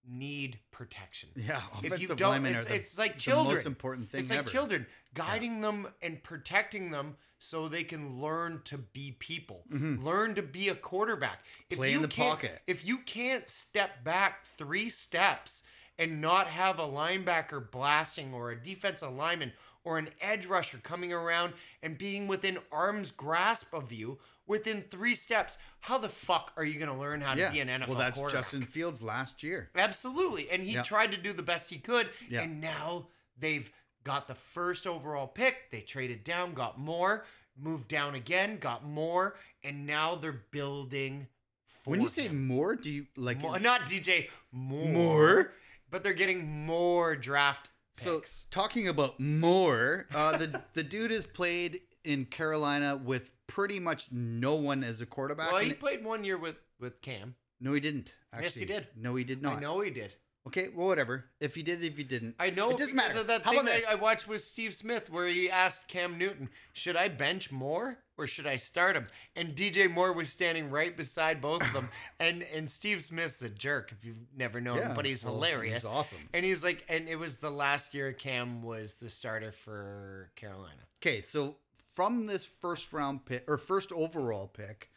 Need 0.05 0.59
protection. 0.71 1.29
yeah. 1.35 1.61
If 1.81 1.99
you 2.01 2.09
don't, 2.09 2.45
it's, 2.45 2.65
the, 2.65 2.75
it's 2.75 2.97
like 2.97 3.13
the 3.15 3.19
children. 3.21 3.55
most 3.55 3.65
important 3.65 4.09
thing 4.09 4.19
It's 4.19 4.29
like 4.29 4.39
ever. 4.39 4.49
children, 4.49 4.85
guiding 5.13 5.61
them 5.61 5.87
and 6.01 6.21
protecting 6.21 6.91
them 6.91 7.15
so 7.39 7.69
they 7.69 7.83
can 7.85 8.19
learn 8.21 8.61
to 8.65 8.77
be 8.77 9.11
people, 9.19 9.63
learn 9.69 10.35
to 10.35 10.41
be 10.41 10.67
a 10.69 10.75
quarterback. 10.75 11.39
If 11.69 11.77
Mm-hmm. 11.77 11.81
Play 11.81 11.87
in 11.93 11.93
you 11.95 12.01
the 12.01 12.07
can't- 12.09 12.29
pocket. 12.31 12.61
If 12.67 12.85
you 12.85 12.97
can't 12.97 13.49
step 13.49 14.03
back 14.03 14.45
three 14.57 14.89
steps 14.89 15.63
and 15.97 16.19
not 16.19 16.47
have 16.47 16.79
a 16.79 16.83
linebacker 16.87 17.69
blasting 17.71 18.33
or 18.33 18.51
a 18.51 18.61
defensive 18.61 19.13
lineman 19.13 19.53
or 19.83 19.97
an 19.97 20.09
edge 20.21 20.45
rusher 20.45 20.77
coming 20.77 21.11
around 21.11 21.53
and 21.81 21.97
being 21.97 22.27
within 22.27 22.57
arm's 22.71 23.11
grasp 23.11 23.73
of 23.73 23.91
you 23.91 24.17
within 24.45 24.83
three 24.89 25.15
steps, 25.15 25.57
how 25.81 25.97
the 25.97 26.09
fuck 26.09 26.51
are 26.57 26.63
you 26.65 26.77
going 26.79 26.91
to 26.91 26.97
learn 26.97 27.21
how 27.21 27.33
to 27.33 27.39
yeah. 27.39 27.51
be 27.51 27.59
an 27.59 27.67
NFL 27.69 27.87
well, 27.89 27.97
that's? 27.97 28.19
Justin 28.31 28.63
Fields 28.63 29.01
last 29.01 29.43
year. 29.43 29.69
Absolutely. 29.75 30.49
And 30.49 30.63
he 30.63 30.73
Yeah. 30.73 30.83
tried 30.83 31.11
to 31.11 31.17
do 31.17 31.33
the 31.33 31.43
best 31.43 31.69
he 31.69 31.79
could. 31.79 32.09
Yeah. 32.29 32.41
And 32.41 32.59
now 32.59 33.07
they've 33.37 33.71
got 34.03 34.27
the 34.27 34.35
first 34.35 34.85
overall 34.85 35.27
pick. 35.27 35.71
They 35.71 35.81
traded 35.81 36.23
down, 36.23 36.53
got 36.53 36.77
more, 36.77 37.25
moved 37.57 37.87
down 37.87 38.15
again, 38.15 38.57
got 38.57 38.83
more, 38.85 39.37
and 39.63 39.85
now 39.85 40.15
they're 40.15 40.43
building 40.51 41.27
When 41.85 42.01
you 42.01 42.07
say 42.07 42.27
more, 42.29 42.75
do 42.75 42.89
you 42.89 43.07
like? 43.15 43.41
Mo- 43.41 43.55
is- 43.55 43.61
not 43.61 43.81
DJ 43.81 44.29
more, 44.51 44.91
More? 44.91 45.53
but 45.89 46.03
they're 46.03 46.13
getting 46.13 46.65
more 46.65 47.15
draft 47.15 47.69
so 47.93 48.19
picks. 48.19 48.45
talking 48.51 48.87
about 48.87 49.19
more, 49.19 50.07
uh, 50.13 50.37
the 50.37 50.61
the 50.73 50.83
dude 50.83 51.11
has 51.11 51.25
played 51.25 51.81
in 52.03 52.25
Carolina 52.25 52.97
with 52.97 53.31
pretty 53.47 53.79
much 53.79 54.11
no 54.11 54.55
one 54.55 54.83
as 54.83 55.01
a 55.01 55.05
quarterback. 55.05 55.51
well, 55.51 55.61
he 55.61 55.73
played 55.73 56.03
one 56.03 56.23
year 56.23 56.37
with 56.37 56.55
with 56.79 57.01
Cam. 57.01 57.35
no, 57.59 57.73
he 57.73 57.79
didn't. 57.79 58.13
Actually. 58.31 58.45
Yes, 58.45 58.55
he 58.55 58.65
did. 58.65 58.87
No, 58.95 59.15
he 59.15 59.23
did 59.23 59.41
not. 59.41 59.57
I 59.57 59.59
know 59.59 59.81
he 59.81 59.91
did. 59.91 60.13
Okay, 60.45 60.67
well, 60.75 60.87
whatever. 60.87 61.25
If 61.39 61.55
he 61.55 61.63
did, 61.63 61.81
if 61.83 61.95
he 61.95 62.03
didn't, 62.03 62.35
I 62.37 62.49
know 62.49 62.69
It 62.71 62.77
doesn't 62.77 62.97
matter. 62.97 63.19
of 63.19 63.27
that 63.27 63.43
How 63.43 63.51
thing 63.51 63.61
about 63.61 63.71
this? 63.73 63.87
I, 63.87 63.93
I 63.93 63.95
watched 63.95 64.27
with 64.27 64.41
Steve 64.43 64.73
Smith 64.73 65.09
where 65.09 65.27
he 65.27 65.49
asked 65.49 65.87
Cam 65.87 66.17
Newton, 66.17 66.49
"Should 66.73 66.97
I 66.97 67.07
bench 67.07 67.49
more 67.49 67.99
or 68.17 68.27
should 68.27 68.45
I 68.45 68.57
start 68.57 68.97
him?" 68.97 69.07
And 69.37 69.55
DJ 69.55 69.89
Moore 69.89 70.11
was 70.11 70.29
standing 70.29 70.69
right 70.69 70.97
beside 70.97 71.39
both 71.41 71.61
of 71.61 71.71
them, 71.71 71.87
and 72.19 72.43
and 72.43 72.69
Steve 72.69 73.01
Smith's 73.01 73.41
a 73.41 73.47
jerk 73.49 73.93
if 73.93 74.03
you've 74.03 74.17
never 74.35 74.59
known 74.59 74.79
him, 74.79 74.89
Yeah, 74.89 74.93
but 74.93 75.05
he's 75.05 75.23
well, 75.23 75.35
hilarious. 75.35 75.83
he's 75.83 75.85
awesome. 75.85 76.27
And 76.33 76.43
he's 76.45 76.61
like, 76.61 76.83
and 76.89 77.07
it 77.07 77.15
was 77.15 77.37
the 77.37 77.49
last 77.51 77.93
year 77.93 78.11
Cam 78.11 78.61
was 78.63 78.97
the 78.97 79.09
starter 79.09 79.53
for 79.53 80.29
Carolina. 80.35 80.81
Okay, 81.01 81.21
so 81.21 81.55
from 81.93 82.25
this 82.27 82.45
first 82.45 82.91
round 82.91 83.25
pick 83.25 83.45
or 83.47 83.57
first 83.57 83.93
overall 83.93 84.47
pick, 84.47 84.89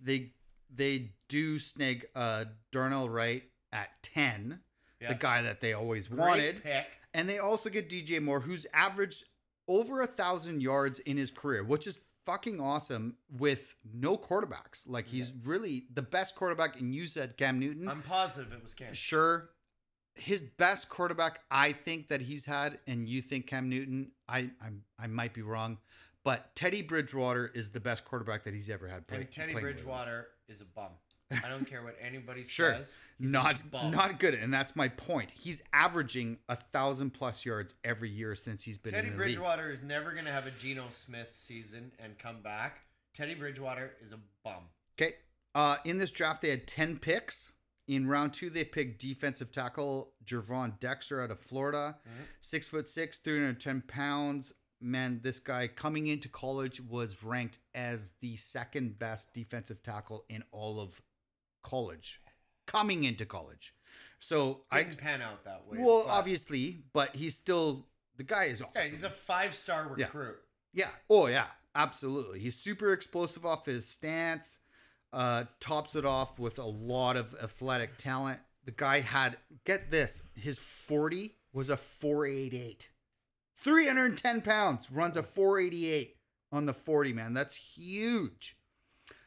they 0.00 0.30
they 0.72 1.10
do 1.28 1.58
snag 1.58 2.06
uh 2.14 2.44
Darnell 2.70 3.08
Wright 3.08 3.42
at 3.72 3.88
ten, 4.02 4.60
Yeah. 5.02 5.08
the 5.08 5.14
guy 5.18 5.42
that 5.42 5.60
they 5.60 5.72
always 5.72 6.08
Great 6.08 6.18
wanted, 6.18 6.62
pick. 6.62 6.86
and 7.12 7.28
they 7.28 7.38
also 7.38 7.68
get 7.68 7.90
DJ 7.90 8.22
Moore, 8.22 8.40
who's 8.40 8.66
averaged 8.72 9.24
over 9.68 10.00
a 10.00 10.06
thousand 10.06 10.62
yards 10.62 10.98
in 11.00 11.16
his 11.16 11.30
career, 11.30 11.64
which 11.64 11.86
is 11.86 12.00
fucking 12.24 12.60
awesome 12.60 13.16
with 13.30 13.74
no 13.92 14.16
quarterbacks. 14.16 14.86
Like 14.86 15.08
he's 15.08 15.32
really 15.44 15.84
the 15.92 16.02
best 16.02 16.34
quarterback, 16.36 16.80
and 16.80 16.94
you 16.94 17.06
said 17.06 17.36
Cam 17.36 17.58
Newton. 17.58 17.88
I'm 17.88 18.02
positive 18.02 18.52
it 18.52 18.62
was 18.62 18.74
Cam. 18.74 18.94
sure 18.94 19.50
his 20.14 20.42
best 20.42 20.88
quarterback 20.88 21.40
I 21.50 21.72
think 21.72 22.08
that 22.08 22.20
he's 22.20 22.44
had 22.44 22.78
and 22.86 23.08
you 23.08 23.22
think 23.22 23.46
Cam 23.46 23.70
Newton 23.70 24.10
I 24.28 24.50
I'm, 24.60 24.82
I 24.98 25.06
might 25.06 25.32
be 25.32 25.40
wrong 25.40 25.78
but 26.24 26.54
Teddy 26.54 26.82
Bridgewater 26.82 27.50
is 27.54 27.70
the 27.70 27.80
best 27.80 28.04
quarterback 28.04 28.44
that 28.44 28.54
he's 28.54 28.70
ever 28.70 28.88
had 28.88 29.06
play, 29.06 29.24
Teddy 29.24 29.52
playing 29.52 29.66
with. 29.66 29.76
Bridgewater 29.76 30.28
is 30.48 30.60
a 30.60 30.64
bum. 30.64 30.92
I 31.44 31.48
don't 31.48 31.66
care 31.66 31.82
what 31.82 31.96
anybody 32.00 32.44
Sure, 32.48 32.74
says. 32.74 32.96
He's 33.18 33.30
not 33.30 33.62
not 33.72 34.18
good, 34.18 34.34
and 34.34 34.52
that's 34.52 34.74
my 34.74 34.88
point. 34.88 35.30
He's 35.34 35.62
averaging 35.72 36.38
a 36.48 36.56
thousand 36.56 37.10
plus 37.10 37.44
yards 37.44 37.74
every 37.84 38.10
year 38.10 38.34
since 38.34 38.64
he's 38.64 38.78
been 38.78 38.92
Teddy 38.92 39.08
in 39.08 39.16
the 39.16 39.24
league. 39.24 39.36
Bridgewater 39.36 39.70
is 39.70 39.82
never 39.82 40.12
going 40.12 40.24
to 40.24 40.32
have 40.32 40.46
a 40.46 40.50
Geno 40.50 40.86
Smith 40.90 41.30
season 41.30 41.92
and 41.98 42.18
come 42.18 42.42
back. 42.42 42.80
Teddy 43.14 43.34
Bridgewater 43.34 43.92
is 44.02 44.12
a 44.12 44.18
bum. 44.44 44.64
Okay. 44.98 45.14
Uh, 45.54 45.76
in 45.84 45.98
this 45.98 46.10
draft, 46.10 46.42
they 46.42 46.50
had 46.50 46.66
10 46.66 46.98
picks. 46.98 47.50
In 47.88 48.06
round 48.06 48.32
two, 48.32 48.48
they 48.48 48.64
picked 48.64 49.00
defensive 49.00 49.50
tackle 49.52 50.12
Gervon 50.24 50.78
Dexter 50.80 51.20
out 51.22 51.30
of 51.30 51.38
Florida. 51.38 51.96
Six 52.40 52.68
foot 52.68 52.88
six, 52.88 53.18
310 53.18 53.82
pounds. 53.86 54.52
Man, 54.80 55.20
this 55.22 55.38
guy 55.38 55.68
coming 55.68 56.06
into 56.06 56.28
college 56.28 56.80
was 56.80 57.22
ranked 57.22 57.58
as 57.74 58.14
the 58.20 58.36
second 58.36 58.98
best 58.98 59.32
defensive 59.34 59.82
tackle 59.82 60.24
in 60.28 60.42
all 60.52 60.80
of 60.80 61.02
college. 61.62 62.20
Coming 62.66 63.04
into 63.04 63.26
college. 63.26 63.74
So 64.20 64.62
I 64.70 64.84
Didn't 64.84 64.98
pan 64.98 65.20
out 65.22 65.44
that 65.44 65.66
way. 65.66 65.78
well, 65.80 66.04
but- 66.04 66.10
obviously, 66.12 66.84
but 66.92 67.16
he's 67.16 67.36
still 67.36 67.86
the 68.16 68.22
guy 68.22 68.44
is 68.44 68.60
awesome. 68.60 68.72
Yeah, 68.76 68.82
he's 68.88 69.04
a 69.04 69.10
five 69.10 69.54
star 69.54 69.92
Yeah. 69.96 70.04
recruit. 70.06 70.36
Yeah. 70.72 70.90
Oh, 71.10 71.26
yeah. 71.26 71.46
Absolutely. 71.74 72.38
He's 72.38 72.56
super 72.56 72.92
explosive 72.92 73.44
off 73.46 73.66
his 73.66 73.88
stance. 73.88 74.58
Uh, 75.12 75.44
tops 75.60 75.94
it 75.96 76.04
off 76.06 76.38
with 76.38 76.58
a 76.58 76.64
lot 76.64 77.16
of 77.16 77.34
athletic 77.42 77.96
talent. 77.98 78.40
The 78.64 78.70
guy 78.70 79.00
had 79.00 79.38
get 79.64 79.90
this. 79.90 80.22
His 80.34 80.58
forty 80.58 81.36
was 81.52 81.68
a 81.68 81.76
four 81.76 82.26
eight 82.26 82.54
eight. 82.54 82.90
Three 83.56 83.86
hundred 83.88 84.04
and 84.06 84.18
ten 84.18 84.40
pounds. 84.40 84.90
Runs 84.90 85.16
a 85.16 85.22
four 85.22 85.58
eighty 85.58 85.86
eight 85.92 86.16
on 86.52 86.66
the 86.66 86.72
forty. 86.74 87.12
Man, 87.12 87.34
that's 87.34 87.56
huge. 87.56 88.56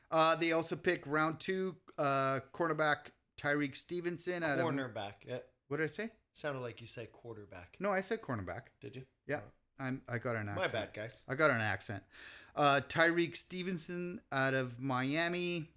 Uh, 0.09 0.35
they 0.35 0.51
also 0.51 0.75
pick 0.75 1.03
round 1.05 1.39
two 1.39 1.75
uh, 1.97 2.39
cornerback 2.53 3.07
Tyrique 3.39 3.75
Stevenson 3.75 4.43
out 4.43 4.59
of 4.59 4.65
Cornerback. 4.65 5.13
Yeah. 5.27 5.37
what 5.67 5.77
did 5.77 5.89
I 5.89 5.93
say? 5.93 6.09
Sounded 6.33 6.61
like 6.61 6.81
you 6.81 6.87
said 6.87 7.11
quarterback. 7.11 7.77
No, 7.79 7.91
I 7.91 8.01
said 8.01 8.21
cornerback. 8.21 8.63
Did 8.81 8.95
you? 8.95 9.03
Yeah, 9.27 9.39
I'm. 9.79 10.01
I 10.07 10.17
got 10.17 10.35
an 10.35 10.49
accent. 10.49 10.73
My 10.73 10.79
bad, 10.79 10.93
guys. 10.93 11.19
I 11.27 11.35
got 11.35 11.51
an 11.51 11.61
accent. 11.61 12.03
Uh, 12.55 12.81
Tyrique 12.87 13.37
Stevenson 13.37 14.21
out 14.31 14.53
of 14.53 14.79
Miami. 14.79 15.69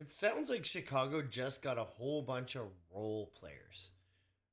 It 0.00 0.10
sounds 0.10 0.48
like 0.48 0.64
Chicago 0.64 1.22
just 1.22 1.60
got 1.62 1.78
a 1.78 1.84
whole 1.84 2.22
bunch 2.22 2.56
of 2.56 2.68
role 2.94 3.30
players. 3.38 3.90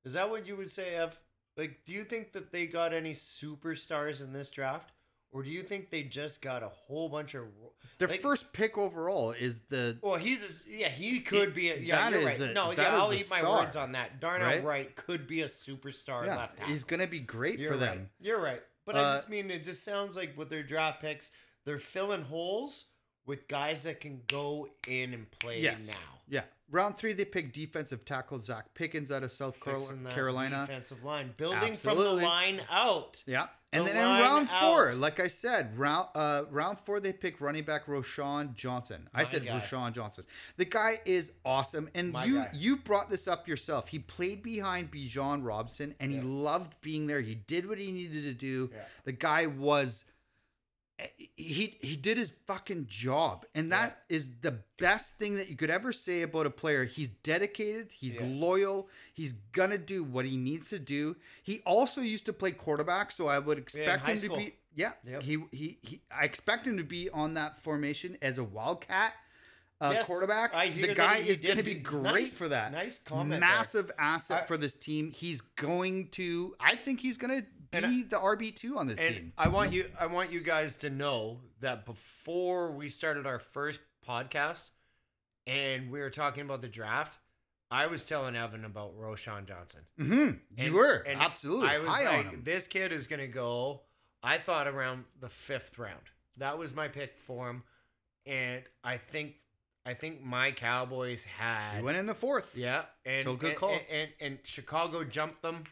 Is 0.03 0.13
that 0.13 0.29
what 0.29 0.45
you 0.45 0.55
would 0.57 0.71
say, 0.71 0.95
Ev? 0.95 1.19
Like, 1.55 1.79
do 1.85 1.93
you 1.93 2.03
think 2.03 2.33
that 2.33 2.51
they 2.51 2.67
got 2.67 2.93
any 2.93 3.13
superstars 3.13 4.21
in 4.21 4.33
this 4.33 4.49
draft? 4.49 4.91
Or 5.31 5.43
do 5.43 5.49
you 5.49 5.61
think 5.61 5.89
they 5.89 6.03
just 6.03 6.41
got 6.41 6.63
a 6.63 6.69
whole 6.69 7.09
bunch 7.09 7.35
of. 7.35 7.43
Their 7.97 8.07
like- 8.07 8.21
first 8.21 8.53
pick 8.53 8.77
overall 8.77 9.31
is 9.31 9.59
the 9.69 9.97
Well, 10.01 10.15
he's 10.15 10.63
a, 10.65 10.69
yeah, 10.71 10.89
he 10.89 11.19
could 11.19 11.53
be. 11.53 11.69
A, 11.69 11.77
yeah, 11.77 12.09
That 12.09 12.19
you're 12.21 12.29
is 12.31 12.39
right. 12.39 12.49
a- 12.49 12.53
no, 12.53 12.71
yeah, 12.71 12.97
I'll 12.97 13.13
eat 13.13 13.29
my 13.29 13.39
star, 13.39 13.59
words 13.61 13.75
on 13.75 13.91
that. 13.91 14.19
Darnell 14.21 14.47
right? 14.47 14.63
Wright 14.63 14.95
could 14.95 15.27
be 15.27 15.41
a 15.41 15.45
superstar 15.47 16.25
yeah. 16.25 16.37
left 16.37 16.57
tackle. 16.57 16.71
He's 16.73 16.83
gonna 16.83 17.07
be 17.07 17.19
great 17.19 17.59
You're 17.59 17.73
for 17.73 17.77
right. 17.77 17.85
them. 17.85 18.09
You're 18.19 18.41
right. 18.41 18.61
But 18.85 18.95
Uh, 18.95 18.99
I 18.99 19.15
just 19.15 19.29
mean 19.29 19.51
it 19.51 19.63
just 19.65 19.83
sounds 19.83 20.15
like 20.15 20.37
with 20.37 20.49
their 20.49 20.63
draft 20.63 21.01
picks, 21.01 21.29
they're 21.65 21.79
filling 21.79 22.23
holes 22.23 22.85
with 23.25 23.47
guys 23.49 23.83
that 23.83 23.99
can 23.99 24.21
go 24.27 24.69
in 24.87 25.13
and 25.13 25.29
play 25.29 25.61
Yes. 25.61 25.87
now. 25.87 25.93
Yeah. 26.29 26.43
Round 26.69 26.97
three, 26.97 27.13
they 27.13 27.25
pick 27.25 27.51
defensive 27.53 28.05
tackle 28.05 28.39
Zacch 28.39 28.63
Pickens 28.73 29.11
out 29.11 29.23
of 29.23 29.31
South 29.31 29.55
Fixing 29.57 30.05
Carolina. 30.05 30.65
defensive 30.67 31.03
line, 31.03 31.33
building 31.37 31.71
Absolutely. 31.73 32.05
from 32.05 32.17
the 32.19 32.25
line 32.25 32.61
out. 32.69 33.23
Yeah. 33.25 33.47
And 33.73 33.85
The 33.85 33.91
then 33.91 33.97
in 33.97 34.23
round 34.23 34.49
four, 34.49 34.93
like 34.93 35.19
I 35.19 35.27
said, 35.27 35.77
round 35.77 36.07
uh, 36.15 36.43
round 36.49 36.79
four, 36.79 37.01
they 37.01 37.11
picked 37.11 37.41
running 37.41 37.65
back 37.65 37.85
Roschon 37.87 38.53
Johnson. 38.53 39.09
I 39.13 39.19
My 39.19 39.23
said 39.25 39.45
guy. 39.45 39.59
Roschon 39.59 39.91
Johnson. 39.93 40.23
The 40.55 40.63
guy 40.63 41.01
is 41.05 41.33
awesome. 41.43 41.89
And 41.93 42.13
My 42.13 42.23
you 42.23 42.35
guy. 42.35 42.49
you 42.53 42.77
brought 42.77 43.09
this 43.09 43.27
up 43.27 43.45
yourself. 43.45 43.89
He 43.89 43.99
played 43.99 44.41
behind 44.41 44.89
Bijan 44.91 45.43
Robson 45.43 45.95
and 45.99 46.13
he 46.13 46.21
loved 46.21 46.75
being 46.81 47.07
there. 47.07 47.19
He 47.19 47.35
did 47.35 47.67
what 47.67 47.77
he 47.77 47.91
needed 47.91 48.23
to 48.23 48.33
do. 48.33 48.69
Yeah. 48.73 48.79
The 49.03 49.11
guy 49.11 49.47
was 49.47 50.05
he 51.35 51.77
he 51.81 51.95
did 51.95 52.17
his 52.17 52.31
fucking 52.47 52.87
job. 52.87 53.45
And 53.53 53.71
that 53.71 53.99
is 54.09 54.31
the 54.41 54.59
best 54.79 55.17
thing 55.17 55.35
that 55.35 55.49
you 55.49 55.55
could 55.55 55.69
ever 55.69 55.91
say 55.93 56.23
about 56.23 56.45
a 56.45 56.49
player. 56.49 56.85
He's 56.85 57.09
dedicated, 57.09 57.91
he's 57.91 58.15
Yeah. 58.15 58.25
loyal, 58.25 58.89
he's 59.13 59.33
gonna 59.51 59.77
do 59.77 60.03
what 60.03 60.25
he 60.25 60.37
needs 60.37 60.69
to 60.69 60.79
do. 60.79 61.15
He 61.43 61.59
also 61.65 62.01
used 62.01 62.25
to 62.25 62.33
play 62.33 62.51
quarterback, 62.51 63.11
so 63.11 63.27
I 63.27 63.39
would 63.39 63.57
expect 63.59 64.03
high 64.05 64.13
him 64.13 64.21
to 64.29 64.35
be 64.35 64.55
yeah. 64.75 64.93
Yep. 65.05 65.23
He, 65.23 65.37
he 65.51 65.77
he 65.81 66.01
I 66.11 66.25
expect 66.25 66.65
him 66.67 66.77
to 66.77 66.83
be 66.83 67.09
on 67.09 67.35
that 67.35 67.61
formation 67.61 68.17
as 68.21 68.37
a 68.37 68.43
wildcat. 68.43 69.13
Uh, 69.79 69.91
Yes, 69.93 70.07
quarterback. 70.07 70.55
I 70.55 70.67
hear 70.69 70.87
the 70.87 70.95
guy 70.95 71.17
is 71.17 71.39
going 71.39 71.57
to 71.57 71.63
be 71.63 71.75
great 71.75 72.01
nice- 72.03 72.33
for 72.33 72.47
that. 72.47 72.71
nice 72.71 72.97
comment 72.97 73.29
there. 73.29 73.39
Massive 73.41 73.91
asset 73.99 74.41
I- 74.43 74.45
for 74.47 74.57
this 74.57 74.73
team. 74.73 75.11
He's 75.11 75.41
going 75.41 76.07
to. 76.13 76.55
I 76.59 76.75
think 76.75 76.99
he's 76.99 77.15
going 77.17 77.41
to 77.41 77.47
Be 77.71 78.03
the 78.03 78.17
RB 78.17 78.55
two 78.55 78.77
on 78.77 78.87
this 78.87 78.99
team. 78.99 79.33
I 79.37 79.47
want 79.49 79.71
you 79.71 79.89
I 79.99 80.05
want 80.07 80.31
you 80.31 80.39
guys 80.41 80.75
to 80.77 80.89
know 80.89 81.41
that 81.61 81.85
before 81.85 82.71
we 82.71 82.89
started 82.89 83.25
our 83.25 83.39
first 83.39 83.79
podcast 84.07 84.71
and 85.45 85.91
we 85.91 85.99
were 85.99 86.09
talking 86.09 86.43
about 86.43 86.61
the 86.61 86.67
draft, 86.67 87.17
I 87.69 87.87
was 87.87 88.05
telling 88.05 88.35
Evan 88.35 88.63
about 88.65 88.97
Roschon 88.97 89.47
Johnson. 89.47 89.81
Mm-hmm. 89.99 90.13
You 90.15 90.37
And- 90.57 90.73
were 90.73 90.95
and 91.07 91.19
absolutely 91.19 91.69
I 91.69 91.79
was 91.79 91.89
high 91.89 92.17
like, 92.17 92.43
this 92.43 92.67
kid 92.67 92.91
is 92.91 93.07
gonna 93.07 93.27
go. 93.27 93.81
I 94.23 94.37
thought 94.37 94.67
around 94.67 95.05
the 95.19 95.29
fifth 95.29 95.77
round. 95.77 96.01
That 96.37 96.57
was 96.57 96.73
my 96.73 96.87
pick 96.87 97.17
for 97.17 97.49
him, 97.49 97.63
and 98.25 98.63
I 98.83 98.97
think 98.97 99.35
I 99.85 99.93
think 99.93 100.21
my 100.21 100.51
Cowboys 100.51 101.23
had 101.23 101.77
He 101.77 101.81
went 101.81 101.97
in 101.97 102.07
the 102.07 102.13
fourth. 102.15 102.57
yeah, 102.57 102.83
and 103.05 103.23
So 103.23 103.35
good 103.35 103.51
and, 103.51 103.57
call. 103.59 103.71
And, 103.71 103.81
and, 103.89 104.09
and 104.19 104.39
Chicago 104.43 105.03
jumped 105.05 105.41
them, 105.41 105.63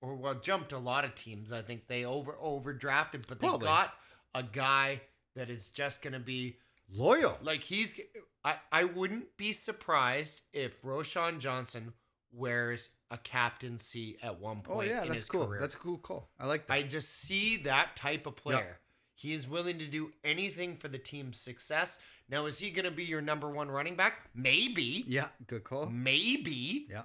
or 0.00 0.14
well, 0.14 0.34
jumped 0.34 0.72
a 0.72 0.78
lot 0.78 1.04
of 1.04 1.14
teams. 1.14 1.52
I 1.52 1.62
think 1.62 1.86
they 1.88 2.04
over 2.04 2.32
overdrafted, 2.32 3.24
but 3.26 3.40
they 3.40 3.46
Probably. 3.48 3.66
got 3.66 3.94
a 4.34 4.42
guy 4.42 5.02
that 5.34 5.50
is 5.50 5.68
just 5.68 6.02
gonna 6.02 6.20
be 6.20 6.56
Loyal. 6.90 7.38
like 7.42 7.62
he's. 7.62 7.98
I 8.44 8.56
I 8.70 8.84
wouldn't 8.84 9.36
be 9.36 9.52
surprised 9.52 10.42
if 10.52 10.82
Roschon 10.82 11.38
Johnson 11.38 11.92
wears 12.32 12.90
a 13.10 13.18
captaincy 13.18 14.18
at 14.22 14.38
one 14.40 14.62
oh, 14.64 14.74
point 14.74 14.88
Oh 14.88 14.92
yeah, 14.92 15.02
in 15.02 15.08
that's 15.08 15.20
his 15.20 15.28
cool. 15.28 15.46
career. 15.46 15.60
That's 15.60 15.74
a 15.74 15.78
cool 15.78 15.98
call. 15.98 16.30
I 16.38 16.46
like 16.46 16.66
that. 16.66 16.74
I 16.74 16.82
just 16.82 17.08
see 17.20 17.56
that 17.58 17.96
type 17.96 18.26
of 18.26 18.36
player. 18.36 18.78
He 19.14 19.32
is 19.32 19.48
willing 19.48 19.80
to 19.80 19.86
do 19.86 20.12
anything 20.22 20.76
for 20.76 20.86
the 20.86 20.98
team's 20.98 21.40
success. 21.40 21.98
Now, 22.28 22.46
is 22.46 22.60
he 22.60 22.70
going 22.70 22.84
to 22.84 22.92
be 22.92 23.04
your 23.04 23.20
number 23.20 23.50
one 23.50 23.68
running 23.68 23.96
back? 23.96 24.30
Maybe. 24.32 25.04
yeah, 25.08 25.28
good 25.48 25.64
call. 25.64 25.86
Maybe. 25.86 26.86
Yeah. 26.88 27.02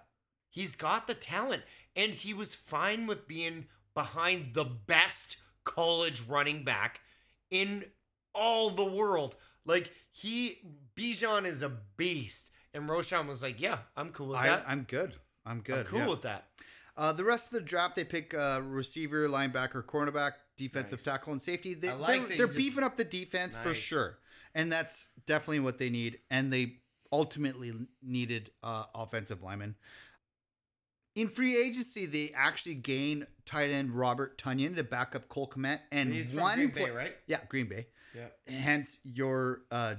He's 0.53 0.75
got 0.75 1.07
the 1.07 1.15
talent. 1.15 1.63
And 1.95 2.13
he 2.13 2.33
was 2.33 2.53
fine 2.53 3.07
with 3.07 3.27
being 3.27 3.65
behind 3.95 4.53
the 4.53 4.63
best 4.63 5.37
college 5.63 6.21
running 6.27 6.63
back 6.63 7.01
in 7.49 7.85
all 8.35 8.69
the 8.69 8.85
world. 8.85 9.35
Like, 9.65 9.91
he, 10.11 10.59
Bijan 10.95 11.47
is 11.47 11.63
a 11.63 11.71
beast. 11.97 12.51
And 12.73 12.87
Roschon 12.87 13.27
was 13.27 13.41
like, 13.41 13.59
yeah, 13.59 13.79
I'm 13.97 14.09
cool 14.09 14.27
with 14.27 14.37
I, 14.37 14.47
that. 14.47 14.65
I'm 14.67 14.83
good. 14.83 15.15
I'm 15.45 15.61
good. 15.61 15.79
I'm 15.79 15.85
cool 15.85 15.99
yeah. 15.99 16.07
with 16.07 16.21
that. 16.21 16.45
Uh, 16.95 17.11
the 17.11 17.23
rest 17.23 17.47
of 17.47 17.53
the 17.53 17.61
draft, 17.61 17.95
they 17.95 18.03
pick 18.03 18.33
uh, 18.35 18.61
receiver, 18.63 19.27
linebacker, 19.27 19.83
cornerback, 19.83 20.33
defensive 20.57 20.99
Nice. 20.99 21.05
tackle, 21.05 21.33
and 21.33 21.41
safety. 21.41 21.73
They, 21.73 21.89
I 21.89 21.93
like 21.93 22.27
they're 22.27 22.37
they're 22.37 22.47
just- 22.47 22.57
beefing 22.57 22.83
up 22.83 22.95
the 22.97 23.03
defense 23.03 23.55
for 23.55 23.73
sure, 23.73 24.19
and 24.53 24.71
that's 24.71 25.07
definitely 25.25 25.61
what 25.61 25.79
they 25.79 25.89
need. 25.89 26.19
And 26.29 26.53
they 26.53 26.75
ultimately 27.11 27.73
needed 28.03 28.51
uh, 28.61 28.83
offensive 28.93 29.41
linemen. 29.41 29.75
In 31.15 31.27
free 31.27 31.61
agency, 31.61 32.05
they 32.05 32.31
actually 32.35 32.75
gained 32.75 33.27
tight 33.45 33.69
end 33.69 33.91
Robert 33.91 34.37
Tonyan 34.37 34.75
to 34.75 34.83
back 34.83 35.15
up 35.15 35.29
Cole 35.29 35.47
Kmet 35.47 35.79
and 35.91 36.11
He's 36.11 36.31
from 36.31 36.41
one 36.41 36.55
Green 36.55 36.69
Bay, 36.71 36.89
right? 36.89 37.15
Yeah, 37.27 37.39
Green 37.49 37.67
Bay. 37.67 37.87
Yeah. 38.15 38.27
Hence 38.47 38.97
your 39.03 39.61
uh, 39.71 39.95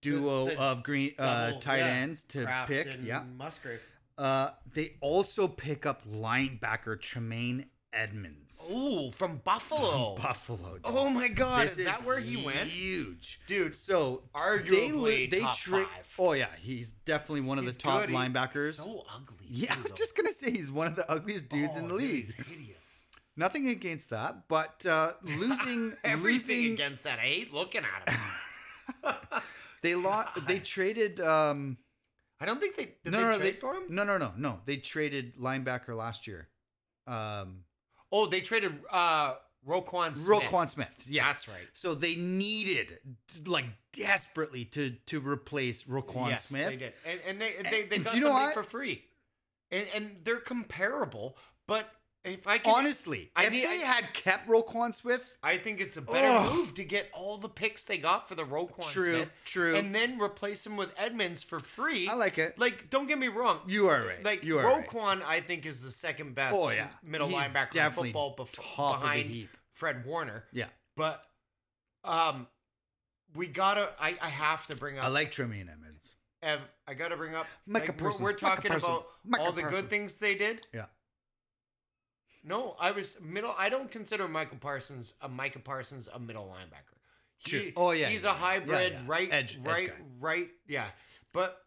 duo 0.00 0.46
the 0.46 0.58
of 0.58 0.82
green 0.82 1.12
uh, 1.18 1.46
Double- 1.48 1.60
tight 1.60 1.78
yeah, 1.78 1.86
ends 1.86 2.22
to 2.24 2.44
Kraft 2.44 2.68
pick. 2.68 2.88
Yeah. 3.02 3.22
Musgrave. 3.36 3.80
Uh, 4.18 4.50
they 4.72 4.96
also 5.00 5.48
pick 5.48 5.86
up 5.86 6.06
linebacker 6.06 7.00
Tremaine 7.00 7.66
Edmunds. 7.92 8.68
Ooh, 8.72 9.10
from 9.12 9.40
Buffalo. 9.44 10.16
Buffalo. 10.16 10.72
dude. 10.74 10.80
Oh 10.84 11.10
my 11.10 11.28
God! 11.28 11.64
This 11.64 11.78
is, 11.78 11.84
that 11.84 12.04
where 12.04 12.18
he 12.20 12.36
went? 12.36 12.68
Huge, 12.70 13.40
Dude, 13.46 13.74
So 13.74 14.22
arguably 14.34 15.28
they, 15.30 15.38
they 15.38 15.40
top 15.42 15.56
tra- 15.56 15.84
five. 15.84 16.14
Oh 16.18 16.32
yeah, 16.32 16.46
he's 16.60 16.92
definitely 16.92 17.42
one 17.42 17.58
of 17.58 17.64
He's 17.64 17.76
the 17.76 17.82
top 17.82 18.00
good. 18.00 18.10
He- 18.10 18.16
linebackers. 18.16 18.74
so 18.74 19.04
ugly. 19.14 19.36
yeah, 19.48 19.68
too, 19.68 19.74
I'm 19.74 19.82
though. 19.82 19.94
just 19.94 20.16
gonna 20.16 20.32
say 20.32 20.50
he's 20.50 20.70
one 20.70 20.86
of 20.86 20.96
the 20.96 21.10
ugliest 21.10 21.48
dudes 21.48 21.76
in 21.76 21.84
Oh, 21.84 21.88
the 21.88 21.94
league. 21.94 22.26
he's 22.26 22.34
hideous. 22.34 22.78
Nothing 23.36 23.68
against 23.68 24.10
that, 24.10 24.46
but 24.48 24.84
uh, 24.86 25.12
losing, 25.22 25.94
Everything 26.04 26.56
losing, 26.60 26.72
against 26.74 27.04
that. 27.04 27.18
I 27.18 27.22
hate 27.22 27.52
looking 27.54 27.82
at 27.84 28.10
him. 28.10 28.20
they 29.82 29.94
lost. 29.94 30.46
They 30.46 30.58
traded. 30.58 31.20
Um, 31.20 31.78
I 32.40 32.46
don't 32.46 32.60
think 32.60 32.76
they 32.76 32.94
did 33.04 33.12
no, 33.12 33.18
they 33.18 33.24
no, 33.24 33.38
trade 33.38 33.54
they, 33.54 33.58
for 33.60 33.74
him. 33.74 33.82
No, 33.88 34.04
no, 34.04 34.18
no, 34.18 34.32
no. 34.36 34.60
They 34.66 34.76
traded 34.76 35.36
linebacker 35.36 35.96
last 35.96 36.26
year. 36.26 36.48
Um, 37.06 37.64
Oh, 38.12 38.26
they 38.26 38.42
traded 38.42 38.78
uh 38.90 39.34
Roquan 39.66 40.16
Smith. 40.16 40.42
Roquan 40.42 40.70
Smith. 40.70 40.88
Yeah, 41.06 41.26
That's 41.26 41.46
right. 41.46 41.68
So 41.72 41.94
they 41.94 42.16
needed, 42.16 42.98
like, 43.46 43.66
desperately 43.92 44.64
to 44.66 44.96
to 45.06 45.20
replace 45.20 45.84
Roquan 45.84 46.30
yes, 46.30 46.46
Smith. 46.46 46.68
They 46.68 46.76
did, 46.76 46.92
and, 47.06 47.20
and 47.26 47.38
they 47.38 47.82
they, 47.84 47.98
got 47.98 48.12
do 48.12 48.18
you 48.18 48.24
know 48.24 48.30
somebody 48.30 48.46
what? 48.46 48.54
for 48.54 48.62
free, 48.64 49.04
and 49.70 49.86
and 49.94 50.16
they're 50.24 50.38
comparable. 50.38 51.36
But 51.66 51.88
if 52.24 52.46
I 52.46 52.58
can, 52.58 52.72
Honestly, 52.74 53.30
I 53.34 53.44
if 53.46 53.50
they 53.50 53.84
had 53.86 54.12
kept 54.14 54.48
Roquan 54.48 54.94
Smith, 54.94 55.36
I 55.42 55.58
think 55.58 55.80
it's 55.80 55.96
a 55.96 56.02
better 56.02 56.28
Ugh. 56.28 56.54
move 56.54 56.74
to 56.74 56.84
get 56.84 57.08
all 57.12 57.36
the 57.36 57.48
picks 57.48 57.84
they 57.84 57.98
got 57.98 58.28
for 58.28 58.34
the 58.36 58.44
Roquan 58.44 58.90
True, 58.92 59.14
Smith, 59.16 59.32
true. 59.44 59.74
and 59.74 59.92
then 59.94 60.20
replace 60.20 60.64
him 60.64 60.76
with 60.76 60.90
Edmunds 60.96 61.42
for 61.42 61.58
free. 61.58 62.08
I 62.08 62.14
like 62.14 62.38
it. 62.38 62.58
Like, 62.58 62.90
don't 62.90 63.06
get 63.08 63.18
me 63.18 63.26
wrong. 63.28 63.58
You 63.66 63.88
are 63.88 64.06
right. 64.06 64.24
Like 64.24 64.44
You 64.44 64.58
are 64.60 64.64
right. 64.64 64.88
Roquan, 64.88 65.22
I 65.24 65.40
think 65.40 65.66
is 65.66 65.82
the 65.82 65.90
second 65.90 66.34
best 66.36 66.54
Oh, 66.56 66.70
yeah. 66.70 66.88
middle 67.02 67.26
He's 67.28 67.38
linebacker 67.38 67.86
in 67.86 67.92
football 67.92 68.36
bef- 68.36 68.52
top 68.52 68.94
of 68.96 69.00
the 69.00 69.06
behind 69.06 69.26
heap. 69.30 69.50
Fred 69.72 70.06
Warner. 70.06 70.44
yeah, 70.52 70.66
But 70.96 71.24
um, 72.04 72.46
we 73.34 73.46
gotta. 73.46 73.90
I, 74.00 74.16
I 74.20 74.28
have 74.28 74.66
to 74.68 74.76
bring 74.76 74.98
up. 74.98 75.04
I 75.04 75.08
like 75.08 75.32
Tremaine 75.32 75.68
Edmunds. 75.72 76.14
Ev, 76.42 76.60
I 76.86 76.94
gotta 76.94 77.16
bring 77.16 77.34
up. 77.34 77.46
Micah 77.66 77.86
like, 77.86 78.00
we're, 78.00 78.04
Parsons, 78.10 78.20
we're 78.22 78.28
Micah 78.30 78.40
talking 78.40 78.70
Parsons, 78.70 78.84
about 78.88 79.06
Micah 79.24 79.42
all 79.44 79.52
the 79.52 79.60
Parsons. 79.62 79.80
good 79.80 79.90
things 79.90 80.16
they 80.18 80.34
did. 80.34 80.66
Yeah, 80.74 80.86
No, 82.44 82.74
I 82.80 82.90
was 82.90 83.16
middle. 83.20 83.54
I 83.56 83.68
don't 83.68 83.90
consider 83.90 84.26
Michael 84.28 84.58
Parsons 84.58 85.14
a 85.20 85.28
Micah 85.28 85.60
Parsons 85.60 86.08
a 86.12 86.18
middle 86.18 86.46
linebacker. 86.46 86.96
He, 87.38 87.50
True. 87.50 87.72
Oh, 87.76 87.90
yeah, 87.92 88.08
he's 88.08 88.22
yeah, 88.24 88.30
a 88.30 88.34
hybrid, 88.34 88.92
Yeah, 88.92 88.98
yeah. 88.98 89.04
right, 89.06 89.28
Edge- 89.32 89.56
edge 89.56 89.66
right, 89.66 89.88
guy. 89.88 89.94
right. 90.20 90.48
Yeah, 90.68 90.86
but 91.32 91.58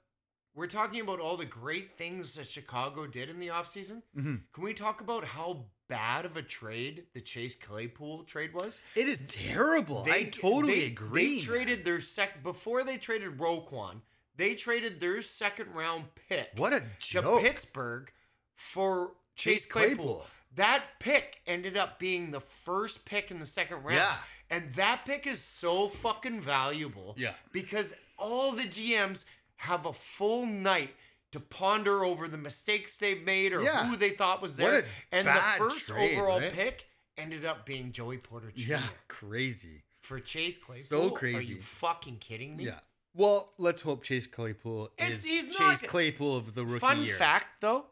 we're 0.54 0.68
talking 0.68 1.02
about 1.02 1.20
all 1.20 1.36
the 1.38 1.46
great 1.46 1.98
things 1.98 2.36
that 2.36 2.48
Chicago 2.48 3.08
did 3.08 3.30
in 3.30 3.40
the 3.40 3.48
offseason. 3.48 4.02
Mhm. 4.18 4.42
Can 4.54 4.64
we 4.64 4.74
talk 4.74 5.02
about 5.02 5.26
how 5.26 5.66
bad 5.88 6.26
of 6.26 6.36
a 6.38 6.42
trade 6.42 7.06
the 7.14 7.20
Chase 7.22 7.56
Claypool 7.56 8.24
trade 8.24 8.54
was? 8.54 8.80
it 8.96 9.08
is 9.10 9.22
terrible. 9.28 10.06
I 10.10 10.24
totally 10.24 10.80
they- 10.82 10.86
agree. 10.88 11.40
They 11.40 11.46
traded 11.46 11.84
their 11.86 12.00
sec 12.02 12.42
before 12.42 12.84
they 12.86 12.98
traded 12.98 13.38
Roquan. 13.38 14.02
They 14.38 14.56
traded 14.56 15.00
their 15.00 15.22
second 15.22 15.74
round 15.74 16.06
pick. 16.28 16.50
What 16.56 16.74
a 16.74 16.84
joke. 17.00 17.42
to. 17.42 17.48
Pittsburgh 17.48 18.12
for 18.56 19.14
Chase, 19.36 19.64
Chase 19.64 19.66
Claypool. 19.66 19.96
Claypool. 20.06 20.28
That 20.56 20.86
pick 21.00 21.42
ended 21.46 21.76
up 21.78 22.00
being 22.00 22.32
the 22.32 22.40
first 22.40 23.06
pick 23.06 23.32
in 23.32 23.40
the 23.40 23.46
second 23.46 23.84
round. 23.84 23.98
Yeah. 23.98 24.16
And 24.50 24.74
that 24.74 25.06
pick 25.06 25.26
is 25.26 25.42
so 25.42 25.88
fucking 25.88 26.42
valuable. 26.42 27.16
Yeah. 27.18 27.34
Because 27.52 27.94
all 28.18 28.52
the 28.52 28.64
GMs 28.66 29.26
have 29.58 29.86
a 29.86 29.94
full 29.94 30.46
night 30.46 30.92
to 31.32 31.40
ponder 31.40 32.06
over 32.06 32.28
the 32.28 32.38
mistakes 32.38 32.98
they've 32.98 33.24
made 33.24 33.52
or 33.54 33.62
Yeah. 33.62 33.88
who 33.90 33.96
they 33.98 34.12
thought 34.12 34.42
was 34.42 34.56
there. 34.58 34.86
and 35.12 35.28
the 35.28 35.42
first 35.58 35.88
trade, 35.88 36.14
overall 36.18 36.40
right? 36.40 36.54
pick 36.54 36.86
ended 37.18 37.44
up 37.46 37.66
being 37.66 37.92
Joey 37.92 38.18
Porter 38.18 38.52
Jr. 38.52 38.70
Yeah, 38.72 38.84
crazy. 39.08 39.84
For 40.02 40.20
Chase 40.20 40.58
Claypool. 40.60 40.84
So 40.84 41.10
crazy. 41.10 41.54
Are 41.54 41.56
you 41.56 41.62
fucking 41.62 42.18
kidding 42.20 42.56
me? 42.56 42.66
Yeah. 42.66 42.80
Well, 43.16 43.54
let's 43.58 43.82
hope 43.82 44.04
Chase 44.04 44.28
Claypool 44.28 44.92
is 45.00 45.24
Chase 45.58 45.82
Claypool 45.82 46.36
of 46.38 46.54
the 46.54 46.64
rookie 46.66 46.80
Fun 46.80 47.04
year. 47.04 47.16
fact 47.16 47.62
though, 47.62 47.86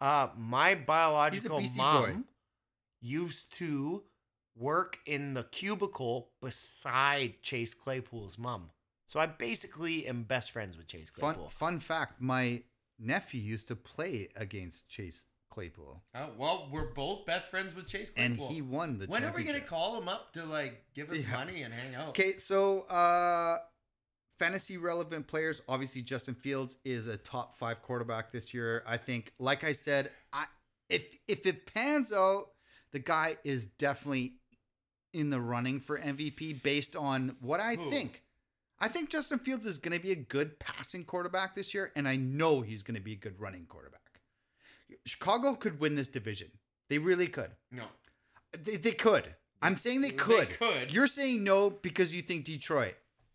uh, 0.00 0.28
my 0.36 0.74
biological 0.74 1.60
mom 1.76 2.02
boy. 2.02 2.16
used 3.00 3.52
to 3.58 4.02
work 4.56 4.98
in 5.06 5.34
the 5.34 5.44
cubicle 5.44 6.30
beside 6.40 7.42
Chase 7.42 7.74
Claypool's 7.74 8.38
mom. 8.38 8.70
So 9.06 9.20
I 9.20 9.26
basically 9.26 10.06
am 10.06 10.24
best 10.24 10.50
friends 10.50 10.76
with 10.76 10.86
Chase 10.86 11.10
Claypool. 11.10 11.48
fun 11.50 11.80
fact: 11.80 12.20
my 12.20 12.62
nephew 12.98 13.40
used 13.40 13.68
to 13.68 13.76
play 13.76 14.28
against 14.36 14.88
Chase 14.88 15.24
Claypool, 15.50 16.02
Oh, 16.14 16.28
well, 16.36 16.68
we're 16.70 16.92
both 16.92 17.24
best 17.26 17.50
friends 17.50 17.74
with 17.74 17.86
Chase 17.86 18.12
and 18.16 18.36
Claypool. 18.36 18.54
he 18.54 18.62
won 18.62 18.98
the. 18.98 19.06
when 19.06 19.24
are 19.24 19.32
we 19.34 19.42
gonna 19.44 19.60
call 19.60 19.96
him 20.00 20.08
up 20.08 20.32
to 20.34 20.44
like 20.44 20.84
give 20.94 21.10
us 21.10 21.18
Yeah. 21.18 21.32
money 21.32 21.62
and 21.62 21.72
hang 21.74 21.94
out? 21.94 22.10
Okay, 22.10 22.36
so 22.36 22.82
uh 22.82 23.58
fantasy 24.38 24.76
relevant 24.76 25.26
players, 25.26 25.60
obviously 25.68 26.02
Justin 26.02 26.34
Fields 26.34 26.76
is 26.84 27.06
a 27.06 27.16
top 27.16 27.56
5 27.58 27.82
quarterback 27.82 28.32
this 28.32 28.54
year. 28.54 28.82
I 28.86 28.96
think 28.96 29.32
like 29.38 29.64
I 29.64 29.72
said, 29.72 30.10
I 30.32 30.44
if 30.88 31.16
if 31.26 31.46
it 31.46 31.66
pans 31.72 32.12
out, 32.12 32.48
the 32.92 32.98
guy 32.98 33.36
is 33.44 33.66
definitely 33.66 34.34
in 35.12 35.30
the 35.30 35.40
running 35.40 35.80
for 35.80 35.98
MVP 35.98 36.62
based 36.62 36.94
on 36.94 37.36
what 37.40 37.60
I 37.60 37.74
Who? 37.74 37.90
think. 37.90 38.22
I 38.80 38.88
think 38.88 39.10
Justin 39.10 39.40
Fields 39.40 39.66
is 39.66 39.78
going 39.78 39.96
to 39.96 40.02
be 40.02 40.12
a 40.12 40.16
good 40.16 40.60
passing 40.60 41.04
quarterback 41.04 41.56
this 41.56 41.74
year 41.74 41.90
and 41.96 42.06
I 42.06 42.16
know 42.16 42.60
he's 42.60 42.82
going 42.82 42.94
to 42.94 43.00
be 43.00 43.12
a 43.12 43.16
good 43.16 43.40
running 43.40 43.66
quarterback. 43.66 44.20
Chicago 45.04 45.54
could 45.54 45.80
win 45.80 45.96
this 45.96 46.08
division. 46.08 46.48
They 46.88 46.98
really 46.98 47.26
could. 47.26 47.50
No. 47.72 47.84
They, 48.52 48.76
they 48.76 48.92
could. 48.92 49.34
I'm 49.60 49.76
saying 49.76 50.02
they 50.02 50.10
could. 50.10 50.48
They 50.48 50.54
could. 50.54 50.94
You're 50.94 51.08
saying 51.08 51.42
no 51.42 51.70
because 51.70 52.14
you 52.14 52.22
think 52.22 52.44
Detroit. 52.44 52.94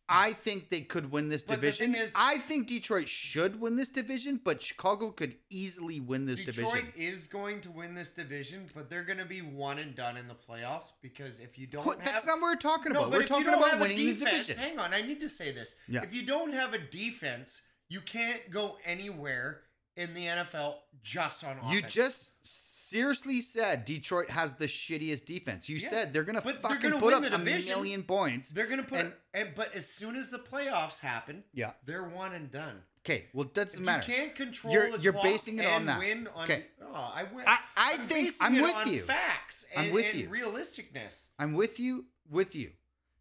I 0.09 0.33
think 0.33 0.69
they 0.69 0.81
could 0.81 1.11
win 1.11 1.29
this 1.29 1.43
But 1.43 1.61
the 1.61 1.67
division. 1.71 1.95
is- 1.95 2.11
I 2.15 2.37
think 2.39 2.67
Detroit 2.67 3.07
should 3.07 3.59
win 3.61 3.77
this 3.77 3.87
division, 3.89 4.39
but 4.43 4.61
Chicago 4.61 5.11
could 5.11 5.37
easily 5.49 5.99
win 6.01 6.25
this 6.25 6.39
Detroit 6.39 6.55
division. 6.55 6.85
Detroit 6.87 6.93
is 6.97 7.27
going 7.27 7.61
to 7.61 7.71
win 7.71 7.95
this 7.95 8.11
division, 8.11 8.69
but 8.75 8.89
they're 8.89 9.05
going 9.05 9.17
to 9.19 9.25
be 9.25 9.41
one 9.41 9.79
and 9.79 9.95
done 9.95 10.17
in 10.17 10.27
the 10.27 10.35
playoffs 10.35 10.91
because 11.01 11.39
if 11.39 11.57
you 11.57 11.67
don't 11.67 11.85
What- 11.85 11.99
have 11.99 12.05
That's 12.11 12.27
not 12.27 12.33
what 12.41 12.43
we're 12.51 12.55
talking 12.57 12.91
about. 12.91 13.11
but 13.11 13.19
we're 13.21 13.25
talking 13.25 13.47
about 13.47 13.79
winning 13.79 13.97
the 13.97 14.13
defense- 14.13 14.47
division. 14.47 14.57
Hang 14.69 14.79
on, 14.79 14.93
I 14.93 15.01
need 15.01 15.21
to 15.21 15.29
say 15.29 15.51
this. 15.51 15.75
Yeah. 15.87 16.03
If 16.03 16.13
you 16.13 16.23
don't 16.23 16.51
have 16.53 16.73
a 16.73 16.79
defense, 16.79 17.61
you 17.87 18.01
can't 18.01 18.49
go 18.51 18.77
anywhere 18.85 19.62
in 19.95 20.13
the 20.13 20.25
NFL 20.25 20.75
just 21.03 21.43
on 21.43 21.57
offense. 21.59 21.73
You 21.73 21.81
just 21.83 22.31
seriously 22.47 23.41
said 23.41 23.85
Detroit 23.85 24.29
has 24.29 24.55
the 24.55 24.65
shittiest 24.65 25.25
defense. 25.25 25.69
You 25.69 25.77
Yeah, 25.77 25.87
said 25.89 26.13
they're 26.13 26.23
gonna 26.23 26.41
but 26.41 26.61
they're 26.61 26.71
fucking 26.71 26.89
gonna 26.91 27.01
put 27.01 27.13
up 27.13 27.23
a 27.23 27.37
million 27.39 28.03
points. 28.03 28.49
they're 28.51 28.67
gonna 28.67 28.83
put, 28.83 28.99
and- 28.99 29.13
and, 29.33 29.55
but 29.55 29.73
as 29.75 29.87
soon 29.87 30.15
as 30.15 30.29
the 30.29 30.39
playoffs 30.39 30.99
happen, 30.99 31.43
Yeah. 31.53 31.73
they're 31.85 32.03
one 32.07 32.33
and 32.33 32.49
done. 32.51 32.81
Okay, 33.05 33.25
well 33.33 33.45
that 33.53 33.65
doesn't 33.67 33.81
If 33.81 33.85
matter. 33.85 34.09
you 34.11 34.17
can't 34.17 34.35
control 34.35 34.73
You're- 34.73 34.91
the 34.91 34.99
you're 34.99 35.13
basing 35.13 35.59
it 35.59 35.65
on 35.65 35.85
that. 35.87 35.99
win 35.99 36.27
on, 36.27 36.45
Okay. 36.45 36.67
oh, 36.81 36.93
I, 36.93 37.23
win, 37.23 37.45
I- 37.47 37.59
I 37.75 37.97
I'm 37.99 38.07
think- 38.07 38.33
I'm 38.41 38.61
with 38.61 38.87
you. 38.87 39.03
Facts 39.03 39.65
I'm 39.75 39.91
with 39.91 40.05
and 40.05 40.19
you. 40.21 40.29
realisticness. 40.29 41.25
I'm 41.37 41.53
with 41.53 41.79
you. 41.79 42.05
With 42.29 42.55
you. 42.55 42.71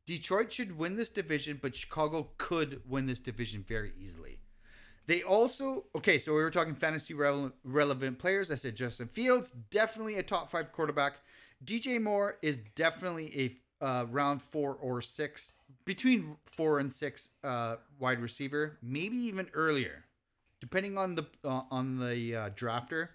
Detroit 0.07 0.53
should 0.53 0.77
win 0.79 0.97
this 0.97 1.11
division, 1.11 1.59
but 1.61 1.75
Chicago 1.75 2.31
could 2.39 2.83
win 2.89 3.07
this 3.07 3.21
division 3.21 3.65
very 3.67 3.93
easily. 3.99 4.39
They 5.07 5.23
also 5.23 5.85
okay. 5.97 6.19
So 6.19 6.33
we 6.35 6.43
were 6.43 6.51
talking 6.51 6.75
fantasy 6.75 7.15
relevant, 7.15 7.55
relevant 7.65 8.19
players. 8.19 8.51
I 8.51 8.55
said 8.55 8.77
Justin 8.77 9.09
Fields, 9.09 9.51
definitely 9.71 10.17
a 10.17 10.23
top 10.23 10.51
five 10.51 10.73
quarterback. 10.73 11.15
DJ 11.65 12.01
Moore 12.01 12.39
is 12.43 12.61
definitely 12.75 13.59
a 13.81 13.85
uh, 13.85 14.05
round 14.11 14.41
four 14.43 14.75
or 14.75 15.03
six, 15.03 15.53
between 15.85 16.37
four 16.47 16.79
and 16.79 16.93
six 16.93 17.29
uh, 17.43 17.77
wide 17.99 18.21
receiver, 18.21 18.79
maybe 18.81 19.17
even 19.17 19.49
earlier, 19.55 20.05
depending 20.61 20.97
on 20.97 21.17
the 21.17 21.27
uh, 21.45 21.63
on 21.71 21.99
the 21.99 22.37
uh, 22.37 22.51
drafter. 22.51 23.09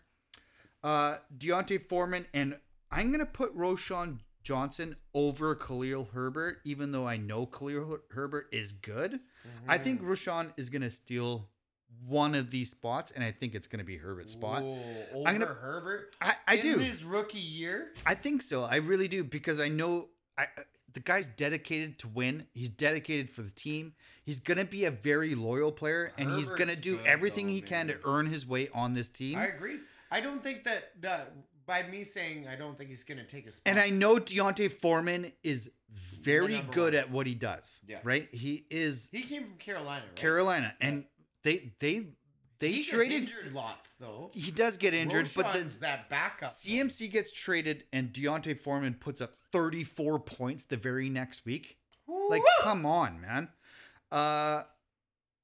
Uh, 0.84 1.18
D'Onta 1.38 1.80
Foreman 1.88 2.26
and 2.34 2.58
I'm 2.92 3.12
gonna 3.12 3.26
put 3.26 3.58
Roschon 3.58 4.20
Johnson 4.44 4.96
over 5.14 5.56
Khalil 5.56 6.10
Herbert, 6.14 6.60
even 6.64 6.92
though 6.92 7.08
I 7.08 7.18
know 7.18 7.46
Khalil 7.46 7.86
Her- 7.86 8.02
Herbert 8.12 8.48
is 8.52 8.72
good. 8.72 9.20
I 9.68 9.78
think 9.78 10.02
Roschon 10.02 10.52
is 10.56 10.70
gonna 10.70 10.92
steal 10.92 11.50
one 12.06 12.36
of 12.36 12.52
these 12.52 12.72
spots, 12.72 13.12
and 13.12 13.24
I 13.24 13.32
think 13.32 13.56
it's 13.56 13.68
gonna 13.68 13.84
be 13.84 13.98
Herbert's 13.98 14.34
spot. 14.34 14.64
Whoa, 14.64 14.80
over 15.14 15.28
I'm 15.28 15.38
gonna- 15.38 15.54
Herbert. 15.54 16.16
I, 16.22 16.36
I 16.48 16.56
in 16.56 16.62
do. 16.62 16.78
his 16.78 17.04
rookie 17.04 17.40
year. 17.40 17.94
I 18.06 18.16
think 18.16 18.42
so. 18.42 18.64
I 18.64 18.78
really 18.78 19.08
do 19.08 19.24
because 19.24 19.60
I 19.60 19.68
know 19.68 20.08
I 20.38 20.44
uh, 20.44 20.64
the 20.94 21.00
guy's 21.02 21.28
dedicated 21.28 22.00
to 22.00 22.08
win. 22.08 22.48
He's 22.54 22.70
dedicated 22.70 23.30
for 23.30 23.42
the 23.42 23.52
team. 23.52 23.94
He's 24.24 24.40
gonna 24.40 24.66
be 24.66 24.86
a 24.86 24.92
very 24.92 25.36
loyal 25.36 25.72
player, 25.72 26.14
and 26.18 26.32
he's 26.38 26.50
gonna 26.50 26.76
do 26.76 27.00
everything 27.06 27.48
though, 27.48 27.54
he 27.54 27.62
can 27.62 27.88
to 27.88 27.98
earn 28.06 28.28
his 28.28 28.46
way 28.48 28.70
on 28.74 28.94
this 28.94 29.10
team. 29.10 29.38
I 29.38 29.48
agree. 29.48 29.80
I 30.10 30.22
don't 30.22 30.42
think 30.42 30.64
that 30.64 30.92
uh, 31.06 31.20
by 31.68 31.84
me 31.84 32.04
saying 32.04 32.48
I 32.48 32.56
don't 32.56 32.78
think 32.78 32.90
he's 32.90 33.04
going 33.04 33.18
to 33.20 33.26
take 33.26 33.46
a 33.46 33.52
spot. 33.52 33.64
And 33.66 33.78
I 33.78 33.90
know 33.90 34.18
D'Onta 34.18 34.72
Foreman 34.72 35.34
is 35.44 35.70
very 35.92 36.62
good 36.72 36.94
one. 36.94 36.96
at 36.96 37.12
what 37.12 37.28
he 37.28 37.36
does. 37.36 37.82
Yeah. 37.86 38.00
Right? 38.04 38.30
He 38.32 38.66
is 38.72 39.10
he 39.12 39.24
came 39.24 39.44
from 39.44 39.58
Carolina. 39.58 40.06
Right? 40.06 40.16
Carolina, 40.16 40.74
and 40.82 41.04
they 41.48 41.72
they 41.80 42.06
they 42.60 42.72
He 42.74 42.84
traded. 42.84 43.30
lots 43.54 43.94
though. 44.00 44.32
He 44.34 44.52
does 44.52 44.76
get 44.76 44.94
injured, 44.94 45.30
but 45.34 45.54
the 45.54 45.64
that 45.80 46.10
backup. 46.10 46.50
CMC 46.50 47.10
gets 47.10 47.32
traded, 47.32 47.86
and 47.94 48.12
D'Onta 48.12 48.60
Foreman 48.60 48.96
puts 48.96 49.22
up 49.22 49.36
34 49.54 50.20
points 50.20 50.66
the 50.66 50.76
very 50.76 51.10
next 51.10 51.46
week. 51.46 51.78
Like, 52.30 52.44
come 52.62 52.86
on, 52.86 53.22
man. 53.22 53.48
Uh, 54.12 54.64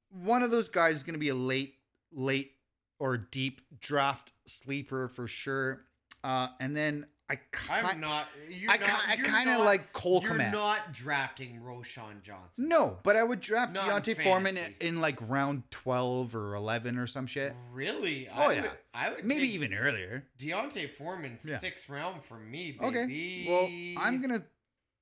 one 0.10 0.44
of 0.44 0.52
those 0.52 0.68
guys 0.68 0.98
is 0.98 1.04
going 1.04 1.14
to 1.14 1.20
be 1.20 1.30
a 1.30 1.36
late, 1.36 1.76
late 2.12 2.52
or 3.00 3.18
deep 3.18 3.62
draft 3.80 4.34
sleeper 4.46 5.08
for 5.08 5.28
sure. 5.28 5.86
Uh, 6.24 6.48
and 6.60 6.76
then 6.76 7.06
I 7.34 7.74
I 7.74 7.78
I'm 7.80 7.84
kind 7.86 8.02
not. 8.02 8.28
You're 8.50 8.72
I 8.72 8.78
not, 8.78 9.00
I 9.08 9.16
kinda 9.18 9.60
like 9.60 9.94
Cole 9.94 10.22
Kmet. 10.22 10.24
You're 10.26 10.34
Kmet. 10.38 10.52
not 10.52 10.94
drafting 10.94 11.60
Roschon 11.64 12.22
Johnson. 12.22 12.68
no, 12.70 12.98
but 13.04 13.16
I 13.16 13.24
would 13.24 13.40
draft 13.40 13.74
Not 13.74 13.84
in 14.08 14.14
D'Onta 14.14 14.24
Foreman 14.24 14.56
fantasy. 14.56 14.76
in 14.80 15.02
like 15.02 15.18
round 15.22 15.64
twelve 15.72 16.36
or 16.36 16.56
eleven 16.56 16.98
or 16.98 17.08
some 17.08 17.28
shit. 17.28 17.56
Really? 17.72 18.28
Oh, 18.30 18.50
I 18.50 18.54
yeah. 18.54 18.62
Would, 18.62 18.72
I 18.94 19.10
would 19.12 19.26
Maybe 19.26 19.46
take 19.48 19.56
even 19.56 19.74
earlier. 19.74 20.26
D'Onta 20.38 20.90
Foreman 20.90 21.38
Yeah. 21.44 21.58
sixth 21.58 21.90
round 21.90 22.24
for 22.24 22.38
me, 22.40 22.72
baby. 22.80 22.86
Okay. 22.98 23.96
Well, 23.98 24.04
I'm 24.06 24.22
gonna 24.22 24.44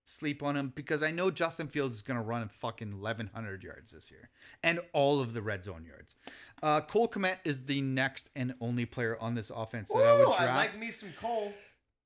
sleep 0.03 0.41
on 0.43 0.57
him 0.57 0.71
because 0.75 1.03
I 1.03 1.11
know 1.11 1.31
Justin 1.31 1.67
Fields 1.67 1.95
is 1.95 2.01
gonna 2.01 2.23
run 2.23 2.47
fucking 2.49 2.99
1100 2.99 3.63
yards 3.63 3.91
this 3.91 4.09
year 4.11 4.29
and 4.63 4.79
all 4.93 5.19
of 5.19 5.33
the 5.33 5.41
red 5.41 5.63
zone 5.63 5.85
yards. 5.85 6.15
Uh, 6.61 6.81
Cole 6.81 7.07
Kmet 7.07 7.37
is 7.45 7.65
the 7.65 7.81
next 7.81 8.29
and 8.35 8.53
only 8.59 8.85
player 8.85 9.17
on 9.21 9.35
this 9.35 9.49
offense 9.55 9.89
that 9.89 9.97
I 9.99 10.13
would 10.13 10.21
Ooh, 10.21 10.25
draft. 10.37 10.41
I 10.41 10.55
like 10.55 10.77
me 10.77 10.91
some 10.91 11.13
Cole. 11.19 11.53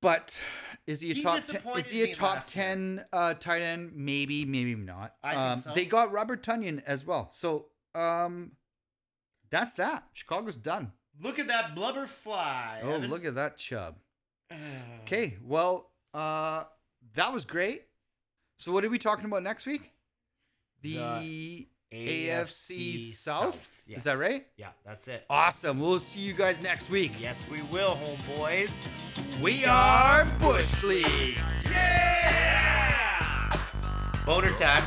But 0.05 0.39
is 0.85 1.01
he 1.01 1.11
a 1.11 1.13
He 1.15 1.21
top? 1.21 1.33
10, 1.33 1.41
disappointed 1.41 1.79
is 1.79 1.89
he 1.89 2.03
a 2.03 2.13
top 2.13 2.35
last 2.35 2.51
ten 2.51 3.03
uh, 3.11 3.33
tight 3.33 3.63
end? 3.63 3.93
Maybe, 3.95 4.45
maybe 4.45 4.75
not. 4.75 5.15
I 5.23 5.29
think 5.31 5.41
um, 5.41 5.59
so. 5.59 5.71
They 5.73 5.85
got 5.85 6.11
Robert 6.11 6.43
Tonyan 6.43 6.83
as 6.85 7.03
well. 7.03 7.29
So 7.33 7.67
um, 7.95 8.51
that's 9.49 9.73
that. 9.73 10.03
Chicago's 10.13 10.57
done. 10.57 10.91
Look 11.19 11.39
at 11.39 11.47
that 11.47 11.73
blubber 11.73 12.05
fly. 12.05 12.81
Oh, 12.83 12.91
Evan. 12.91 13.09
look 13.09 13.25
at 13.25 13.35
that 13.35 13.57
chub. 13.57 13.95
Okay, 15.03 15.37
well, 15.43 15.91
uh, 16.15 16.63
that 17.13 17.31
was 17.31 17.45
great. 17.45 17.83
So 18.57 18.71
what 18.71 18.83
are 18.83 18.89
we 18.89 18.97
talking 18.97 19.25
about 19.25 19.43
next 19.43 19.67
week? 19.67 19.91
The, 20.81 21.67
AFC, 21.93 23.11
South. 23.11 23.83
Is 23.87 24.03
that 24.05 24.17
right? 24.17 24.45
Yeah, 24.57 24.69
that's 24.85 25.07
it. 25.07 25.25
Awesome. 25.29 25.79
We'll 25.79 25.99
see 25.99 26.19
you 26.21 26.33
guys 26.33 26.59
next 26.61 26.89
week. 26.89 27.11
Yes, 27.19 27.45
we 27.51 27.61
will, 27.71 27.95
homeboys. 27.95 28.83
We 29.41 29.63
are 29.65 30.25
Bush 30.39 30.83
League. 30.83 31.37
Yeah! 31.71 33.55
Boner 34.25 34.51
time. 34.53 34.83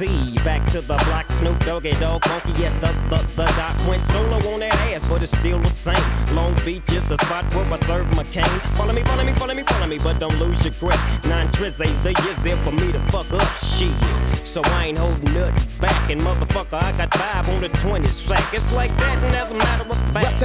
Depths 0.00 0.14
of 0.14 0.30
the 0.30 0.34
sea, 0.34 0.44
back 0.44 0.64
to 0.70 0.80
the 0.80 0.96
block, 1.06 1.30
Snoop 1.30 1.58
Doggy 1.60 1.92
Dogg, 1.92 2.24
funky 2.24 2.52
yes, 2.60 2.72
the, 2.80 2.88
the, 3.10 3.18
the 3.36 3.44
doc 3.56 3.76
went 3.88 4.02
solo 4.02 4.36
on 4.52 4.60
that 4.60 4.74
ass, 4.92 5.08
but 5.08 5.22
it's 5.22 5.36
still 5.38 5.58
the 5.58 5.68
same. 5.68 6.34
Long 6.34 6.54
Beach 6.64 6.88
is 6.90 7.04
the 7.08 7.16
spot 7.24 7.44
where 7.54 7.66
I 7.72 7.76
serve 7.80 8.08
my 8.16 8.24
cane. 8.24 8.44
Follow 8.76 8.92
me, 8.92 9.02
follow 9.02 9.24
me, 9.24 9.32
follow 9.32 9.54
me, 9.54 9.62
follow 9.62 9.86
me, 9.86 9.98
but 9.98 10.18
don't 10.18 10.38
lose 10.38 10.64
your 10.64 10.74
grip. 10.80 10.98
Nine 11.24 11.48
trizzies, 11.48 12.02
the 12.02 12.12
years 12.22 12.36
there 12.42 12.56
for 12.58 12.72
me 12.72 12.92
to 12.92 13.00
fuck 13.12 13.30
up 13.32 13.48
shit. 13.60 13.92
So 14.46 14.62
I 14.64 14.86
ain't 14.86 14.98
holding 14.98 15.32
nothing 15.34 15.80
back, 15.80 16.10
and 16.10 16.20
motherfucker, 16.20 16.82
I 16.82 16.92
got 16.96 17.12
five 17.14 17.48
on 17.50 17.60
the 17.60 17.68
20 17.68 18.06
sack. 18.06 18.54
It's 18.54 18.72
like 18.72 18.94
that, 18.96 19.16
and 19.24 19.34
as 19.36 19.50
a 19.52 19.54
matter 19.54 19.84
of 19.88 19.98
fact, 20.12 20.40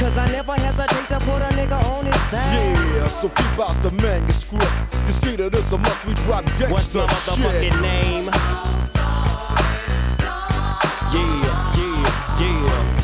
cause 0.00 0.18
I 0.18 0.26
never 0.32 0.54
hesitate 0.54 1.08
to 1.08 1.18
put 1.20 1.42
a 1.42 1.50
nigga 1.58 1.78
on 1.92 2.06
his 2.06 2.22
back. 2.30 2.54
Yeah, 2.54 3.06
so 3.06 3.28
keep 3.28 3.58
out 3.58 3.76
the 3.82 3.90
manuscript. 4.02 4.72
You 5.06 5.12
see 5.12 5.36
that 5.36 5.54
it's 5.54 5.72
a 5.72 5.78
must 5.78 6.06
we 6.06 6.14
drop 6.14 6.44
gangsta 6.44 6.70
What's 6.70 6.94
my 6.94 7.06
motherfucking 7.06 7.72
shit. 7.72 7.82
name? 7.82 8.69
Yeah, 11.12 11.74
yeah, 11.76 12.40
yeah. 12.40 13.00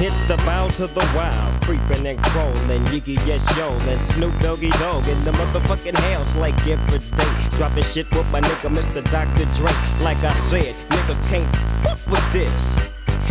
It's 0.00 0.20
the 0.22 0.36
bow 0.38 0.68
to 0.76 0.86
the 0.86 1.12
wild, 1.14 1.62
creeping 1.62 2.06
and 2.06 2.22
crawling, 2.24 2.82
Yiggy 2.86 3.24
yes 3.26 3.44
yo, 3.58 3.76
and 3.90 4.00
Snoop 4.00 4.36
Doggy 4.40 4.70
Dogg 4.70 5.06
in 5.06 5.22
the 5.22 5.32
motherfucking 5.32 5.96
house 6.10 6.34
like 6.36 6.56
every 6.66 6.98
day. 6.98 7.56
Dropping 7.56 7.84
shit 7.84 8.10
with 8.12 8.30
my 8.32 8.40
nigga 8.40 8.74
Mr. 8.74 9.04
Dr. 9.10 9.44
Dre. 9.54 9.70
Like 10.02 10.24
I 10.24 10.32
said, 10.32 10.74
niggas 10.88 11.28
can't 11.28 11.56
fuck 11.84 11.98
with 12.10 12.32
this. 12.32 12.81